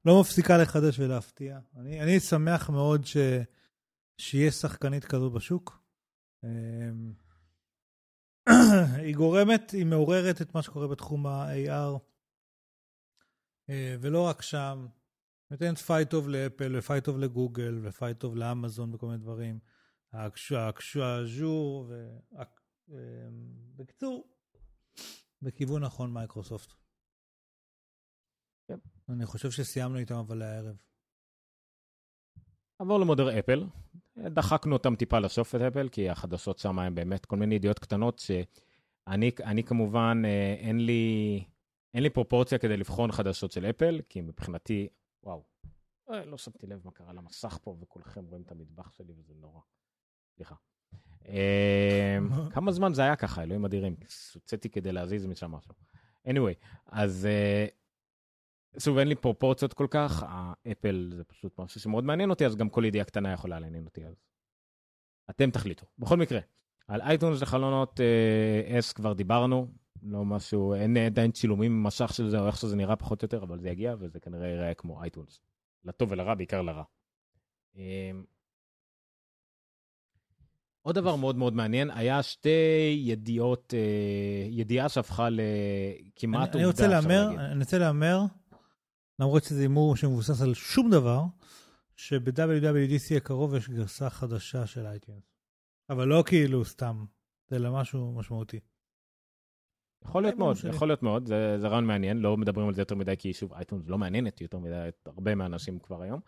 לא 0.05 0.21
מפסיקה 0.21 0.59
לחדש 0.59 0.99
ולהפתיע. 0.99 1.59
אני, 1.77 2.03
אני 2.03 2.21
שמח 2.21 2.71
מאוד 2.71 3.07
ש, 3.07 3.17
שיהיה 4.19 4.51
שחקנית 4.51 5.05
כזו 5.05 5.31
בשוק. 5.31 5.83
אמ, 6.45 7.13
היא 9.05 9.15
גורמת, 9.17 9.71
היא 9.71 9.87
מעוררת 9.87 10.43
את 10.43 10.55
מה 10.55 10.63
שקורה 10.63 10.89
בתחום 10.89 11.27
ה-AR, 11.27 11.99
אה, 13.71 13.97
ולא 14.01 14.27
רק 14.27 14.43
שם. 14.43 14.87
נותנת 15.51 15.79
פייט 15.79 16.11
טוב 16.11 16.29
לאפל, 16.29 16.77
ופייט 16.79 17.05
טוב 17.05 17.19
לגוגל, 17.19 17.81
ופייט 17.83 18.19
טוב 18.19 18.37
לאמזון 18.37 18.95
וכל 18.95 19.07
מיני 19.07 19.19
דברים. 19.19 19.59
ה 20.13 20.38
Azure, 20.38 21.87
ו... 21.89 22.19
אמ, 22.89 22.95
בקיצור, 23.77 24.29
בכיוון 25.43 25.85
נכון 25.85 26.13
מייקרוסופט. 26.13 26.73
כן. 28.69 28.79
אני 29.09 29.27
חושב 29.27 29.51
שסיימנו 29.51 29.99
איתם 29.99 30.15
אבל 30.15 30.39
לערב. 30.39 30.77
עבור 32.79 32.99
למדור 33.01 33.39
אפל, 33.39 33.65
דחקנו 34.17 34.73
אותם 34.73 34.97
טיפה 34.97 35.19
לסוף 35.19 35.55
את 35.55 35.61
אפל, 35.61 35.89
כי 35.89 36.11
החדשות 36.11 36.59
שם 36.59 36.79
הם 36.79 36.95
באמת 36.95 37.27
כל 37.27 37.37
מיני 37.37 37.55
ידיעות 37.55 37.79
קטנות 37.79 38.19
שאני 38.19 39.31
אני 39.45 39.65
כמובן, 39.65 40.23
אה, 40.25 40.55
אין 40.59 40.87
לי, 40.87 41.45
אין 41.95 42.03
לי 42.03 42.11
פרופורציה 42.11 42.59
כדי 42.59 42.77
לבחון 42.77 43.13
חדשות 43.13 43.53
של 43.53 43.65
אפל, 43.65 44.01
כי 44.09 44.21
מבחינתי, 44.21 44.89
וואו, 45.23 45.45
אה, 46.11 46.25
לא 46.25 46.39
שמתי 46.39 46.67
לב 46.67 46.81
מה 46.85 46.91
קרה 46.91 47.13
למסך 47.13 47.59
פה, 47.63 47.77
וכולכם 47.81 48.25
רואים 48.25 48.43
את 48.43 48.53
המטבח 48.53 48.91
שלי 48.91 49.13
וזה 49.17 49.35
נורא. 49.35 49.61
סליחה. 50.37 50.55
אה, 51.29 52.19
כמה 52.51 52.73
זמן 52.73 52.95
זה 52.95 53.03
היה 53.03 53.17
ככה, 53.17 53.43
אלוהים 53.43 53.65
אדירים, 53.65 53.97
הוצאתי 54.35 54.69
כדי 54.69 54.93
להזיז 54.93 55.27
משם 55.27 55.51
משהו. 55.51 55.75
anyway, 56.29 56.67
אז 56.87 57.27
אה, 57.27 57.67
שוב, 58.79 58.99
אין 58.99 59.09
לי 59.09 59.15
פרופורציות 59.15 59.73
כל 59.73 59.87
כך, 59.91 60.25
האפל 60.29 61.11
זה 61.17 61.25
פשוט 61.25 61.59
משהו 61.59 61.81
שמאוד 61.81 62.05
מעניין 62.05 62.31
אותי, 62.31 62.47
אז 62.47 62.57
גם 62.57 62.69
כל 62.69 62.85
ידיעה 62.85 63.05
קטנה 63.05 63.33
יכולה 63.33 63.61
לעניין 63.61 63.85
אותי, 63.85 64.07
אז 64.07 64.15
אתם 65.31 65.51
תחליטו. 65.51 65.87
בכל 65.99 66.17
מקרה, 66.17 66.41
על 66.89 67.01
אייטונס 67.01 67.43
לחלונות 67.43 68.01
אה, 68.01 68.79
S 68.79 68.95
כבר 68.95 69.13
דיברנו, 69.13 69.69
לא 70.03 70.25
משהו, 70.25 70.75
אין 70.75 70.97
עדיין 70.97 71.31
צילומי 71.31 71.83
מסך 71.83 72.15
של 72.15 72.29
זה, 72.29 72.41
או 72.41 72.47
איך 72.47 72.57
שזה 72.57 72.77
נראה 72.77 72.97
פחות 72.97 73.23
או 73.23 73.25
יותר, 73.25 73.43
אבל 73.43 73.59
זה 73.59 73.69
יגיע, 73.69 73.95
וזה 73.99 74.21
כנראה 74.21 74.49
ייראה 74.49 74.75
כמו 74.75 75.03
iTunes. 75.03 75.41
לטוב 75.85 76.13
ולרע, 76.13 76.35
בעיקר 76.35 76.63
לרע. 76.63 76.83
אה, 80.81 80.89
עוד 80.89 80.95
דבר 80.95 81.17
מאוד 81.17 81.37
מאוד 81.37 81.55
מעניין, 81.55 81.91
היה 81.91 82.23
שתי 82.23 82.95
ידיעות, 83.05 83.75
אה, 83.75 84.47
ידיעה 84.49 84.89
שהפכה 84.89 85.29
לכמעט 85.31 86.55
אני, 86.55 86.63
אני 86.63 86.67
רוצה 86.67 86.85
עובדה, 86.85 87.01
להמר. 87.01 87.51
אני 87.53 87.61
רוצה 87.61 87.79
להמר, 87.79 88.21
למרות 89.19 89.45
שזה 89.45 89.61
הימור 89.61 89.97
שמבוסס 89.97 90.43
על 90.43 90.55
שום 90.55 90.91
דבר, 90.91 91.23
שב-WWDC 91.97 93.17
הקרוב 93.17 93.55
יש 93.55 93.69
גרסה 93.69 94.11
חדשה 94.11 94.67
של 94.67 94.87
iTunes. 94.87 95.23
אבל 95.91 96.09
לא 96.09 96.25
כאילו 96.27 96.65
סתם, 96.65 97.05
אלא 97.53 97.73
משהו 97.73 98.13
משמעותי. 98.13 98.61
יכול 100.05 100.23
להיות 100.23 100.33
ההימור 100.33 100.49
מאוד, 100.49 100.57
שלי. 100.57 100.71
יכול 100.71 100.89
להיות 100.89 101.03
מאוד, 101.03 101.27
זה, 101.27 101.59
זה 101.59 101.69
רעיון 101.69 101.87
מעניין, 101.87 102.19
לא 102.19 102.37
מדברים 102.37 102.69
על 102.69 102.75
זה 102.75 102.83
יותר 102.83 102.95
מדי, 102.95 103.15
כי 103.19 103.33
שוב, 103.33 103.53
אייטונס 103.53 103.89
לא 103.89 103.99
מעניינת 103.99 104.41
יותר 104.41 104.59
מדי 104.59 104.89
הרבה 105.07 105.35
מהאנשים 105.35 105.79
כבר 105.79 106.03
היום. 106.03 106.21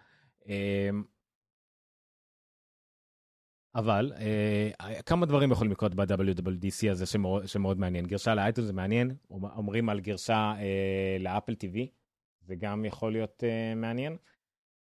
אבל 3.75 4.13
אה, 4.17 5.03
כמה 5.03 5.27
דברים 5.27 5.53
יכולים 5.53 5.73
לקרות 5.73 5.95
ב-WWDC 5.95 6.91
הזה 6.91 7.07
שמאוד, 7.07 7.47
שמאוד 7.47 7.79
מעניין. 7.79 8.07
גרשה 8.07 8.35
לאייטונס 8.35 8.67
זה 8.67 8.73
מעניין, 8.73 9.15
אומרים 9.31 9.89
על 9.89 10.01
גרשה 10.01 10.55
אה, 10.59 11.17
לאפל 11.21 11.53
TV, 11.53 11.79
זה 12.41 12.55
גם 12.55 12.85
יכול 12.85 13.13
להיות 13.13 13.45
אה, 13.45 13.75
מעניין. 13.75 14.17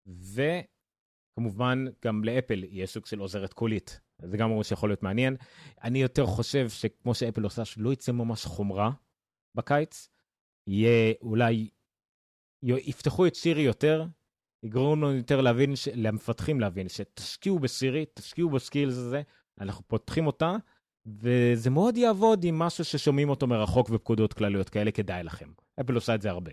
וכמובן, 0.06 1.84
גם 2.04 2.24
לאפל 2.24 2.64
יהיה 2.64 2.86
סוג 2.86 3.06
של 3.06 3.18
עוזרת 3.18 3.52
קולית. 3.52 4.00
זה 4.18 4.36
גם 4.36 4.50
אומר 4.50 4.62
שיכול 4.62 4.88
להיות 4.88 5.02
מעניין. 5.02 5.36
אני 5.82 6.02
יותר 6.02 6.26
חושב 6.26 6.68
שכמו 6.68 7.14
שאפל 7.14 7.42
עושה, 7.42 7.64
שלא 7.64 7.92
יצא 7.92 8.12
ממש 8.12 8.44
חומרה 8.44 8.90
בקיץ, 9.54 10.08
יהיה 10.66 11.12
אולי, 11.22 11.68
יפתחו 12.62 13.26
את 13.26 13.34
שירי 13.34 13.62
יותר, 13.62 14.04
יגרמו 14.62 14.96
לנו 14.96 15.12
יותר 15.12 15.40
להבין, 15.40 15.76
ש... 15.76 15.88
למפתחים 15.94 16.60
להבין, 16.60 16.88
שתשקיעו 16.88 17.58
בסירי, 17.58 18.04
תשקיעו 18.14 18.50
בסקילס 18.50 18.96
הזה, 18.96 19.22
אנחנו 19.60 19.84
פותחים 19.88 20.26
אותה, 20.26 20.56
וזה 21.06 21.70
מאוד 21.70 21.96
יעבוד 21.96 22.44
עם 22.44 22.58
משהו 22.58 22.84
ששומעים 22.84 23.28
אותו 23.28 23.46
מרחוק 23.46 23.90
ופקודות 23.90 24.32
כלליות 24.32 24.68
כאלה, 24.68 24.90
כדאי 24.90 25.22
לכם. 25.22 25.48
אפל 25.80 25.94
עושה 25.94 26.14
את 26.14 26.22
זה 26.22 26.30
הרבה. 26.30 26.50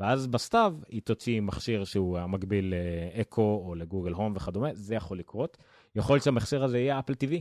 ואז 0.00 0.26
בסתיו 0.26 0.76
היא 0.88 1.02
תוציא 1.02 1.40
מכשיר 1.40 1.84
שהוא 1.84 2.18
המקביל 2.18 2.74
לאקו 3.16 3.62
או 3.66 3.74
לגוגל 3.74 4.12
הום 4.12 4.32
וכדומה, 4.36 4.68
זה 4.74 4.94
יכול 4.94 5.18
לקרות. 5.18 5.58
יכול 5.94 6.14
להיות 6.14 6.24
שהמכשיר 6.24 6.64
הזה 6.64 6.78
יהיה 6.78 6.98
אפל 6.98 7.12
TV, 7.12 7.32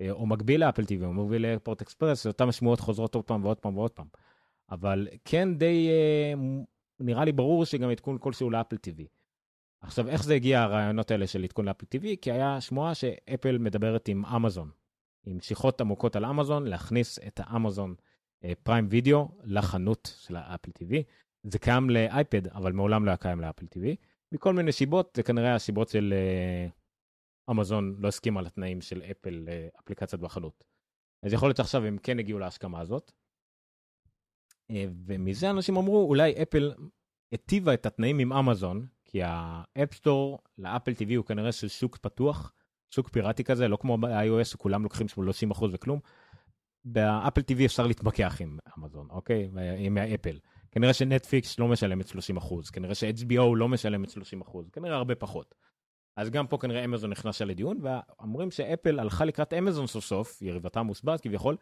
אה, 0.00 0.10
או 0.10 0.26
מקביל 0.26 0.60
לאפל 0.60 0.82
TV, 0.82 1.04
או 1.04 1.12
מקביל 1.12 1.54
לפורט 1.54 1.82
אקספרס, 1.82 2.26
אותן 2.26 2.48
השמועות 2.48 2.80
חוזרות 2.80 3.14
עוד 3.14 3.24
פעם 3.24 3.44
ועוד 3.44 3.58
פעם 3.58 3.76
ועוד 3.76 3.90
פעם. 3.90 4.06
אבל 4.70 5.08
כן 5.24 5.54
די 5.54 5.88
אה, 5.88 6.34
נראה 7.00 7.24
לי 7.24 7.32
ברור 7.32 7.64
שגם 7.64 7.90
עדכון 7.90 8.18
כלשהו 8.18 8.50
לאפל 8.50 8.76
TV. 8.76 9.15
עכשיו, 9.86 10.08
איך 10.08 10.24
זה 10.24 10.34
הגיע 10.34 10.60
הרעיונות 10.62 11.10
האלה 11.10 11.26
של 11.26 11.44
עדכון 11.44 11.64
לאפל 11.64 11.86
TV? 11.86 12.06
כי 12.22 12.32
היה 12.32 12.60
שמועה 12.60 12.94
שאפל 12.94 13.58
מדברת 13.58 14.08
עם 14.08 14.24
אמזון, 14.24 14.70
עם 15.26 15.40
שיחות 15.40 15.80
עמוקות 15.80 16.16
על 16.16 16.24
אמזון, 16.24 16.66
להכניס 16.66 17.18
את 17.18 17.40
האמזון 17.42 17.94
Prime 18.62 18.86
Video 18.90 19.28
לחנות 19.44 20.16
של 20.20 20.36
האפל 20.36 20.70
TV. 20.70 20.94
זה 21.42 21.58
קיים 21.58 21.90
לאייפד, 21.90 22.48
אבל 22.48 22.72
מעולם 22.72 23.04
לא 23.04 23.10
היה 23.10 23.16
קיים 23.16 23.40
לאפל 23.40 23.66
TV. 23.66 23.96
מכל 24.32 24.52
מיני 24.52 24.72
סיבות, 24.72 25.12
זה 25.16 25.22
כנראה 25.22 25.54
הסיבות 25.54 25.88
של 25.88 26.14
אה, 26.16 26.68
אמזון 27.50 27.96
לא 27.98 28.08
הסכימה 28.08 28.42
לתנאים 28.42 28.80
של 28.80 29.02
אפל 29.02 29.48
אה, 29.48 29.68
אפליקציה 29.80 30.22
בחנות. 30.22 30.64
אז 31.22 31.32
יכול 31.32 31.48
להיות 31.48 31.56
שעכשיו 31.56 31.84
הם 31.84 31.98
כן 31.98 32.18
הגיעו 32.18 32.38
להסכמה 32.38 32.80
הזאת. 32.80 33.12
אה, 34.70 34.84
ומזה 35.06 35.50
אנשים 35.50 35.76
אמרו, 35.76 36.08
אולי 36.08 36.42
אפל 36.42 36.72
היטיבה 37.32 37.74
את 37.74 37.86
התנאים 37.86 38.18
עם 38.18 38.32
אמזון, 38.32 38.86
כי 39.06 39.20
ה 39.24 39.37
App 39.37 39.75
Store 39.75 40.38
לאפל 40.58 40.92
TV 40.92 41.16
הוא 41.16 41.24
כנראה 41.24 41.52
של 41.52 41.68
שוק 41.68 41.96
פתוח, 41.96 42.52
שוק 42.90 43.08
פיראטי 43.08 43.44
כזה, 43.44 43.68
לא 43.68 43.76
כמו 43.76 43.98
ב-iOS 43.98 44.44
שכולם 44.44 44.82
לוקחים 44.82 45.06
30% 45.52 45.64
וכלום. 45.72 46.00
באפל 46.84 47.40
TV 47.40 47.64
אפשר 47.64 47.86
להתמקח 47.86 48.36
עם 48.40 48.58
אמזון, 48.78 49.06
אוקיי? 49.10 49.50
עם 49.78 49.98
אפל. 49.98 50.38
כנראה 50.70 50.92
שנטפליקס 50.92 51.58
לא 51.58 51.68
משלמת 51.68 52.06
30%, 52.06 52.70
כנראה 52.72 52.94
ש-HBO 52.94 53.56
לא 53.56 53.68
משלמת 53.68 54.08
30%, 54.08 54.14
כנראה 54.72 54.96
הרבה 54.96 55.14
פחות. 55.14 55.54
אז 56.16 56.30
גם 56.30 56.46
פה 56.46 56.58
כנראה 56.58 56.84
אמזון 56.84 57.10
נכנס 57.10 57.36
שם 57.36 57.48
לדיון, 57.48 57.78
ואומרים 57.82 58.50
שאפל 58.50 59.00
הלכה 59.00 59.24
לקראת 59.24 59.52
אמזון 59.52 59.86
סוף 59.86 60.04
סוף, 60.04 60.42
יריבתה 60.42 60.80
המושבעת 60.80 61.20
כביכול, 61.20 61.56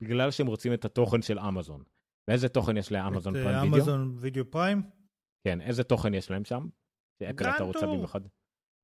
בגלל 0.00 0.30
שהם 0.30 0.46
רוצים 0.46 0.72
את 0.72 0.84
התוכן 0.84 1.22
של 1.22 1.38
אמזון. 1.38 1.82
ואיזה 2.28 2.48
תוכן 2.48 2.76
יש 2.76 2.92
לאמזון 2.92 3.36
את, 3.36 3.42
Prime 3.42 3.62
Video? 3.62 3.78
אמזון 3.78 4.14
Video 4.16 4.50
Prime? 4.50 4.82
כן, 5.44 5.60
איזה 5.60 5.84
תוכן 5.84 6.14
יש 6.14 6.30
להם 6.30 6.44
שם? 6.44 6.66
שאפל 7.18 7.46
הייתה 7.46 7.64
רוצה. 7.64 7.86
במיוחד. 7.86 8.20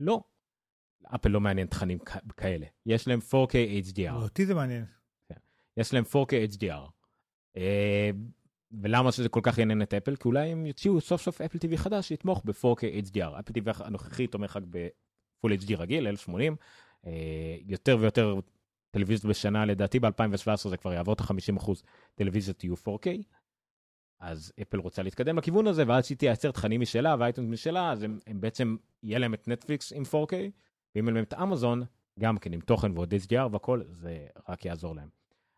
לא. 0.00 0.22
אפל 1.14 1.28
לא 1.28 1.40
מעניין 1.40 1.66
תכנים 1.66 1.98
כאלה. 2.36 2.66
יש 2.86 3.08
להם 3.08 3.18
4K 3.18 3.54
HDR. 3.88 4.12
אותי 4.12 4.46
זה 4.46 4.54
מעניין. 4.54 4.84
יש 5.76 5.94
להם 5.94 6.04
4K 6.04 6.54
HDR. 6.54 6.90
אה, 7.56 8.10
ולמה 8.82 9.12
שזה 9.12 9.28
כל 9.28 9.40
כך 9.42 9.58
יעניין 9.58 9.82
את 9.82 9.94
אפל? 9.94 10.16
כי 10.16 10.28
אולי 10.28 10.48
הם 10.48 10.66
יוציאו 10.66 11.00
סוף 11.00 11.22
סוף 11.22 11.40
אפל 11.40 11.58
TV 11.58 11.76
חדש 11.76 12.08
שיתמוך 12.08 12.42
ב-4K 12.44 12.80
HDR. 12.80 13.40
אפל 13.40 13.52
TV 13.52 13.84
הנוכחי 13.84 14.26
תומך 14.26 14.56
רק 14.56 14.62
ב-Full 14.70 15.50
HD 15.62 15.76
רגיל, 15.76 16.06
1080. 16.06 16.56
אה, 17.06 17.56
יותר 17.66 17.96
ויותר 18.00 18.40
טלוויזיות 18.90 19.30
בשנה, 19.30 19.64
לדעתי 19.64 20.00
ב-2017 20.00 20.68
זה 20.68 20.76
כבר 20.76 20.92
יעבור 20.92 21.14
את 21.14 21.20
ה-50% 21.20 21.70
טלוויזיות 22.14 22.64
יהיו 22.64 22.74
4K. 22.74 23.08
אז 24.20 24.52
אפל 24.62 24.78
רוצה 24.78 25.02
להתקדם 25.02 25.38
לכיוון 25.38 25.66
הזה, 25.66 25.84
ואז 25.86 26.06
שהיא 26.06 26.18
תייצר 26.18 26.50
תכנים 26.50 26.80
משלה 26.80 27.16
ואייטונס 27.18 27.48
משלה, 27.50 27.92
אז 27.92 28.02
הם, 28.02 28.18
הם 28.26 28.40
בעצם, 28.40 28.76
יהיה 29.02 29.18
להם 29.18 29.34
את 29.34 29.48
נטפליקס 29.48 29.92
עם 29.92 30.02
4K, 30.02 30.34
ואם 30.94 31.04
יהיה 31.04 31.14
להם 31.14 31.24
את 31.24 31.34
אמזון, 31.34 31.82
גם 32.20 32.38
כן 32.38 32.52
עם 32.52 32.60
תוכן 32.60 32.92
ועוד 32.92 33.14
SDR 33.14 33.52
והכל, 33.52 33.82
זה 33.88 34.26
רק 34.48 34.64
יעזור 34.64 34.94
להם. 34.94 35.08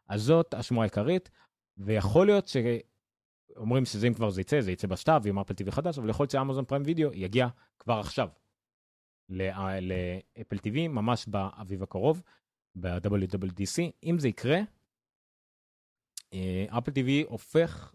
אז 0.08 0.22
זאת 0.22 0.54
השמועה 0.54 0.84
העיקרית, 0.84 1.30
ויכול 1.78 2.26
להיות 2.26 2.48
שאומרים 2.48 3.84
שזה 3.84 4.06
אם 4.06 4.14
כבר 4.14 4.30
זה 4.30 4.40
יצא, 4.40 4.60
זה 4.60 4.72
יצא 4.72 4.86
בשתיו 4.86 5.20
ועם 5.24 5.38
אפל 5.38 5.54
TV 5.54 5.70
חדש, 5.70 5.98
אבל 5.98 6.10
יכול 6.10 6.22
להיות 6.22 6.30
שאמזון 6.30 6.64
פריים 6.64 6.82
וידאו 6.86 7.12
יגיע 7.12 7.48
כבר 7.78 7.98
עכשיו 7.98 8.28
לאפל 9.28 10.56
TV, 10.56 10.88
ממש 10.88 11.26
באביב 11.28 11.82
הקרוב, 11.82 12.22
ב-WWDC. 12.74 13.82
אם 14.04 14.18
זה 14.18 14.28
יקרה, 14.28 14.58
אפל 16.68 16.90
TV 16.90 17.28
הופך 17.28 17.94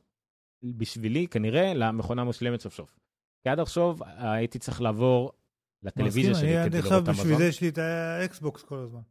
בשבילי 0.64 1.28
כנראה 1.28 1.74
למכונה 1.74 2.24
מושלמת 2.24 2.62
סוף 2.62 2.74
סוף. 2.74 3.00
כי 3.44 3.50
עד 3.50 3.60
עכשיו 3.60 3.98
הייתי 4.18 4.60
צריך 4.60 4.82
לעבור 4.82 5.32
לטלוויזיה 5.84 6.36
שלי 6.36 6.56
כדי 6.66 6.82
לראות 6.82 7.10
אמזון. 7.10 7.14
בשביל 7.14 7.38
זה 7.38 7.46
יש 7.46 7.62
לי 7.62 7.70
את 7.70 7.78
ה 7.78 7.95
Xbox 7.95 8.64
כל 8.64 8.78
הזמן. 8.78 9.02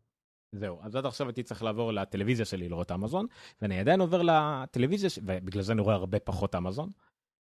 זהו, 0.52 0.78
אז 0.82 0.96
עד 0.96 1.06
עכשיו 1.06 1.26
הייתי 1.26 1.42
צריך 1.42 1.62
לעבור 1.62 1.92
לטלוויזיה 1.92 2.44
שלי 2.44 2.68
לראות 2.68 2.92
אמזון, 2.92 3.26
ואני 3.62 3.80
עדיין 3.80 4.00
עובר 4.00 4.22
לטלוויזיה, 4.22 5.10
ובגלל 5.22 5.62
זה 5.62 5.72
אני 5.72 5.80
רואה 5.80 5.94
הרבה 5.94 6.18
פחות 6.20 6.54
אמזון, 6.54 6.90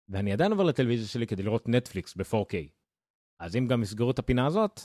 ואני 0.08 0.32
עדיין 0.32 0.52
עובר 0.52 0.64
לטלוויזיה 0.64 1.08
שלי 1.08 1.26
כדי 1.26 1.42
לראות 1.42 1.68
נטפליקס 1.68 2.14
ב-4K. 2.14 2.54
אז 3.40 3.56
אם 3.56 3.66
גם 3.66 3.82
יסגרו 3.82 4.10
את 4.10 4.18
הפינה 4.18 4.46
הזאת, 4.46 4.80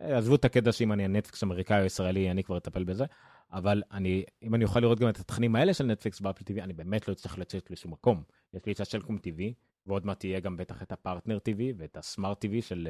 אה, 0.00 0.18
עזבו 0.18 0.34
את 0.34 0.44
הקטע 0.44 0.72
שאם 0.72 0.92
אני 0.92 1.04
הנטפליקס 1.04 1.42
אמריקאי 1.42 1.80
או 1.80 1.84
ישראלי, 1.84 2.30
אני 2.30 2.44
כבר 2.44 2.56
אטפל 2.56 2.84
בזה, 2.84 3.04
אבל 3.52 3.82
אני, 3.92 4.24
אם 4.42 4.54
אני 4.54 4.64
אוכל 4.64 4.80
לראות 4.80 5.00
גם 5.00 5.08
את 5.08 5.18
התכנים 5.18 5.56
האלה 5.56 5.74
של 5.74 5.84
נטפליקס 5.84 6.20
באפל 6.20 6.44
TV, 6.52 6.62
אני 6.62 6.72
באמת 6.72 7.08
לא 7.08 7.12
אצטרך 7.12 7.38
לצאת 7.38 7.70
לשום 7.70 7.92
מקום. 7.92 8.22
יש 8.54 8.66
לי 8.66 8.72
את 8.72 8.80
הסלקום 8.80 9.16
TV, 9.16 9.40
ועוד 9.86 10.06
מעט 10.06 10.18
תהיה 10.18 10.40
גם 10.40 10.56
בטח 10.56 10.82
את 10.82 10.92
הפרטנר 10.92 11.38
TV 11.48 11.60
ואת 11.76 11.96
ה 11.96 12.04
Smart 12.04 12.44
TV 12.44 12.62
של 12.62 12.88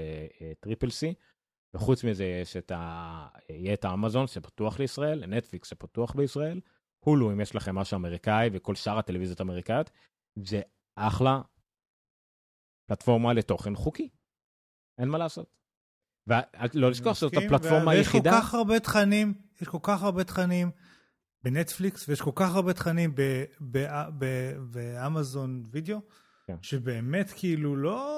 Triple 0.61 0.87
אה, 0.87 0.91
C. 0.91 1.15
וחוץ 1.75 2.05
מזה 2.05 2.25
יש 2.25 2.57
את 2.57 2.71
ה... 2.71 3.29
יהיה 3.49 3.75
את 3.75 3.85
האמזון 3.85 4.27
שפתוח 4.27 4.79
לישראל, 4.79 5.27
נטפליקס 5.27 5.69
שפתוח 5.69 6.15
בישראל, 6.15 6.61
הולו 6.99 7.33
אם 7.33 7.41
יש 7.41 7.55
לכם 7.55 7.75
משהו 7.75 7.97
אמריקאי 7.97 8.51
וכל 8.53 8.75
שאר 8.75 8.99
הטלוויזיות 8.99 9.41
האמריקאיות, 9.41 9.91
זה 10.39 10.61
אחלה 10.97 11.41
פלטפורמה 12.87 13.33
לתוכן 13.33 13.75
חוקי. 13.75 14.09
אין 14.99 15.09
מה 15.09 15.19
לעשות. 15.19 15.57
ולא 16.27 16.91
לשכוח 16.91 17.17
שזאת 17.17 17.33
הפלטפורמה 17.37 17.93
היחידה. 17.93 18.31
ויש 18.31 18.41
כל 18.41 18.47
כך 18.47 18.55
הרבה 18.55 18.81
תכנים, 18.81 19.35
יש 19.63 19.69
כל 19.69 19.79
כך 19.83 20.03
הרבה 20.03 20.25
תכנים 20.25 20.71
בנטפליקס, 21.43 22.09
ויש 22.09 22.21
כל 22.21 22.31
כך 22.35 22.55
הרבה 22.55 22.73
תכנים 22.73 23.15
באמזון 24.71 25.65
וידאו, 25.71 26.01
כן. 26.47 26.57
שבאמת 26.63 27.31
כאילו 27.37 27.77
לא... 27.77 28.15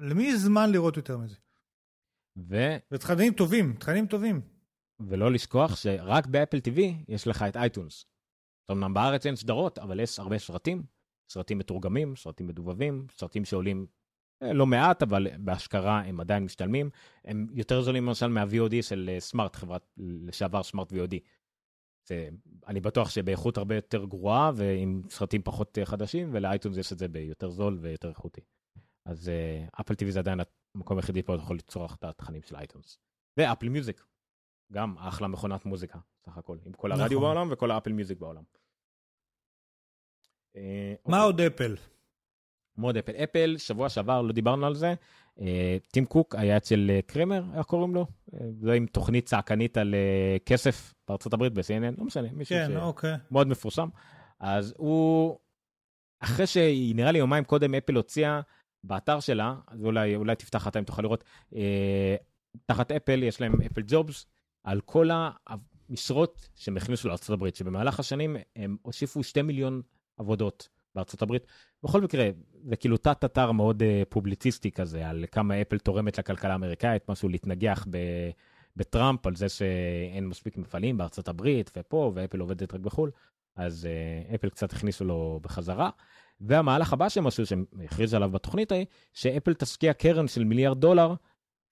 למי 0.00 0.22
יש 0.22 0.40
זמן 0.40 0.72
לראות 0.72 0.96
יותר 0.96 1.18
מזה? 1.18 1.36
ו... 2.48 2.56
ותכנים 2.92 3.32
טובים, 3.32 3.76
תכנים 3.78 4.06
טובים. 4.06 4.40
ולא 5.08 5.32
לשכוח 5.32 5.76
שרק 5.76 6.26
באפל 6.26 6.58
TV 6.58 6.80
יש 7.08 7.26
לך 7.26 7.42
את 7.42 7.56
אייטונס. 7.56 8.06
אמנם 8.70 8.94
בארץ 8.94 9.26
אין 9.26 9.36
סדרות, 9.36 9.78
אבל 9.78 10.00
יש 10.00 10.18
הרבה 10.18 10.38
סרטים, 10.38 10.82
סרטים 11.28 11.58
מתורגמים, 11.58 12.16
סרטים 12.16 12.46
מדובבים, 12.46 13.06
סרטים 13.16 13.44
שעולים 13.44 13.86
לא 14.40 14.66
מעט, 14.66 15.02
אבל 15.02 15.26
בהשכרה 15.38 16.00
הם 16.00 16.20
עדיין 16.20 16.44
משתלמים. 16.44 16.90
הם 17.24 17.46
יותר 17.52 17.82
זולים 17.82 18.06
למשל 18.06 18.26
מה-VOD 18.26 18.82
של 18.82 19.16
סמארט, 19.18 19.54
אה, 19.54 19.60
חברת 19.60 19.86
לשעבר 19.96 20.62
סמארט 20.62 20.92
VOD. 20.92 21.14
זה, 22.08 22.28
אני 22.66 22.80
בטוח 22.80 23.10
שבאיכות 23.10 23.56
הרבה 23.56 23.74
יותר 23.74 24.04
גרועה 24.04 24.50
ועם 24.54 25.02
סרטים 25.10 25.42
פחות 25.42 25.78
אה, 25.78 25.86
חדשים, 25.86 26.30
ולאייטונס 26.32 26.76
יש 26.76 26.92
את 26.92 26.98
זה 26.98 27.08
ביותר 27.08 27.50
זול 27.50 27.78
ויותר 27.80 28.08
איכותי. 28.08 28.40
אז 29.06 29.30
אפל 29.80 29.94
TV 29.94 30.10
זה 30.10 30.18
עדיין 30.18 30.38
המקום 30.74 30.96
היחידי 30.96 31.22
פה 31.22 31.34
יכול 31.34 31.56
לצרוך 31.56 31.94
את 31.94 32.04
התכנים 32.04 32.42
של 32.42 32.56
אייטונס. 32.56 32.98
ואפל 33.36 33.68
מיוזיק, 33.68 34.04
גם 34.72 34.98
אחלה 34.98 35.28
מכונת 35.28 35.64
מוזיקה, 35.64 35.98
סך 36.26 36.38
הכל, 36.38 36.58
עם 36.66 36.72
כל 36.72 36.92
הרדיו 36.92 37.06
נכון. 37.06 37.20
בעולם 37.20 37.48
וכל 37.50 37.70
האפל 37.70 37.92
מיוזיק 37.92 38.18
בעולם. 38.18 38.42
מה 40.54 40.60
אוקיי. 41.04 41.20
עוד 41.20 41.40
אפל? 41.40 41.74
מאוד 42.80 42.96
אפל. 42.96 43.12
אפל, 43.12 43.54
שבוע 43.58 43.88
שעבר 43.88 44.22
לא 44.22 44.32
דיברנו 44.32 44.66
על 44.66 44.74
זה. 44.74 44.94
טים 45.90 46.06
קוק 46.06 46.34
היה 46.34 46.56
אצל 46.56 46.90
אה, 46.90 47.00
קרמר, 47.06 47.44
איך 47.54 47.66
קוראים 47.66 47.94
לו? 47.94 48.06
אה, 48.34 48.38
זה 48.60 48.72
עם 48.72 48.86
תוכנית 48.86 49.26
צעקנית 49.26 49.76
על 49.76 49.94
אה, 49.94 50.36
כסף 50.46 50.94
בארצות 51.08 51.32
הברית 51.32 51.52
ב-CNN, 51.54 51.98
לא 51.98 52.04
משנה, 52.04 52.28
מישהו 52.32 52.56
כן, 52.56 52.76
אוקיי. 52.76 53.14
מאוד 53.30 53.46
מפורסם. 53.48 53.88
אז 54.40 54.74
הוא, 54.76 55.38
אחרי 56.20 56.46
שהיא 56.46 56.96
נראה 56.96 57.12
לי 57.12 57.18
יומיים 57.18 57.44
קודם 57.44 57.74
אפל 57.74 57.94
הוציאה 57.94 58.40
באתר 58.84 59.20
שלה, 59.20 59.54
אז 59.66 59.84
אולי, 59.84 60.16
אולי 60.16 60.36
תפתח 60.36 60.68
אתה 60.68 60.78
אם 60.78 60.84
תוכל 60.84 61.02
לראות, 61.02 61.24
תחת 62.66 62.92
אפל 62.92 63.22
יש 63.22 63.40
להם 63.40 63.62
אפל 63.62 63.82
ג'ובס, 63.86 64.26
על 64.64 64.80
כל 64.80 65.08
המשרות 65.46 66.48
שהם 66.54 66.76
הכניסו 66.76 67.08
לארצות 67.08 67.30
הברית, 67.30 67.56
שבמהלך 67.56 68.00
השנים 68.00 68.36
הם 68.56 68.76
הוסיפו 68.82 69.22
2 69.22 69.46
מיליון 69.46 69.82
עבודות. 70.16 70.68
בארצות 70.94 71.22
הברית. 71.22 71.46
בכל 71.82 72.00
מקרה, 72.00 72.30
זה 72.64 72.76
כאילו 72.76 72.96
תת-אתר 72.96 73.52
מאוד 73.52 73.82
uh, 73.82 73.84
פובליציסטי 74.08 74.70
כזה, 74.70 75.08
על 75.08 75.24
כמה 75.32 75.60
אפל 75.62 75.78
תורמת 75.78 76.18
לכלכלה 76.18 76.52
האמריקאית, 76.52 77.10
משהו 77.10 77.28
להתנגח 77.28 77.86
בטראמפ, 78.76 79.26
על 79.26 79.36
זה 79.36 79.48
שאין 79.48 80.26
מספיק 80.26 80.56
מפעלים 80.56 80.96
בארצות 80.96 81.28
הברית 81.28 81.70
ופה, 81.76 82.12
ואפל 82.14 82.40
עובדת 82.40 82.74
רק 82.74 82.80
בחו"ל, 82.80 83.10
אז 83.56 83.88
uh, 84.30 84.34
אפל 84.34 84.48
קצת 84.48 84.72
הכניסו 84.72 85.04
לו 85.04 85.40
בחזרה. 85.42 85.90
והמהלך 86.40 86.92
הבא 86.92 87.08
שהם 87.08 87.26
עשו, 87.26 87.46
שהם 87.46 87.64
הכריזו 87.84 88.16
עליו 88.16 88.30
בתוכנית 88.30 88.72
ההיא, 88.72 88.86
שאפל 89.12 89.54
תשקיע 89.54 89.92
קרן 89.92 90.28
של 90.28 90.44
מיליארד 90.44 90.80
דולר, 90.80 91.14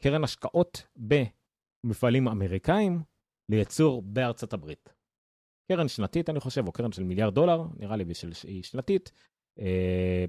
קרן 0.03 0.25
השקעות 0.25 0.83
במפעלים 0.97 2.29
אמריקאים 2.29 3.03
לייצור 3.49 4.03
בארצות 4.03 4.53
הברית. 4.53 4.98
קרן 5.69 5.89
שנתית, 5.89 6.31
אני 6.31 6.41
חושב, 6.41 6.67
או 6.67 6.73
קרן 6.73 6.93
של 6.93 7.03
מיליארד 7.03 7.35
דולר, 7.35 7.65
נראה 7.77 7.97
לי 7.97 8.05
שהיא 8.15 8.63
שנתית. 8.63 9.13
אה, 9.61 10.25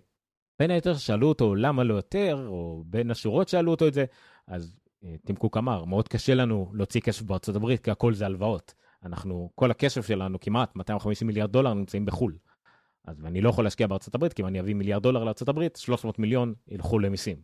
בין 0.60 0.72
היתר 0.72 0.98
שאלו 0.98 1.28
אותו 1.28 1.56
למה 1.56 1.84
לא 1.84 1.94
יותר, 1.94 2.46
או 2.48 2.84
בין 2.86 3.12
השורות 3.12 3.50
שאלו 3.50 3.72
אותו 3.72 3.88
את 3.88 3.94
זה, 3.94 4.06
אז 4.48 4.80
אה, 5.04 5.16
טים 5.26 5.36
קוק 5.36 5.58
אמר, 5.58 5.86
מאוד 5.86 6.08
קשה 6.08 6.36
לנו 6.36 6.72
להוציא 6.74 7.02
כסף 7.02 7.22
בארצות 7.22 7.56
הברית, 7.56 7.84
כי 7.84 7.92
הכל 7.92 8.14
זה 8.14 8.26
הלוואות. 8.26 8.74
אנחנו, 9.04 9.50
כל 9.56 9.72
הכסף 9.72 10.08
שלנו, 10.08 10.40
כמעט 10.40 10.76
250 10.76 11.28
מיליארד 11.28 11.52
דולר, 11.52 11.74
נמצאים 11.74 12.06
בחו"ל. 12.06 12.38
אז 13.06 13.26
אני 13.26 13.42
לא 13.42 13.50
יכול 13.50 13.64
להשקיע 13.64 13.88
בארצות 13.88 14.16
הברית, 14.16 14.34
כי 14.34 14.42
אם 14.42 14.48
אני 14.48 14.60
אביא 14.60 14.76
מיליארד 14.76 15.04
דולר 15.04 15.24
לארצות 15.24 15.50
הברית, 15.50 15.76
300 15.76 16.20
מיליון 16.20 16.54
ילכו 16.68 17.00
למיסים. 17.00 17.38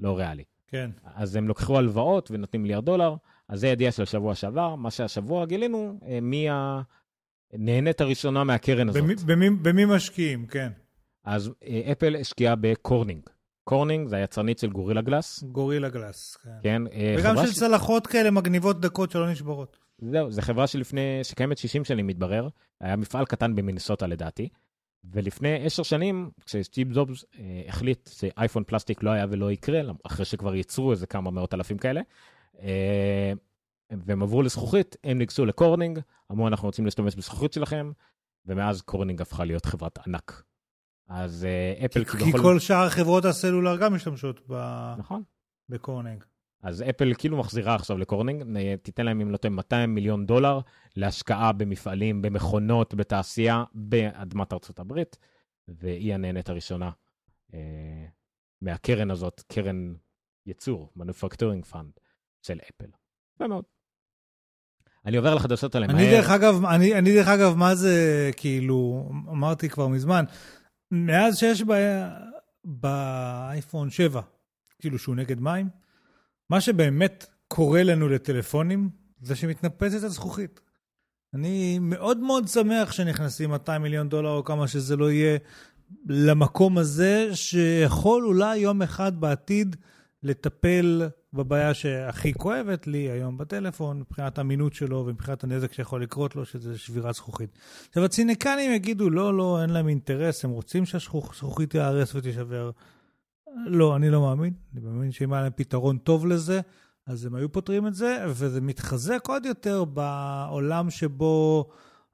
לא 0.00 0.18
ריאלי. 0.18 0.44
כן. 0.66 0.90
אז 1.14 1.36
הם 1.36 1.48
לקחו 1.48 1.78
הלוואות 1.78 2.30
ונותנים 2.30 2.62
מיליארד 2.62 2.84
דולר, 2.84 3.14
אז 3.48 3.60
זה 3.60 3.68
ידיעה 3.68 3.92
של 3.92 4.02
השבוע 4.02 4.34
שעבר. 4.34 4.74
מה 4.74 4.90
שהשבוע 4.90 5.46
גילינו, 5.46 5.98
אה, 6.06 6.20
מי 6.20 6.50
ה... 6.50 6.80
נהנית 7.52 8.00
הראשונה 8.00 8.44
מהקרן 8.44 8.88
הזאת. 8.88 9.02
במי, 9.02 9.14
במי, 9.26 9.50
במי 9.50 9.84
משקיעים, 9.84 10.46
כן. 10.46 10.68
אז 11.24 11.50
אה, 11.66 11.92
אפל 11.92 12.16
השקיעה 12.16 12.54
בקורנינג. 12.56 13.22
קורנינג 13.64 14.08
זה 14.08 14.16
היצרנית 14.16 14.58
של 14.58 14.70
Gorilla 14.70 15.00
Glass. 15.00 15.42
Gorilla 15.42 15.88
Glass, 15.88 16.36
כן. 16.36 16.50
כן 16.62 16.82
אה, 16.92 17.14
וגם 17.18 17.36
של 17.36 17.52
ש... 17.52 17.54
צלחות 17.54 18.06
כאלה 18.06 18.30
מגניבות 18.30 18.80
דקות 18.80 19.10
שלא 19.10 19.30
נשברות. 19.30 19.76
זהו, 19.98 20.30
זו 20.30 20.42
חברה 20.42 20.66
שלפני, 20.66 21.20
שקיימת 21.22 21.58
60 21.58 21.84
שנים 21.84 22.06
מתברר, 22.06 22.48
היה 22.80 22.96
מפעל 22.96 23.24
קטן 23.24 23.54
במינסוטה 23.54 24.06
לדעתי, 24.06 24.48
ולפני 25.04 25.66
10 25.66 25.82
שנים, 25.82 26.30
כשסטיב 26.46 26.92
ג'ובס 26.92 27.24
אה, 27.38 27.62
החליט 27.68 28.08
שאייפון 28.12 28.64
פלסטיק 28.66 29.02
לא 29.02 29.10
היה 29.10 29.26
ולא 29.30 29.52
יקרה, 29.52 29.80
אחרי 30.06 30.24
שכבר 30.24 30.54
ייצרו 30.54 30.92
איזה 30.92 31.06
כמה 31.06 31.30
מאות 31.30 31.54
אלפים 31.54 31.78
כאלה, 31.78 32.00
אה, 32.62 33.32
והם 33.90 34.22
עברו 34.22 34.42
לזכוכית, 34.42 34.96
הם 35.04 35.18
ניגשו 35.18 35.46
לקורנינג, 35.46 36.00
אמרו 36.32 36.48
אנחנו 36.48 36.68
רוצים 36.68 36.84
להשתמש 36.84 37.16
בזכוכית 37.16 37.52
שלכם, 37.52 37.92
ומאז 38.46 38.82
קורנינג 38.82 39.22
הפכה 39.22 39.44
להיות 39.44 39.66
חברת 39.66 39.98
ענק. 40.06 40.42
אז 41.08 41.46
אפל 41.84 42.04
כי, 42.04 42.18
כי 42.18 42.32
כל 42.32 42.58
שאר 42.58 42.88
חברות 42.88 43.24
הסלולר 43.24 43.76
גם 43.76 43.94
משתמשות 43.94 44.40
ב... 44.48 44.54
נכון. 44.98 45.22
בקורנינג. 45.68 46.24
אז 46.62 46.84
אפל 46.90 47.12
כאילו 47.18 47.36
מחזירה 47.36 47.74
עכשיו 47.74 47.98
לקורנינג, 47.98 48.44
תיתן 48.82 49.04
להם 49.06 49.20
אם 49.20 49.30
לא 49.30 49.36
טועה 49.36 49.54
200 49.54 49.94
מיליון 49.94 50.26
דולר 50.26 50.60
להשקעה 50.96 51.52
במפעלים, 51.52 52.22
במכונות, 52.22 52.94
בתעשייה, 52.94 53.64
באדמת 53.74 54.52
ארצות 54.52 54.78
הברית, 54.78 55.18
והיא 55.68 56.14
הנהנית 56.14 56.48
הראשונה 56.48 56.90
אה, 57.54 58.06
מהקרן 58.62 59.10
הזאת, 59.10 59.42
קרן 59.52 59.94
ייצור, 60.46 60.92
Manufacturing 60.98 61.72
Fund 61.72 62.00
של 62.42 62.58
אפל. 62.70 62.90
יפה 63.34 63.48
מאוד. 63.48 63.64
אני 65.08 65.16
עובר 65.16 65.34
לחדשות 65.34 65.74
עליהם. 65.74 65.90
אני 65.90 66.10
דרך 66.10 66.30
אגב, 66.30 66.64
אני, 66.64 66.94
אני 66.94 67.14
דרך 67.14 67.28
אגב, 67.28 67.54
מה 67.56 67.74
זה, 67.74 68.30
כאילו, 68.36 69.10
אמרתי 69.30 69.68
כבר 69.68 69.88
מזמן, 69.88 70.24
מאז 70.90 71.36
שיש 71.38 71.64
באייפון 72.64 73.90
7, 73.90 74.20
כאילו 74.78 74.98
שהוא 74.98 75.16
נגד 75.16 75.40
מים, 75.40 75.68
מה 76.50 76.60
שבאמת 76.60 77.26
קורה 77.48 77.82
לנו 77.82 78.08
לטלפונים, 78.08 78.90
זה 79.22 79.36
שמתנפצת 79.36 80.02
הזכוכית. 80.02 80.60
אני 81.34 81.78
מאוד 81.78 82.18
מאוד 82.18 82.48
שמח 82.48 82.92
שנכנסים 82.92 83.50
200 83.50 83.82
מיליון 83.82 84.08
דולר 84.08 84.30
או 84.30 84.44
כמה 84.44 84.68
שזה 84.68 84.96
לא 84.96 85.10
יהיה 85.10 85.38
למקום 86.06 86.78
הזה, 86.78 87.30
שיכול 87.34 88.26
אולי 88.26 88.56
יום 88.56 88.82
אחד 88.82 89.20
בעתיד 89.20 89.76
לטפל 90.22 91.08
בבעיה 91.32 91.74
שהכי 91.74 92.34
כואבת 92.34 92.86
לי 92.86 93.10
היום 93.10 93.38
בטלפון, 93.38 94.00
מבחינת 94.00 94.38
האמינות 94.38 94.72
שלו 94.74 95.04
ומבחינת 95.06 95.44
הנזק 95.44 95.72
שיכול 95.72 96.02
לקרות 96.02 96.36
לו, 96.36 96.44
שזה 96.44 96.78
שבירת 96.78 97.14
זכוכית. 97.14 97.58
עכשיו, 97.88 98.04
הציניקנים 98.04 98.72
יגידו, 98.72 99.10
לא, 99.10 99.36
לא, 99.36 99.62
אין 99.62 99.70
להם 99.70 99.88
אינטרס, 99.88 100.44
הם 100.44 100.50
רוצים 100.50 100.86
שהזכוכית 100.86 101.70
תיהרס 101.70 102.14
ותישבר. 102.14 102.70
לא, 103.66 103.96
אני 103.96 104.10
לא 104.10 104.20
מאמין. 104.20 104.54
אני 104.72 104.80
מאמין 104.84 105.12
שאם 105.12 105.32
היה 105.32 105.42
להם 105.42 105.52
פתרון 105.56 105.98
טוב 105.98 106.26
לזה, 106.26 106.60
אז 107.06 107.24
הם 107.24 107.34
היו 107.34 107.52
פותרים 107.52 107.86
את 107.86 107.94
זה, 107.94 108.24
וזה 108.28 108.60
מתחזק 108.60 109.28
עוד 109.28 109.46
יותר 109.46 109.84
בעולם 109.84 110.90
שבו 110.90 111.68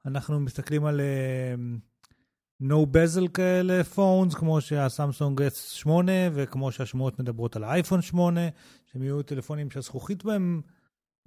אנחנו 0.05 0.39
מסתכלים 0.39 0.85
על 0.85 1.01
uh, 1.01 2.63
no 2.63 2.85
bezel 2.93 3.27
כאלה 3.33 3.83
פונס, 3.83 4.33
כמו 4.33 4.61
שהסמסונג 4.61 5.41
S8, 5.41 5.89
וכמו 6.33 6.71
שהשמועות 6.71 7.19
מדברות 7.19 7.55
על 7.55 7.63
האייפון 7.63 8.01
8, 8.01 8.41
שהם 8.95 9.03
יהיו 9.03 9.23
טלפונים 9.23 9.71
שהזכוכית 9.71 10.23
בהם, 10.23 10.61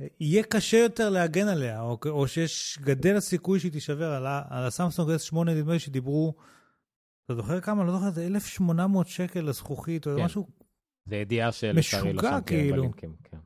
אה, 0.00 0.06
יהיה 0.20 0.42
קשה 0.42 0.76
יותר 0.76 1.10
להגן 1.10 1.48
עליה, 1.48 1.80
או, 1.80 1.98
או 2.08 2.28
שיש 2.28 2.78
גדל 2.82 3.16
הסיכוי 3.16 3.60
שהיא 3.60 3.72
תישבר. 3.72 4.12
על, 4.12 4.26
על 4.26 4.66
הסמסונג 4.66 5.10
S8 5.10 5.44
נדמה 5.44 5.72
לי 5.72 5.78
שדיברו, 5.78 6.34
אתה 7.24 7.34
זוכר 7.34 7.60
כמה? 7.60 7.84
לא 7.84 7.92
זוכר, 7.92 8.10
זה 8.10 8.26
1,800 8.26 9.08
שקל 9.08 9.40
לזכוכית, 9.40 10.06
או 10.06 10.16
כן. 10.16 10.24
משהו... 10.24 10.48
זה 11.06 11.16
ידיעה 11.16 11.52
של... 11.52 11.72
משוגע, 11.72 12.40
כאילו. 12.46 12.76
בלינקים, 12.76 13.16
כן. 13.24 13.38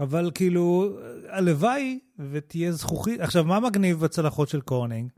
אבל 0.00 0.30
כאילו, 0.34 0.98
הלוואי 1.28 1.98
ותהיה 2.30 2.72
זכוכית. 2.72 3.20
עכשיו, 3.20 3.44
מה 3.44 3.60
מגניב 3.60 4.00
בצלחות 4.00 4.48
של 4.48 4.60
קורנינג? 4.60 5.10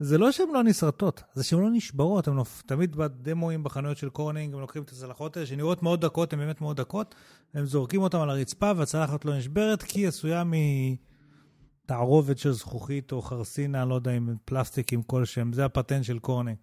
זה 0.00 0.18
לא 0.18 0.32
שהן 0.32 0.48
לא 0.52 0.62
נסרטות, 0.62 1.22
זה 1.34 1.44
שהן 1.44 1.60
לא 1.60 1.70
נשברות. 1.70 2.28
הם 2.28 2.36
לא, 2.36 2.44
תמיד 2.66 2.96
בדמואים 2.96 3.64
בחנויות 3.64 3.96
של 3.96 4.08
קורנינג, 4.08 4.54
הם 4.54 4.60
לוקחים 4.60 4.82
את 4.82 4.90
הצלחות 4.90 5.36
האלה, 5.36 5.46
שנראות 5.46 5.82
מאוד 5.82 6.00
דקות, 6.00 6.32
הן 6.32 6.38
באמת 6.38 6.60
מאוד 6.60 6.76
דקות, 6.76 7.14
הם 7.54 7.66
זורקים 7.66 8.02
אותן 8.02 8.18
על 8.18 8.30
הרצפה 8.30 8.72
והצלחת 8.76 9.24
לא 9.24 9.38
נשברת, 9.38 9.82
כי 9.82 10.00
היא 10.00 10.08
עשויה 10.08 10.42
מתערובת 11.84 12.38
של 12.38 12.52
זכוכית 12.52 13.12
או 13.12 13.22
חרסינה, 13.22 13.84
לא 13.84 13.94
יודע, 13.94 14.10
עם 14.10 14.36
פלסטיק 14.44 14.92
עם 14.92 15.02
כלשהם, 15.02 15.52
זה 15.52 15.64
הפטנט 15.64 16.04
של 16.04 16.18
קורנינג. 16.18 16.58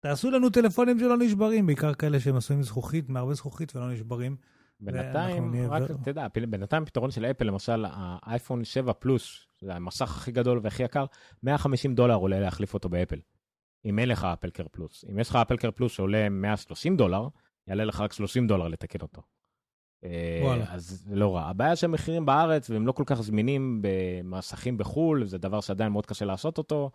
תעשו 0.00 0.30
לנו 0.30 0.50
טלפונים 0.50 0.98
שלא 0.98 1.16
נשברים, 1.18 1.66
בעיקר 1.66 1.94
כאלה 1.94 2.20
שהם 2.20 2.36
עשויים 2.36 2.60
מזכוכית, 2.60 3.08
מהרבה 3.08 3.34
זכוכית 3.34 3.76
ולא 3.76 3.92
נשברים. 3.92 4.36
בינתיים, 4.80 5.54
רק 5.70 5.82
תדע, 6.02 6.26
בינתיים 6.48 6.84
פתרון 6.84 7.10
של 7.10 7.24
אפל, 7.24 7.44
למשל 7.44 7.84
האייפון 7.88 8.64
7 8.64 8.92
פלוס, 8.92 9.46
זה 9.62 9.74
המסך 9.74 10.16
הכי 10.16 10.32
גדול 10.32 10.60
והכי 10.62 10.82
יקר, 10.82 11.04
150 11.42 11.94
דולר 11.94 12.14
עולה 12.14 12.40
להחליף 12.40 12.74
אותו 12.74 12.88
באפל. 12.88 13.18
אם 13.84 13.98
אין 13.98 14.08
לך 14.08 14.24
אפל 14.24 14.50
קר 14.50 14.66
פלוס. 14.70 15.04
אם 15.10 15.18
יש 15.18 15.30
לך 15.30 15.36
אפל 15.36 15.56
קר 15.56 15.70
פלוס 15.70 15.92
שעולה 15.92 16.28
130 16.28 16.96
דולר, 16.96 17.28
יעלה 17.66 17.84
לך 17.84 18.00
רק 18.00 18.12
30 18.12 18.46
דולר 18.46 18.68
לתקן 18.68 18.98
אותו. 19.02 19.22
אה, 20.04 20.40
וואלה. 20.42 20.64
אז 20.68 21.02
זה 21.04 21.16
לא 21.16 21.36
רע. 21.36 21.42
הבעיה 21.42 21.76
שהמחירים 21.76 22.26
בארץ, 22.26 22.70
והם 22.70 22.86
לא 22.86 22.92
כל 22.92 23.04
כך 23.06 23.20
זמינים 23.20 23.82
במסכים 23.82 24.78
בחו"ל, 24.78 25.24
זה 25.24 25.38
דבר 25.38 25.60
שעדיין 25.60 25.92
מאוד 25.92 26.06
קשה 26.06 26.24
לעשות 26.24 26.58
אותו. 26.58 26.90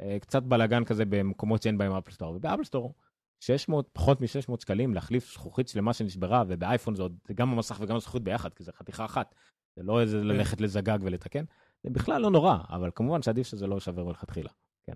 אה, 0.00 0.16
קצת 0.20 0.42
בלאגן 0.42 0.84
כזה 0.84 1.04
במקומות 1.04 1.62
שאין 1.62 1.78
בהם 1.78 1.92
Apple 1.92 2.12
Store. 2.12 2.34
וב 2.36 2.44
Apple 2.44 2.64
Store 2.64 2.94
600, 3.40 3.88
פחות 3.92 4.20
מ-600 4.20 4.60
שקלים 4.60 4.94
להחליף 4.94 5.32
זכוכית 5.32 5.68
שלמה 5.68 5.92
שנשברה, 5.92 6.44
ובאייפון 6.48 6.94
זה, 6.94 7.02
עוד, 7.02 7.18
זה 7.28 7.34
גם 7.34 7.50
המסך 7.50 7.78
וגם 7.80 7.96
הזכוכית 7.96 8.22
ביחד, 8.22 8.54
כי 8.54 8.64
זה 8.64 8.72
חתיכה 8.72 9.04
אחת. 9.04 9.34
זה 9.76 9.82
לא 9.82 10.00
איזה 10.00 10.18
כן. 10.18 10.26
ללכת 10.26 10.60
לזגג 10.60 10.98
ולתקן. 11.02 11.44
זה 11.84 11.90
בכלל 11.90 12.22
לא 12.22 12.30
נורא, 12.30 12.58
אבל 12.70 12.90
כמובן 12.94 13.22
שעדיף 13.22 13.46
שזה 13.46 13.66
לא 13.66 13.74
יישבר 13.74 14.04
מלכתחילה. 14.04 14.50
כן. 14.86 14.92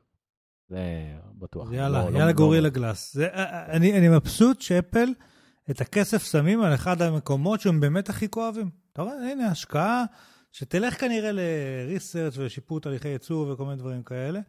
זה 0.69 0.79
בטוח. 1.39 1.73
יאללה, 1.73 2.05
לא, 2.05 2.11
לא 2.11 2.19
יאללה 2.19 2.27
לא, 2.27 2.37
גורילה 2.37 2.69
לא... 2.69 2.75
Glass. 2.75 3.15
זה, 3.15 3.27
אה, 3.27 3.45
אה, 3.45 3.73
אני, 3.73 3.99
אני 3.99 4.09
מבסוט 4.09 4.61
שאפל 4.61 5.09
את 5.71 5.81
הכסף 5.81 6.31
שמים 6.31 6.61
על 6.61 6.75
אחד 6.75 7.03
המקומות 7.03 7.61
שהם 7.61 7.81
באמת 7.81 8.09
הכי 8.09 8.29
כואבים. 8.29 8.71
אתה 8.93 9.03
רואה, 9.03 9.33
הנה, 9.33 9.47
השקעה 9.47 10.05
שתלך 10.53 11.01
כנראה 11.01 11.31
ל 11.33 11.44
research 11.44 12.39
ושיפור 12.39 12.81
תהליכי 12.81 13.09
ייצור 13.09 13.49
וכל 13.49 13.65
מיני 13.65 13.77
דברים 13.77 14.03
כאלה, 14.03 14.41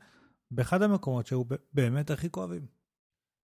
באחד 0.52 0.82
המקומות 0.82 1.28
שהיו 1.28 1.44
באמת 1.74 2.12
הכי 2.12 2.30
כואבים. 2.30 2.78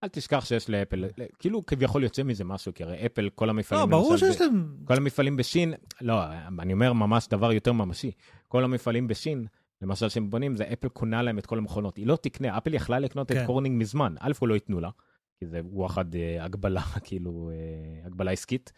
אל 0.05 0.09
תשכח 0.09 0.45
שיש 0.45 0.71
לאפל, 0.71 1.05
כאילו 1.39 1.67
כביכול 1.67 2.05
יוצא 2.05 2.23
מזה 2.23 2.45
משהו, 2.45 2.75
כי 2.75 2.85
הרי 2.85 3.07
אפל, 3.07 3.29
כל 3.35 3.51
המפעלים... 3.51 3.81
לא, 3.81 3.87
ברור 3.87 4.17
שיש 4.17 4.41
להם... 4.41 4.77
כל 4.85 4.95
המפעלים 4.97 5.37
בסין, 5.37 5.75
לא, 6.01 6.23
אני 6.59 6.73
אומר 6.73 6.93
ממש 6.93 7.29
דבר 7.29 7.53
יותר 7.53 7.73
ממשי. 7.73 8.11
כל 8.53 8.65
המפעלים 8.65 9.09
בסין, 9.09 9.47
למשל 9.83 10.09
שהם 10.09 10.31
בונים, 10.31 10.57
זה 10.57 10.65
אפל 10.73 10.89
קונה 10.89 11.23
להם 11.23 11.39
את 11.39 11.47
כל 11.47 11.59
המכונות. 11.59 11.97
היא 11.97 12.07
לא 12.07 12.17
תקנה, 12.17 12.59
אפל 12.59 12.75
יכלה 12.75 12.99
לקנות 12.99 13.33
כן. 13.33 13.41
את 13.41 13.47
קורנינג 13.47 13.81
מזמן. 13.81 14.15
א', 14.21 14.33
הוא 14.41 14.49
לא 14.49 14.55
ייתנו 14.55 14.81
לה, 14.81 14.91
כי 15.39 15.47
זה 15.47 15.61
וואחד 15.65 16.15
אה, 16.15 16.45
הגבלה, 16.45 16.83
כאילו, 17.05 17.51
אה, 17.53 18.07
הגבלה 18.07 18.31
עסקית. 18.31 18.73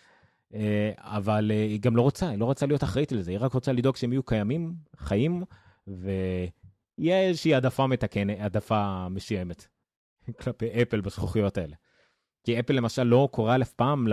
אה, 0.54 0.92
אבל 0.98 1.50
אה, 1.54 1.62
היא 1.62 1.80
גם 1.80 1.96
לא 1.96 2.02
רוצה, 2.02 2.28
היא 2.28 2.38
לא 2.38 2.44
רוצה 2.44 2.66
להיות 2.66 2.84
אחראית 2.84 3.12
לזה, 3.12 3.30
היא 3.30 3.38
רק 3.40 3.52
רוצה 3.52 3.72
לדאוג 3.72 3.96
שהם 3.96 4.12
יהיו 4.12 4.22
קיימים, 4.22 4.74
חיים, 4.96 5.42
ויהיה 5.86 7.22
איזושהי 7.22 7.54
העדפה 7.54 7.86
מתקנת, 7.86 8.36
העדפה 8.40 9.08
מסוימת. 9.08 9.66
כלפי 10.40 10.82
אפל 10.82 11.00
בזכוכיות 11.00 11.58
האלה. 11.58 11.76
כי 12.44 12.60
אפל 12.60 12.72
למשל 12.72 13.02
לא 13.02 13.28
קורא 13.32 13.56
אף 13.62 13.72
פעם, 13.72 14.06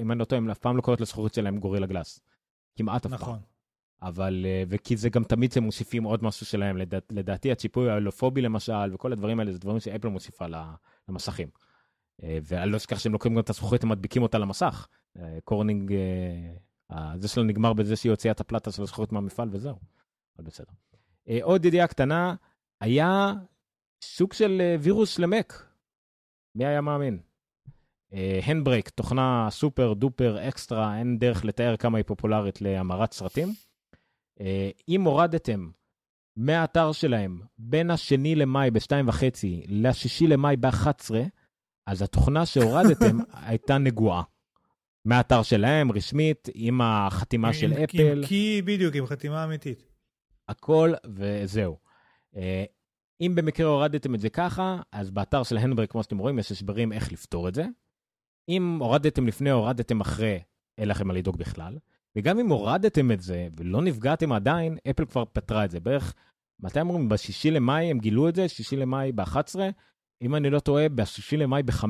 אם 0.00 0.12
אני 0.12 0.18
לא 0.18 0.24
טועה, 0.24 0.42
אף 0.52 0.58
פעם 0.58 0.76
לא 0.76 0.82
קוראת 0.82 1.00
לזכוכית 1.00 1.34
שלהם 1.34 1.58
גורילה 1.58 1.86
גלאס. 1.86 2.20
כמעט 2.76 3.06
אף 3.06 3.12
נכון. 3.12 3.34
פעם. 3.34 3.57
אבל, 4.02 4.46
אה, 4.48 4.62
וכי 4.68 4.96
זה 4.96 5.08
גם 5.08 5.24
תמיד 5.24 5.52
הם 5.56 5.64
מוסיפים 5.64 6.04
עוד 6.04 6.24
משהו 6.24 6.46
שלהם, 6.46 6.76
לדע, 6.76 6.98
לדעתי 7.10 7.52
הציפוי 7.52 7.90
האלופובי 7.90 8.40
למשל, 8.40 8.94
וכל 8.94 9.12
הדברים 9.12 9.40
האלה 9.40 9.52
זה 9.52 9.58
דברים 9.58 9.80
שאפל 9.80 10.08
מוסיפה 10.08 10.46
למסכים. 11.08 11.48
אה, 12.22 12.38
ואני 12.42 12.70
לא 12.70 12.76
אשכח 12.76 12.98
שהם 12.98 13.12
לוקחים 13.12 13.34
גם 13.34 13.40
את 13.40 13.50
הזכוכית, 13.50 13.82
הם 13.82 13.88
מדביקים 13.88 14.22
אותה 14.22 14.38
למסך. 14.38 14.88
אה, 15.18 15.38
קורנינג, 15.44 15.92
זה 17.16 17.28
שלו 17.28 17.44
נגמר 17.44 17.72
בזה 17.72 17.96
שהיא 17.96 18.10
הוציאה 18.10 18.32
את 18.32 18.40
הפלטה 18.40 18.72
של 18.72 18.82
הזכוכית 18.82 19.12
מהמפעל 19.12 19.48
וזהו. 19.52 19.76
אבל 20.38 20.46
בסדר. 20.46 20.72
עוד 21.42 21.64
ידיעה 21.64 21.86
קטנה, 21.86 22.34
היה 22.80 23.32
סוג 24.04 24.32
של 24.32 24.62
וירוס 24.80 25.18
למק. 25.18 25.66
מי 26.54 26.66
היה 26.66 26.80
מאמין? 26.80 27.18
הנדברייק, 28.42 28.88
תוכנה 28.88 29.48
סופר 29.50 29.92
דופר 29.92 30.48
אקסטרה, 30.48 30.98
אין 30.98 31.18
דרך 31.18 31.44
לתאר 31.44 31.76
כמה 31.76 31.98
היא 31.98 32.04
פופולרית 32.04 32.60
להמרת 32.60 33.12
סרטים. 33.12 33.48
Uh, 34.38 34.42
אם 34.88 35.02
הורדתם 35.02 35.70
מהאתר 36.36 36.92
שלהם 36.92 37.40
בין 37.58 37.90
השני 37.90 38.34
למאי 38.34 38.70
ב-2.5 38.70 39.22
לשישי 39.68 40.26
למאי 40.26 40.56
ב-11, 40.56 41.14
אז 41.86 42.02
התוכנה 42.02 42.46
שהורדתם 42.46 43.18
הייתה 43.46 43.78
נגועה. 43.78 44.22
מהאתר 45.04 45.42
שלהם, 45.42 45.92
רשמית, 45.92 46.48
עם 46.54 46.80
החתימה 46.80 47.48
עם, 47.48 47.54
של 47.54 47.72
עם, 47.72 47.82
אפל. 47.82 48.18
עם 48.18 48.26
קי, 48.26 48.62
בדיוק, 48.64 48.94
עם 48.94 49.06
חתימה 49.06 49.44
אמיתית. 49.44 49.82
הכל, 50.48 50.92
וזהו. 51.14 51.78
Uh, 52.34 52.38
אם 53.20 53.34
במקרה 53.34 53.66
הורדתם 53.66 54.14
את 54.14 54.20
זה 54.20 54.30
ככה, 54.30 54.80
אז 54.92 55.10
באתר 55.10 55.42
של 55.42 55.56
הנדברג, 55.56 55.88
כמו 55.88 56.02
שאתם 56.02 56.18
רואים, 56.18 56.38
יש 56.38 56.52
הסברים 56.52 56.92
איך 56.92 57.12
לפתור 57.12 57.48
את 57.48 57.54
זה. 57.54 57.64
אם 58.48 58.78
הורדתם 58.80 59.26
לפני, 59.26 59.50
הורדתם 59.50 60.00
אחרי, 60.00 60.40
אין 60.78 60.88
לכם 60.88 61.08
מה 61.08 61.14
לדאוג 61.14 61.36
בכלל. 61.36 61.78
וגם 62.18 62.38
אם 62.38 62.48
הורדתם 62.48 63.10
את 63.10 63.20
זה 63.20 63.48
ולא 63.56 63.82
נפגעתם 63.82 64.32
עדיין, 64.32 64.78
אפל 64.90 65.04
כבר 65.04 65.24
פתרה 65.24 65.64
את 65.64 65.70
זה. 65.70 65.80
בערך, 65.80 66.14
מתי 66.60 66.80
אומרים? 66.80 67.08
בשישי 67.08 67.50
למאי 67.50 67.90
הם 67.90 67.98
גילו 67.98 68.28
את 68.28 68.34
זה, 68.34 68.48
שישי 68.48 68.76
למאי 68.76 69.12
ב-11. 69.12 69.58
אם 70.22 70.34
אני 70.34 70.50
לא 70.50 70.60
טועה, 70.60 70.88
בשישי 70.88 71.36
למאי 71.36 71.62
ב-5 71.62 71.84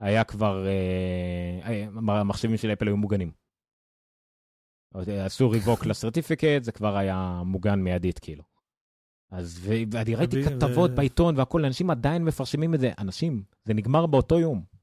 היה 0.00 0.24
כבר, 0.24 0.66
אה, 0.66 1.60
אה, 1.64 1.86
המחשבים 2.20 2.56
של 2.56 2.72
אפל 2.72 2.86
היו 2.86 2.96
מוגנים. 2.96 3.30
עשו 5.24 5.50
ריבוק 5.50 5.86
לסרטיפיקט, 5.86 6.62
זה 6.62 6.72
כבר 6.72 6.96
היה 6.96 7.42
מוגן 7.44 7.80
מיידית 7.80 8.18
כאילו. 8.18 8.42
אז 9.30 9.60
ואני 9.62 10.14
ראיתי 10.14 10.42
כתבות 10.42 10.90
בעיתון 10.90 11.38
והכול, 11.38 11.64
אנשים 11.64 11.90
עדיין 11.90 12.24
מפרשמים 12.24 12.74
את 12.74 12.80
זה. 12.80 12.92
אנשים, 12.98 13.42
זה 13.64 13.74
נגמר 13.74 14.06
באותו 14.06 14.38
יום. 14.38 14.75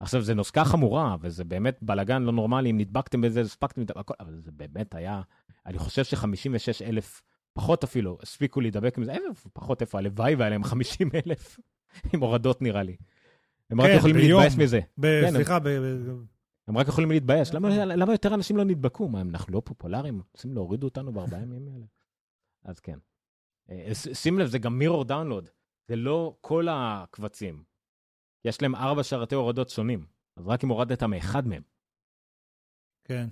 עכשיו, 0.00 0.22
זה 0.22 0.34
נוסקה 0.34 0.64
חמורה, 0.64 1.16
וזה 1.20 1.44
באמת 1.44 1.78
בלאגן 1.82 2.22
לא 2.22 2.32
נורמלי, 2.32 2.70
אם 2.70 2.78
נדבקתם 2.78 3.20
בזה, 3.20 3.40
הספקתם 3.40 3.82
את 3.82 3.90
הכל, 3.96 4.14
אבל 4.20 4.40
זה 4.40 4.52
באמת 4.52 4.94
היה, 4.94 5.22
אני 5.66 5.78
חושב 5.78 6.04
ש-56 6.04 6.84
אלף, 6.84 7.22
פחות 7.52 7.84
אפילו, 7.84 8.18
הספיקו 8.22 8.60
להידבק 8.60 8.98
עם 8.98 9.04
זה, 9.04 9.12
איפה, 9.12 9.48
פחות 9.52 9.80
איפה, 9.80 9.98
הלוואי 9.98 10.34
והיה 10.34 10.50
להם 10.50 10.64
50 10.64 11.10
אלף, 11.14 11.58
עם 12.12 12.20
הורדות 12.20 12.62
נראה 12.62 12.82
לי. 12.82 12.96
הם 13.70 13.80
רק 13.80 13.90
כן, 13.90 13.96
יכולים 13.96 14.16
להתבאס 14.16 14.56
מזה. 14.56 14.80
כן, 15.02 15.30
סליחה, 15.30 15.58
ב... 15.58 15.68
הם 16.68 16.78
רק 16.78 16.88
יכולים 16.88 17.10
להתבייש. 17.10 17.54
למה 17.54 18.12
יותר 18.12 18.34
אנשים 18.34 18.56
לא 18.56 18.64
נדבקו? 18.64 19.08
מה, 19.08 19.20
אנחנו 19.20 19.52
לא 19.52 19.62
פופולריים? 19.64 20.20
רוצים 20.32 20.54
להוריד 20.54 20.84
אותנו 20.84 21.12
בארבעה 21.12 21.42
ימים 21.42 21.68
האלה? 21.68 21.86
אז 22.64 22.80
כן. 22.80 22.98
אה, 23.70 23.94
שים 23.94 24.38
לב, 24.38 24.46
זה 24.46 24.58
גם 24.58 24.78
מירור 24.78 25.04
דאונלוד, 25.04 25.48
זה 25.88 25.96
לא 25.96 26.36
כל 26.40 26.66
הקבצים. 26.70 27.62
יש 28.46 28.62
להם 28.62 28.74
ארבע 28.74 29.02
שרתי 29.02 29.34
הורדות 29.34 29.68
שונים, 29.68 30.06
אז 30.36 30.46
רק 30.46 30.64
אם 30.64 30.68
הורדת 30.68 31.02
מאחד 31.02 31.48
מהם. 31.48 31.62
כן. 33.04 33.28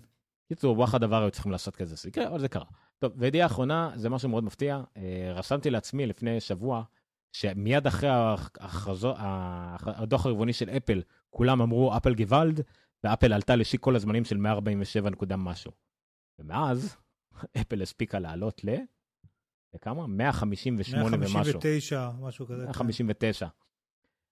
קיצור, 0.49 0.79
וואחד 0.79 1.01
דבר 1.01 1.23
היו 1.23 1.31
צריכים 1.31 1.53
לעשות 1.53 1.77
כזה, 1.77 1.95
זה 1.95 2.09
יקרה, 2.09 2.29
אבל 2.29 2.41
זה 2.41 2.49
קרה. 2.49 2.65
טוב, 2.99 3.13
וידיעה 3.17 3.47
אחרונה, 3.47 3.93
זה 3.95 4.09
משהו 4.09 4.29
מאוד 4.29 4.45
מפתיע. 4.45 4.83
אה, 4.97 5.33
רשמתי 5.35 5.71
לעצמי 5.71 6.07
לפני 6.07 6.41
שבוע, 6.41 6.83
שמיד 7.33 7.87
אחרי 7.87 8.09
ההכרזו, 8.09 9.15
הדוח 9.19 10.27
הרבעוני 10.27 10.53
של 10.53 10.71
אפל, 10.71 11.03
כולם 11.31 11.61
אמרו 11.61 11.97
אפל 11.97 12.15
גוואלד, 12.15 12.61
ואפל 13.05 13.33
עלתה 13.33 13.57
לשיא 13.57 13.79
כל 13.79 13.97
הזמנים 13.97 14.25
של 14.25 14.37
147 14.37 15.11
נקודה 15.11 15.37
משהו. 15.37 15.73
ומאז, 16.39 16.97
אפל 17.61 17.83
הספיקה 17.83 18.19
לעלות 18.19 18.65
ל... 18.65 18.69
לכמה? 19.75 20.07
158 20.07 21.17
ומשהו. 21.17 21.35
159, 21.35 22.11
משהו 22.21 22.47
כזה. 22.47 22.65
159. 22.65 23.47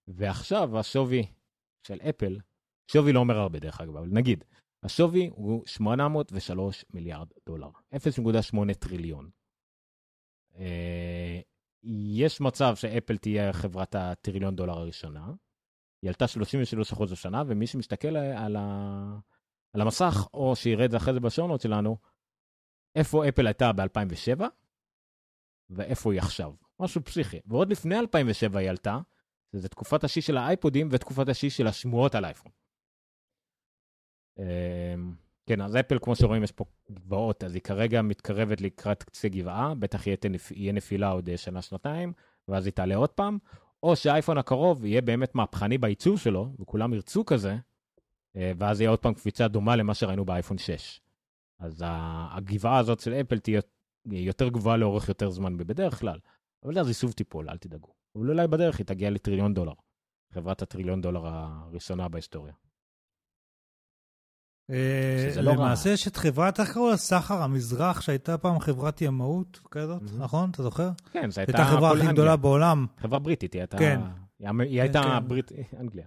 ועכשיו 0.07 0.79
השווי 0.79 1.25
של 1.87 1.99
אפל, 2.09 2.39
שווי 2.91 3.13
לא 3.13 3.19
אומר 3.19 3.37
הרבה 3.37 3.59
דרך 3.59 3.81
אגב, 3.81 3.97
אבל 3.97 4.07
נגיד, 4.11 4.43
השווי 4.83 5.29
הוא 5.33 5.65
803 5.65 6.85
מיליארד 6.93 7.27
דולר, 7.45 7.69
0.8 7.95 8.73
טריליון. 8.79 9.29
אה, 10.55 11.39
יש 12.17 12.41
מצב 12.41 12.75
שאפל 12.75 13.17
תהיה 13.17 13.53
חברת 13.53 13.95
הטריליון 13.95 14.55
דולר 14.55 14.73
הראשונה. 14.73 15.33
היא 16.01 16.09
עלתה 16.09 16.25
33% 16.93 17.13
השנה, 17.13 17.43
ומי 17.47 17.67
שמסתכל 17.67 18.17
על, 18.17 18.55
ה... 18.55 19.19
על 19.73 19.81
המסך, 19.81 20.27
או 20.33 20.55
שיראה 20.55 20.85
את 20.85 20.91
זה 20.91 20.97
אחרי 20.97 21.13
זה 21.13 21.19
בשונות 21.19 21.61
שלנו, 21.61 21.97
איפה 22.95 23.29
אפל 23.29 23.47
הייתה 23.47 23.71
ב-2007, 23.73 24.43
ואיפה 25.69 26.13
היא 26.13 26.21
עכשיו. 26.21 26.53
משהו 26.79 27.03
פסיכי. 27.03 27.39
ועוד 27.45 27.71
לפני 27.71 27.99
2007 27.99 28.59
היא 28.59 28.69
עלתה, 28.69 28.99
שזה 29.53 29.69
תקופת 29.69 30.03
השיא 30.03 30.21
של 30.21 30.37
האייפודים 30.37 30.87
ותקופת 30.91 31.29
השיא 31.29 31.49
של 31.49 31.67
השמועות 31.67 32.15
על 32.15 32.25
אייפון. 32.25 32.51
אמ, 34.39 34.43
כן, 35.45 35.61
אז 35.61 35.75
אפל, 35.75 35.99
כמו 36.01 36.15
שרואים, 36.15 36.43
יש 36.43 36.51
פה 36.51 36.65
גבעות, 36.91 37.43
אז 37.43 37.53
היא 37.53 37.61
כרגע 37.61 38.01
מתקרבת 38.01 38.61
לקראת 38.61 39.03
קצה 39.03 39.29
גבעה, 39.29 39.75
בטח 39.75 40.07
יהיה, 40.07 40.17
תנפ... 40.17 40.51
יהיה 40.51 40.73
נפילה 40.73 41.09
עוד 41.09 41.29
אה, 41.29 41.37
שנה-שנתיים, 41.37 42.13
ואז 42.47 42.65
היא 42.65 42.73
תעלה 42.73 42.95
עוד 42.95 43.09
פעם, 43.09 43.37
או 43.83 43.95
שהאייפון 43.95 44.37
הקרוב 44.37 44.85
יהיה 44.85 45.01
באמת 45.01 45.35
מהפכני 45.35 45.77
בייצור 45.77 46.17
שלו, 46.17 46.49
וכולם 46.59 46.93
ירצו 46.93 47.25
כזה, 47.25 47.57
אה, 48.35 48.51
ואז 48.57 48.81
יהיה 48.81 48.89
עוד 48.89 48.99
פעם 48.99 49.13
קפיצה 49.13 49.47
דומה 49.47 49.75
למה 49.75 49.93
שראינו 49.93 50.25
באייפון 50.25 50.57
6. 50.57 51.01
אז 51.59 51.83
הגבעה 52.31 52.77
הזאת 52.77 52.99
של 52.99 53.13
אפל 53.13 53.39
תהיה 53.39 53.61
יותר 54.05 54.49
גבוהה 54.49 54.77
לאורך 54.77 55.09
יותר 55.09 55.29
זמן 55.29 55.57
בדרך 55.57 55.99
כלל, 55.99 56.19
אבל 56.63 56.79
אז 56.79 56.87
איסוף 56.87 57.13
טיפול, 57.13 57.49
אל 57.49 57.57
תדאגו. 57.57 58.02
אבל 58.15 58.29
אולי 58.29 58.47
בדרך 58.47 58.77
היא 58.77 58.85
תגיע 58.85 59.09
לטריליון 59.09 59.53
דולר. 59.53 59.73
חברת 60.33 60.61
הטריליון 60.61 61.01
דולר 61.01 61.21
הראשונה 61.25 62.07
בהיסטוריה. 62.09 62.53
אה, 64.69 65.41
לא 65.41 65.53
למעשה 65.53 65.89
יש 65.89 66.07
את 66.07 66.15
חברת, 66.15 66.59
איך 66.59 66.73
קראו 66.73 66.89
לה? 66.89 66.97
סחר 66.97 67.41
המזרח, 67.41 68.01
שהייתה 68.01 68.37
פעם 68.37 68.59
חברת 68.59 69.01
ימאות 69.01 69.59
כזאת, 69.71 70.01
נכון? 70.17 70.49
אתה 70.49 70.63
זוכר? 70.63 70.89
כן, 71.11 71.31
זו 71.31 71.41
הייתה... 71.41 71.61
החברה 71.61 71.91
הכי 71.91 72.07
גדולה 72.07 72.35
בעולם. 72.35 72.85
חברה 72.99 73.19
בריטית, 73.19 73.53
היא 73.53 73.61
הייתה... 73.61 73.77
כן. 73.77 73.99
היא 74.39 74.81
הייתה 74.81 75.01
כן. 75.03 75.27
ברית... 75.27 75.51
אנגליה. 75.79 76.05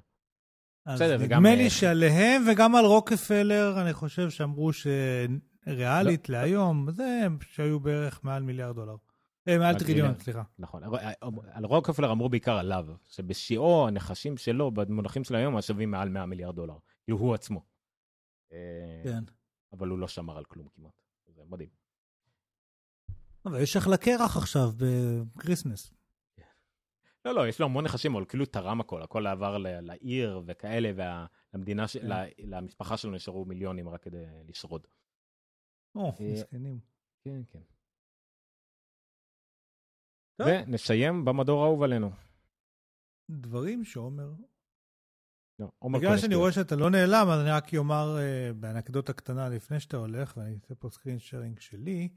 בסדר, 0.88 1.16
וגם... 1.20 1.40
נדמה 1.40 1.54
לי 1.54 1.64
אה, 1.64 1.70
שעליהם 1.70 2.44
וגם 2.48 2.74
על 2.74 2.84
רוקפלר, 2.84 3.82
אני 3.82 3.92
חושב 3.92 4.30
שאמרו 4.30 4.70
שריאלית 4.72 6.28
לא. 6.28 6.38
להיום, 6.38 6.90
זה 6.90 7.26
שהיו 7.40 7.80
בערך 7.80 8.20
מעל 8.24 8.42
מיליארד 8.42 8.74
דולר. 8.74 8.96
אה, 9.48 9.58
מעל 9.58 9.78
טריליון, 9.78 10.18
סליחה. 10.18 10.42
נכון. 10.58 10.82
על 11.52 11.64
רוקפלר 11.64 12.12
אמרו 12.12 12.28
בעיקר 12.28 12.58
עליו, 12.58 12.86
שבשיאו 13.08 13.88
הנחשים 13.88 14.36
שלו, 14.36 14.70
במונחים 14.70 15.24
של 15.24 15.34
היום, 15.34 15.60
שווים 15.60 15.90
מעל 15.90 16.08
100 16.08 16.26
מיליארד 16.26 16.56
דולר. 16.56 16.76
כאילו 17.04 17.18
הוא 17.18 17.34
עצמו. 17.34 17.64
אה, 18.52 19.00
כן. 19.04 19.24
אבל 19.72 19.88
הוא 19.88 19.98
לא 19.98 20.08
שמר 20.08 20.38
על 20.38 20.44
כלום 20.44 20.68
כמעט. 20.68 21.02
זה 21.26 21.42
מדהים. 21.48 21.68
אבל 23.46 23.60
יש 23.60 23.76
אחלה 23.76 23.96
קרח 23.96 24.36
עכשיו 24.36 24.70
ב 24.76 24.87
Christmas. 24.87 25.92
לא, 27.24 27.34
לא, 27.34 27.48
יש 27.48 27.60
לו 27.60 27.66
המון 27.66 27.84
נחשים, 27.84 28.14
אבל 28.14 28.24
כאילו 28.24 28.46
תרם 28.46 28.80
הכל, 28.80 29.02
הכל 29.02 29.26
עבר 29.26 29.58
לעיר 29.58 30.42
וכאלה, 30.46 31.16
ולמדינה, 31.54 31.88
כן. 31.88 32.08
למשפחה 32.38 32.96
שלו 32.96 33.10
נשארו 33.10 33.44
מיליונים 33.44 33.88
רק 33.88 34.02
כדי 34.02 34.24
לשרוד. 34.48 34.86
או, 35.94 36.12
אה, 36.20 36.32
מסכנים. 36.32 36.78
כן, 37.24 37.40
כן. 37.50 37.75
ונסיים 40.40 41.24
במדור 41.24 41.62
האהוב 41.62 41.82
עלינו. 41.82 42.10
דברים 43.30 43.84
שעומר... 43.84 44.32
לא, 45.58 45.70
בגלל 45.92 46.18
שאני 46.18 46.34
רואה 46.34 46.52
שאתה 46.52 46.76
לא 46.76 46.90
נעלם, 46.90 47.28
אז 47.30 47.40
אני 47.40 47.50
רק 47.50 47.74
אומר 47.74 48.18
uh, 48.18 48.54
באנקדוטה 48.54 49.12
קטנה 49.12 49.48
לפני 49.48 49.80
שאתה 49.80 49.96
הולך, 49.96 50.36
ואני 50.36 50.54
אעשה 50.54 50.74
פה 50.74 50.90
screen 50.90 51.18
sharing 51.18 51.60
שלי, 51.60 52.08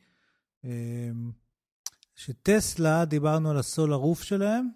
uh, 0.65 0.67
שטסלה, 2.15 3.05
דיברנו 3.05 3.51
על 3.51 3.57
הסולר 3.57 3.95
רוף 3.95 4.23
שלהם, 4.23 4.69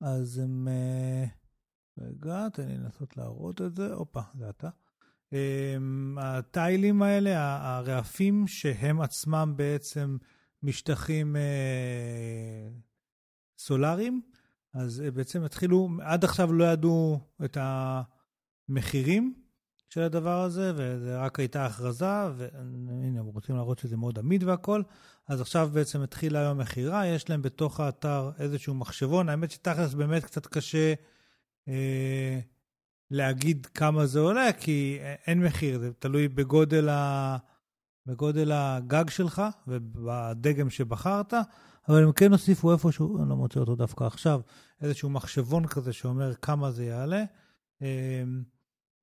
אז 0.00 0.38
הם... 0.38 0.68
Uh, 0.68 1.38
רגע, 2.00 2.48
תן 2.48 2.68
לי 2.68 2.78
לנסות 2.78 3.16
להראות 3.16 3.62
את 3.62 3.76
זה. 3.76 3.92
הופה, 3.92 4.20
זה 4.34 4.50
אתה. 4.50 4.68
Um, 5.34 6.20
הטיילים 6.20 7.02
האלה, 7.02 7.30
הרעפים 7.78 8.46
שהם 8.46 9.00
עצמם 9.00 9.54
בעצם 9.56 10.16
משטחים 10.62 11.36
uh, 11.36 11.38
סולאריים, 13.58 14.22
אז 14.74 15.02
בעצם 15.14 15.44
התחילו, 15.44 15.88
עד 16.02 16.24
עכשיו 16.24 16.52
לא 16.52 16.64
ידעו 16.64 17.20
את 17.44 17.56
המחירים 17.60 19.34
של 19.88 20.00
הדבר 20.00 20.40
הזה, 20.42 20.72
וזה 20.76 21.18
רק 21.18 21.38
הייתה 21.38 21.66
הכרזה, 21.66 22.06
והנה, 22.36 23.20
הם 23.20 23.26
רוצים 23.26 23.56
להראות 23.56 23.78
שזה 23.78 23.96
מאוד 23.96 24.18
עמיד 24.18 24.44
והכל, 24.44 24.82
אז 25.28 25.40
עכשיו 25.40 25.70
בעצם 25.72 26.02
התחילה 26.02 26.40
היום 26.40 26.58
מכירה, 26.58 27.06
יש 27.06 27.30
להם 27.30 27.42
בתוך 27.42 27.80
האתר 27.80 28.30
איזשהו 28.38 28.74
מחשבון, 28.74 29.28
האמת 29.28 29.50
שתכלס 29.50 29.94
באמת 29.94 30.24
קצת 30.24 30.46
קשה 30.46 30.94
אה, 31.68 32.40
להגיד 33.10 33.66
כמה 33.66 34.06
זה 34.06 34.20
עולה, 34.20 34.52
כי 34.52 34.98
אין 35.26 35.42
מחיר, 35.44 35.78
זה 35.78 35.92
תלוי 35.98 36.28
בגודל, 36.28 36.88
ה, 36.88 37.36
בגודל 38.08 38.52
הגג 38.52 39.10
שלך 39.10 39.42
ובדגם 39.66 40.70
שבחרת. 40.70 41.34
אבל 41.88 42.02
הם 42.02 42.12
כן 42.12 42.32
הוסיפו 42.32 42.72
איפשהו, 42.72 43.22
אני 43.22 43.28
לא 43.28 43.36
מוצא 43.36 43.60
אותו 43.60 43.76
דווקא 43.76 44.04
עכשיו, 44.04 44.40
איזשהו 44.80 45.10
מחשבון 45.10 45.66
כזה 45.66 45.92
שאומר 45.92 46.34
כמה 46.34 46.70
זה 46.70 46.84
יעלה. 46.84 47.24
אמ, 47.82 48.42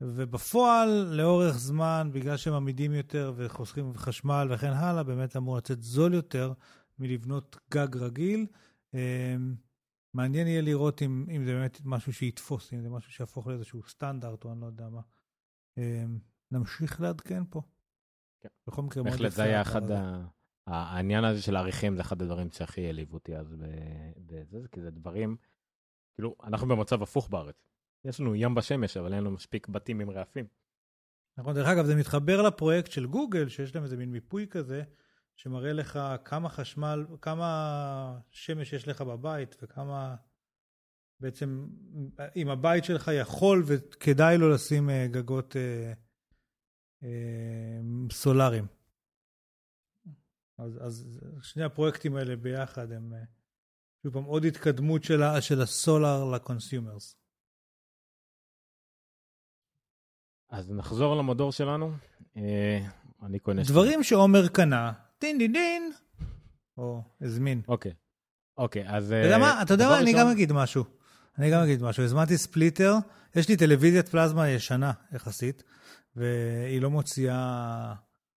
ובפועל, 0.01 0.89
לאורך 0.89 1.57
זמן, 1.57 2.09
בגלל 2.13 2.37
שהם 2.37 2.53
עמידים 2.53 2.93
יותר 2.93 3.33
וחוסכים 3.35 3.93
חשמל 3.97 4.47
וכן 4.51 4.71
הלאה, 4.71 5.03
באמת 5.03 5.37
אמור 5.37 5.57
לצאת 5.57 5.81
זול 5.81 6.13
יותר 6.13 6.53
מלבנות 6.99 7.57
גג 7.71 7.97
רגיל. 7.97 8.45
אמ, 8.93 9.55
מעניין 10.13 10.47
יהיה 10.47 10.61
לראות 10.61 11.01
אם, 11.01 11.25
אם 11.35 11.45
זה 11.45 11.53
באמת 11.53 11.79
משהו 11.85 12.13
שיתפוס, 12.13 12.73
אם 12.73 12.81
זה 12.81 12.89
משהו 12.89 13.11
שיהפוך 13.11 13.47
לאיזשהו 13.47 13.81
סטנדרט 13.87 14.45
או 14.45 14.51
אני 14.51 14.61
לא 14.61 14.65
יודע 14.65 14.89
מה. 14.89 15.01
אמ, 15.77 16.19
נמשיך 16.51 17.01
לעדכן 17.01 17.43
פה. 17.49 17.61
כן. 18.45 18.71
בכל 18.71 18.81
מקרה, 18.81 19.03
בהחלט 19.03 19.31
זה 19.31 19.43
היה 19.43 19.61
אחד 19.61 19.91
ה... 19.91 20.25
העניין 20.67 21.23
הזה 21.23 21.41
של 21.41 21.55
העריכים 21.55 21.95
זה 21.95 22.01
אחד 22.01 22.21
הדברים 22.21 22.51
שהכי 22.51 22.85
העליב 22.85 23.13
אותי 23.13 23.37
אז 23.37 23.55
בזה, 24.25 24.67
כי 24.71 24.81
זה 24.81 24.91
דברים, 24.91 25.35
כאילו, 26.15 26.35
אנחנו 26.43 26.67
במצב 26.67 27.03
הפוך 27.03 27.29
בארץ. 27.29 27.55
יש 28.05 28.19
לנו 28.19 28.35
ים 28.35 28.55
בשמש, 28.55 28.97
אבל 28.97 29.13
אין 29.13 29.23
לנו 29.23 29.31
מספיק 29.31 29.67
בתים 29.67 29.99
עם 29.99 30.09
רעפים. 30.09 30.45
נכון, 31.37 31.55
דרך 31.55 31.67
אגב, 31.67 31.85
זה 31.85 31.95
מתחבר 31.95 32.41
לפרויקט 32.41 32.91
של 32.91 33.05
גוגל, 33.05 33.49
שיש 33.49 33.75
להם 33.75 33.83
איזה 33.83 33.97
מין 33.97 34.11
מיפוי 34.11 34.47
כזה, 34.47 34.83
שמראה 35.35 35.73
לך 35.73 35.99
כמה 36.25 36.49
חשמל, 36.49 37.05
כמה 37.21 38.19
שמש 38.31 38.73
יש 38.73 38.87
לך 38.87 39.01
בבית, 39.01 39.55
וכמה 39.61 40.15
בעצם, 41.19 41.67
אם 42.35 42.49
הבית 42.49 42.83
שלך 42.83 43.11
יכול 43.19 43.63
וכדאי 43.65 44.37
לו 44.37 44.49
לשים 44.49 44.89
אה, 44.89 45.07
גגות 45.07 45.55
אה, 45.55 45.93
סולאריים. 48.11 48.65
אז, 50.57 50.79
אז 50.81 51.19
שני 51.41 51.63
הפרויקטים 51.63 52.15
האלה 52.15 52.35
ביחד 52.35 52.91
הם 52.91 53.13
אה, 53.13 53.19
שוב 54.03 54.13
פעם 54.13 54.23
עוד 54.23 54.45
התקדמות 54.45 55.03
של, 55.03 55.21
של 55.39 55.61
ה 55.61 55.72
solar 55.72 56.23
ל 56.31 56.39
consumers. 56.39 57.15
אז 60.49 60.71
נחזור 60.71 61.15
למדור 61.15 61.51
שלנו. 61.51 61.91
אה, 62.37 62.85
אני 63.23 63.39
קונה... 63.39 63.61
דברים 63.63 64.03
שעומר 64.03 64.47
קנה, 64.47 64.93
דין 65.21 65.37
דין 65.37 65.53
דין, 65.53 65.91
או 66.77 67.01
הזמין. 67.21 67.61
אוקיי. 67.67 67.93
אוקיי, 68.57 68.89
אז... 68.89 69.11
אתה 69.11 69.25
יודע 69.25 69.37
מה, 69.37 69.61
אתה 69.61 69.73
יודע 69.73 69.89
מה, 69.89 69.99
אני 69.99 70.13
גם 70.13 70.27
אגיד 70.27 70.51
משהו. 70.51 70.83
אני 71.37 71.51
גם 71.51 71.63
אגיד 71.63 71.83
משהו. 71.83 72.03
הזמנתי 72.03 72.37
splitter, 72.37 72.93
יש 73.35 73.49
לי 73.49 73.57
טלוויזיית 73.57 74.09
פלזמה 74.09 74.49
ישנה 74.49 74.91
יחסית, 75.11 75.63
והיא 76.15 76.81
לא 76.81 76.89
מוציאה 76.89 77.93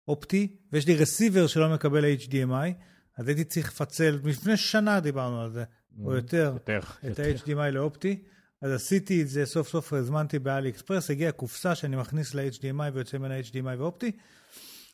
אופטי, 0.09 0.56
ויש 0.72 0.86
לי 0.86 0.96
רסיבר 0.96 1.46
שלא 1.46 1.68
מקבל 1.68 2.05
HDMI, 2.14 2.72
אז 3.16 3.28
הייתי 3.28 3.44
צריך 3.44 3.68
לפצל, 3.68 4.18
לפני 4.24 4.56
שנה 4.56 5.00
דיברנו 5.00 5.40
על 5.40 5.52
זה, 5.52 5.64
או 6.05 6.12
mm, 6.12 6.16
יותר, 6.16 6.56
יותר 6.62 6.80
את 7.10 7.18
ה-HDMI 7.18 7.70
לאופטי. 7.70 8.22
אז 8.62 8.72
עשיתי 8.72 9.22
את 9.22 9.28
זה, 9.28 9.46
סוף 9.46 9.68
סוף 9.68 9.92
הזמנתי 9.92 10.38
באלי 10.38 10.68
אקספרס, 10.68 11.10
הגיעה 11.10 11.32
קופסה 11.32 11.74
שאני 11.74 11.96
מכניס 11.96 12.34
ל-HDMI 12.34 12.92
ויוצא 12.92 13.18
ממנה 13.18 13.40
HDMI 13.40 13.78
ואופטי, 13.78 14.12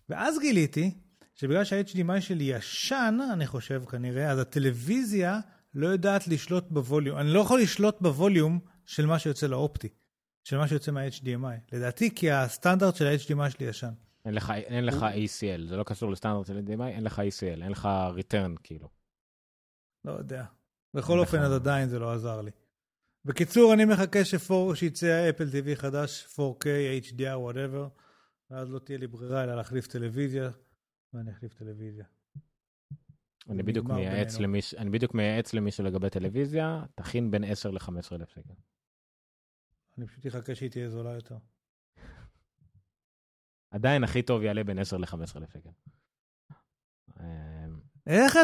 ואז 0.08 0.38
גיליתי 0.38 0.94
שבגלל 1.34 1.64
שה-HDMI 1.64 2.20
שלי 2.20 2.44
ישן, 2.44 3.18
אני 3.32 3.46
חושב 3.46 3.82
כנראה, 3.90 4.30
אז 4.30 4.38
הטלוויזיה 4.38 5.40
לא 5.74 5.86
יודעת 5.86 6.28
לשלוט 6.28 6.64
בווליום. 6.70 7.18
אני 7.18 7.28
לא 7.28 7.40
יכול 7.40 7.60
לשלוט 7.60 8.00
בווליום 8.00 8.60
של 8.86 9.06
מה 9.06 9.18
שיוצא 9.18 9.46
לאופטי, 9.46 9.88
של 10.44 10.58
מה 10.58 10.68
שיוצא 10.68 10.92
מה-HDMI. 10.92 11.76
לדעתי, 11.76 12.14
כי 12.14 12.30
הסטנדרט 12.30 12.96
של 12.96 13.06
ה-HDMI 13.06 13.50
שלי 13.50 13.66
ישן. 13.66 13.92
אין 14.24 14.34
לך, 14.34 14.50
אין 14.50 14.84
לך 14.84 15.02
ACL, 15.02 15.68
זה 15.68 15.76
לא 15.76 15.84
קשור 15.84 16.10
לסטנדרט 16.10 16.46
של 16.46 16.58
HDMI, 16.58 16.84
אין 16.84 17.04
לך 17.04 17.18
ACL, 17.18 17.62
אין 17.62 17.72
לך 17.72 17.88
return 18.16 18.60
כאילו. 18.62 18.88
לא 20.04 20.12
יודע. 20.12 20.44
בכל 20.94 21.18
אופן, 21.18 21.38
אז 21.38 21.52
עדיין 21.52 21.88
זה 21.88 21.98
לא 21.98 22.12
עזר 22.12 22.40
לי. 22.40 22.50
בקיצור, 23.24 23.74
אני 23.74 23.84
מחכה 23.84 24.18
שיצא 24.74 25.30
אפל 25.30 25.48
TV 25.48 25.76
חדש, 25.76 26.26
4K, 26.38 26.66
HDR, 27.04 27.52
whatever, 27.52 28.00
ואז 28.50 28.70
לא 28.70 28.78
תהיה 28.78 28.98
לי 28.98 29.06
ברירה 29.06 29.44
אלא 29.44 29.56
להחליף 29.56 29.86
טלוויזיה, 29.86 30.50
ואני 31.12 31.30
אחליף 31.30 31.54
טלוויזיה. 31.54 32.04
אני 33.48 33.62
בדיוק 33.62 33.86
מייעץ 33.86 34.38
למישהו, 34.38 34.78
אני 34.78 34.90
בדיוק 34.90 35.14
מייעץ 35.14 35.54
למישהו 35.54 35.84
לגבי 35.84 36.10
טלוויזיה, 36.10 36.84
תכין 36.94 37.30
בין 37.30 37.44
10 37.44 37.70
ל-15 37.70 37.88
אלף 38.12 38.28
שקל. 38.28 38.54
אני 39.98 40.06
פשוט 40.06 40.26
אחכה 40.26 40.54
שהיא 40.54 40.70
תהיה 40.70 40.90
זולה 40.90 41.12
יותר. 41.12 41.36
עדיין 43.70 44.04
הכי 44.04 44.22
טוב 44.22 44.42
יעלה 44.42 44.64
בין 44.64 44.78
10 44.78 44.96
ל-15 44.96 45.36
אלף 45.36 45.50
שקל. 45.52 45.70
איך 48.06 48.36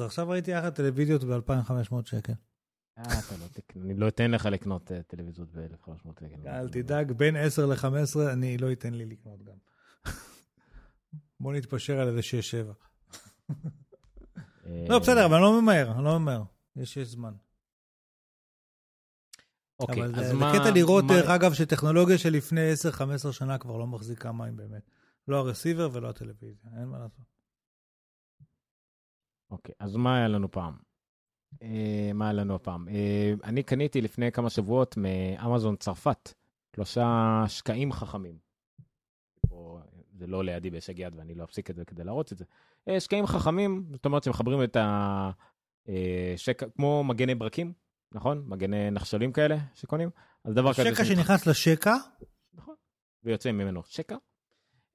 עכשיו 0.06 0.28
ראיתי 0.28 0.50
יחד 0.50 0.70
טלוויזיות 0.70 1.24
ב-2,500 1.24 1.94
שקל. 2.04 2.32
אה, 2.98 3.04
לא 3.38 3.82
אני 3.82 3.94
לא 3.94 4.08
אתן 4.08 4.30
לך 4.30 4.46
לקנות 4.46 4.92
אה, 4.92 5.02
טלוויזיות 5.02 5.52
ב-1,500 5.52 6.08
שקל. 6.20 6.48
אל 6.48 6.68
תדאג, 6.68 7.12
בין 7.12 7.36
10 7.36 7.66
ל-15 7.66 8.32
אני 8.32 8.58
לא 8.58 8.72
אתן 8.72 8.94
לי 8.94 9.06
לקנות 9.06 9.42
גם. 9.44 9.56
בוא 11.40 11.52
נתפשר 11.52 12.00
על 12.00 12.08
איזה 12.08 12.20
6-7. 13.50 13.52
לא, 14.88 14.98
בסדר, 14.98 15.26
אבל 15.26 15.34
אני 15.34 15.42
לא 15.42 15.62
ממהר, 15.62 15.92
אני 15.92 16.04
לא 16.04 16.18
ממהר. 16.18 16.42
יש 16.76 16.98
זמן. 16.98 17.34
אוקיי, 19.80 20.02
אז 20.02 20.32
מה... 20.32 20.52
זה 20.52 20.58
קטע 20.58 20.70
לראות, 20.70 21.04
דרך 21.08 21.28
אגב, 21.28 21.54
שטכנולוגיה 21.54 22.18
של 22.18 22.30
לפני 22.30 22.72
10-15 23.28 23.32
שנה 23.32 23.58
כבר 23.58 23.76
לא 23.76 23.86
מחזיקה 23.86 24.32
מים 24.32 24.56
באמת. 24.56 24.90
לא 25.28 25.36
הרסיבר 25.36 25.88
ולא 25.92 26.08
הטלוויזיה, 26.08 26.70
אין 26.80 26.84
מה 26.84 26.98
לעשות. 26.98 27.24
אוקיי, 29.50 29.74
אז 29.80 29.96
מה 29.96 30.16
היה 30.16 30.28
לנו 30.28 30.50
פעם? 30.50 30.76
אה, 31.62 32.10
מה 32.14 32.24
היה 32.24 32.32
לנו 32.32 32.54
הפעם? 32.54 32.88
אה, 32.88 33.32
אני 33.44 33.62
קניתי 33.62 34.00
לפני 34.00 34.32
כמה 34.32 34.50
שבועות 34.50 34.96
מאמזון 34.96 35.76
צרפת 35.76 36.32
שלושה 36.76 37.44
שקעים 37.48 37.92
חכמים. 37.92 38.48
זה 40.18 40.26
לא 40.26 40.44
לידי 40.44 40.70
בהישג 40.70 40.98
יד 40.98 41.14
ואני 41.16 41.34
לא 41.34 41.44
אפסיק 41.44 41.70
את 41.70 41.76
זה 41.76 41.84
כדי 41.84 42.04
להראות 42.04 42.32
את 42.32 42.38
זה. 42.38 42.44
אה, 42.88 43.00
שקעים 43.00 43.26
חכמים, 43.26 43.84
זאת 43.92 44.06
אומרת 44.06 44.22
שמחברים 44.22 44.62
את 44.62 44.76
השקע, 45.86 46.66
אה, 46.66 46.70
כמו 46.70 47.04
מגני 47.04 47.34
ברקים, 47.34 47.72
נכון? 48.12 48.44
מגני 48.46 48.90
נחשלים 48.90 49.32
כאלה 49.32 49.56
שקונים. 49.74 50.10
אז 50.44 50.54
דבר 50.54 50.72
כזה... 50.74 50.94
שקע 50.94 51.04
שנכנס 51.04 51.46
לשקע? 51.46 51.94
נכון. 52.54 52.74
ויוצא 53.24 53.52
ממנו 53.52 53.82
שקע. 53.86 54.16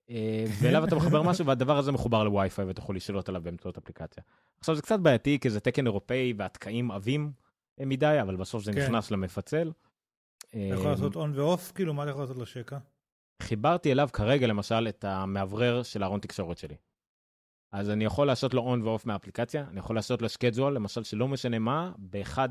אה, 0.10 0.46
ואליו 0.62 0.86
אתה 0.86 0.96
מחבר 0.96 1.22
משהו 1.22 1.46
והדבר 1.46 1.78
הזה 1.78 1.92
מחובר 1.92 2.24
לווי-פיי 2.24 2.66
ואתה 2.66 2.80
יכול 2.80 2.96
לשאול 2.96 3.22
עליו 3.28 3.42
באמצעות 3.42 3.78
אפליקציה. 3.78 4.24
עכשיו 4.60 4.76
זה 4.76 4.82
קצת 4.82 5.00
בעייתי 5.00 5.40
כי 5.42 5.50
זה 5.50 5.60
תקן 5.60 5.86
אירופאי 5.86 6.34
והתקעים 6.38 6.92
עבים 6.92 7.32
מדי 7.80 8.18
אבל 8.22 8.36
בסוף 8.36 8.64
זה 8.64 8.74
כן. 8.74 8.84
נכנס 8.84 9.12
למפצל. 9.12 9.72
אתה 10.50 10.58
יכול 10.74 10.92
לעשות 10.92 11.16
און 11.16 11.34
ואוף 11.36 11.72
כאילו 11.72 11.94
מה 11.94 12.04
אתה 12.04 12.12
יכול 12.12 12.24
לעשות 12.24 12.38
לשקע? 12.38 12.78
חיברתי 13.42 13.92
אליו 13.92 14.10
כרגע 14.14 14.48
למשל 14.48 14.88
את 14.90 15.04
המאוורר 15.04 15.84
של 15.84 16.04
הארון 16.04 16.20
תקשורת 16.20 16.58
שלי. 16.58 16.76
אז 17.72 17.90
אני 17.90 18.06
יכול 18.06 18.28
לעשות 18.28 18.54
לו 18.54 18.62
און 18.62 18.82
ואוף 18.82 19.06
מהאפליקציה, 19.06 19.66
אני 19.70 19.80
יכול 19.80 19.96
לעשות 19.96 20.22
לו 20.22 20.30
שקדזול, 20.30 20.76
למשל 20.76 21.04
שלא 21.04 21.28
משנה 21.28 21.60
מה, 21.60 21.92
באחד 21.98 22.50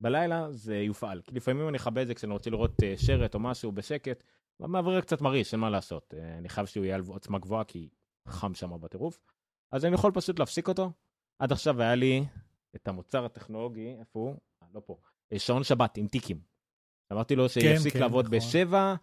בלילה 0.00 0.52
זה 0.52 0.76
יופעל. 0.76 1.22
כי 1.24 1.34
לפעמים 1.34 1.68
אני 1.68 1.76
אכבה 1.76 2.02
את 2.02 2.06
זה 2.06 2.14
כשאני 2.14 2.32
רוצה 2.32 2.50
לראות 2.50 2.72
uh, 2.82 3.06
שרת 3.06 3.34
או 3.34 3.40
משהו 3.40 3.72
בשקט, 3.72 4.24
והמעברר 4.60 5.00
קצת 5.00 5.20
מרעיש, 5.20 5.52
אין 5.52 5.60
מה 5.60 5.70
לעשות. 5.70 6.14
Uh, 6.14 6.38
אני 6.38 6.48
חייב 6.48 6.66
שהוא 6.66 6.84
יהיה 6.84 6.94
על 6.94 7.02
עוצמה 7.06 7.38
גבוהה 7.38 7.64
כי 7.64 7.88
חם 8.28 8.54
שם 8.54 8.80
בטירוף. 8.80 9.18
אז 9.72 9.84
אני 9.84 9.94
יכול 9.94 10.12
פשוט 10.12 10.38
להפסיק 10.38 10.68
אותו. 10.68 10.92
עד 11.38 11.52
עכשיו 11.52 11.82
היה 11.82 11.94
לי 11.94 12.24
את 12.76 12.88
המוצר 12.88 13.24
הטכנולוגי, 13.24 13.96
איפה 14.00 14.18
הוא? 14.18 14.34
אה, 14.62 14.68
לא 14.74 14.80
פה. 14.86 14.96
שעון 15.38 15.64
שבת 15.64 15.96
עם 15.96 16.08
טיקים. 16.08 16.40
אמרתי 17.12 17.36
לו 17.36 17.48
שיפסיק 17.48 17.92
כן, 17.92 17.98
כן, 17.98 18.04
לעבוד 18.04 18.24
נכון. 18.24 18.38
בשבע, 18.38 18.94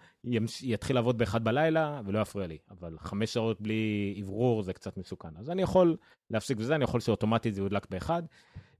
יתחיל 0.64 0.96
לעבוד 0.96 1.18
באחד 1.18 1.44
בלילה 1.44 2.02
ולא 2.06 2.20
יפריע 2.20 2.48
לי. 2.48 2.58
אבל 2.72 2.98
חמש 3.00 3.34
שעות 3.34 3.62
בלי 3.62 4.16
אוורור 4.22 4.64
זה 4.64 4.74
קצת 4.74 4.98
מסוכן. 4.98 5.38
אז 5.38 5.50
אני 5.50 5.62
יכול 5.62 5.98
להפסיק 6.30 6.58
בזה, 6.58 6.76
אני 6.76 6.84
יכול 6.84 7.00
שאוטומטית 7.00 7.56
זה 7.56 7.62
יודלק 7.62 7.90
באחד. 7.90 8.24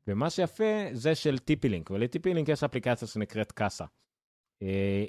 ומה 0.08 0.30
שיפה 0.30 0.64
זה 0.94 1.16
של 1.16 1.38
TP-Link, 1.38 1.92
ול 1.92 2.05
TP-Link 2.05 2.50
יש 2.50 2.64
אפליקציה 2.64 3.08
שנקראת 3.08 3.52
Kasa. 3.52 3.86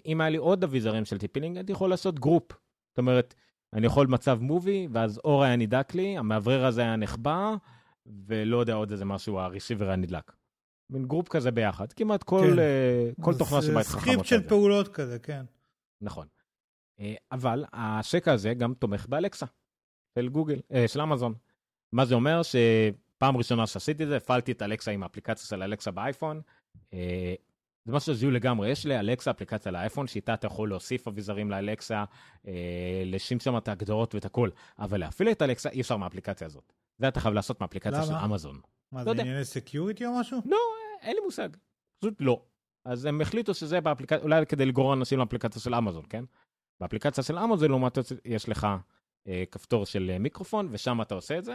אם 0.07 0.21
היה 0.21 0.31
לי 0.31 0.37
עוד 0.37 0.65
אביזרים 0.65 1.05
של 1.05 1.19
TP-Link, 1.19 1.57
הייתי 1.57 1.73
יכול 1.73 1.91
לעשות 1.91 2.21
group. 2.21 2.53
זאת 2.89 2.99
אומרת, 2.99 3.35
אני 3.73 3.87
יכול 3.87 4.07
מצב 4.07 4.39
movie, 4.41 4.89
ואז 4.93 5.19
אור 5.25 5.45
היה 5.45 5.57
נדלק 5.57 5.95
לי, 5.95 6.19
המאוורר 6.19 6.67
הזה 6.67 6.81
היה 6.81 6.97
נכבה, 6.97 7.55
ולא 8.07 8.57
יודע 8.57 8.75
עוד 8.75 8.91
איזה 8.91 9.05
משהו, 9.05 9.39
ה 9.39 9.44
receiver 9.44 9.87
היה 9.87 9.97
נדלק. 9.97 10.33
מין 10.91 11.07
group 11.07 11.29
כזה 11.29 11.51
ביחד, 11.51 11.93
כמעט 11.93 12.23
כל, 12.23 12.47
כן. 12.47 12.59
uh, 13.19 13.25
כל 13.25 13.35
תוכנה 13.39 13.63
שבית 13.63 13.87
חכם. 13.87 14.01
script 14.01 14.25
של 14.25 14.49
פעולות 14.49 14.89
כזה, 14.89 15.19
כן. 15.19 15.45
נכון. 16.01 16.27
Uh, 17.01 17.03
אבל 17.33 17.65
השקע 17.73 18.33
הזה 18.33 18.55
גם 18.55 18.75
תומך 18.75 19.07
באלקסה, 19.07 19.47
של 20.19 20.29
גוגל, 20.29 20.59
uh, 20.59 20.89
של 20.89 21.01
אמזון. 21.01 21.35
מה 21.93 22.05
זה 22.05 22.15
אומר? 22.15 22.41
שפעם 23.17 23.37
ראשונה 23.37 23.67
שעשיתי 23.67 24.03
את 24.03 24.09
זה, 24.09 24.17
הפעלתי 24.17 24.53
את 24.53 24.63
אלקסה 24.63 24.91
עם 24.91 25.03
האפליקציה 25.03 25.47
של 25.47 25.63
אלקסה 25.63 25.91
באייפון. 25.91 26.41
Uh, 26.77 26.97
זה 27.87 27.93
משהו 27.93 28.15
שזה 28.15 28.24
הוא 28.24 28.31
לגמרי, 28.31 28.71
יש 28.71 28.87
לאלקסה 28.87 29.31
אפליקציה 29.31 29.73
לאייפון, 29.73 30.07
שאיתה 30.07 30.35
אתה 30.35 30.47
יכול 30.47 30.69
להוסיף 30.69 31.09
אביזרים 31.09 31.51
לאלקסה, 31.51 32.05
אה, 32.47 33.03
לשים 33.07 33.41
שם 33.41 33.57
את 33.57 33.69
ההגדרות 33.69 34.15
ואת 34.15 34.25
הכל, 34.25 34.51
אבל 34.79 35.01
להפעיל 35.01 35.31
את 35.31 35.43
אלקסה 35.43 35.69
אי 35.69 35.81
אפשר 35.81 35.97
מהאפליקציה 35.97 36.47
הזאת. 36.47 36.73
זה 36.99 37.09
אתה 37.09 37.21
חייב 37.21 37.35
לעשות 37.35 37.61
מהאפליקציה 37.61 38.03
של 38.03 38.15
אמזון. 38.15 38.61
מה, 38.93 39.05
לא 39.05 39.15
זה 39.15 39.21
ענייני 39.21 39.45
security 39.45 40.07
או 40.07 40.21
משהו? 40.21 40.41
לא, 40.45 40.57
אין 41.03 41.17
לי 41.17 41.21
מושג. 41.25 41.49
פשוט 41.99 42.15
לא. 42.21 42.43
אז 42.85 43.05
הם 43.05 43.21
החליטו 43.21 43.55
שזה 43.55 43.81
באפליקציה, 43.81 44.23
אולי 44.23 44.47
כדי 44.47 44.67
לגרור 44.67 44.95
אנשים 44.95 45.19
לאפליקציה 45.19 45.63
של 45.63 45.75
אמזון, 45.75 46.05
כן? 46.09 46.25
באפליקציה 46.81 47.25
של 47.25 47.39
אמזון, 47.39 47.71
לעומת 47.71 47.99
יש 48.25 48.49
לך 48.49 48.67
אה, 49.29 49.45
כפתור 49.51 49.87
של 49.87 50.11
אה, 50.13 50.19
מיקרופון, 50.19 50.69
ושם 50.71 51.03
אתה 51.03 51.15
עושה 51.15 51.39
את 51.39 51.45
זה. 51.45 51.55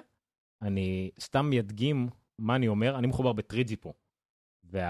אני 0.62 1.12
סתם 1.20 1.54
אדגים 1.54 2.10
מה 2.40 2.56
אני 2.56 2.68
אומר, 2.68 2.98
אני 2.98 3.08
מחובר 3.08 3.34
ב-3G 3.34 3.76
פה. 3.80 3.94
וברגע 4.64 4.86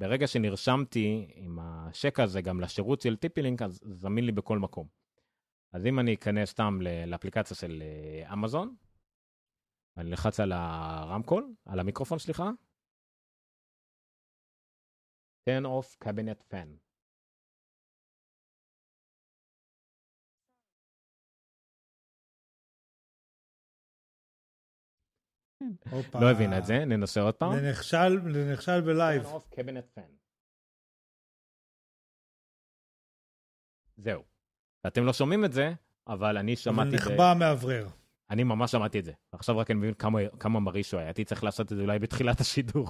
וה... 0.00 0.16
okay. 0.16 0.26
שנרשמתי 0.26 1.30
עם 1.34 1.58
השקע 1.62 2.22
הזה 2.22 2.40
גם 2.40 2.60
לשירות 2.60 3.00
של 3.00 3.16
TP-Link, 3.16 3.62
אז 3.62 3.80
זמין 3.84 4.26
לי 4.26 4.32
בכל 4.32 4.58
מקום. 4.58 4.86
אז 5.72 5.86
אם 5.86 5.98
אני 5.98 6.14
אכנס 6.14 6.50
סתם 6.50 6.78
לאפליקציה 7.06 7.56
של 7.56 7.82
אה, 7.82 8.32
אמזון, 8.32 8.74
אני 9.96 10.10
נלחץ 10.10 10.40
על 10.40 10.52
הרמקול, 10.52 11.54
על 11.64 11.80
המיקרופון, 11.80 12.18
סליחה. 12.18 12.50
turn 15.48 15.66
off 15.66 15.96
cabinet 16.04 16.40
fan. 16.50 16.68
לא 26.20 26.30
הבינה 26.30 26.58
את 26.58 26.64
זה, 26.64 26.84
ננסה 26.84 27.20
עוד 27.20 27.34
פעם. 27.34 27.56
זה 27.56 27.70
נכשל, 27.70 28.20
זה 28.66 28.80
בלייב. 28.80 29.22
זהו. 33.96 34.22
אתם 34.86 35.04
לא 35.04 35.12
שומעים 35.12 35.44
את 35.44 35.52
זה, 35.52 35.72
אבל 36.06 36.36
אני 36.36 36.56
שמעתי... 36.56 36.88
אבל 36.88 36.96
נכבה 36.96 37.34
מאוורר. 37.38 37.88
אני 38.30 38.44
ממש 38.44 38.70
שמעתי 38.70 38.98
את 38.98 39.04
זה. 39.04 39.12
עכשיו 39.32 39.58
רק 39.58 39.70
אני 39.70 39.78
מבין 39.78 39.94
כמה, 39.94 40.18
כמה 40.40 40.60
מרעיש 40.60 40.92
הוא 40.92 40.98
היה. 40.98 41.08
הייתי 41.08 41.24
צריך 41.24 41.44
לעשות 41.44 41.72
את 41.72 41.76
זה 41.76 41.82
אולי 41.82 41.98
בתחילת 41.98 42.40
השידור. 42.40 42.88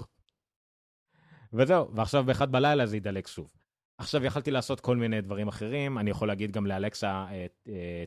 וזהו, 1.53 1.95
ועכשיו 1.95 2.25
באחד 2.25 2.53
בלילה 2.53 2.87
זה 2.87 2.97
ידלק 2.97 3.27
שוב. 3.27 3.53
עכשיו 3.99 4.25
יכלתי 4.25 4.51
לעשות 4.51 4.81
כל 4.81 4.97
מיני 4.97 5.21
דברים 5.21 5.49
אחרים, 5.49 5.99
אני 5.99 6.11
יכול 6.11 6.29
להגיד 6.29 6.51
גם 6.51 6.67
לאלקסה, 6.67 7.27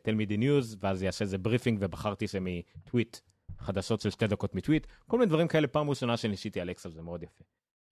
tell 0.03 0.15
me 0.17 0.29
the 0.29 0.37
news, 0.37 0.77
ואז 0.79 1.03
יעשה 1.03 1.25
איזה 1.25 1.37
briefing, 1.37 1.77
ובחרתי 1.81 2.27
שמטוויט, 2.27 3.17
חדשות 3.65 4.01
של 4.01 4.09
שתי 4.09 4.27
דקות 4.27 4.55
מטוויט, 4.55 4.87
כל 5.07 5.17
מיני 5.17 5.29
דברים 5.29 5.47
כאלה, 5.47 5.67
פעם 5.67 5.89
ראשונה 5.89 6.17
שניסיתי 6.17 6.61
אלקסה, 6.61 6.89
זה 6.89 7.01
מאוד 7.01 7.23
יפה. 7.23 7.43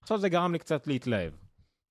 עכשיו 0.02 0.18
זה 0.18 0.28
גרם 0.28 0.52
לי 0.52 0.58
קצת 0.58 0.86
להתלהב, 0.86 1.32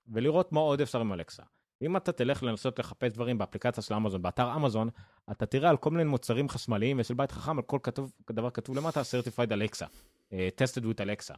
ולראות 0.08 0.52
מה 0.52 0.60
עוד 0.60 0.82
אפשר 0.82 1.02
עם 1.02 1.14
אלקסה. 1.14 1.44
אם 1.82 1.98
אתה 1.98 2.12
תלך 2.12 2.44
לנסות 2.44 2.80
לחפש 2.80 3.12
דברים 3.12 3.38
באפליקציה 3.38 3.84
של 3.84 3.94
אמזון, 3.94 4.22
באתר 4.22 4.56
אמזון, 4.56 4.90
אתה 5.32 5.46
תראה 5.46 5.70
על 5.70 5.78
כל 5.78 5.92
מיני 5.92 6.04
מוצרים 6.04 6.50
חשמליים 6.50 7.00
ושל 7.00 7.14
בית 7.14 7.32
חכם, 7.32 7.58
על 7.58 7.64
כל 7.64 7.80
כתוב, 7.84 8.12
דבר 8.32 8.50
כתוב 8.50 8.76
למטה, 8.78 9.02
certified 9.02 9.50
Alexa, 9.50 9.86
uh, 9.86 10.34
tested 10.62 10.84
with 10.84 11.02
Alexa. 11.06 11.36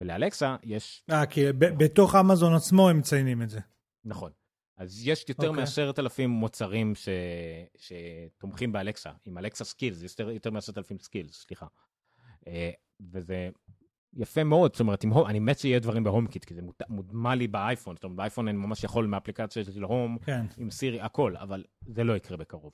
ולאלקסה 0.00 0.56
יש... 0.62 1.04
אה, 1.10 1.26
כי 1.26 1.52
בתוך 1.52 2.14
אמזון 2.14 2.54
עצמו 2.54 2.88
הם 2.88 2.98
מציינים 2.98 3.42
את 3.42 3.50
זה. 3.50 3.60
נכון. 4.04 4.30
אז 4.76 5.06
יש 5.06 5.24
יותר 5.28 5.48
אוקיי. 5.48 5.60
מעשרת 5.60 5.98
אלפים 5.98 6.30
מוצרים 6.30 6.94
ש... 6.94 7.08
שתומכים 7.76 8.72
באלקסה, 8.72 9.10
עם 9.24 9.38
Alexa 9.38 9.64
skills, 9.64 10.02
יש 10.02 10.12
יותר, 10.12 10.30
יותר 10.30 10.50
מעשרת 10.50 10.78
אלפים 10.78 10.98
skills, 10.98 11.42
סליחה. 11.42 11.66
אה, 12.46 12.70
וזה 13.12 13.48
יפה 14.16 14.44
מאוד, 14.44 14.72
זאת 14.74 14.80
אומרת, 14.80 15.04
עם, 15.04 15.10
Home- 15.10 15.26
אני 15.26 15.38
מת 15.38 15.58
שיהיה 15.58 15.78
דברים 15.78 16.04
ב 16.04 16.08
HomeKit, 16.08 16.44
כי 16.44 16.54
זה 16.54 16.60
מוטמע 16.88 17.34
לי 17.34 17.48
באייפון, 17.48 17.96
זאת 17.96 18.04
אומרת, 18.04 18.16
באייפון 18.16 18.48
אני 18.48 18.58
ממש 18.58 18.84
יכול 18.84 19.06
מאפליקציה 19.06 19.64
של 19.64 19.82
Home, 19.82 20.18
כן. 20.18 20.46
עם 20.58 20.70
סירי, 20.70 21.00
הכל, 21.00 21.36
אבל 21.36 21.64
זה 21.86 22.04
לא 22.04 22.16
יקרה 22.16 22.36
בקרוב. 22.36 22.72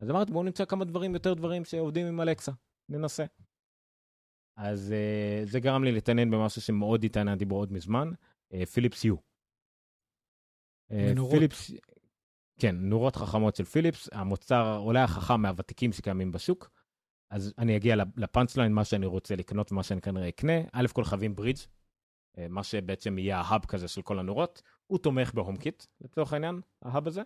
אז 0.00 0.10
אמרתי, 0.10 0.32
בואו 0.32 0.44
נמצא 0.44 0.64
כמה 0.64 0.84
דברים, 0.84 1.14
יותר 1.14 1.34
דברים 1.34 1.64
שעובדים 1.64 2.06
עם 2.06 2.20
אלקסה, 2.20 2.52
ננסה. 2.88 3.24
אז 4.56 4.94
uh, 4.94 5.48
זה 5.48 5.60
גרם 5.60 5.84
לי 5.84 5.92
להתעניין 5.92 6.30
במשהו 6.30 6.62
שמאוד 6.62 7.04
התעניינתי 7.04 7.44
בו 7.44 7.56
עוד 7.56 7.72
מזמן, 7.72 8.10
uh, 8.52 8.66
Philips 8.66 9.04
Hue. 9.04 9.16
אה, 10.90 11.10
מנורות. 11.10 11.32
פיליפס, 11.32 11.70
כן, 12.60 12.76
נורות 12.76 13.16
חכמות 13.16 13.56
של 13.56 13.64
פיליפס, 13.64 14.08
המוצר 14.12 14.76
אולי 14.78 15.00
החכם 15.00 15.40
מהוותיקים 15.40 15.92
שקיימים 15.92 16.32
בשוק. 16.32 16.70
אז 17.30 17.54
אני 17.58 17.76
אגיע 17.76 17.96
ל 18.16 18.23
punch 18.23 18.56
line, 18.56 18.72
מה 18.72 18.84
שאני 18.84 19.06
רוצה 19.06 19.36
לקנות 19.36 19.72
ומה 19.72 19.82
שאני 19.82 20.00
כנראה 20.00 20.28
אקנה. 20.28 20.52
א' 20.72 20.86
כל 20.92 21.04
חייבים 21.04 21.34
ברידג', 21.34 21.58
אה, 22.38 22.48
מה 22.48 22.64
שבעצם 22.64 23.18
יהיה 23.18 23.38
ה 23.38 23.45
hub 23.45 23.64
כזה 23.64 23.88
של 23.88 24.02
כל 24.02 24.18
הנורות. 24.18 24.62
הוא 24.86 24.98
תומך 24.98 25.34
ב 25.34 25.56
HomeKit, 25.56 25.84
לצורך 26.00 26.32
העניין, 26.32 26.60
ה 26.82 26.88
hub 26.88 27.06
הזה. 27.06 27.22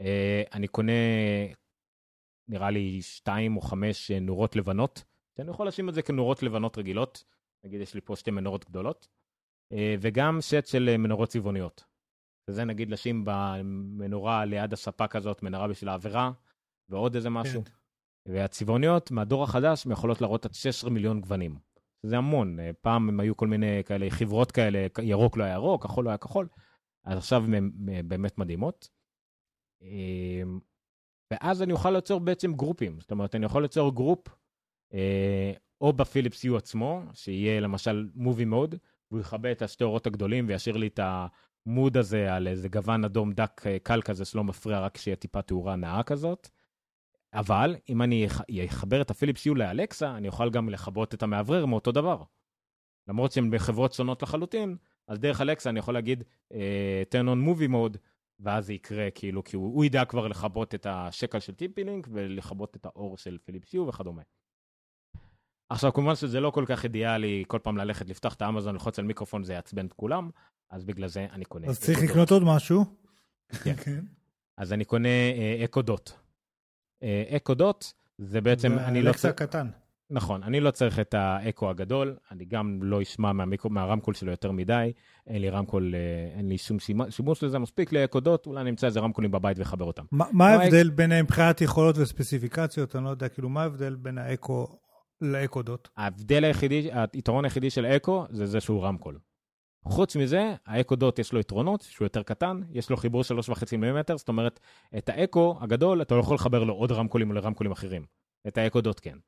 אה, 0.00 0.42
אני 0.52 0.68
קונה, 0.68 0.92
נראה 2.48 2.70
לי, 2.70 3.02
שתיים 3.02 3.56
או 3.56 3.60
חמש 3.60 4.10
אה, 4.10 4.20
נורות 4.20 4.56
לבנות, 4.56 5.04
שאני 5.36 5.50
יכול 5.50 5.68
לשים 5.68 5.88
את 5.88 5.94
זה 5.94 6.02
כנורות 6.02 6.42
לבנות 6.42 6.78
רגילות. 6.78 7.24
נגיד, 7.64 7.80
יש 7.80 7.94
לי 7.94 8.00
פה 8.00 8.16
שתי 8.16 8.30
מנורות 8.30 8.64
גדולות. 8.64 9.08
וגם 10.00 10.40
סט 10.40 10.66
של 10.66 10.96
מנורות 10.96 11.28
צבעוניות. 11.28 11.84
וזה 12.48 12.64
נגיד 12.64 12.90
לשים 12.90 13.24
במנורה 13.26 14.44
ליד 14.44 14.72
הספה 14.72 15.06
כזאת, 15.06 15.42
מנורה 15.42 15.68
בשביל 15.68 15.88
האווירה, 15.88 16.32
ועוד 16.88 17.14
איזה 17.14 17.30
משהו. 17.30 17.64
כן. 17.64 17.70
והצבעוניות 18.26 19.10
מהדור 19.10 19.42
החדש 19.42 19.86
יכולות 19.90 20.20
להראות 20.20 20.44
עד 20.44 20.54
16 20.54 20.90
מיליון 20.90 21.20
גוונים. 21.20 21.58
זה 22.02 22.18
המון. 22.18 22.60
אה, 22.60 22.70
פעם 22.80 23.08
הם 23.08 23.20
היו 23.20 23.36
כל 23.36 23.46
מיני 23.46 23.84
כאלה 23.84 24.10
חברות 24.10 24.52
כאלה, 24.52 24.86
ירוק 25.02 25.36
לא 25.36 25.44
היה 25.44 25.54
ירוק, 25.54 25.82
כחול 25.82 26.04
לא 26.04 26.10
היה 26.10 26.18
כחול, 26.18 26.48
אז 27.04 27.18
עכשיו 27.18 27.44
הן 27.44 27.54
הן 27.54 27.70
באמת 28.08 28.38
מדהימות. 28.38 28.88
אה, 29.82 30.42
ואז 31.30 31.62
אני 31.62 31.72
אוכל 31.72 31.90
ליצור 31.90 32.20
בעצם 32.20 32.52
גרופים. 32.52 33.00
זאת 33.00 33.10
אומרת, 33.10 33.34
אני 33.34 33.46
יכול 33.46 33.62
ליצור 33.62 33.94
group, 33.94 34.28
אה, 34.94 35.52
או 35.80 35.92
ב 35.92 35.98
Philips 35.98 36.44
Hue 36.44 36.56
עצמו, 36.56 37.02
שיהיה 37.14 37.60
למשל 37.60 38.08
movie 38.14 38.44
mode, 38.44 38.74
והוא 39.10 39.20
יכבה 39.20 39.52
את 39.52 39.62
השתי 39.62 39.84
אורות 39.84 40.06
הגדולים 40.06 40.48
וישאיר 40.48 40.76
לי 40.76 40.86
את 40.86 41.00
ה 41.02 41.21
mode 41.21 41.96
הזה 41.96 42.34
על 42.34 42.48
איזה 42.48 42.68
גוון 42.68 43.04
אדום 43.04 43.32
דק 43.32 43.62
אה, 43.66 43.78
קל 43.78 44.02
כזה 44.02 44.24
שלא 44.24 44.44
מפריע, 44.44 44.80
רק 44.80 44.96
שיהיה 44.96 45.16
טיפה 45.16 45.42
תאורה 45.42 45.76
נאה 45.76 46.02
כזאת. 46.02 46.48
אבל 47.34 47.76
אם 47.88 48.02
אני 48.02 48.26
אח- 48.26 48.40
אחבר 48.68 49.00
את 49.02 49.10
הפיליפס 49.10 49.46
יו 49.46 49.54
לאלקסה, 49.54 50.16
אני 50.16 50.28
אוכל 50.28 50.50
גם 50.50 50.68
לכבות 50.68 51.14
את 51.14 51.22
המאוורר 51.22 51.66
מאותו 51.66 51.92
דבר. 51.92 52.22
למרות 53.08 53.32
שהן 53.32 53.50
בחברות 53.50 53.92
שונות 53.92 54.22
לחלוטין, 54.22 54.76
אז 55.08 55.18
דרך 55.18 55.40
אלקסה 55.40 55.70
אני 55.70 55.78
יכול 55.78 55.94
להגיד 55.94 56.24
אה, 56.52 57.02
turn 57.14 57.26
on 57.26 57.48
movie 57.48 57.70
mode, 57.70 57.98
ואז 58.40 58.66
זה 58.66 58.72
יקרה 58.72 59.10
כאילו, 59.14 59.44
כי 59.44 59.56
הוא, 59.56 59.74
הוא 59.74 59.84
ידע 59.84 60.04
כבר 60.04 60.28
לכבות 60.28 60.74
את 60.74 60.86
השקל 60.90 61.40
של 61.40 61.54
טיפי-לינק 61.54 62.08
ולכבות 62.10 62.76
את 62.76 62.86
האור 62.86 63.16
של 63.18 63.38
פיליפס 63.44 63.74
יו 63.74 63.86
וכדומה. 63.86 64.22
עכשיו 65.68 65.92
כמובן 65.92 66.14
שזה 66.14 66.40
לא 66.40 66.50
כל 66.50 66.64
כך 66.68 66.84
אידיאלי 66.84 67.44
כל 67.48 67.58
פעם 67.62 67.76
ללכת 67.76 68.08
לפתוח 68.08 68.34
את 68.34 68.42
האמזון 68.42 68.74
ללחוץ 68.74 68.98
על 68.98 69.04
מיקרופון 69.04 69.44
זה 69.44 69.52
יעצבן 69.52 69.86
את 69.86 69.92
כולם 69.92 70.30
אז 70.70 70.84
בגלל 70.84 71.08
זה 71.08 71.26
אני 71.32 71.44
קונה 71.44 71.66
אז 71.66 71.80
צריך. 71.80 71.98
לקנות 72.10 72.30
עוד 72.30 72.42
משהו. 72.42 72.84
כן. 73.64 73.74
כן. 73.76 74.00
אז 74.58 74.72
אני 74.72 74.84
קונה 74.84 75.08
אה, 75.08 75.64
אקו 75.64 75.82
דוט. 75.82 76.10
אה, 77.04 77.36
אקו 77.36 77.54
דוט 77.54 77.84
זה 78.18 78.40
בעצם 78.40 78.78
אני 78.78 79.02
לא 79.02 79.12
צריך 79.12 79.34
קטן. 79.34 79.68
נכון 80.10 80.42
אני 80.42 80.60
לא 80.60 80.70
צריך 80.70 81.00
את 81.00 81.14
האקו 81.14 81.70
הגדול 81.70 82.16
אני 82.30 82.44
גם 82.44 82.78
לא 82.82 83.02
אשמע 83.02 83.32
מהמיקרו, 83.32 83.70
מהרמקול 83.70 84.14
שלו 84.14 84.30
יותר 84.30 84.50
מדי 84.52 84.92
אין 85.26 85.40
לי 85.42 85.50
רמקול 85.50 85.94
אה, 85.94 86.38
אין 86.38 86.48
לי 86.48 86.58
שום 86.58 86.78
שימ- 86.78 87.10
שימוש 87.10 87.42
לזה 87.44 87.58
מספיק 87.58 87.92
לאקו 87.92 88.20
דוט 88.20 88.46
אולי 88.46 88.64
נמצא 88.64 88.86
איזה 88.86 89.00
רמקולים 89.00 89.30
בבית 89.30 89.58
ואחבר 89.58 89.84
אותם. 89.84 90.04
מה 90.12 90.24
מה 90.32 90.48
ההבדל 90.48 90.90
ביניהם 90.90 91.24
מבחינת 91.24 91.60
יכולות 91.60 91.98
וספציפיקציות? 91.98 92.96
אני 92.96 93.04
לא 93.04 93.10
יודע, 93.10 93.28
כאילו, 93.28 93.48
מה 93.48 93.62
ההבדל 93.62 93.94
בין 93.94 94.18
האקו 94.18 94.66
לאקו 95.20 95.62
דוט? 95.62 95.88
ההבדל 95.96 96.44
היחידי, 96.44 96.88
היתרון 97.12 97.44
היחידי 97.44 97.70
של 97.70 97.86
אקו 97.86 98.24
זה 98.30 98.46
זה 98.46 98.60
שהוא 98.60 98.84
רמקול. 98.84 99.18
חוץ 99.84 100.16
מזה, 100.16 100.54
האקו 100.66 100.96
דוט 100.96 101.18
יש 101.18 101.32
לו 101.32 101.40
יתרונות, 101.40 101.82
שהוא 101.82 102.06
יותר 102.06 102.22
קטן, 102.22 102.60
יש 102.70 102.90
לו 102.90 102.96
חיבור 102.96 103.22
3.5 103.22 103.76
מילימטר, 103.76 104.16
זאת 104.16 104.28
אומרת, 104.28 104.60
את 104.98 105.08
האקו 105.08 105.58
הגדול, 105.60 106.02
אתה 106.02 106.14
לא 106.14 106.20
יכול 106.20 106.34
לחבר 106.34 106.64
לו 106.64 106.74
עוד 106.74 106.92
רמקולים 106.92 107.30
או 107.30 107.34
לרמקולים 107.34 107.72
אחרים. 107.72 108.06
את 108.48 108.58
האקו 108.58 108.80
דוט 108.80 109.00
כן. 109.02 109.18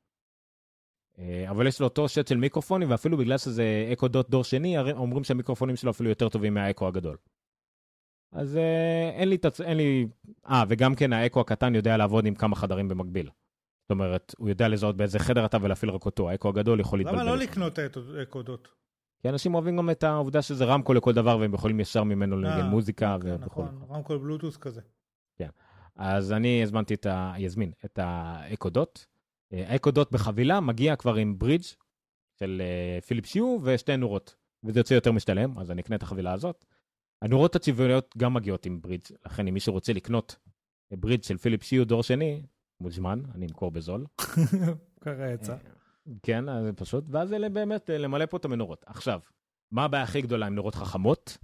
אה, 1.19 1.49
אבל 1.49 1.67
יש 1.67 1.79
לו 1.79 1.87
אותו 1.87 2.09
שט 2.09 2.27
של 2.27 2.37
מיקרופונים, 2.37 2.91
ואפילו 2.91 3.17
בגלל 3.17 3.37
שזה 3.37 3.89
אקו 3.93 4.07
דוט 4.07 4.29
דור 4.29 4.43
שני, 4.43 4.91
אומרים 4.91 5.23
שהמיקרופונים 5.23 5.75
שלו 5.75 5.91
אפילו 5.91 6.09
יותר 6.09 6.29
טובים 6.29 6.53
מהאקו 6.53 6.87
הגדול. 6.87 7.17
אז 8.31 8.57
אה, 8.57 9.09
אין 9.09 9.29
לי, 9.29 9.37
תצ... 9.37 9.59
לי... 9.59 10.07
אה, 10.49 10.63
וגם 10.67 10.95
כן 10.95 11.13
האקו 11.13 11.39
הקטן 11.39 11.75
יודע 11.75 11.97
לעבוד 11.97 12.25
עם 12.25 12.35
כמה 12.35 12.55
חדרים 12.55 12.87
במקביל. 12.87 13.29
זאת 13.81 13.91
אומרת, 13.91 14.35
הוא 14.37 14.49
יודע 14.49 14.67
לזהות 14.67 14.97
באיזה 14.97 15.19
חדר 15.19 15.45
אתה 15.45 15.57
ולהפעיל 15.61 15.91
רק 15.91 16.05
אותו, 16.05 16.29
האקו 16.29 16.49
הגדול 16.49 16.79
יכול 16.79 16.99
להתבלבל. 16.99 17.21
למה 17.21 17.31
לא. 17.31 17.37
לקנות 17.37 17.79
את 17.79 17.97
האקו 18.17 18.41
דוט? 18.41 18.67
כי 19.19 19.29
אנשים 19.29 19.53
אוהבים 19.53 19.77
גם 19.77 19.89
את 19.89 20.03
העובדה 20.03 20.41
שזה 20.41 20.65
רמקול 20.65 20.97
לכל 20.97 21.13
דבר 21.13 21.37
והם 21.37 21.53
יכולים 21.53 21.79
ישר 21.79 22.03
ממנו 22.03 22.37
לנגן 22.37 22.59
אה, 22.59 22.69
מוזיקה 22.69 23.15
אוקיי, 23.15 23.35
וכו'. 23.35 23.63
נכון, 23.63 23.85
רמקול 23.89 24.17
בלוטוס 24.17 24.57
כזה. 24.57 24.81
אז 25.97 26.31
אני 26.31 26.63
הזמנתי 26.63 26.93
את 26.93 27.05
ה... 27.05 27.33
יזמין 27.37 27.71
את 27.85 27.99
האקו 28.01 28.69
דוט. 28.69 29.05
אה, 29.53 29.63
האקו 29.67 29.91
דוט 29.91 30.11
בחבילה 30.11 30.59
מגיע 30.59 30.95
כבר 30.95 31.15
עם 31.15 31.39
ברידג' 31.39 31.63
של 32.39 32.61
אה, 32.65 33.01
פיליפס 33.01 33.35
יו 33.35 33.57
ושתי 33.63 33.97
נורות. 33.97 34.35
וזה 34.63 34.79
יוצא 34.79 34.93
יותר 34.93 35.11
משתלם, 35.11 35.59
אז 35.59 35.71
אני 35.71 35.81
אקנה 35.81 35.95
את 35.95 36.03
החבילה 36.03 36.33
הזאת. 36.33 36.65
הנורות 37.21 37.55
הצבעוניות 37.55 38.15
גם 38.17 38.33
מגיעות 38.33 38.65
עם 38.65 38.81
ברידג', 38.81 39.05
לכן 39.25 39.47
אם 39.47 39.53
מישהו 39.53 39.73
רוצה 39.73 39.93
לקנות 39.93 40.35
ברידג' 40.91 41.23
של 41.23 41.37
פיליפס 41.37 41.71
יו 41.71 41.85
דור 41.85 42.03
שני, 42.03 42.41
מוזמן, 42.81 43.21
אני 43.35 43.45
אמכור 43.45 43.71
בזול. 43.71 44.05
ככה 45.01 45.31
יצא. 45.33 45.55
אה, 46.07 46.13
כן, 46.23 46.49
אז 46.49 46.65
זה 46.65 46.73
פשוט, 46.73 47.03
ואז 47.11 47.33
אלה 47.33 47.49
באמת 47.49 47.89
אה, 47.89 47.97
למלא 47.97 48.25
פה 48.25 48.37
את 48.37 48.45
המנורות. 48.45 48.83
עכשיו, 48.85 49.19
מה 49.71 49.83
הבעיה 49.83 50.03
הכי 50.03 50.21
גדולה 50.21 50.45
עם 50.47 50.55
נורות 50.55 50.75
חכמות? 50.75 51.37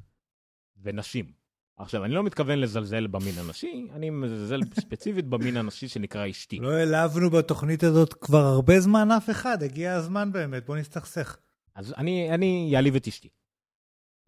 ונשים. 0.84 1.32
עכשיו, 1.78 2.06
אני 2.06 2.14
לא 2.14 2.24
מתכוון 2.24 2.60
לזלזל 2.60 3.08
במין 3.08 3.34
הנשי, 3.38 3.88
אני 3.92 4.10
מזלזל 4.10 4.60
ספציפית 4.82 5.26
במין 5.26 5.58
הנשי 5.58 5.88
שנקרא 5.88 6.30
אשתי. 6.30 6.60
לא 6.60 6.72
העלבנו 6.72 7.30
בתוכנית 7.30 7.84
הזאת 7.84 8.14
כבר 8.14 8.44
הרבה 8.44 8.80
זמן 8.80 9.12
אף 9.12 9.30
אחד, 9.30 9.64
הגיע 9.64 9.94
הזמן 9.94 10.32
באמת, 10.32 10.66
בוא 10.66 10.78
נסתכסך. 10.78 11.38
אז 11.76 11.94
אני, 11.98 12.76
אעליב 12.76 12.96
את 12.96 13.08
אשתי. 13.08 13.30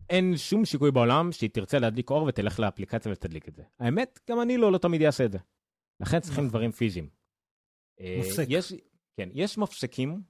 אין 0.10 0.38
שום 0.38 0.66
שיקוי 0.66 0.92
בעולם 0.92 1.32
שהיא 1.32 1.50
תרצה 1.50 1.80
להדליק 1.80 2.10
אור 2.10 2.24
ותלך 2.24 2.60
לאפליקציה 2.60 3.12
ותדליק 3.12 3.50
את 3.50 3.56
זה. 3.56 3.64
האמת, 3.80 4.20
גם 4.30 4.42
אני 4.42 4.58
לא, 4.58 4.72
לא 4.72 4.78
תמיד 4.78 5.02
אעשה 5.02 5.26
את 5.26 5.32
זה. 5.32 5.38
לכן 6.00 6.20
צריכים 6.20 6.44
נכון. 6.44 6.50
דברים 6.50 6.72
פיזיים. 6.72 7.10
אה, 8.00 8.18
מפסק. 8.20 8.46
יש, 8.50 8.74
כן, 9.18 9.30
יש 9.34 9.58
מפסקים 9.58 10.22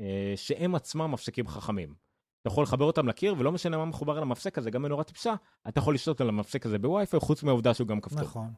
אה, 0.00 0.32
שהם 0.36 0.74
עצמם 0.74 1.10
מפסקים 1.12 1.48
חכמים. 1.48 1.94
אתה 2.40 2.48
יכול 2.48 2.62
לחבר 2.64 2.84
אותם 2.84 3.08
לקיר, 3.08 3.34
ולא 3.38 3.52
משנה 3.52 3.76
מה 3.76 3.84
מחובר 3.84 4.20
למפסק 4.20 4.58
הזה, 4.58 4.70
גם 4.70 4.82
מנורה 4.82 5.04
טיפשה, 5.04 5.34
אתה 5.68 5.78
יכול 5.78 5.94
לשלוט 5.94 6.20
על 6.20 6.28
המפסק 6.28 6.66
הזה 6.66 6.78
בווי-פיי, 6.78 7.20
חוץ 7.20 7.42
מהעובדה 7.42 7.74
שהוא 7.74 7.88
גם 7.88 8.00
כפתור. 8.00 8.20
נכון. 8.22 8.48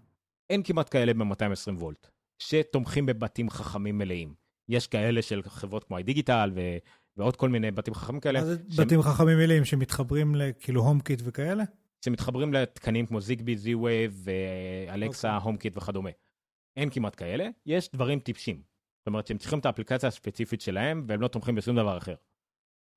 אין 0.51 0.63
כמעט 0.63 0.89
כאלה 0.93 1.15
ב-220 1.15 1.73
וולט, 1.79 2.09
שתומכים 2.39 3.07
בבתים 3.07 3.51
חכמים 3.51 3.99
מלאים. 3.99 4.35
יש 4.69 4.87
כאלה 4.87 5.23
של 5.23 5.43
חברות 5.43 5.85
כמו 5.85 5.99
iDigital 5.99 6.51
ו- 6.55 6.77
ועוד 7.17 7.37
כל 7.37 7.49
מיני 7.49 7.71
בתים 7.71 7.95
חכמים 7.95 8.21
כאלה, 8.21 8.41
מה 8.41 8.47
זה 8.47 8.57
שהם- 8.71 8.87
בתים 8.87 9.03
חכמים 9.03 9.39
מלאים 9.39 9.65
שמתחברים 9.65 10.35
לכאילו 10.35 10.83
HomeKit 10.83 11.21
וכאלה? 11.25 11.65
שמתחברים 12.05 12.53
לתקנים 12.53 13.07
כמו 13.07 13.21
Zigbee, 13.21 13.55
Z-Wave, 13.55 14.13
ו 14.89 14.95
Alexa, 14.95 15.35
אוקיי. 15.37 15.45
HomeKit 15.45 15.77
וכדומה. 15.77 16.11
אין 16.77 16.91
כמעט 16.91 17.15
כאלה, 17.19 17.49
יש 17.67 17.91
דברים 17.93 18.21
טיפשים. 18.21 18.63
זאת 19.07 19.09
אומרת 19.09 19.27
שהם 19.27 19.39
צריכים 19.39 19.59
את 19.59 19.67
האפליקציה 19.67 20.09
הספציפית 20.09 20.61
שלהם, 20.61 21.05
והם 21.09 21.21
לא 21.21 21.29
תומכים 21.29 21.55
בשום 21.55 21.77
דבר 21.77 21.99
אחר. 21.99 22.15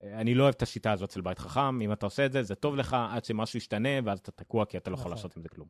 אה, 0.03 0.21
אני 0.21 0.35
לא 0.35 0.43
אוהב 0.43 0.55
את 0.55 0.61
השיטה 0.61 0.91
הזאת 0.91 1.11
של 1.11 1.21
בית 1.21 1.39
חכם, 1.39 1.81
אם 1.81 1.93
אתה 1.93 2.05
עושה 2.05 2.25
את 2.25 2.31
זה, 2.31 2.43
זה 2.43 2.55
טוב 2.55 2.75
לך 2.75 2.97
עד 3.11 3.25
שמשהו 3.25 3.57
ישתנה, 3.57 3.89
ואז 4.05 4.19
אתה 4.19 4.31
תקוע 4.31 4.65
כי 4.65 4.77
אתה 4.77 4.89
לא 4.89 4.95
יכול 4.95 5.03
נכון. 5.03 5.17
לעשות 5.17 5.37
עם 5.37 5.43
זה 5.43 5.49
כלום. 5.49 5.67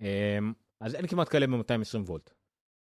אמ, 0.00 0.52
אז 0.80 0.94
אין 0.94 1.06
כמעט 1.06 1.28
כאלה 1.28 1.46
ב-220 1.46 1.98
וולט. 2.06 2.30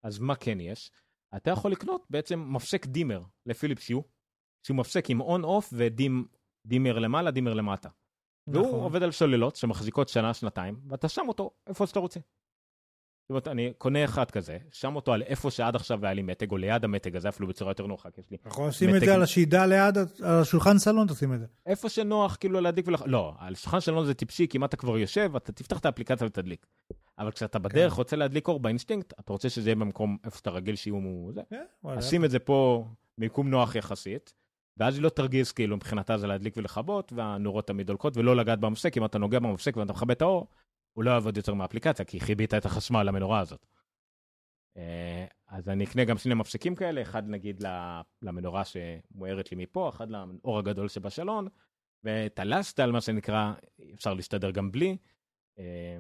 אז 0.04 0.20
מה 0.20 0.36
כן 0.36 0.60
יש? 0.60 0.92
אתה 1.36 1.52
יכול 1.52 1.72
לקנות 1.72 2.06
בעצם 2.10 2.54
מפסק 2.54 2.86
דימר 2.86 3.22
ל 3.46 3.51
Philips 3.51 3.90
Hue, 3.90 4.02
שהוא 4.68 4.78
מפסק 4.78 5.10
עם 5.10 5.22
on-off 5.22 5.74
ודימר 5.74 7.00
למעלה, 7.00 7.32
דימר 7.32 7.54
למטה. 7.54 7.90
והוא 8.48 8.68
נכון. 8.68 8.80
עובד 8.80 9.04
על 9.04 9.12
סוללות 9.12 9.56
שמחזיקות 9.56 10.10
שנה, 10.10 10.34
שנתיים, 10.34 10.82
ואתה 10.90 11.10
שם 11.10 11.26
אותו 11.28 11.52
איפה 11.68 11.88
שאתה 11.88 12.00
רוצה. 12.00 12.20
זאת 13.26 13.30
אומרת, 13.30 13.48
אני 13.48 13.74
קונה 13.78 14.06
אחד 14.06 14.32
כזה, 14.32 14.58
שם 14.72 14.96
אותו 14.96 15.14
על 15.14 15.22
איפה 15.22 15.52
שעד 15.52 15.76
עכשיו 15.76 16.06
היה 16.06 16.14
לי 16.14 16.22
מתג, 16.22 16.52
או 16.52 16.58
ליד 16.58 16.84
המתג 16.84 17.16
הזה, 17.16 17.30
אפילו 17.30 17.48
בצורה 17.48 17.72
יותר 17.72 17.86
נוחה, 17.88 18.12
כי 18.12 18.22
יש 18.22 18.32
לי... 18.32 18.38
אתה 18.42 18.48
יכול 18.50 18.68
לשים 18.68 18.90
את 18.90 18.96
מתג- 18.96 19.06
זה 19.06 19.14
על 19.16 19.24
השידה 19.24 19.66
ליד, 19.66 19.98
על 19.98 20.06
השולחן 20.24 20.78
סלון 20.78 21.08
תשים 21.08 21.34
את 21.34 21.40
זה. 21.40 21.46
איפה 21.66 21.90
שנוח 21.90 22.38
כאילו 22.40 22.62
להדליק 22.62 22.88
ולח... 22.88 23.02
לא, 23.06 23.34
על 23.40 23.56
שולחן 23.56 23.82
שלנו 23.82 24.06
זה 24.06 24.14
טיפשי, 24.14 24.48
כי 24.48 24.58
אם 24.58 24.66
אתה 24.66 24.78
כבר 24.78 24.98
יושב, 24.98 25.36
אתה 25.36 25.52
תפתח 25.52 25.80
את 25.80 25.86
האפליקציה 25.86 26.28
ותדליק. 26.28 26.66
אבל 27.20 27.32
כשאתה 27.32 27.60
בדרך 27.60 27.94
כן. 27.94 27.98
רוצה 27.98 28.16
להדליק 28.16 28.48
אור 28.48 28.60
באינסטינקט, 28.60 29.14
אתה 29.20 29.34
רוצה 29.34 29.50
שזה 29.50 29.70
יהיה 29.70 29.76
במקום 29.76 30.18
איפה 30.26 30.38
שאתה 30.38 30.50
רגיל 30.50 30.76
שיהיו... 30.76 31.30
זה. 31.34 31.42
כן, 31.50 32.02
שים 32.02 32.26
את 32.26 32.32
זה 32.32 32.40
פה 32.40 32.86
במיקום 33.18 33.50
נוח 33.50 33.76
יחסית, 33.76 34.34
ואז 34.78 34.96
היא 34.96 35.04
לא 35.04 35.10
תרגיז 35.10 35.52
כאילו 35.52 35.76
מבחינתה 35.76 36.18
זה 36.18 36.28
להדליק 36.28 36.58
ולכבות, 36.58 37.14
והנורות 37.16 37.68
תמיד 37.68 37.88
דולקות, 37.88 38.18
ולא 38.18 38.36
לגעת 38.36 38.60
במפסק, 38.60 38.98
אם 38.98 39.06
אתה 39.06 39.18
נוגע 39.18 39.40
במפסק 39.40 39.78
ואתה 39.78 39.94
מכבה 39.94 40.14
את 40.14 40.22
האור, 40.22 40.48
הוא 40.96 41.04
לא 41.04 41.12
יעבוד 41.12 41.38
יותר 41.38 41.54
מהאפליקציה, 41.54 42.06
כי 42.06 42.20
חיבית 42.20 42.54
את 42.54 42.66
החשמל 42.66 43.04
למנורה 43.04 43.40
הזאת. 43.40 43.66
אה, 44.78 45.26
אז 45.48 45.70
אני 45.70 45.84
אקנה 45.84 46.06
גם 46.06 46.18
שני 46.18 46.34
מפסקים 46.34 46.76
כאלה, 46.76 47.02
אחד 47.02 47.24
נגיד 47.28 47.64
למנורה 48.22 48.64
שמוארת 48.66 49.52
לי 49.52 49.58
מפה, 49.58 49.90
אחד 49.90 50.10
לאור 50.10 50.60
הגדול 50.60 50.88
שבשלון, 50.88 51.48
ואת 52.04 52.40
הלסטל, 52.40 52.92
מה 52.92 53.02
שנקרא, 53.02 53.54
אפשר 53.94 54.14
להסתדר 54.14 54.52
גם 54.52 54.72
בלי. 54.72 54.98
אה, 55.60 55.98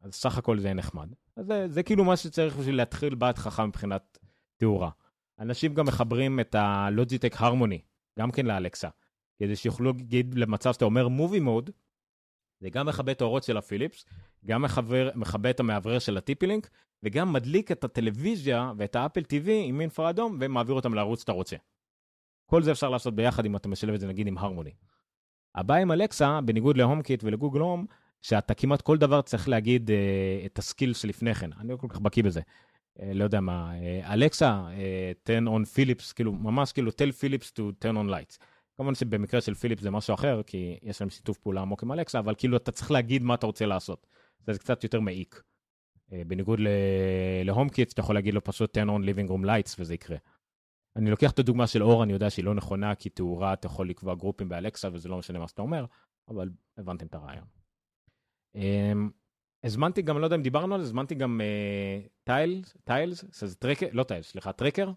אז 0.00 0.14
סך 0.14 0.38
הכל 0.38 0.58
זה 0.58 0.74
נחמד. 0.74 1.08
אז 1.36 1.46
זה, 1.46 1.68
זה 1.68 1.82
כאילו 1.82 2.04
מה 2.04 2.16
שצריך 2.16 2.56
בשביל 2.56 2.76
להתחיל 2.76 3.14
בית 3.14 3.38
חכם 3.38 3.68
מבחינת 3.68 4.18
תאורה. 4.56 4.90
אנשים 5.38 5.74
גם 5.74 5.86
מחברים 5.86 6.40
את 6.40 6.54
ה 6.54 6.63
Logitech 6.63 7.32
Harmony, 7.36 7.80
גם 8.18 8.30
כן 8.30 8.46
ל 8.46 8.52
Alexa, 8.52 8.88
כדי 9.38 9.56
שיוכלו 9.56 9.92
להגיד 9.92 10.34
למצב 10.34 10.72
שאתה 10.72 10.84
אומר 10.84 11.08
movie 11.08 11.40
mode, 11.40 11.70
זה 12.60 12.70
גם 12.70 12.86
מכבה 12.86 13.12
את 13.12 13.20
האורות 13.20 13.42
של 13.42 13.56
ה 13.56 13.61
Philips, 13.61 14.04
גם 14.46 14.64
מכבה 15.14 15.50
את 15.50 15.60
המאוורר 15.60 15.98
של 15.98 16.16
ה 16.16 16.22
TP-Link, 16.22 16.70
וגם 17.02 17.32
מדליק 17.32 17.72
את 17.72 17.84
הטלוויזיה 17.84 18.72
ואת 18.76 18.96
ה 18.96 19.00
Apple 19.00 19.20
TV 19.20 19.50
עם 19.50 19.80
אינפרה 19.80 20.10
אדום, 20.10 20.38
ומעביר 20.40 20.74
אותם 20.74 20.94
לערוץ 20.94 21.20
שאתה 21.20 21.32
רוצה. 21.32 21.56
כל 22.46 22.62
זה 22.62 22.72
אפשר 22.72 22.90
לעשות 22.90 23.14
ביחד 23.14 23.46
אם 23.46 23.56
אתה 23.56 23.68
משלב 23.68 23.94
את 23.94 24.00
זה 24.00 24.06
נגיד 24.06 24.26
עם 24.26 24.38
Harmony. 24.38 24.70
הבעיה 25.54 25.82
עם 25.82 25.92
Alexa, 25.92 26.40
בניגוד 26.40 26.76
ל 26.76 27.02
HomeKit 27.02 27.24
ול 27.24 27.33
Google 27.33 27.60
Home, 27.60 27.86
שאתה 28.22 28.54
כמעט 28.54 28.82
כל 28.82 28.98
דבר 28.98 29.22
צריך 29.22 29.48
להגיד 29.48 29.90
אה, 29.90 30.42
את 30.46 30.58
ה 30.58 30.64
skill 30.64 30.94
שלפני 30.94 31.34
כן. 31.34 31.50
אני 31.60 31.68
לא 31.68 31.76
כל 31.76 31.88
כך 31.88 32.00
בקיא 32.00 32.24
בזה. 32.24 32.40
אה, 33.00 33.14
לא 33.14 33.24
יודע 33.24 33.40
מה, 33.40 33.72
אה, 33.74 34.12
אלקסה, 34.12 34.62
אה, 34.70 35.12
turn 35.26 35.46
on 35.46 35.76
Philips, 35.76 36.12
כאילו, 36.14 36.32
ממש 36.32 36.72
כאילו, 36.72 36.90
tell 36.90 37.22
Philips 37.22 37.46
to 37.46 37.84
turn 37.84 37.94
on 37.94 38.10
lights. 38.10 38.38
כמובן 38.76 38.94
שבמקרה 38.94 39.40
של 39.40 39.54
פיליפס 39.54 39.82
זה 39.82 39.90
משהו 39.90 40.14
אחר, 40.14 40.42
כי 40.42 40.78
יש 40.82 41.00
להם 41.00 41.10
שיתוף 41.10 41.38
פעולה 41.38 41.60
עמוק 41.60 41.82
עם 41.82 41.92
אלקסה, 41.92 42.18
אבל 42.18 42.34
כאילו 42.38 42.56
אתה 42.56 42.72
צריך 42.72 42.90
להגיד 42.90 43.22
מה 43.22 43.34
אתה 43.34 43.46
רוצה 43.46 43.66
לעשות. 43.66 44.06
זה 44.46 44.58
קצת 44.58 44.84
יותר 44.84 45.00
מעיק. 45.00 45.42
אה, 46.12 46.22
בניגוד 46.26 46.60
להום 47.44 47.68
קיט, 47.68 47.92
אתה 47.92 48.00
יכול 48.00 48.14
להגיד 48.14 48.34
לו 48.34 48.44
פשוט 48.44 48.78
turn 48.78 48.88
on 48.88 49.02
living 49.02 49.30
room 49.30 49.44
lights 49.46 49.74
וזה 49.78 49.94
יקרה. 49.94 50.16
אני 50.96 51.10
לוקח 51.10 51.30
את 51.30 51.38
הדוגמה 51.38 51.66
של 51.66 51.82
אור, 51.82 52.02
אני 52.02 52.12
יודע 52.12 52.30
שהיא 52.30 52.44
לא 52.44 52.54
נכונה, 52.54 52.94
כי 52.94 53.08
תאורה 53.08 53.52
אתה 53.52 53.66
יכול 53.66 53.88
לקבוע 53.90 54.14
גרופים 54.14 54.48
באלקסה 54.48 54.88
וזה 54.92 55.08
לא 55.08 55.18
משנה 55.18 55.38
מה 55.38 55.48
שאתה 55.48 55.62
אומר, 55.62 55.84
אבל 56.28 56.50
הבנתם 56.78 57.06
את 57.06 57.14
הרעיון. 57.14 57.44
אמ, 58.54 59.10
הזמנתי 59.64 60.02
גם, 60.02 60.18
לא 60.18 60.26
יודע 60.26 60.36
אם 60.36 60.42
דיברנו 60.42 60.74
על 60.74 60.80
זה, 60.80 60.86
הזמנתי 60.86 61.14
גם 61.14 61.40
Tiles, 62.24 62.76
Tiles, 62.84 63.24
שזה 63.32 63.56
TrackR, 63.56 63.86
לא 63.92 64.02
Tiles, 64.02 64.30
סליחה, 64.30 64.52
TrackR. 64.52 64.90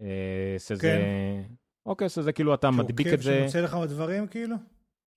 אה, 0.00 0.56
כן. 0.80 1.54
אוקיי, 1.90 2.08
שזה 2.08 2.32
כאילו 2.32 2.54
אתה 2.54 2.70
מדביק 2.70 3.06
את 3.06 3.22
זה, 3.22 3.40
שמוצא 3.40 3.60
לך 3.60 3.76
דברים 3.88 4.26
כאילו? 4.26 4.56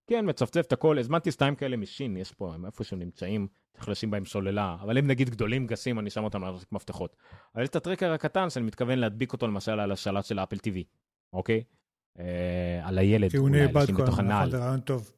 כן, 0.08 0.30
מצפצף 0.30 0.64
את 0.68 0.74
הכל, 0.74 1.00
הזמנתי 1.00 1.32
שתיים 1.32 1.56
כאלה 1.56 1.78
מסין, 1.78 2.18
יש 2.18 2.32
פה, 2.32 2.54
הם 2.54 2.66
איפה 2.66 2.84
שהם 2.84 3.00
נמצאים, 3.00 3.48
צריך 3.74 3.90
לשים 3.90 4.12
בהם 4.12 4.26
סוללה, 4.26 4.78
אבל 4.82 4.98
הם 4.98 5.08
נגיד 5.08 5.30
גדולים 5.30 5.68
גסים, 5.68 6.00
אני 6.00 6.10
שם 6.10 6.24
אותם 6.24 6.44
להחזיק 6.44 6.72
מפתחות. 6.72 7.16
אבל 7.56 7.64
יש 7.64 7.70
את 7.70 7.76
ה 7.76 7.81
TrackR 7.81 8.12
הקטן 8.12 8.50
שאני 8.50 8.66
מתכוון 8.66 9.00
להדביק 9.00 9.34
אותו 9.34 9.48
למשל 9.48 9.80
על 9.80 9.92
השלט 9.92 10.26
של 10.26 10.40
ה 10.40 10.43
Apple 10.43 10.56
TV, 10.56 10.78
אוקיי? 11.34 11.64
אה, 12.20 12.82
על 12.84 12.98
הילד, 12.98 13.32
כי 13.32 13.38
הוא 13.38 13.50
אולי, 13.50 13.62
נאבד 13.62 13.84
לשים 13.84 13.96
בתוך 13.96 14.20
הנעל, 14.20 14.48
נכון, 14.48 14.52
זה 14.52 14.66
רעיון 14.66 14.80
טוב. 14.80 15.12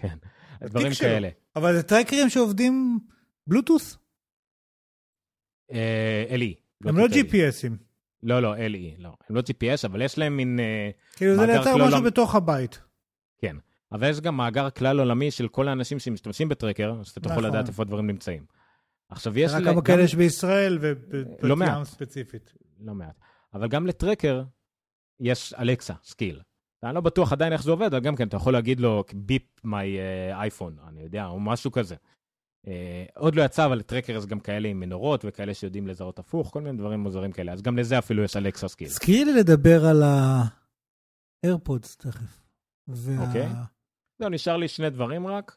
כן, 0.00 0.16
דברים. 0.62 0.92
כאלה. 1.00 1.28
אבל 1.56 1.76
זה 1.76 1.82
טרקרים 1.82 2.28
שעובדים 2.28 2.98
בלוטוס? 3.46 3.98
אה, 5.72 6.24
LE. 6.30 6.88
הם 6.88 6.98
לא. 6.98 7.06
GPSים. 7.06 7.91
לא, 8.22 8.42
לא, 8.42 8.56
LE, 8.56 8.58
לא. 8.98 9.12
הם 9.28 9.36
לא 9.36 9.40
GPS, 9.40 9.86
אבל 9.86 10.02
יש 10.02 10.18
להם 10.18 10.36
מין... 10.36 10.60
אה, 10.60 10.90
כאילו 11.16 11.36
זה 11.36 11.46
לייצר 11.46 11.74
משהו 11.74 11.86
עולם- 11.86 12.04
בתוך 12.04 12.34
הבית. 12.34 12.80
כן. 13.38 13.56
אבל 13.92 14.10
יש 14.10 14.20
גם 14.20 14.36
מאגר 14.36 14.70
כלל 14.70 14.98
עולמי 15.00 15.30
של 15.30 15.48
כל 15.48 15.68
האנשים 15.68 15.98
שמשתמשים 15.98 16.48
בטרקר, 16.48 16.94
אז 17.00 17.08
אתה 17.08 17.20
תוכל 17.20 17.34
נכון. 17.34 17.44
לדעת 17.44 17.68
איפה 17.68 17.82
הדברים 17.82 18.06
נמצאים. 18.06 18.44
עכשיו, 19.08 19.38
יש... 19.38 19.52
רק 19.54 19.64
כמה 19.64 19.82
כאלה 19.82 20.02
יש 20.02 20.14
בישראל 20.14 20.78
ובבת 20.80 21.26
לא 21.42 21.56
מעט. 21.56 21.78
ים 21.78 21.84
ספציפית. 21.84 22.54
לא 22.80 22.94
מעט. 22.94 23.14
אבל 23.54 23.68
גם 23.68 23.86
לטרקר 23.86 24.42
יש 25.20 25.54
Alexa, 25.58 25.94
skill. 26.02 26.40
אני 26.84 26.94
לא 26.94 27.00
בטוח 27.00 27.32
עדיין 27.32 27.52
איך 27.52 27.62
זה 27.62 27.70
עובד, 27.70 27.94
אבל 27.94 28.00
גם 28.04 28.16
כן, 28.16 28.28
אתה 28.28 28.36
יכול 28.36 28.52
להגיד 28.52 28.80
לו 28.80 29.04
beep 29.14 29.42
my 29.64 29.98
iPhone, 30.32 30.76
אני 30.88 31.00
יודע, 31.02 31.26
או 31.26 31.40
משהו 31.40 31.72
כזה. 31.72 31.94
אה, 32.66 33.04
עוד 33.16 33.34
לא 33.34 33.42
יצא, 33.42 33.66
אבל 33.66 33.78
ל 33.78 33.83
TrackR 33.83 34.12
יש 34.16 34.26
גם 34.26 34.40
כאלה 34.40 34.68
עם 34.68 34.80
מנורות 34.80 35.24
וכאלה 35.28 35.54
שיודעים 35.54 35.86
לזהות 35.86 36.18
הפוך, 36.18 36.50
כל 36.52 36.60
מיני 36.60 36.78
דברים 36.78 37.00
מוזרים 37.00 37.32
כאלה. 37.32 37.52
אז 37.52 37.62
גם 37.62 37.78
לזה 37.78 37.98
אפילו 37.98 38.22
יש 38.22 38.36
Alexa 38.36 38.68
skill. 38.68 38.86
הזכירי 38.86 39.24
לי 39.24 39.32
לדבר 39.40 39.84
על 39.86 40.02
ה 41.44 41.51
AirPods 41.51 41.96
תכף. 41.96 42.40
וה- 42.88 43.26
אוקיי. 43.26 43.48
לא, 44.20 44.28
נשאר 44.30 44.56
לי 44.56 44.68
שני 44.68 44.90
דברים 44.90 45.26
רק. 45.26 45.56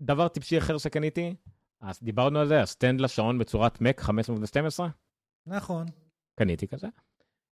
דבר 0.00 0.28
טיפשי 0.28 0.58
אחר 0.58 0.78
שקניתי, 0.78 1.34
אז 1.80 2.02
דיברנו 2.02 2.38
על 2.38 2.48
זה, 2.48 2.62
ה 2.62 2.68
stand 2.68 3.00
לשעון 3.00 3.38
בצורת 3.38 3.80
Mac 3.80 4.00
512, 4.00 4.88
נכון. 5.46 5.86
קניתי 6.38 6.68
כזה, 6.68 6.86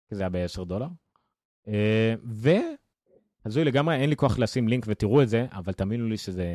כי 0.09 0.15
זה 0.15 0.23
היה 0.23 0.31
ב-10 0.31 0.65
דולר. 0.65 0.86
אה, 1.69 2.15
והזוי 3.44 3.64
לגמרי, 3.64 3.94
אין 3.94 4.10
לי 4.10 4.16
כוח 4.16 4.38
לשים 4.38 4.68
לינק 4.68 4.84
ותראו 4.88 5.22
את 5.22 5.28
זה, 5.28 5.46
אבל 5.52 5.72
תאמינו 5.72 6.08
לי 6.08 6.16
שזה 6.16 6.46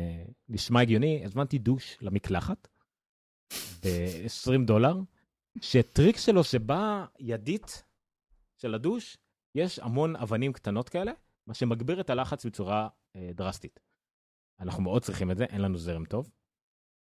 נשמע 0.48 0.80
הגיוני, 0.80 1.24
הזמנתי 1.24 1.58
דוש 1.58 1.98
למקלחת 2.00 2.68
ב-20 3.84 4.66
דולר, 4.66 4.94
שטריק 5.60 6.16
שלו 6.16 6.44
שבא 6.44 7.04
ידית 7.18 7.84
של 8.56 8.74
הדוש, 8.74 9.18
יש 9.54 9.78
המון 9.78 10.16
אבנים 10.16 10.52
קטנות 10.52 10.88
כאלה, 10.88 11.12
מה 11.46 11.54
שמגביר 11.54 12.00
את 12.00 12.10
הלחץ 12.10 12.46
בצורה 12.46 12.88
אה, 13.16 13.30
דרסטית. 13.34 13.80
אנחנו 14.60 14.82
מאוד 14.82 15.02
צריכים 15.02 15.30
את 15.30 15.36
זה, 15.36 15.44
אין 15.44 15.60
לנו 15.60 15.78
זרם 15.78 16.04
טוב. 16.04 16.30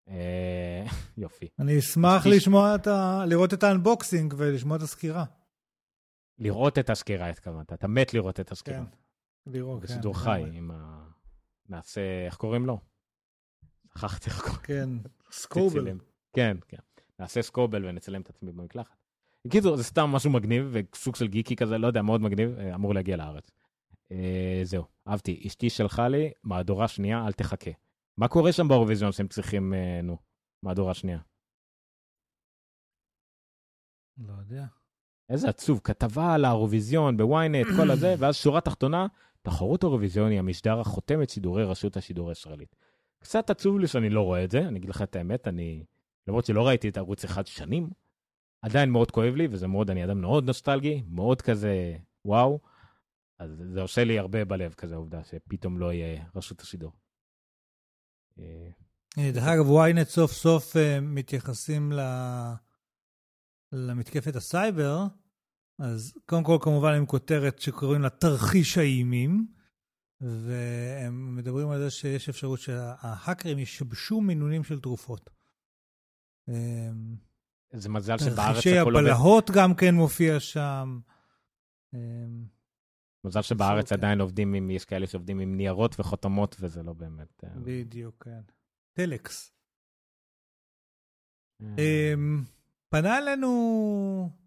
אה, 0.09 0.85
יופי. 1.17 1.47
אני 1.59 1.79
אשמח 1.79 2.25
לשמוע 2.25 2.75
את 2.75 2.87
ה... 2.87 3.23
לראות 3.27 3.53
את 3.53 3.63
האנבוקסינג 3.63 4.33
ולשמוע 4.37 4.77
את 4.77 4.81
הסקירה. 4.81 5.25
לראות 6.39 6.79
את 6.79 6.89
הסקירה 6.89 7.29
התכוונת, 7.29 7.73
אתה 7.73 7.87
מת 7.87 8.13
לראות 8.13 8.39
את 8.39 8.51
הסקירה. 8.51 8.85
כן. 8.85 8.97
לראות, 9.47 9.81
כן. 9.81 9.87
בשידור 9.87 10.17
חי. 10.17 10.43
עם 10.53 10.71
ה... 10.71 11.07
נעשה, 11.69 12.25
איך 12.25 12.35
קוראים 12.35 12.65
לו? 12.65 12.79
שכחתי 13.93 14.29
איך 14.29 14.41
קוראים 14.41 14.59
כן. 14.63 14.89
סקובל. 15.31 15.87
כן, 16.33 16.57
כן. 16.67 16.77
נעשה 17.19 17.41
סקובל 17.41 17.85
ונצלם 17.85 18.21
את 18.21 18.29
עצמי 18.29 18.51
במקלחת. 18.51 18.95
בקיצור, 19.47 19.77
זה 19.77 19.83
סתם 19.83 20.09
משהו 20.09 20.31
מגניב 20.31 20.69
וסוג 20.71 21.15
של 21.15 21.27
גיקי 21.27 21.55
כזה, 21.55 21.77
לא 21.77 21.87
יודע, 21.87 22.01
מאוד 22.01 22.21
מגניב, 22.21 22.59
אה, 22.59 22.75
אמור 22.75 22.93
להגיע 22.93 23.17
לארץ. 23.17 23.51
אה, 24.11 24.61
זהו, 24.63 24.83
אהבתי. 25.07 25.43
אשתי 25.47 25.69
שלחה 25.69 26.07
לי 26.07 26.31
מהדורה 26.43 26.87
שנייה, 26.87 27.25
אל 27.27 27.33
תחכה. 27.33 27.71
מה 28.17 28.27
קורה 28.27 28.51
שם 28.51 28.67
באירוויזיון 28.67 29.11
שהם 29.11 29.27
צריכים, 29.27 29.73
אה, 29.73 29.99
נו, 30.03 30.17
מהדורה 30.63 30.93
שנייה? 30.93 31.19
לא 34.17 34.33
יודע. 34.39 34.65
איזה 35.29 35.49
עצוב, 35.49 35.79
כתבה 35.83 36.33
על 36.33 36.45
האירוויזיון 36.45 37.17
בוויינט, 37.17 37.67
כל 37.77 37.91
הזה, 37.91 38.15
ואז 38.19 38.35
שורה 38.35 38.61
תחתונה, 38.61 39.07
תחרות 39.41 39.83
אירוויזיון 39.83 40.31
היא 40.31 40.39
המשדר 40.39 40.79
החותם 40.79 41.21
את 41.21 41.29
שידורי 41.29 41.63
רשות 41.63 41.97
השידור 41.97 42.29
הישראלית. 42.29 42.75
קצת 43.19 43.49
עצוב 43.49 43.79
לי 43.79 43.87
שאני 43.87 44.09
לא 44.09 44.21
רואה 44.21 44.43
את 44.43 44.51
זה, 44.51 44.59
אני 44.59 44.79
אגיד 44.79 44.89
לך 44.89 45.01
את 45.01 45.15
האמת, 45.15 45.47
אני, 45.47 45.83
למרות 46.27 46.45
שלא 46.45 46.67
ראיתי 46.67 46.89
את 46.89 46.97
ערוץ 46.97 47.23
אחד 47.23 47.47
שנים, 47.47 47.89
עדיין 48.61 48.89
מאוד 48.89 49.11
כואב 49.11 49.35
לי, 49.35 49.47
וזה 49.51 49.67
מאוד, 49.67 49.89
אני 49.89 50.05
אדם 50.05 50.21
מאוד 50.21 50.45
נוסטלגי, 50.45 51.03
מאוד 51.07 51.41
כזה, 51.41 51.97
וואו, 52.25 52.59
אז 53.39 53.63
זה 53.73 53.81
עושה 53.81 54.03
לי 54.03 54.19
הרבה 54.19 54.45
בלב 54.45 54.73
כזה, 54.73 54.95
העובדה 54.95 55.23
שפתאום 55.23 55.79
לא 55.79 55.93
יהיה 55.93 56.23
רשות 56.35 56.61
השידור. 56.61 56.91
אה, 58.39 58.69
הנה, 59.17 59.31
דרך 59.31 59.43
אגב, 59.43 59.65
ynet 59.65 60.09
סוף 60.09 60.31
סוף 60.31 60.77
אה, 60.77 60.99
מתייחסים 61.01 61.91
ל... 61.91 61.99
למתקפת 63.71 64.35
הסייבר, 64.35 65.05
אז 65.81 66.13
קודם 66.25 66.43
כל 66.43 66.57
כמובן 66.61 66.93
עם 66.93 67.05
כותרת 67.05 67.59
שקוראים 67.59 68.01
לה 68.01 68.09
תרחיש 68.09 68.77
האימים, 68.77 69.47
והם 70.21 71.35
מדברים 71.35 71.69
על 71.69 71.79
זה 71.79 71.89
שיש 71.89 72.29
אפשרות 72.29 72.59
שההאקרים 72.59 73.59
ישבשו 73.59 74.21
מינונים 74.21 74.63
של 74.63 74.79
תרופות. 74.79 75.29
אה, 76.49 76.89
זה 77.73 77.89
מזל 77.89 78.17
שבארץ 78.17 78.35
תרחישי 78.35 78.77
הכל 78.77 78.95
עובד. 78.95 79.09
הבלהות 79.09 79.51
גם 79.51 79.75
כן 79.75 79.95
מופיע 79.95 80.39
שם. 80.39 80.99
אה, 81.93 81.99
מזל 83.23 83.41
שבארץ. 83.41 83.91
עדיין 83.91 84.21
עובדים 84.21 84.53
עם, 84.53 84.69
יש 84.69 84.85
כאלה 84.85 85.07
שעובדים 85.07 85.39
עם 85.39 85.57
ניירות 85.57 85.99
וחותמות, 85.99 86.55
וזה 86.59 86.83
לא 86.83 86.93
באמת... 86.93 87.43
אה, 87.43 87.49
בדיוק, 87.63 88.23
כן. 88.23 88.41
טלקס. 88.93 89.53
אמ, 91.61 92.43
פנה 92.89 93.17
אלינו 93.17 94.40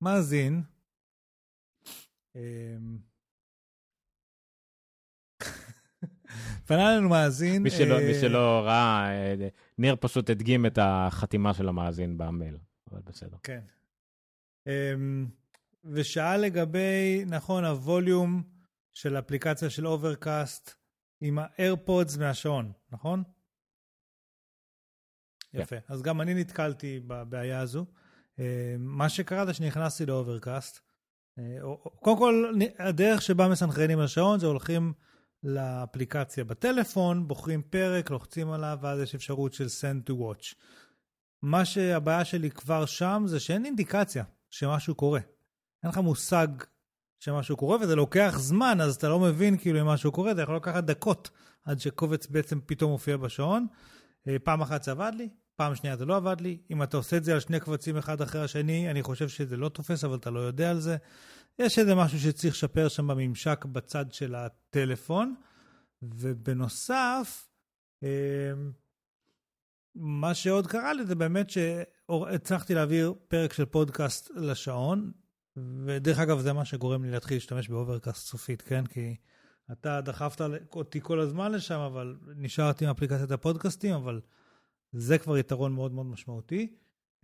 מאזין. 0.00 0.62
אמ, 2.36 2.98
פנה 6.66 6.92
אלינו 6.92 7.08
מאזין. 7.08 7.62
מי 7.62 7.70
שלא, 7.70 7.94
אה, 7.94 8.06
מי 8.06 8.14
שלא 8.20 8.62
ראה, 8.64 9.10
אה, 9.10 9.48
ניר 9.78 9.96
פשוט 10.00 10.30
הדגים 10.30 10.66
את 10.66 10.78
החתימה 10.82 11.54
של 11.54 11.68
המאזין 11.68 12.18
במייל, 12.18 12.58
אבל 12.90 13.00
בסדר. 13.00 13.36
כן. 13.42 13.60
אמ, 14.66 15.26
ושאל 15.84 16.40
לגבי, 16.40 17.24
נכון, 17.26 17.64
הווליום 17.64 18.42
של 18.92 19.18
אפליקציה 19.18 19.70
של 19.70 19.86
Overcast 19.86 20.74
עם 21.20 21.38
ה 21.38 21.48
AirPods 21.48 22.16
מהשעון, 22.16 22.72
נכון? 22.90 23.22
כן. 25.52 25.58
יפה. 25.58 25.76
אז 25.88 26.02
גם 26.02 26.20
אני 26.20 26.34
נתקלתי 26.34 27.00
בבעיה 27.06 27.60
הזו. 27.60 27.86
מה 28.78 29.08
שקרה 29.08 29.46
זה 29.46 29.54
שנכנסתי 29.54 30.06
ל 30.06 30.13
Overcast. 30.13 30.80
אה, 31.38 31.58
קודם 32.00 32.18
כל, 32.18 32.52
הדרך 32.78 33.22
שבה 33.22 33.48
מסנכרנים 33.48 34.00
לשעון 34.00 34.38
זה 34.38 34.46
הולכים 34.46 34.92
לאפליקציה 35.42 36.44
בטלפון, 36.44 37.28
בוחרים 37.28 37.62
פרק, 37.62 38.10
לוחצים 38.10 38.50
עליו, 38.50 38.78
ואז 38.82 39.00
יש 39.00 39.14
אפשרות 39.14 39.52
של 39.54 39.66
send 39.66 40.10
to 40.10 40.12
watch. 40.12 40.54
מה 41.42 41.64
שהבעיה 41.64 42.24
שלי 42.24 42.50
כבר 42.50 42.86
שם 42.86 43.22
זה 43.26 43.40
שאין 43.40 43.64
אינדיקציה 43.64 44.24
שמשהו 44.50 44.94
קורה. 44.94 45.20
אין 45.82 45.90
לך 45.90 45.98
מושג 45.98 46.48
שמשהו 47.18 47.56
קורה, 47.56 47.76
וזה 47.80 47.96
לוקח 47.96 48.34
זמן, 48.38 48.80
אז 48.80 48.96
אתה 48.96 49.08
לא 49.08 49.20
מבין 49.20 49.58
כאילו 49.58 49.80
אם 49.80 49.86
משהו 49.86 50.12
קורה, 50.12 50.34
זה 50.34 50.42
יכול 50.42 50.56
לקחת 50.56 50.84
דקות 50.84 51.30
עד 51.64 51.80
שקובץ 51.80 52.26
בעצם 52.26 52.60
פתאום 52.66 52.90
מופיע 52.90 53.16
בשעון. 53.16 53.66
אה, 54.28 54.36
פעם 54.38 54.60
אחת 54.60 54.82
זה 54.82 54.90
עבד 54.90 55.12
לי, 55.16 55.28
פעם 55.58 55.74
שנייה 55.74 55.96
זה 55.96 56.04
לא 56.04 56.16
עבד 56.16 56.40
לי. 56.40 56.58
אם 56.70 56.82
אתה 56.82 56.96
עושה 56.96 57.16
את 57.16 57.24
זה 57.24 57.34
על 57.34 57.40
שני 57.40 57.60
קבצים 57.60 57.96
אחד 57.96 58.20
אחרי 58.20 58.40
השני, 58.40 58.90
אני 58.90 59.02
חושב 59.02 59.28
שזה 59.28 59.56
לא 59.56 59.68
תופס, 59.68 60.04
אבל 60.04 60.16
אתה 60.16 60.30
לא 60.30 60.40
יודע 60.40 60.70
על 60.70 60.80
זה. 60.80 60.96
יש 61.58 61.78
איזה 61.78 61.94
משהו 61.94 62.20
שצריך 62.20 62.54
לשפר 62.54 62.88
שם 62.88 63.06
בממשק 63.06 63.64
בצד 63.64 64.12
של 64.12 64.34
הטלפון. 64.34 65.34
ובנוסף, 66.02 67.48
אה, 68.02 68.08
מה 69.94 70.34
שעוד 70.34 70.66
קרה 70.66 70.92
לי 70.92 71.06
זה 71.06 71.14
באמת 71.14 71.50
שהצלחתי 71.50 72.74
להעביר 72.74 73.14
פרק 73.28 73.52
של 73.52 73.64
פודקאסט 73.64 74.30
לשעון, 74.36 75.12
ודרך 75.84 76.18
אגב 76.18 76.40
זה 76.40 76.52
מה 76.52 76.64
שגורם 76.64 77.04
לי 77.04 77.10
להתחיל 77.10 77.36
להשתמש 77.36 77.68
ב 77.68 77.74
Overcast 77.74 78.26
סופית, 78.26 78.62
כן? 78.62 78.86
כי 78.86 79.16
אתה 79.72 80.00
דחפת 80.00 80.40
אותי 80.72 81.00
כל 81.02 81.20
הזמן 81.20 81.52
לשם, 81.52 81.78
אבל 81.78 82.16
נשארתי 82.36 82.84
עם 82.84 82.90
אפליקציית 82.90 83.30
הפודקאסטים, 83.30 83.94
אבל 83.94 84.20
זה 84.92 85.18
כבר 85.18 85.38
יתרון 85.38 85.72
מאוד 85.72 85.92
מאוד 85.92 86.06
משמעותי. 86.06 86.72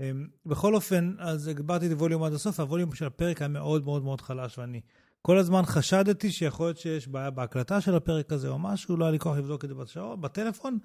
אמ, 0.00 0.26
בכל 0.46 0.74
אופן, 0.74 1.14
אז 1.18 1.48
הגברתי 1.48 1.86
את 1.86 1.92
הווליום 1.92 2.22
עד 2.22 2.32
הסוף, 2.32 2.60
הווליום 2.60 2.94
של 2.94 3.06
הפרק 3.06 3.42
היה 3.42 3.48
מאוד 3.48 3.84
מאוד 3.84 4.04
מאוד 4.04 4.20
חלש, 4.20 4.58
ואני 4.58 4.80
כל 5.22 5.38
הזמן 5.38 5.62
חשדתי 5.64 6.32
שיכול 6.32 6.66
להיות 6.66 6.78
שיש 6.78 7.08
בעיה 7.08 7.30
בהקלטה 7.30 7.80
של 7.80 7.94
הפרק 7.94 8.32
הזה 8.32 8.48
או 8.48 8.58
משהו, 8.58 8.96
לא 8.96 9.04
היה 9.04 9.12
לי 9.12 9.18
כוח 9.18 9.36
לבדוק 9.36 9.64
את 9.64 9.68
זה 9.68 9.74
בשעון, 9.74 10.20
בטלפון. 10.20 10.78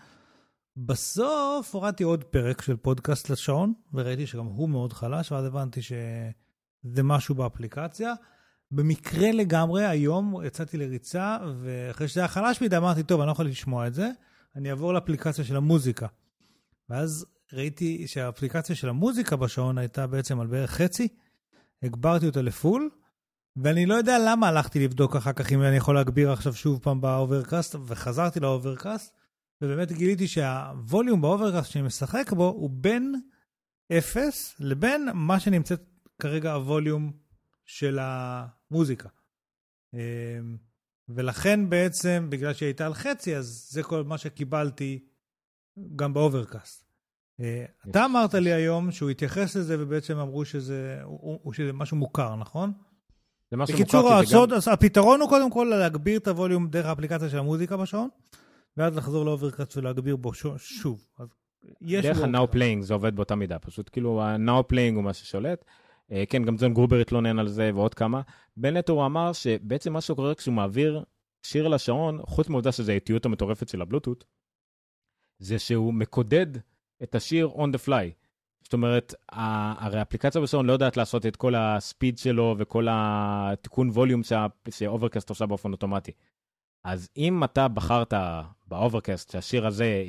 בסוף 0.77 1.75
הורדתי 1.75 2.03
עוד 2.03 2.23
פרק 2.23 2.61
של 2.61 2.75
פודקאסט 2.75 3.29
לשעון, 3.29 3.73
וראיתי 3.93 4.27
שגם 4.27 4.45
הוא 4.45 4.69
מאוד 4.69 4.93
חלש, 4.93 5.31
ואז 5.31 5.45
הבנתי 5.45 5.81
שזה 5.81 7.03
משהו 7.03 7.35
באפליקציה. 7.35 8.13
במקרה 8.71 9.31
לגמרי, 9.31 9.85
היום 9.85 10.35
יצאתי 10.45 10.77
לריצה, 10.77 11.37
ואחרי 11.61 12.07
שזה 12.07 12.19
היה 12.19 12.27
חלש 12.27 12.61
מדי, 12.61 12.77
אמרתי, 12.77 13.03
טוב, 13.03 13.19
אני 13.19 13.27
לא 13.27 13.31
יכול 13.31 13.45
לשמוע 13.45 13.87
את 13.87 13.93
זה, 13.93 14.09
אני 14.55 14.69
אעבור 14.69 14.93
לאפליקציה 14.93 15.43
של 15.43 15.55
המוזיקה. 15.55 16.07
ואז 16.89 17.25
ראיתי 17.53 18.07
שהאפליקציה 18.07 18.75
של 18.75 18.89
המוזיקה 18.89 19.35
בשעון 19.35 19.77
הייתה 19.77 20.07
בעצם 20.07 20.39
על 20.39 20.47
בערך 20.47 20.71
חצי, 20.71 21.07
הגברתי 21.83 22.25
אותה 22.25 22.41
ל 22.41 22.49
full, 22.49 22.89
ואני 23.55 23.85
לא 23.85 23.93
יודע 23.93 24.17
למה 24.27 24.47
הלכתי 24.47 24.79
לבדוק 24.79 25.15
אחר 25.15 25.33
כך 25.33 25.51
אם 25.51 25.61
אני 25.61 25.75
יכול 25.75 25.95
להגביר 25.95 26.31
עכשיו 26.31 26.53
שוב 26.53 26.79
פעם 26.83 27.01
ב 27.01 27.09
Overcast, 27.09 27.75
וחזרתי 27.85 28.39
ל 28.39 28.47
Overcast, 28.47 29.15
ובאמת 29.61 29.91
גיליתי 29.91 30.27
שהווליום 30.27 31.21
ב 31.21 31.27
Overcast 31.27 31.71
שאני 31.71 31.85
משחק 31.85 32.33
בו 32.33 32.47
הוא 32.47 32.69
בין 32.73 33.15
0 33.91 34.55
לבין 34.59 35.07
מה 35.13 35.39
שנמצאת 35.39 35.81
כרגע 36.21 36.53
הווליום 36.53 37.11
של 37.65 37.99
המוזיקה. 38.01 39.09
אמ, 39.93 40.57
ולכן 41.09 41.69
בעצם, 41.69 42.27
בגלל 42.29 42.53
שהיא 42.53 42.67
הייתה 42.67 42.85
על 42.85 42.93
חצי, 42.93 43.35
אז 43.35 43.67
זה 43.69 43.83
כל 43.83 44.03
מה 44.03 44.17
שקיבלתי 44.17 45.05
גם 45.95 46.13
ב 46.13 46.20
Overcast. 46.20 46.85
אה, 47.39 47.65
אתה 47.89 48.05
אמרת 48.05 48.33
לי 48.33 48.53
היום 48.53 48.91
שהוא 48.91 49.09
התייחס 49.09 49.55
לזה 49.55 49.75
ובעצם 49.79 50.17
אמרו 50.17 50.45
שזה, 50.45 50.99
הוא- 51.03 51.39
הוא- 51.43 51.53
שזה 51.53 51.73
משהו 51.73 51.97
מוכר, 51.97 52.35
נכון? 52.35 52.71
זה 53.51 53.57
משהו 53.57 53.73
מוכר, 53.73 53.83
בקיצור, 53.85 54.09
כי 54.21 54.25
זה 54.27 54.35
הסוד, 54.35 54.53
אז 54.53 54.67
הפתרון 54.67 55.21
הוא 55.21 55.29
קודם 55.29 55.51
כל 55.51 55.73
להגביר 55.79 56.17
את 56.19 56.27
הווליום 56.27 56.67
דרך 56.69 56.85
האפליקציה 56.85 57.29
של 57.29 57.37
המוזיקה 57.37 57.77
בשעון, 57.77 58.09
ואז 58.77 58.97
לחזור 58.97 59.25
ל 59.25 59.31
Overcast 59.31 59.77
ולהגביר 59.77 60.15
בו 60.15 60.33
ש- 60.33 60.47
שוב. 60.57 61.05
אז 61.19 61.27
יש 61.81 62.05
דרך 62.05 62.17
ה-Now. 62.21 62.55
Playing 62.55 62.81
זה 62.81 62.93
עובד 62.93 63.15
באותה 63.15 63.35
מידה, 63.35 63.59
פשוט 63.59 63.89
כאילו 63.91 64.21
ה-Now 64.21 64.73
Playing 64.73 64.95
הוא 64.95 65.03
מה 65.03 65.13
ששולט. 65.13 65.65
אה, 66.11 66.23
כן, 66.29 66.43
גם 66.43 66.57
ג'ון 66.57 66.73
גרובר 66.73 66.95
התלונן 66.99 67.39
על 67.39 67.47
זה 67.47 67.71
ועוד 67.75 67.93
כמה. 67.93 68.21
בנט 68.57 68.89
הוא 68.89 69.05
אמר 69.05 69.33
שבעצם 69.33 69.93
מה 69.93 70.01
שקורה 70.01 70.35
כשהוא 70.35 70.53
מעביר 70.55 71.03
שיר 71.43 71.67
לשעון, 71.67 72.19
חוץ 72.25 72.49
מהעובדה 72.49 72.71
שזו 72.71 72.91
האיטיות 72.91 73.25
המטורפת 73.25 73.69
של 73.69 73.81
הבלוטות', 73.81 74.25
זה 75.39 75.59
שהוא 75.59 75.93
מקודד 75.93 76.47
את 77.03 77.15
השיר 77.15 77.49
on 77.55 77.75
the 77.75 77.87
fly. 77.87 78.29
זאת 78.63 78.73
אומרת, 78.73 79.13
הרי 79.29 79.99
האפליקציה 79.99 80.41
בשעון 80.41 80.65
לא 80.65 80.73
יודעת 80.73 80.97
לעשות 80.97 81.25
את 81.25 81.35
כל 81.35 81.55
ה 81.55 81.65
speed 81.65 82.17
שלו 82.17 82.55
וכל 82.57 82.87
התיקון 82.89 83.89
ווליום 83.89 84.21
ש 84.69 84.81
Overcast 84.81 85.29
עושה 85.29 85.45
באופן 85.45 85.71
אוטומטי. 85.71 86.11
אז 86.83 87.09
אם 87.17 87.43
אתה 87.43 87.67
בחרת 87.67 88.13
ב 88.67 88.74
Overcast 88.74 89.31
שהשיר 89.31 89.67
הזה, 89.67 90.03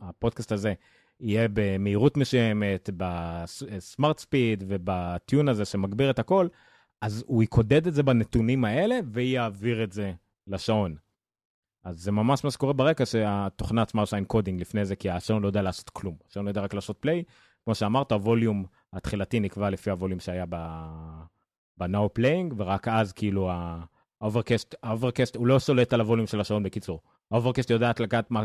הפודקאסט 0.00 0.52
הזה, 0.52 0.74
יהיה 1.20 1.48
במהירות 1.52 2.16
מסוימת, 2.16 2.90
ב 2.96 3.16
Smart 3.16 4.18
Speed 4.18 4.64
וב 4.66 4.93
tune 4.93 5.48
הזה 5.48 5.64
שמגביר 5.64 6.10
את 6.10 6.18
הכל, 6.18 6.48
אז 7.00 7.24
הוא 7.26 7.42
יקודד 7.42 7.86
את 7.86 7.94
זה 7.94 8.02
בנתונים 8.02 8.64
האלה 8.64 8.98
ויעביר 9.12 9.84
את 9.84 9.92
זה 9.92 10.12
לשעון. 10.46 10.96
אז 11.84 12.02
זה 12.02 12.12
ממש 12.12 12.44
מה 12.44 12.50
שקורה 12.50 12.72
ברקע, 12.72 13.06
שהתוכנה 13.06 13.82
עצמה 13.82 14.02
עושה 14.02 14.18
encoding 14.18 14.60
לפני 14.60 14.84
זה, 14.84 14.96
כי 14.96 15.10
השעון 15.10 15.42
לא 15.42 15.46
יודע 15.46 15.62
לעשות 15.62 15.90
כלום. 15.90 16.16
השעון 16.30 16.44
לא 16.44 16.50
יודע 16.50 16.60
רק 16.60 16.74
לעשות 16.74 16.98
play. 17.00 17.24
כמו 17.64 17.74
שאמרת, 17.74 18.12
הווליום 18.12 18.64
התחילתי 18.92 19.40
נקבע 19.40 19.70
לפי 19.70 19.90
הווליום 19.90 20.20
שהיה 20.20 20.46
ב-Now 20.48 22.18
Playing, 22.18 22.54
ורק 22.56 22.88
אז 22.88 23.12
כאילו 23.12 23.50
האוברקאסט, 24.20 24.74
האוברקאסט, 24.82 25.36
הוא 25.36 25.46
לא 25.46 25.60
שולט 25.60 25.92
על 25.92 26.00
הווליום 26.00 26.26
של 26.26 26.40
השעון 26.40 26.62
בקיצור. 26.62 27.00
האוברקאסט 27.30 27.70
יודעת 27.70 28.00
לגעת 28.00 28.30
מה... 28.30 28.44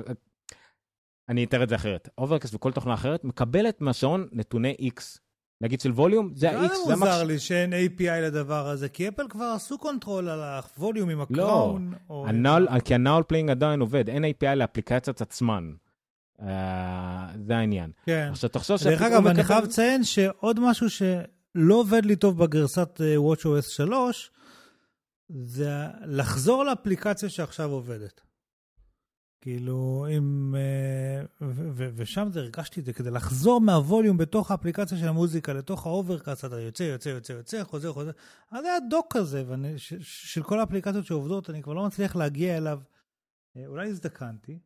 אני 1.29 1.43
אתאר 1.43 1.63
את 1.63 1.69
זה 1.69 1.75
אחרת. 1.75 2.09
האוברקאסט 2.17 2.55
וכל 2.55 2.71
תוכנה 2.71 2.93
אחרת 2.93 3.23
מקבלת 3.23 3.81
מהשעון 3.81 4.27
נתוני 4.31 4.75
X. 4.81 5.19
נגיד 5.61 5.81
של 5.81 5.91
ווליום, 5.91 6.31
זה 6.35 6.51
ה-X. 6.51 6.73
זה 6.87 6.95
מוזר 6.95 7.23
לי 7.23 7.39
שאין 7.39 7.73
API 7.73 8.21
לדבר 8.21 8.67
הזה, 8.67 8.89
כי 8.89 9.07
אפל 9.07 9.27
כבר 9.29 9.45
עשו 9.55 9.77
קונטרול 9.77 10.29
על 10.29 10.39
הווליום 10.77 11.09
עם 11.09 11.17
לא. 11.17 11.23
הקראון. 11.23 11.93
או- 12.09 12.27
הנעל, 12.27 12.67
כי 12.85 12.93
ה-Now 12.95 13.21
Playing 13.33 13.51
עדיין 13.51 13.79
עובד, 13.79 14.09
אין 14.09 14.25
API 14.25 14.55
לאפליקציות 14.55 15.21
עצמן. 15.21 15.71
אה, 16.41 17.27
זה 17.47 17.57
העניין. 17.57 17.91
כן. 18.05 18.27
עכשיו 18.31 18.49
תחשוב 18.49 18.77
דרך 18.83 18.99
שהוא 18.99 19.07
אגב, 19.07 19.27
אני 19.27 19.43
חייב 19.43 19.63
לציין 19.63 20.03
שעוד 20.03 20.59
משהו 20.59 20.89
שלא 20.89 21.75
עובד 21.75 22.05
לי 22.05 22.15
טוב 22.15 22.43
בגרסת 22.43 23.01
אה, 23.01 23.15
WatchOS 23.15 23.61
3, 23.69 24.31
זה 25.29 25.69
לחזור 26.05 26.63
לאפליקציה 26.65 27.29
שעכשיו 27.29 27.71
עובדת. 27.71 28.21
כאילו, 29.41 30.07
אם... 30.17 30.55
אה, 30.55 31.47
ושם 31.95 32.27
זה, 32.31 32.39
הרגשתי 32.39 32.79
את 32.79 32.85
זה, 32.85 32.93
כדי 32.93 33.11
לחזור 33.11 33.61
מהווליום 33.61 34.17
בתוך 34.17 34.51
האפליקציה 34.51 34.97
של 34.97 35.07
המוזיקה 35.07 35.53
לתוך 35.53 35.85
ה 35.85 35.91
Overcast, 35.91 36.45
אתה 36.45 36.59
יוצא, 36.59 36.83
יוצא, 36.83 37.09
יוצא, 37.09 37.33
יוצא, 37.33 37.63
חוזר, 37.63 37.93
חוזר. 37.93 38.11
אז 38.51 38.65
היה 38.65 38.79
dock 38.89 39.17
כזה, 39.17 39.43
ואני, 39.47 39.73
של 40.01 40.43
כל 40.43 40.59
האפליקציות 40.59 41.05
שעובדות, 41.05 41.49
אני 41.49 41.63
כבר 41.63 41.73
לא 41.73 41.85
מצליח 41.85 42.15
להגיע 42.15 42.57
אליו. 42.57 42.79
אה, 43.57 43.67
אולי 43.67 43.89
הזדקנתי, 43.89 44.59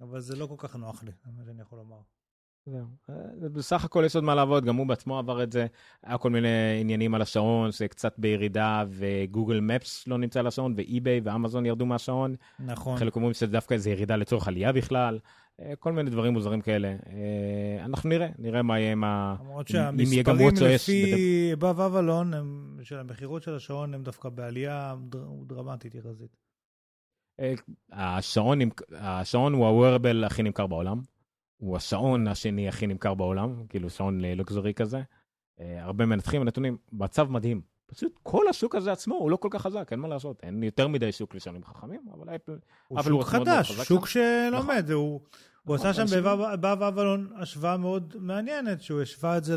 אבל 0.00 0.20
זה 0.20 0.36
לא 0.36 0.46
כל 0.46 0.56
כך 0.58 0.76
נוח 0.76 1.02
לי, 1.02 1.12
זה 1.24 1.32
מה 1.36 1.44
שאני 1.44 1.62
יכול 1.62 1.78
לומר. 1.78 2.13
זהו. 2.66 2.84
אה, 3.10 3.14
בסך 3.48 3.84
הכל 3.84 4.02
יש 4.06 4.14
עוד 4.14 4.24
מה 4.24 4.34
לעבוד, 4.34 4.64
גם 4.64 4.76
הוא 4.76 4.86
בעצמו 4.86 5.18
עבר 5.18 5.42
את 5.42 5.52
זה. 5.52 5.66
היה 6.02 6.18
כל 6.18 6.30
מיני 6.30 6.48
עניינים 6.80 7.14
על 7.14 7.22
השעון, 7.22 7.70
זה 7.70 7.88
קצת 7.88 8.14
בירידה, 8.18 8.84
וגוגל 8.88 9.60
מפס 9.60 10.08
לא 10.08 10.18
נמצא 10.18 10.40
על 10.40 10.46
השעון, 10.46 10.74
ואי-ביי 10.76 11.20
ואמזון 11.24 11.66
ירדו 11.66 11.86
מהשעון. 11.86 12.36
נכון. 12.60 12.96
חלק 12.96 13.16
אומרים 13.16 13.34
שזה 13.34 13.46
דווקא 13.46 13.74
איזה 13.74 13.90
ירידה 13.90 14.16
לצורך 14.16 14.48
עלייה 14.48 14.72
בכלל. 14.72 15.18
אה, 15.60 15.76
כל 15.78 15.92
מיני 15.92 16.10
דברים 16.10 16.32
מוזרים 16.32 16.60
כאלה. 16.60 16.88
אה, 16.88 17.84
אנחנו 17.84 18.08
נראה, 18.08 18.28
נראה 18.38 18.62
מה 18.62 18.80
יהיה 18.80 18.92
עם 18.92 19.04
ה... 19.04 19.36
למרות 19.40 19.68
שהמספרים 19.68 20.48
לפי 20.74 21.50
הבב 21.52 21.80
אבלון, 21.80 22.32
של 22.82 22.98
המכירות 22.98 23.42
של 23.42 23.54
השעון, 23.54 23.94
הם 23.94 24.02
דווקא 24.02 24.28
בעלייה 24.28 24.94
דר- 25.08 25.28
דרמטית 25.46 25.94
יחסית. 25.94 26.36
השעון 29.02 29.52
הוא 29.52 29.66
ה-wearable 29.66 30.26
הכי 30.26 30.42
נמכר 30.42 30.66
בעולם. 30.66 31.00
הוא 31.56 31.76
השעון 31.76 32.28
השני 32.28 32.68
הכי 32.68 32.86
נמכר 32.86 33.14
בעולם, 33.14 33.66
כאילו 33.68 33.90
שעון 33.90 34.20
לוקזורי 34.20 34.74
כזה. 34.74 35.02
אה, 35.60 35.84
הרבה 35.84 36.06
מנתחים 36.06 36.42
ונתונים, 36.42 36.76
מצב 36.92 37.30
מדהים. 37.30 37.60
פשוט 37.86 38.18
כל 38.22 38.48
השוק 38.50 38.74
הזה 38.74 38.92
עצמו 38.92 39.14
הוא 39.14 39.30
לא 39.30 39.36
כל 39.36 39.48
כך 39.50 39.62
חזק, 39.62 39.88
אין 39.90 40.00
מה 40.00 40.08
לעשות. 40.08 40.40
אין 40.42 40.62
יותר 40.62 40.88
מדי 40.88 41.12
שוק 41.12 41.34
לשעונים 41.34 41.64
חכמים, 41.64 42.00
אבל 42.12 42.34
אפל... 42.34 42.58
הוא 42.88 42.98
אבל 42.98 43.10
שוק 43.10 43.12
הוא 43.12 43.22
מאוד 43.22 43.34
מאוד 43.34 43.48
חדש, 43.48 43.70
חזק 43.70 43.84
שוק. 43.84 44.06
שלומד. 44.06 44.90
הוא 44.90 45.20
הוא 45.64 45.76
נכון, 45.76 45.88
עשה 45.88 46.06
שם 46.06 46.22
בבא 46.22 46.74
ואבלון 46.78 47.32
השוואה 47.36 47.76
מאוד 47.76 48.14
מעניינת, 48.18 48.82
שהוא 48.82 49.02
השווה 49.02 49.36
את 49.36 49.44
זה 49.44 49.56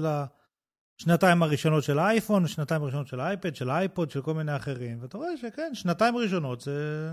לשנתיים 1.00 1.44
הראשונות 1.44 1.84
של 1.84 2.00
האייפון, 2.00 2.48
שנתיים 2.48 2.82
הראשונות 2.82 3.08
של 3.08 3.20
האייפד, 3.20 3.56
של 3.56 3.70
האייפוד, 3.70 4.12
של 4.12 4.22
כל 4.22 4.34
מיני 4.34 4.56
אחרים, 4.56 4.98
ואתה 5.02 5.18
רואה 5.18 5.38
שכן, 5.38 5.70
שנתיים 5.74 6.18
ראשונות 6.18 6.62
זה... 6.62 7.10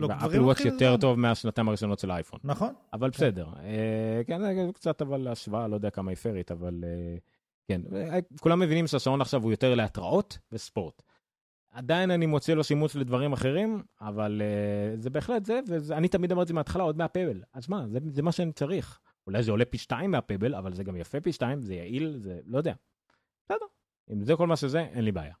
לא, 0.00 0.08
דברים 0.08 0.44
וואץ' 0.44 0.60
יותר. 0.60 0.96
טוב 0.96 1.18
מהשנתיים 1.18 1.68
הראשונות 1.68 1.98
של 1.98 2.10
האייפון. 2.10 2.40
נכון. 2.44 2.74
אבל 2.92 3.10
בסדר. 3.10 3.46
אה, 3.62 4.20
כן, 4.26 4.40
זה 4.40 4.72
קצת 4.74 5.02
אבל 5.02 5.28
השוואה, 5.28 5.68
לא 5.68 5.74
יודע 5.74 5.90
כמה 5.90 6.10
היא 6.10 6.16
פיירית, 6.16 6.52
אבל 6.52 6.84
אה, 6.84 7.16
כן. 7.68 7.80
אה, 7.96 8.18
כולם 8.40 8.60
מבינים 8.60 8.86
שהשעון 8.86 9.20
עכשיו 9.20 9.42
הוא 9.42 9.50
יותר 9.50 9.74
להתראות 9.74 10.38
וספורט. 10.52 11.02
עדיין 11.70 12.10
אני 12.10 12.26
מוצא 12.26 12.52
לו 12.52 12.64
שימוש 12.64 12.96
לדברים 12.96 13.32
אחרים, 13.32 13.82
אבל 14.00 14.42
אה, 14.44 14.96
זה 14.96 15.10
בהחלט 15.10 15.44
זה, 15.44 15.60
ואני 15.66 16.08
תמיד 16.08 16.32
אמרתי 16.32 16.52
מההתחלה, 16.52 16.82
עוד 16.82 16.98
מהפבל. 16.98 17.42
אז 17.52 17.68
מה, 17.68 17.88
זה, 17.88 17.98
זה 18.08 18.22
מה 18.22 18.32
שאני 18.32 18.52
צריך. 18.52 19.00
אולי 19.26 19.42
זה 19.42 19.50
עולה 19.50 19.64
פי 19.64 19.78
שתיים 19.78 20.10
מהפבל, 20.10 20.54
אבל 20.54 20.74
זה 20.74 20.84
גם 20.84 20.96
יפה 20.96 21.20
פי 21.20 21.32
שתיים, 21.32 21.62
זה 21.62 21.74
יעיל, 21.74 22.16
זה 22.18 22.40
לא 22.46 22.58
יודע. 22.58 22.74
בסדר. 23.44 23.66
אם 24.12 24.24
זה 24.24 24.36
כל 24.36 24.46
מה 24.46 24.56
שזה, 24.56 24.80
אין 24.80 25.04
לי 25.04 25.12
בעיה. 25.12 25.34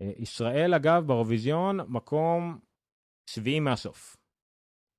אה, 0.00 0.12
ישראל, 0.16 0.74
אגב, 0.74 1.06
באירוויזיון, 1.06 1.80
מקום 1.88 2.58
שביעי 3.32 3.60
מהסוף. 3.60 4.16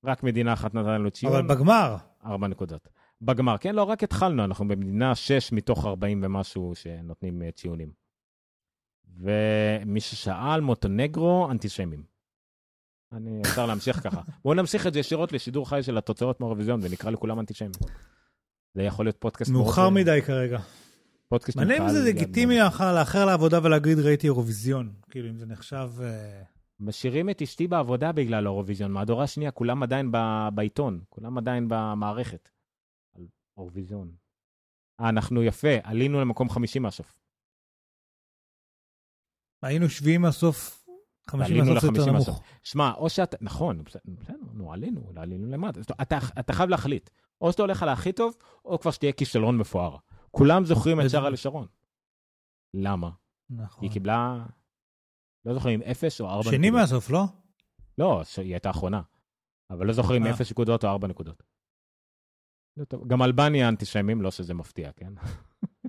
רק 0.04 0.22
מדינה 0.22 0.52
אחת 0.52 0.74
נתנה 0.74 0.98
לנו 0.98 1.10
ציון. 1.10 1.32
אבל 1.32 1.46
בגמר, 1.46 1.96
ארבע 2.24 2.48
נקודות. 2.48 2.88
בגמר, 3.22 3.58
כן? 3.58 3.74
לא, 3.74 3.82
רק 3.82 4.02
התחלנו, 4.02 4.44
אנחנו 4.44 4.68
במדינה 4.68 5.14
6 5.14 5.52
מתוך 5.52 5.86
40 5.86 6.20
ומשהו 6.24 6.74
שנותנים 6.74 7.42
אה, 7.42 7.50
ציונים. 7.50 7.92
ומי 9.18 10.00
ששאל, 10.00 10.60
מוטונגרו, 10.60 11.50
אנטישמים. 11.50 12.02
אני 13.12 13.42
אפשר 13.42 13.66
להמשיך 13.66 14.02
ככה. 14.02 14.20
בואו 14.44 14.54
נמשיך 14.54 14.86
את 14.86 14.92
זה 14.92 14.98
ישירות 15.00 15.32
לשידור 15.32 15.68
חי 15.68 15.82
של 15.82 15.98
התוצאות 15.98 16.40
מהאירוויזיון 16.40 16.80
ונקרא 16.82 17.10
לכולם 17.10 17.40
אנטישמים. 17.40 17.72
זה 18.74 18.82
יכול 18.82 19.06
להיות 19.06 19.16
פודקאסט 19.18 19.50
מאוחר 19.50 19.90
מדי 19.90 20.20
כרגע. 20.26 20.58
פודקאסט 21.28 21.56
מעניין 21.56 21.82
אם 21.82 21.88
זה 21.88 22.08
לגיטימי. 22.08 22.58
לאחר 22.58 22.94
לאחר 22.94 23.24
לעבודה 23.24 23.60
ולהגיד 23.62 23.98
ראיתי 23.98 24.26
אירוויזיון. 24.26 24.92
כאילו, 25.10 25.28
אם 25.28 25.38
זה 25.38 25.46
נחשב... 25.46 25.88
משאירים 26.82 27.30
את 27.30 27.42
אשתי 27.42 27.66
בעבודה 27.66 28.12
בגלל 28.12 28.46
האירוויזיון. 28.46 28.92
מהדורה 28.92 29.26
שנייה, 29.26 29.50
כולם 29.50 29.82
עדיין 29.82 30.12
ב- 30.12 30.48
בעיתון, 30.54 31.00
כולם 31.08 31.38
עדיין 31.38 31.66
במערכת. 31.68 32.48
על 33.14 33.26
אירוויזיון. 33.58 34.12
אה, 35.00 35.08
אנחנו 35.08 35.42
יפה, 35.42 35.68
עלינו 35.82 36.20
למקום 36.20 36.48
חמישי 36.48 36.78
מהסוף. 36.78 37.14
היינו 39.62 39.88
שביעים 39.88 40.22
מהסוף, 40.22 40.86
חמישים 41.30 41.56
ועלינו 41.56 41.74
מהסוף 41.74 41.94
זה 41.94 42.00
יותר 42.00 42.12
נמוך. 42.12 42.42
שמע, 42.62 42.92
או 42.92 43.10
שאתה, 43.10 43.36
נכון, 43.40 43.84
בסדר, 43.84 44.34
נו, 44.52 44.72
עלינו, 44.72 45.12
עלינו 45.16 45.46
למטה. 45.46 45.80
אתה, 46.02 46.18
אתה 46.40 46.52
חייב 46.52 46.70
להחליט. 46.70 47.10
או 47.40 47.52
שאתה 47.52 47.62
הולך 47.62 47.82
על 47.82 47.88
הכי 47.88 48.12
טוב, 48.12 48.36
או 48.64 48.80
כבר 48.80 48.90
שתהיה 48.90 49.12
כישלון 49.12 49.58
מפואר. 49.58 49.96
כולם 50.30 50.64
זוכרים 50.64 51.00
את 51.00 51.10
שרה 51.10 51.30
לשרון. 51.30 51.66
למה? 52.74 53.10
נכון. 53.50 53.84
היא 53.84 53.92
קיבלה, 53.92 54.46
לא 55.44 55.54
זוכרים, 55.54 55.82
אפס 55.82 56.20
או 56.20 56.28
ארבע 56.30 56.50
שני 56.50 56.70
מהסוף, 56.70 57.10
לא? 57.10 57.24
לא, 57.98 58.20
ש- 58.24 58.38
היא 58.38 58.52
הייתה 58.52 58.70
אחרונה. 58.70 59.02
אבל 59.70 59.86
לא 59.86 59.92
זוכרים 59.92 60.26
אה. 60.26 60.30
אפס 60.30 60.50
נקודות 60.50 60.84
או 60.84 60.88
ארבע 60.88 61.08
נקודות. 61.08 61.42
לא 62.76 62.84
טוב. 62.84 63.08
גם 63.08 63.22
אלבניה 63.22 63.68
אנטישמים, 63.68 64.22
לא 64.22 64.30
שזה 64.30 64.54
מפתיע, 64.54 64.92
כן? 64.92 65.12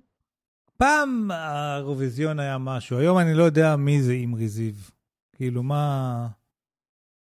פעם 0.77 1.31
האירוויזיון 1.31 2.39
היה 2.39 2.57
משהו, 2.57 2.97
היום 2.97 3.17
אני 3.17 3.33
לא 3.33 3.43
יודע 3.43 3.75
מי 3.75 4.01
זה 4.01 4.11
אימרי 4.11 4.47
זיו. 4.47 4.73
כאילו, 5.35 5.63
מה... 5.63 6.27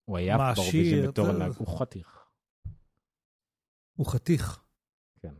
הוא 0.04 0.18
היה 0.18 0.36
מה, 0.36 0.52
באירוויזיון 0.54 0.98
השיר, 0.98 1.10
בתור 1.10 1.28
ענק, 1.28 1.56
הוא 1.56 1.78
חתיך. 1.78 2.26
הוא 3.98 4.06
חתיך. 4.06 4.62
כן. 5.20 5.34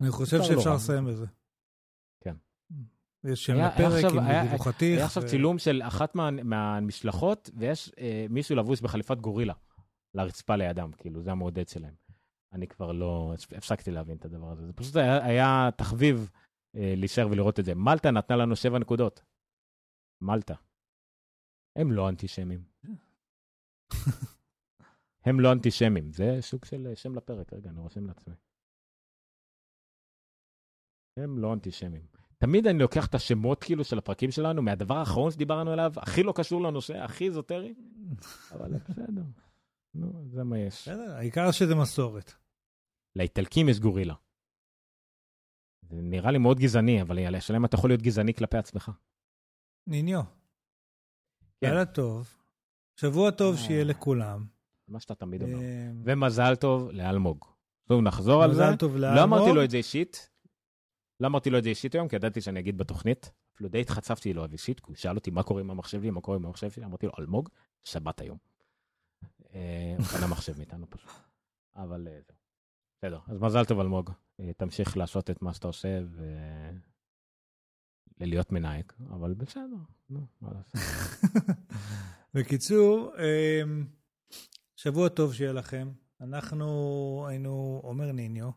אני 0.00 0.10
חושב 0.10 0.36
אפשר 0.36 0.54
שאפשר. 0.54 0.74
לסיים 0.74 1.04
בזה. 1.06 1.26
יש 3.24 3.44
שם 3.44 3.52
לפרק, 3.52 3.94
עכשיו- 3.94 4.10
אם 4.10 4.18
היה-. 4.18 4.42
היה 4.80 5.04
עכשיו 5.04 5.22
ו- 5.22 5.26
צילום 5.26 5.58
של 5.58 5.82
אחת 5.82 6.14
מה- 6.14 6.30
מהמשלחות, 6.30 7.50
ויש 7.58 7.92
אה, 7.98 8.26
מישהו 8.30 8.56
לבוש 8.56 8.80
בחליפת 8.80 9.16
גורילה 9.20 9.54
לרצפה 10.14 10.56
לידם, 10.56 10.90
כאילו, 10.98 11.22
זה 11.22 11.30
המעודד 11.32 11.68
שלהם. 11.68 11.94
אני 12.52 12.66
כבר 12.68 12.92
לא, 12.92 13.34
הפסקתי 13.56 13.90
להבין 13.90 14.16
את 14.16 14.24
הדבר 14.24 14.50
הזה. 14.50 14.66
זה 14.66 14.72
פשוט 14.72 14.96
היה, 14.96 15.24
היה 15.24 15.68
תחביב 15.76 16.30
אה, 16.76 16.94
להישאר 16.96 17.28
ולראות 17.30 17.60
את 17.60 17.64
זה. 17.64 17.74
מלטה 17.74 18.10
נתנה 18.10 18.36
לנו 18.36 18.56
שבע 18.56 18.78
נקודות. 18.78 19.22
מלטה. 20.22 20.54
הם 21.78 21.92
לא 21.92 22.08
אנטישמים. 22.08 22.64
הם 25.26 25.40
לא 25.40 25.52
אנטישמים. 25.52 26.12
זה 26.12 26.36
סוג 26.40 26.64
של 26.64 26.86
אה, 26.86 26.96
שם 26.96 27.14
לפרק. 27.14 27.52
רגע, 27.52 27.70
אני 27.70 27.80
רושם 27.80 28.06
לעצמי. 28.06 28.34
הם 31.18 31.38
לא 31.38 31.52
אנטישמים. 31.54 32.06
תמיד 32.42 32.66
אני 32.66 32.78
לוקח 32.78 33.06
את 33.06 33.14
השמות 33.14 33.64
כאילו 33.64 33.84
של 33.84 33.98
הפרקים 33.98 34.30
שלנו 34.30 34.62
מהדבר 34.62 34.96
האחרון 34.96 35.30
שדיברנו 35.30 35.70
עליו, 35.70 35.92
הכי 35.96 36.22
לא 36.22 36.32
קשור 36.36 36.62
לנושא, 36.62 36.98
הכי 36.98 37.24
איזוטרי, 37.24 37.74
אבל 38.52 38.72
בסדר. 38.74 39.22
נו, 39.94 40.24
זה 40.28 40.44
מה 40.44 40.58
יש. 40.58 40.88
בסדר, 40.88 41.14
העיקר 41.16 41.50
שזה 41.50 41.74
מסורת. 41.74 42.32
לאיטלקים 43.16 43.68
יש 43.68 43.80
גורילה. 43.80 44.14
זה 45.90 46.02
נראה 46.02 46.30
לי 46.30 46.38
מאוד 46.38 46.58
גזעני, 46.58 47.02
אבל 47.02 47.34
השאלה 47.34 47.58
אם 47.58 47.64
אתה 47.64 47.74
יכול 47.74 47.90
להיות 47.90 48.02
גזעני 48.02 48.34
כלפי 48.34 48.56
עצמך. 48.56 48.90
ניניו. 49.86 50.22
כן. 51.60 51.68
לילה 51.68 51.84
טוב. 51.84 52.34
שבוע 52.96 53.30
טוב 53.30 53.54
אה. 53.54 53.60
שיהיה 53.60 53.84
לכולם. 53.84 54.46
מה 54.88 55.00
שאתה 55.00 55.14
תמיד 55.14 55.42
אומר. 55.42 55.58
אה, 55.58 55.90
ומזל 56.04 56.56
טוב 56.56 56.90
לאלמוג. 56.90 57.44
טוב, 57.88 58.00
נחזור 58.02 58.42
על 58.42 58.54
זה. 58.54 58.62
מזל 58.62 58.76
טוב 58.76 58.96
לאלמוג. 58.96 59.18
לא 59.18 59.24
אמרתי 59.24 59.52
לו 59.52 59.64
את 59.64 59.70
זה 59.70 59.76
אישית. 59.76 60.31
לא 61.22 61.26
אמרתי 61.26 61.50
לו 61.50 61.58
את 61.58 61.64
זה 61.64 61.68
אישית 61.68 61.94
היום, 61.94 62.08
כי 62.08 62.16
ידעתי 62.16 62.40
שאני 62.40 62.60
אגיד 62.60 62.78
בתוכנית. 62.78 63.30
אפילו 63.54 63.68
די 63.68 63.80
התחצפתי 63.80 64.32
לו 64.32 64.44
אישית, 64.52 64.80
כי 64.80 64.86
הוא 64.88 64.96
שאל 64.96 65.16
אותי 65.16 65.30
מה 65.30 65.42
קורה 65.42 65.60
עם 65.60 65.70
המחשב 65.70 66.00
שלי, 66.00 66.10
מה 66.10 66.20
קורה 66.20 66.36
עם 66.36 66.46
המחשב 66.46 66.70
שלי, 66.70 66.84
אמרתי 66.84 67.06
לו, 67.06 67.12
אלמוג, 67.18 67.48
שבת 67.84 68.20
היום. 68.20 68.38
אה, 69.54 69.94
הוא 69.98 70.06
קנה 70.06 70.26
מחשב 70.26 70.58
מאיתנו 70.58 70.90
פשוט. 70.90 71.10
אבל 71.76 72.08
אה, 72.08 72.20
זהו. 72.26 72.36
בסדר, 72.98 73.18
אז 73.28 73.38
מזל 73.40 73.64
טוב 73.64 73.80
אלמוג. 73.80 74.10
אה, 74.40 74.52
תמשיך 74.52 74.96
לעשות 74.96 75.30
את 75.30 75.42
מה 75.42 75.54
שאתה 75.54 75.66
עושה 75.66 76.00
ו... 76.04 76.24
להיות 78.20 78.52
מנהיג, 78.52 78.92
אבל 79.10 79.34
בסדר, 79.34 79.76
נו, 80.10 80.26
מה 80.40 80.50
לעשות. 80.54 80.80
בקיצור, 82.34 83.12
שבוע 84.76 85.08
טוב 85.08 85.34
שיהיה 85.34 85.52
לכם. 85.52 85.92
אנחנו 86.20 87.26
היינו 87.28 87.80
עומר 87.82 88.12
ניניו. 88.12 88.50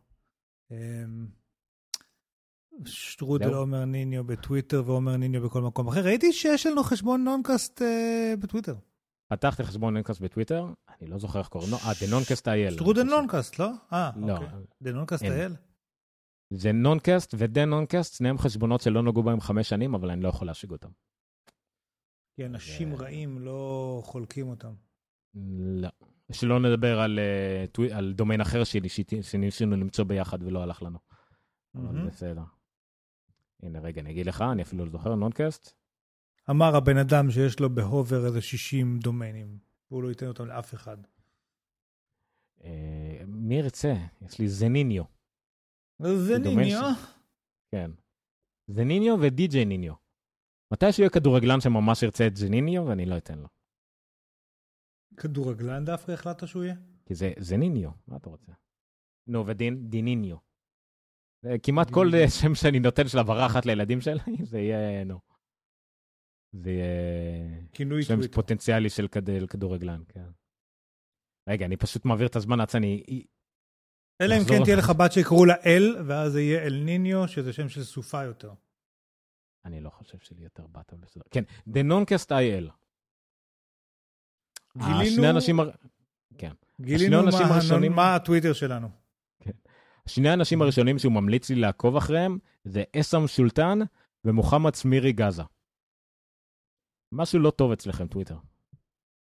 שטרודל 2.85 3.45
זהו. 3.49 3.55
עומר 3.57 3.85
ניניו 3.85 4.23
בטוויטר 4.23 4.83
ועומר 4.85 5.17
ניניו 5.17 5.41
בכל 5.41 5.61
מקום 5.61 5.87
אחר. 5.87 6.03
ראיתי 6.05 6.33
שיש 6.33 6.65
לנו 6.65 6.83
חשבון 6.83 7.23
נונקאסט 7.23 7.81
אה, 7.81 8.33
בטוויטר. 8.39 8.75
פתחתי 9.27 9.63
חשבון 9.63 9.93
נונקאסט 9.93 10.21
בטוויטר, 10.21 10.65
אני 11.01 11.09
לא 11.09 11.17
זוכר 11.19 11.39
איך 11.39 11.47
קוראים 11.47 11.71
לו, 11.71 11.77
אה, 11.77 11.91
דנונקאסט 12.07 12.47
אייל. 12.47 12.73
שטרודל 12.73 13.03
נונקאסט, 13.03 13.59
לא? 13.59 13.69
אה, 13.93 14.11
לא, 14.15 14.33
אוקיי. 14.33 14.47
דנונקאסט 14.81 15.23
אין. 15.23 15.31
האל? 15.31 15.55
זה 16.53 16.71
נונקאסט 16.71 17.35
ודן 17.37 17.69
נונקאסט, 17.69 18.13
שניהם 18.13 18.37
חשבונות 18.37 18.81
שלא 18.81 19.03
נגעו 19.03 19.23
בהם 19.23 19.39
חמש 19.41 19.69
שנים, 19.69 19.95
אבל 19.95 20.09
אני 20.11 20.21
לא 20.21 20.29
יכול 20.29 20.47
להשיג 20.47 20.71
אותם. 20.71 20.89
כי 22.35 22.45
אנשים 22.45 22.95
זה- 22.95 23.03
רעים 23.03 23.39
לא 23.39 24.01
חולקים 24.05 24.47
אותם. 24.47 24.73
לא. 25.59 25.89
שלא 26.31 26.59
נדבר 26.59 26.99
על, 26.99 27.19
אה, 27.19 27.97
על 27.97 28.13
דומיין 28.13 28.41
אחר 28.41 28.63
שלי 28.63 28.89
שניסינו- 29.21 29.75
למצוא 29.75 30.05
ביחד 30.05 30.43
ולא 30.43 30.63
הלך 30.63 30.83
לנו. 30.83 30.99
אבל 31.75 31.83
מהמם. 31.83 32.07
בסדר. 32.07 32.41
הנה, 33.65 33.79
רגע, 33.79 34.01
אני 34.01 34.11
אגיד 34.11 34.25
לך, 34.25 34.41
אני 34.51 34.61
אפילו 34.61 34.85
לא 34.85 34.91
זוכר, 34.91 35.15
נונקאסט. 35.15 35.73
אמר 36.49 36.75
הבן 36.75 36.97
אדם 36.97 37.31
שיש 37.31 37.59
לו 37.59 37.75
בהובר 37.75 38.25
איזה 38.25 38.41
60 38.41 38.99
דומיינים, 38.99 39.57
והוא 39.91 40.03
לא 40.03 40.09
ייתן 40.09 40.27
אותם 40.27 40.45
לאף 40.45 40.73
אחד. 40.73 40.97
אה, 42.63 43.21
מי 43.27 43.55
ירצה? 43.55 43.93
יש 44.21 44.39
לי 44.39 44.47
זניניו. 44.47 45.03
זה 45.99 46.37
דומיין 46.37 46.59
ניניו. 46.59 46.91
כן. 47.71 47.91
זניניו 48.67 49.15
ודי.ג'יי 49.21 49.65
ניניו. 49.65 49.93
מתי 50.71 50.91
שיהיה 50.91 51.09
כדורגלן 51.09 51.61
שממש 51.61 52.03
ירצה 52.03 52.27
את 52.27 52.37
זניניו, 52.37 52.85
ואני 52.85 53.05
לא 53.05 53.17
אתן 53.17 53.39
לו. 53.39 53.47
כדורגלן 55.17 55.85
דווקא 55.85 56.11
החלטת 56.11 56.47
שהוא 56.47 56.63
יהיה? 56.63 56.75
כי 57.05 57.15
זה 57.15 57.33
זניניו, 57.39 57.89
מה 58.07 58.17
אתה 58.17 58.29
רוצה? 58.29 58.51
נו, 59.27 59.47
ודין, 59.47 59.89
דיניניו. 59.89 60.35
זה 60.35 60.41
כמעט 61.63 61.89
כל. 61.91 62.07
אה, 62.15 62.29
שם 62.29 62.55
שאני 62.55 62.79
נותן 62.79 63.07
של 63.07 63.19
הבהרה 63.19 63.45
אחת 63.45 63.65
לילדים 63.65 64.01
שלי, 64.01 64.19
זה 64.43 64.59
יהיה, 64.59 65.03
נו. 65.03 65.19
זה 66.53 66.71
יהיה 66.71 68.03
שם. 68.03 68.27
פוטנציאלי 68.31 68.89
של 68.89 69.07
כד- 69.07 69.45
כדורגלן, 69.49 70.01
כן. 70.09 70.25
רגע, 71.49 71.65
אני 71.65 71.77
פשוט 71.77 72.05
מעביר 72.05 72.27
את 72.27 72.35
הזמן 72.35 72.59
עד 72.59 72.69
שאני 72.69 73.03
אלא 74.21 74.35
אם 74.35 74.41
כן 74.49 74.63
תהיה 74.63 74.75
לך 74.75 74.89
בת 74.89 75.11
שיקראו 75.11 75.45
לה 75.45 75.53
אל, 75.65 75.95
ואז 76.07 76.31
זה 76.31 76.41
יהיה 76.41 76.63
אל 76.63 76.81
ניניו, 76.85 77.27
שזה 77.27 77.53
שם 77.53 77.69
של 77.69 77.83
סופה 77.83 78.23
יותר. 78.23 78.53
אני 79.65 79.81
לא 79.81 79.89
חושב 79.89 80.17
שלי 80.19 80.43
יותר 80.43 80.67
בת, 80.67 80.93
אבל 80.93 81.01
בסדר. 81.01 81.23
כן, 81.31 81.43
The 81.69 81.83
Noncast 81.91 82.29
IL. 82.29 82.69
גילינו- 84.77 85.21
הר- 85.59 85.69
כן. 86.37 86.51
גילינו 86.81 87.03
השני 87.17 87.25
האנשים 87.25 87.47
מה, 87.47 87.53
הראשונים- 87.55 87.91
מה 87.93 88.15
הטוויטר 88.15 88.53
שלנו. 88.53 88.87
שני 90.07 90.29
האנשים 90.29 90.61
הראשונים 90.61 90.99
שהוא 90.99 91.13
ממליץ 91.13 91.49
לי 91.49 91.55
לעקוב 91.55 91.95
אחריהם 91.95 92.37
זה 92.63 92.83
אסם 92.99 93.27
שולטן 93.27 93.79
ומוחמד 94.25 94.75
סמירי 94.75 95.13
גאזה. 95.13 95.43
משהו 97.11 97.39
לא 97.39 97.51
טוב 97.51 97.71
אצלכם, 97.71 98.07
טוויטר. 98.07 98.37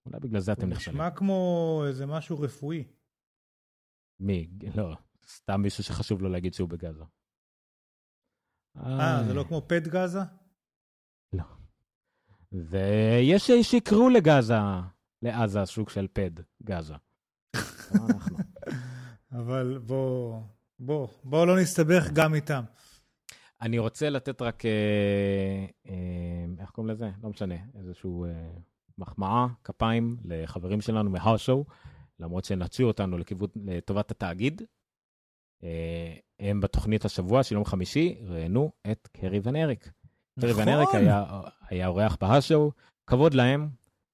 אולי 0.06 0.20
בגלל 0.20 0.40
זה 0.40 0.52
אתם 0.52 0.70
נכשלים. 0.70 0.96
נשמע 0.96 1.12
כמו 1.12 1.84
איזה 1.88 2.06
משהו 2.06 2.40
רפואי. 2.40 2.84
מי? 4.20 4.50
לא, 4.76 4.96
סתם 5.28 5.62
מישהו 5.62 5.84
שחשוב 5.84 6.22
לו 6.22 6.30
להגיד 6.30 6.54
שהוא 6.54 6.70
בגאזה. 6.70 7.04
אה, 8.78 9.24
זה 9.28 9.34
לא 9.34 9.44
כמו 9.44 9.62
פט 9.68 9.88
גאזה? 9.88 10.20
ויש 12.52 13.52
שיקראו 13.62 14.10
לגאזה, 14.10 14.54
לעזה, 15.22 15.66
סוג 15.66 15.90
של 15.90 16.08
פד, 16.14 16.32
גאזה. 16.64 16.94
לא. 17.96 18.08
אבל 19.32 19.78
בוא, 19.78 20.42
בוא, 20.80 21.08
בוא 21.24 21.46
לא 21.46 21.60
נסתבך 21.60 22.10
גם 22.14 22.36
איתם. 22.36 22.64
אני 23.62 23.80
רוצה 23.80 24.10
לתת 24.10 24.42
רק, 24.42 24.66
אה, 24.66 25.66
אה, 25.88 26.46
איך 26.60 26.70
קוראים 26.70 26.94
לזה? 26.94 27.10
לא 27.24 27.30
משנה, 27.30 27.56
איזשהו 27.76 28.26
אה, 28.26 28.32
מחמאה, 28.98 29.48
כפיים 29.64 30.18
לחברים 30.26 30.82
שלנו 30.82 31.10
מהאר-שואו, 31.10 31.66
למרות 32.20 32.46
שנטשו 32.46 32.84
אותנו 32.84 33.18
לכיוון, 33.18 33.50
לטובת 33.66 34.12
התאגיד. 34.12 34.62
הם 36.40 36.62
בתוכנית 36.62 37.06
השבוע 37.06 37.44
של 37.44 37.56
יום 37.56 37.66
חמישי 37.66 38.18
ראיינו 38.22 38.72
את 38.92 39.08
קרי 39.12 39.40
ון 39.44 39.56
אריק. 39.56 39.92
קרי 40.40 40.54
ון 40.54 40.68
אריק 40.68 40.90
נכון. 40.90 41.00
היה, 41.00 41.26
היה 41.70 41.88
אורח 41.88 42.18
בהאר-שואו, 42.22 42.72
כבוד 43.08 43.34
להם. 43.34 43.70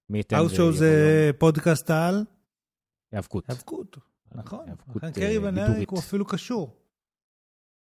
מי 0.09 0.17
ייתן 0.17 0.39
ויבוא 0.39 0.71
זה 0.71 1.31
פודקאסט 1.37 1.89
על 1.89 2.25
היאבקות. 3.11 3.49
היאבקות. 3.49 4.10
נכון. 4.35 4.65
לכן 4.95 5.07
אה, 5.07 5.11
קרי 5.11 5.37
ון. 5.37 5.57
אריק 5.57 5.89
הוא 5.89 5.99
אפילו 5.99 6.25
קשור. 6.25 6.77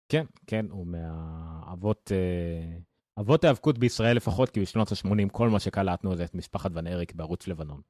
כן, 0.09 0.24
כן, 0.47 0.66
הוא 0.70 0.86
מהאבות, 0.86 2.12
אה, 2.15 2.78
אבות 3.20 3.44
ההיאבקות 3.44 3.78
בישראל 3.78 4.16
לפחות, 4.16 4.51
כי 4.51 4.61
בשנות 4.61 4.93
ה-80 4.93 5.28
כל 5.32 5.48
מה 5.48 5.61
שקלטנו 5.61 6.16
זה 6.16 6.24
את 6.24 6.35
משפחת 6.35 6.70
ון 6.74 6.86
אריק 6.86 7.15
בערוץ 7.15 7.48
לבנון. 7.48 7.81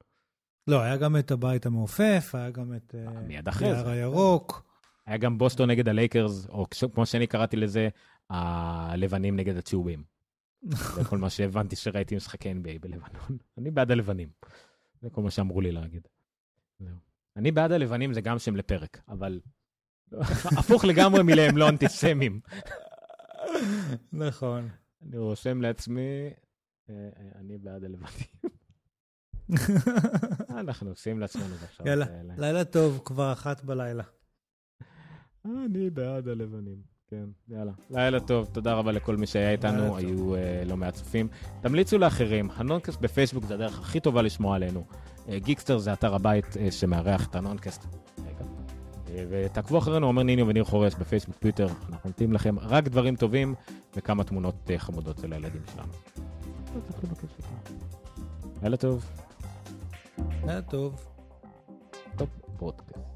לא, 0.67 0.81
היה 0.81 0.97
גם 0.97 1.17
את 1.17 1.31
הבית 1.31 1.67
המעופף, 1.67 2.31
היה 2.35 2.51
גם 2.51 2.75
את 2.77 2.95
אה, 2.95 3.21
מיד 3.21 3.49
אחרי 3.49 3.75
זה. 3.75 3.91
הירוק. 3.91 4.63
היה 5.07 5.17
גם 5.17 5.39
בוסטון 5.39 5.71
נגד 5.71 5.89
הלייקרס, 5.89 6.47
או 6.49 6.67
כמו 6.95 7.07
שאני 7.07 7.27
קראתי 7.27 7.57
לזה, 7.57 7.89
הלבנים 8.31 9.37
נגד 9.37 9.57
הצהובים. 9.57 10.05
זה 10.95 11.05
כל 11.05 11.19
מה 11.19 11.31
שהבנתי 11.31 11.77
שראיתי 11.77 12.17
משחקי 12.17 12.53
NBA 12.53 12.79
בלבנון. 12.81 13.39
אני 13.59 13.71
בעד 13.71 13.91
הלבנים. 13.91 14.29
זה 15.01 15.11
כל 15.11 15.23
מה 15.23 15.31
שאמרו 15.31 15.61
לי 15.61 15.73
להגיד. 15.73 16.09
זהו. 16.79 16.97
אני 17.37 17.53
בעד 17.53 17.73
הלבנים 17.73 18.15
זה 18.15 18.21
גם 18.21 18.39
שם 18.39 18.57
לפרק, 18.57 19.01
אבל 19.09 19.41
הפוך 20.59 20.85
לגמרי 20.85 21.23
מלהם 21.23 21.57
לא 21.57 21.69
אנטיסמים. 21.69 22.41
נכון. 24.13 24.69
אני 25.03 25.19
רושם 25.19 25.63
לעצמי, 25.63 26.31
אה, 26.91 26.95
אה, 26.95 27.41
אני 27.41 27.59
בעד 27.59 27.85
הלבנים. 27.85 28.27
אנחנו 30.61 30.91
עושים 30.91 31.21
לעצמנו 31.21 31.55
בשעות 31.55 31.87
יאללה. 31.89 32.07
לילה 32.39 32.65
טוב, 32.65 33.01
כבר 33.05 33.33
אחת 33.33 33.65
בלילה. 33.65 34.03
אני 35.45 35.91
בעד 35.91 36.29
הלבנים. 36.29 36.95
כן, 37.09 37.25
יאללה. 37.49 37.73
לילה 37.91 38.21
טוב, 38.21 38.49
תודה 38.53 38.75
רבה 38.75 38.93
לכל 38.93 39.17
מי 39.17 39.27
שהיה 39.27 39.51
איתנו. 39.51 39.97
היו 39.97 40.35
אה, 40.35 40.63
לא 40.67 40.77
מעט 40.77 40.95
צופים. 40.95 41.29
תמליצו 41.63 41.99
לאחרים, 41.99 42.51
הנונקאסט 42.51 43.01
בפייסבוק 43.01 43.45
זה 43.45 43.55
הדרך 43.55 43.79
הכי 43.79 44.01
טובה 44.01 44.23
לשמוע 44.23 44.57
עלינו. 44.57 44.87
אה, 45.29 45.39
גיקטיים 45.39 45.79
זה 45.79 45.93
אתר 45.93 46.15
הבית 46.15 46.57
אה, 46.57 46.71
שמארח 46.71 47.27
את 47.27 47.37
הנונקאסט. 47.37 47.87
אה, 49.15 49.25
ותעקבו 49.31 49.79
אחרינו, 49.79 50.07
עומר 50.07 50.23
ניניו 50.23 50.49
וניר 50.49 50.65
חורש 50.65 50.95
בפייסבוק, 50.95 51.37
טוויטר, 51.37 51.67
אנחנו 51.67 52.11
נותנים 52.11 52.33
לכם 52.33 52.59
רק 52.59 52.89
דברים 52.89 53.17
טובים 53.17 53.55
וכמה 53.97 54.25
תמונות 54.25 54.71
חמודות 54.79 55.19
של 55.19 55.33
הילדים 55.33 55.63
שלנו. 55.75 55.93
לא. 56.75 56.81
לילה 58.63 58.77
טוב, 58.77 59.05
לילה 60.47 60.63
טוב. 60.63 61.05
טוב, 62.17 62.29
פודקאסט. 62.57 63.14